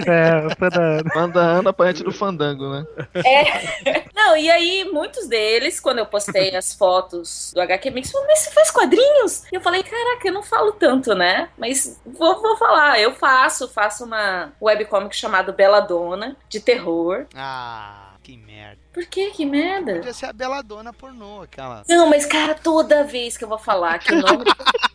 É, 0.06 0.45
o 0.45 0.56
fã 0.56 0.70
da 0.70 0.82
Ana. 0.82 1.12
Manda 1.16 1.41
a 1.41 1.45
Ana 1.45 1.74
pra 1.74 1.88
gente 1.88 2.03
do 2.03 2.12
fandango, 2.12 2.70
né? 2.70 2.86
É. 3.16 4.03
Não, 4.16 4.36
e 4.36 4.49
aí, 4.49 4.86
muitos 4.91 5.28
deles, 5.28 5.80
quando 5.80 5.99
eu 5.99 6.06
postei 6.06 6.56
as 6.56 6.74
fotos 6.74 7.52
do 7.53 7.62
HQ 7.62 7.91
Mix, 7.91 8.12
falaram, 8.12 8.30
mas 8.30 8.40
você 8.40 8.52
faz 8.52 8.72
quadrinhos? 8.72 9.44
E 9.52 9.56
eu 9.56 9.62
falei, 9.62 9.84
caraca, 9.84 10.28
eu 10.28 10.34
não 10.34 10.44
falo 10.44 10.74
tanto, 10.74 11.14
né? 11.16 11.49
Mas 11.57 11.99
vou, 12.06 12.41
vou 12.41 12.57
falar, 12.57 12.99
eu 12.99 13.14
faço, 13.14 13.68
faço 13.68 14.03
uma 14.03 14.52
webcomic 14.62 15.16
chamada 15.16 15.52
Belladonna, 15.52 16.36
de 16.49 16.60
terror. 16.76 17.27
Ah, 17.35 18.14
que 18.22 18.38
merda. 18.38 18.77
Por 18.93 19.06
que? 19.06 19.31
Que 19.31 19.45
merda? 19.45 19.95
Podia 19.95 20.14
ser 20.14 20.27
a 20.27 20.34
Beladona 20.34 20.91
pornô, 20.93 21.41
aquela. 21.41 21.84
Não, 21.88 22.10
mas 22.10 22.26
cara, 22.26 22.56
toda 22.56 23.03
vez 23.03 23.38
que 23.38 23.43
eu 23.43 23.47
vou 23.47 23.57
falar 23.57 23.99
que 23.99 24.14
o 24.14 24.22
nome. 24.22 24.45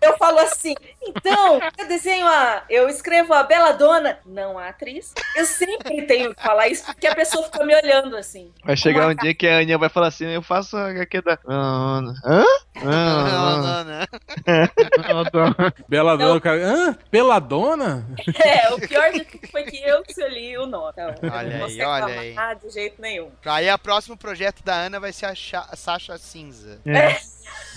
Eu 0.00 0.16
falo 0.16 0.38
assim, 0.38 0.74
então, 1.02 1.60
eu 1.76 1.86
desenho 1.86 2.26
a. 2.26 2.62
Eu 2.68 2.88
escrevo 2.88 3.34
a 3.34 3.42
Belladonna, 3.42 4.18
não 4.24 4.58
a 4.58 4.68
atriz. 4.68 5.12
Eu 5.36 5.44
sempre 5.44 6.02
tenho 6.06 6.34
que 6.34 6.42
falar 6.42 6.68
isso 6.68 6.86
porque 6.86 7.06
a 7.06 7.14
pessoa 7.14 7.44
fica 7.44 7.64
me 7.64 7.74
olhando 7.74 8.16
assim. 8.16 8.52
Vai 8.64 8.76
chegar 8.76 9.08
um 9.08 9.14
dia 9.14 9.34
que 9.34 9.46
a 9.46 9.58
Aninha 9.58 9.78
vai 9.78 9.88
falar 9.88 10.08
assim, 10.08 10.26
eu 10.26 10.42
faço 10.42 10.76
a 10.76 10.90
HQ 10.90 11.22
da 11.22 11.38
Ana. 11.46 12.14
Hã? 12.24 12.44
Ana. 12.82 14.08
Beladona, 15.88 16.34
o 16.34 16.40
cara. 16.40 16.64
Hã? 16.64 16.94
Peladona? 17.10 18.06
É, 18.42 18.72
o 18.72 18.80
pior 18.80 19.12
de 19.12 19.24
tudo 19.24 19.48
foi 19.48 19.64
que 19.64 19.82
eu 19.82 20.02
escolhi 20.08 20.56
o 20.56 20.66
nome. 20.66 20.92
Então, 20.92 21.14
Olha 21.30 21.58
não 21.58 21.66
aí, 21.66 21.76
vou 21.76 21.86
olha 21.86 22.20
aí. 22.20 22.34
de 22.56 22.70
jeito 22.70 23.00
nenhum. 23.00 23.30
Aí 23.44 23.70
o 23.70 23.78
próximo 23.78 24.16
projeto 24.16 24.62
da 24.64 24.74
Ana 24.74 24.98
vai 24.98 25.12
ser 25.12 25.26
a, 25.26 25.34
Sasha 25.76 26.16
Cinza. 26.18 26.80
É. 26.86 27.18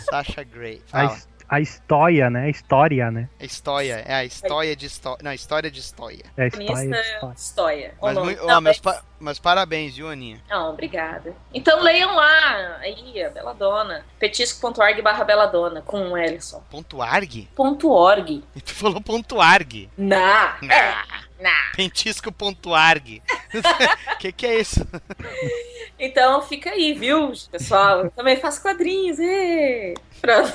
Sasha 0.10 0.44
Grey. 0.44 0.82
Fala. 0.88 1.18
A 1.54 1.60
história, 1.62 2.30
né? 2.30 2.46
A 2.46 2.50
história, 2.50 3.12
né? 3.12 3.30
A 3.40 3.46
história, 3.46 4.04
é 4.08 4.14
a 4.16 4.26
história 4.26 4.76
de 4.76 4.86
história. 4.88 5.20
Não, 5.24 5.32
a 5.32 5.36
história 5.36 5.70
de 5.70 5.80
história. 5.80 6.26
É 6.36 6.44
a 6.44 6.48
história. 6.48 6.84
História. 6.84 7.34
história. 7.36 7.94
Mas, 8.02 8.18
O 8.18 8.22
ó, 8.22 8.24
Não, 8.48 8.62
meus, 8.62 8.62
mas- 8.62 8.80
pa- 8.80 9.04
meus 9.20 9.40
parabéns, 9.40 9.96
viu, 9.96 10.10
Aninha? 10.10 10.42
Não, 10.50 10.72
obrigada. 10.72 11.36
Então 11.54 11.80
leiam 11.82 12.16
lá, 12.16 12.78
aí, 12.80 13.24
a 13.24 13.30
Beladona. 13.30 14.06
petisco.org 14.20 15.02
barra 15.02 15.24
Beladona, 15.24 15.82
com 15.82 16.12
o 16.12 16.18
Ellison. 16.18 16.64
Ponto 16.72 17.02
.arg? 17.02 17.48
Ponto 17.56 17.90
.org. 17.92 18.44
E 18.56 18.62
tu 18.62 18.74
falou 18.74 19.00
ponto 19.00 19.40
.arg. 19.40 19.90
Na. 19.98 20.58
É. 20.64 21.44
Na. 21.44 21.72
Pentisco.arg. 21.76 23.22
que 24.20 24.32
que 24.32 24.46
é 24.48 24.60
isso? 24.60 24.88
Então 26.00 26.42
fica 26.42 26.72
aí, 26.72 26.94
viu, 26.94 27.32
pessoal? 27.52 28.06
Eu 28.06 28.12
também 28.12 28.38
faço 28.38 28.62
quadrinhos. 28.62 29.20
ê. 29.20 29.94
Pronto. 30.24 30.54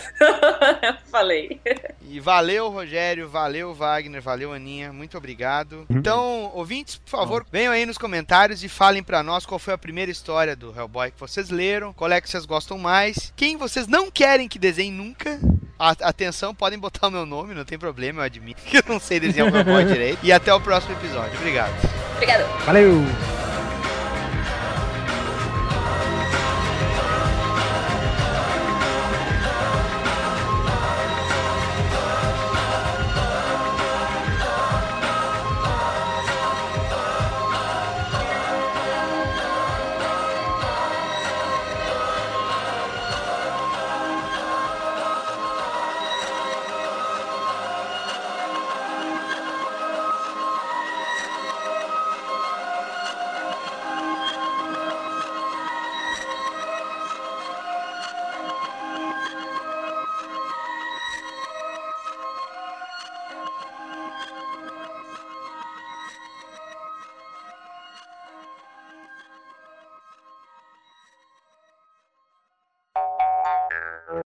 Falei. 1.12 1.60
E 2.08 2.18
valeu, 2.20 2.70
Rogério, 2.70 3.28
valeu, 3.28 3.74
Wagner, 3.74 4.22
valeu, 4.22 4.50
Aninha, 4.54 4.90
muito 4.94 5.18
obrigado. 5.18 5.84
Então, 5.90 6.50
ouvintes, 6.54 6.96
por 6.96 7.10
favor, 7.10 7.46
venham 7.52 7.70
aí 7.72 7.84
nos 7.84 7.98
comentários 7.98 8.64
e 8.64 8.68
falem 8.68 9.02
pra 9.02 9.22
nós 9.22 9.44
qual 9.44 9.58
foi 9.58 9.74
a 9.74 9.78
primeira 9.78 10.10
história 10.10 10.56
do 10.56 10.74
Hellboy 10.74 11.10
que 11.10 11.20
vocês 11.20 11.50
leram, 11.50 11.92
qual 11.92 12.10
é 12.10 12.18
que 12.18 12.30
vocês 12.30 12.46
gostam 12.46 12.78
mais, 12.78 13.30
quem 13.36 13.58
vocês 13.58 13.86
não 13.86 14.10
querem 14.10 14.48
que 14.48 14.58
desenhe 14.58 14.90
nunca. 14.90 15.38
A- 15.78 15.94
Atenção, 16.00 16.54
podem 16.54 16.78
botar 16.78 17.08
o 17.08 17.10
meu 17.10 17.26
nome, 17.26 17.54
não 17.54 17.64
tem 17.64 17.78
problema, 17.78 18.20
eu 18.22 18.24
admito 18.24 18.62
que 18.62 18.78
eu 18.78 18.82
não 18.88 18.98
sei 18.98 19.20
desenhar 19.20 19.52
o 19.52 19.56
Hellboy 19.56 19.84
direito. 19.92 20.18
E 20.22 20.32
até 20.32 20.52
o 20.54 20.60
próximo 20.60 20.94
episódio. 20.94 21.36
Obrigado. 21.38 21.72
Obrigada. 22.16 22.44
Valeu! 22.64 23.37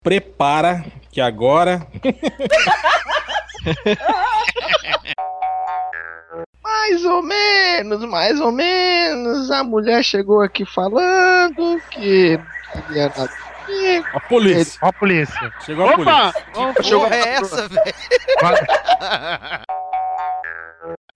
Prepara 0.02 0.84
que 1.10 1.20
agora. 1.20 1.86
Mais 6.62 7.04
ou 7.04 7.22
menos, 7.22 8.04
mais 8.04 8.40
ou 8.40 8.50
menos. 8.50 9.50
A 9.50 9.62
mulher 9.62 10.02
chegou 10.02 10.42
aqui 10.42 10.64
falando 10.66 11.80
que 11.90 12.38
queria. 12.88 13.12
A 14.12 14.20
polícia. 14.20 14.78
A 14.80 14.92
polícia. 14.92 15.52
Chegou 15.64 15.88
a 15.88 15.94
Opa! 15.94 16.32
polícia. 16.32 16.44
Opa, 16.56 16.74
Que 16.74 16.82
chegou 16.82 17.06
a 17.06 17.14
é 17.14 17.28
essa, 17.34 17.68
velho? 17.68 17.82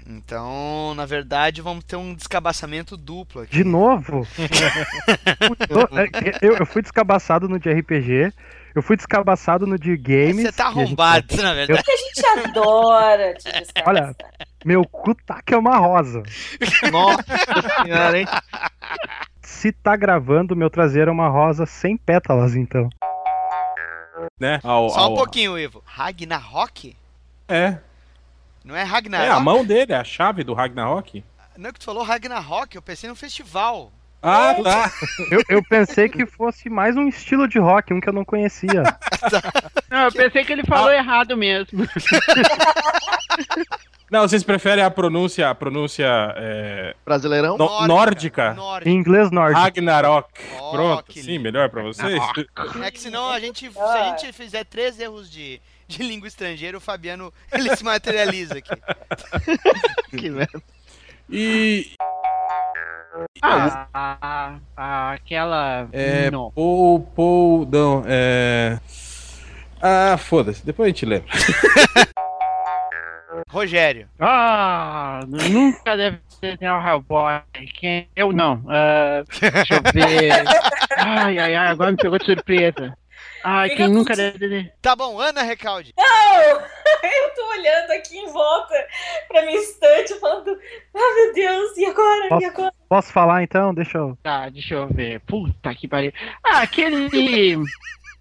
Então, 0.09 0.95
na 0.95 1.05
verdade, 1.05 1.61
vamos 1.61 1.85
ter 1.85 1.97
um 1.97 2.15
descabaçamento 2.15 2.97
duplo 2.97 3.43
aqui. 3.43 3.53
De 3.53 3.65
novo? 3.65 4.27
eu, 6.41 6.57
eu 6.57 6.67
fui 6.67 6.81
descabaçado 6.81 7.49
no 7.49 7.59
de 7.59 7.73
RPG, 7.73 8.33
eu 8.77 8.83
fui 8.83 8.97
descabaçado 8.97 9.67
no 9.67 9.79
de 9.79 9.97
games. 9.97 10.43
Você 10.43 10.53
tá 10.53 10.65
e 10.65 10.67
a 10.67 10.71
gente- 10.71 10.83
arrombado, 10.85 11.37
na 11.43 11.55
verdade. 11.55 11.83
A 11.91 11.97
gente 11.97 12.27
adora 12.49 13.35
te 13.35 13.45
descansar. 13.45 13.85
Olha, 13.89 14.17
meu 14.65 14.85
cu 14.87 15.15
tá 15.15 15.41
que 15.45 15.55
é 15.55 15.57
uma 15.59 15.77
rosa. 15.79 16.23
Nossa 16.93 17.25
senhora, 17.83 18.19
hein? 18.19 18.27
Se 19.43 19.73
tá 19.73 19.97
gravando, 19.97 20.55
meu 20.57 20.69
traseiro 20.71 21.11
é 21.11 21.13
uma 21.13 21.29
rosa 21.29 21.65
sem 21.67 21.97
pétalas, 21.97 22.55
então. 22.55 22.89
Né? 24.41 24.61
Ao, 24.63 24.89
Só 24.91 25.01
um 25.01 25.05
ao- 25.11 25.15
pouquinho, 25.15 25.59
Ivo. 25.59 25.83
Ragnarok? 25.85 26.97
É. 27.49 27.79
Não 28.65 28.75
é 28.75 28.81
É 28.81 28.85
Ragnarok? 28.85 29.31
a 29.31 29.41
mão 29.41 29.65
dele, 29.65 29.93
é 29.93 29.97
a 29.97 30.05
chave 30.05 30.43
do 30.43 30.53
Ragnarok. 30.55 31.23
Não 31.57 31.71
é 31.71 31.73
que 31.73 31.79
tu 31.79 31.85
falou 31.85 32.03
Ragnarok, 32.03 32.75
eu 32.77 32.83
pensei 32.83 33.09
no 33.09 33.17
festival. 33.17 33.91
Ah, 34.23 34.55
tá. 34.63 34.91
Eu, 35.31 35.41
eu 35.49 35.63
pensei 35.69 36.09
que 36.09 36.27
fosse 36.27 36.69
mais 36.69 36.97
um 36.97 37.07
estilo 37.07 37.47
de 37.47 37.59
rock, 37.59 37.93
um 37.95 38.01
que 38.01 38.09
eu 38.09 38.13
não 38.13 38.25
conhecia. 38.25 38.83
Não, 39.91 40.05
eu 40.05 40.13
pensei 40.13 40.45
que 40.45 40.53
ele 40.53 40.65
falou 40.65 40.91
errado 40.91 41.37
mesmo. 41.37 41.87
Não, 44.11 44.21
vocês 44.23 44.45
preferem 44.45 44.85
a 44.85 44.91
pronúncia, 44.91 45.51
a 45.51 45.55
pronúncia 45.55 46.07
é, 46.37 46.95
Brasileirão? 47.05 47.59
no- 47.59 47.87
nórdica? 47.89 48.57
Em 48.85 48.95
inglês 48.95 49.31
nórdico. 49.33 49.61
Ragnarok. 49.61 50.29
Oh, 50.61 50.71
Pronto, 50.71 51.05
que 51.05 51.21
sim, 51.23 51.33
lindo. 51.33 51.43
melhor 51.43 51.69
pra 51.71 51.83
vocês. 51.83 52.21
É 52.85 52.91
que 52.91 53.01
senão 53.01 53.31
a 53.31 53.41
gente, 53.41 53.69
se 53.71 53.79
a 53.79 54.05
gente 54.17 54.33
fizer 54.33 54.65
três 54.65 54.99
erros 55.01 55.29
de, 55.31 55.61
de 55.89 56.03
língua 56.05 56.29
estrangeira, 56.29 56.79
o 56.79 56.81
Fabiano 56.81 57.33
ele 57.53 57.75
se 57.75 57.83
materializa 57.83 58.59
aqui. 58.59 58.71
que 60.17 60.31
merda. 60.31 60.63
E 61.29 61.91
Ah, 63.43 63.87
a- 63.93 64.59
a- 64.77 65.13
aquela. 65.13 65.89
é 65.93 66.31
Não. 66.31 66.51
Paul, 66.53 67.01
Paul, 67.15 67.69
não, 67.71 68.03
é 68.07 68.79
Ah, 69.81 70.17
foda-se, 70.19 70.65
depois 70.65 70.87
a 70.87 70.89
gente 70.91 71.07
lembra. 71.07 71.29
Rogério. 73.51 74.09
Ah, 74.19 75.21
nunca 75.29 75.97
deve 75.97 76.19
ter 76.41 76.59
o 76.71 76.81
Hellboy. 76.89 77.41
Quem? 77.79 78.09
Eu 78.17 78.33
não. 78.33 78.63
Ah, 78.69 79.23
deixa 79.41 79.75
eu 79.75 79.83
ver. 79.93 80.33
Ai, 80.99 81.39
ai, 81.39 81.55
ai, 81.55 81.67
agora 81.69 81.91
me 81.93 81.97
pegou 81.99 82.19
de 82.19 82.25
surpresa. 82.25 82.97
Ai, 83.49 83.71
quem 83.71 83.87
nunca 83.87 84.17
deve 84.17 84.39
ter. 84.41 84.75
Tá 84.83 84.97
bom, 84.97 85.21
Ana 85.21 85.43
Recalde. 85.43 85.95
Não! 85.97 86.05
Eu 87.07 87.35
tô 87.37 87.49
olhando 87.51 87.93
aqui 87.93 88.19
em 88.19 88.27
volta 88.33 88.75
pra 89.29 89.43
minha 89.47 89.61
estante 89.61 90.19
falando, 90.19 90.51
ah 90.95 91.15
meu 91.15 91.33
Deus, 91.33 91.77
e 91.77 91.85
agora? 91.85 92.41
E 92.41 92.45
agora? 92.45 92.75
Posso 92.89 93.13
falar 93.13 93.45
então? 93.45 93.73
Deixa 93.73 93.99
eu. 93.99 94.19
Tá, 94.23 94.49
deixa 94.49 94.75
eu 94.75 94.89
ver. 94.89 95.21
Puta 95.21 95.73
que 95.75 95.87
pariu. 95.87 96.13
Ah, 96.45 96.63
aquele. 96.63 97.57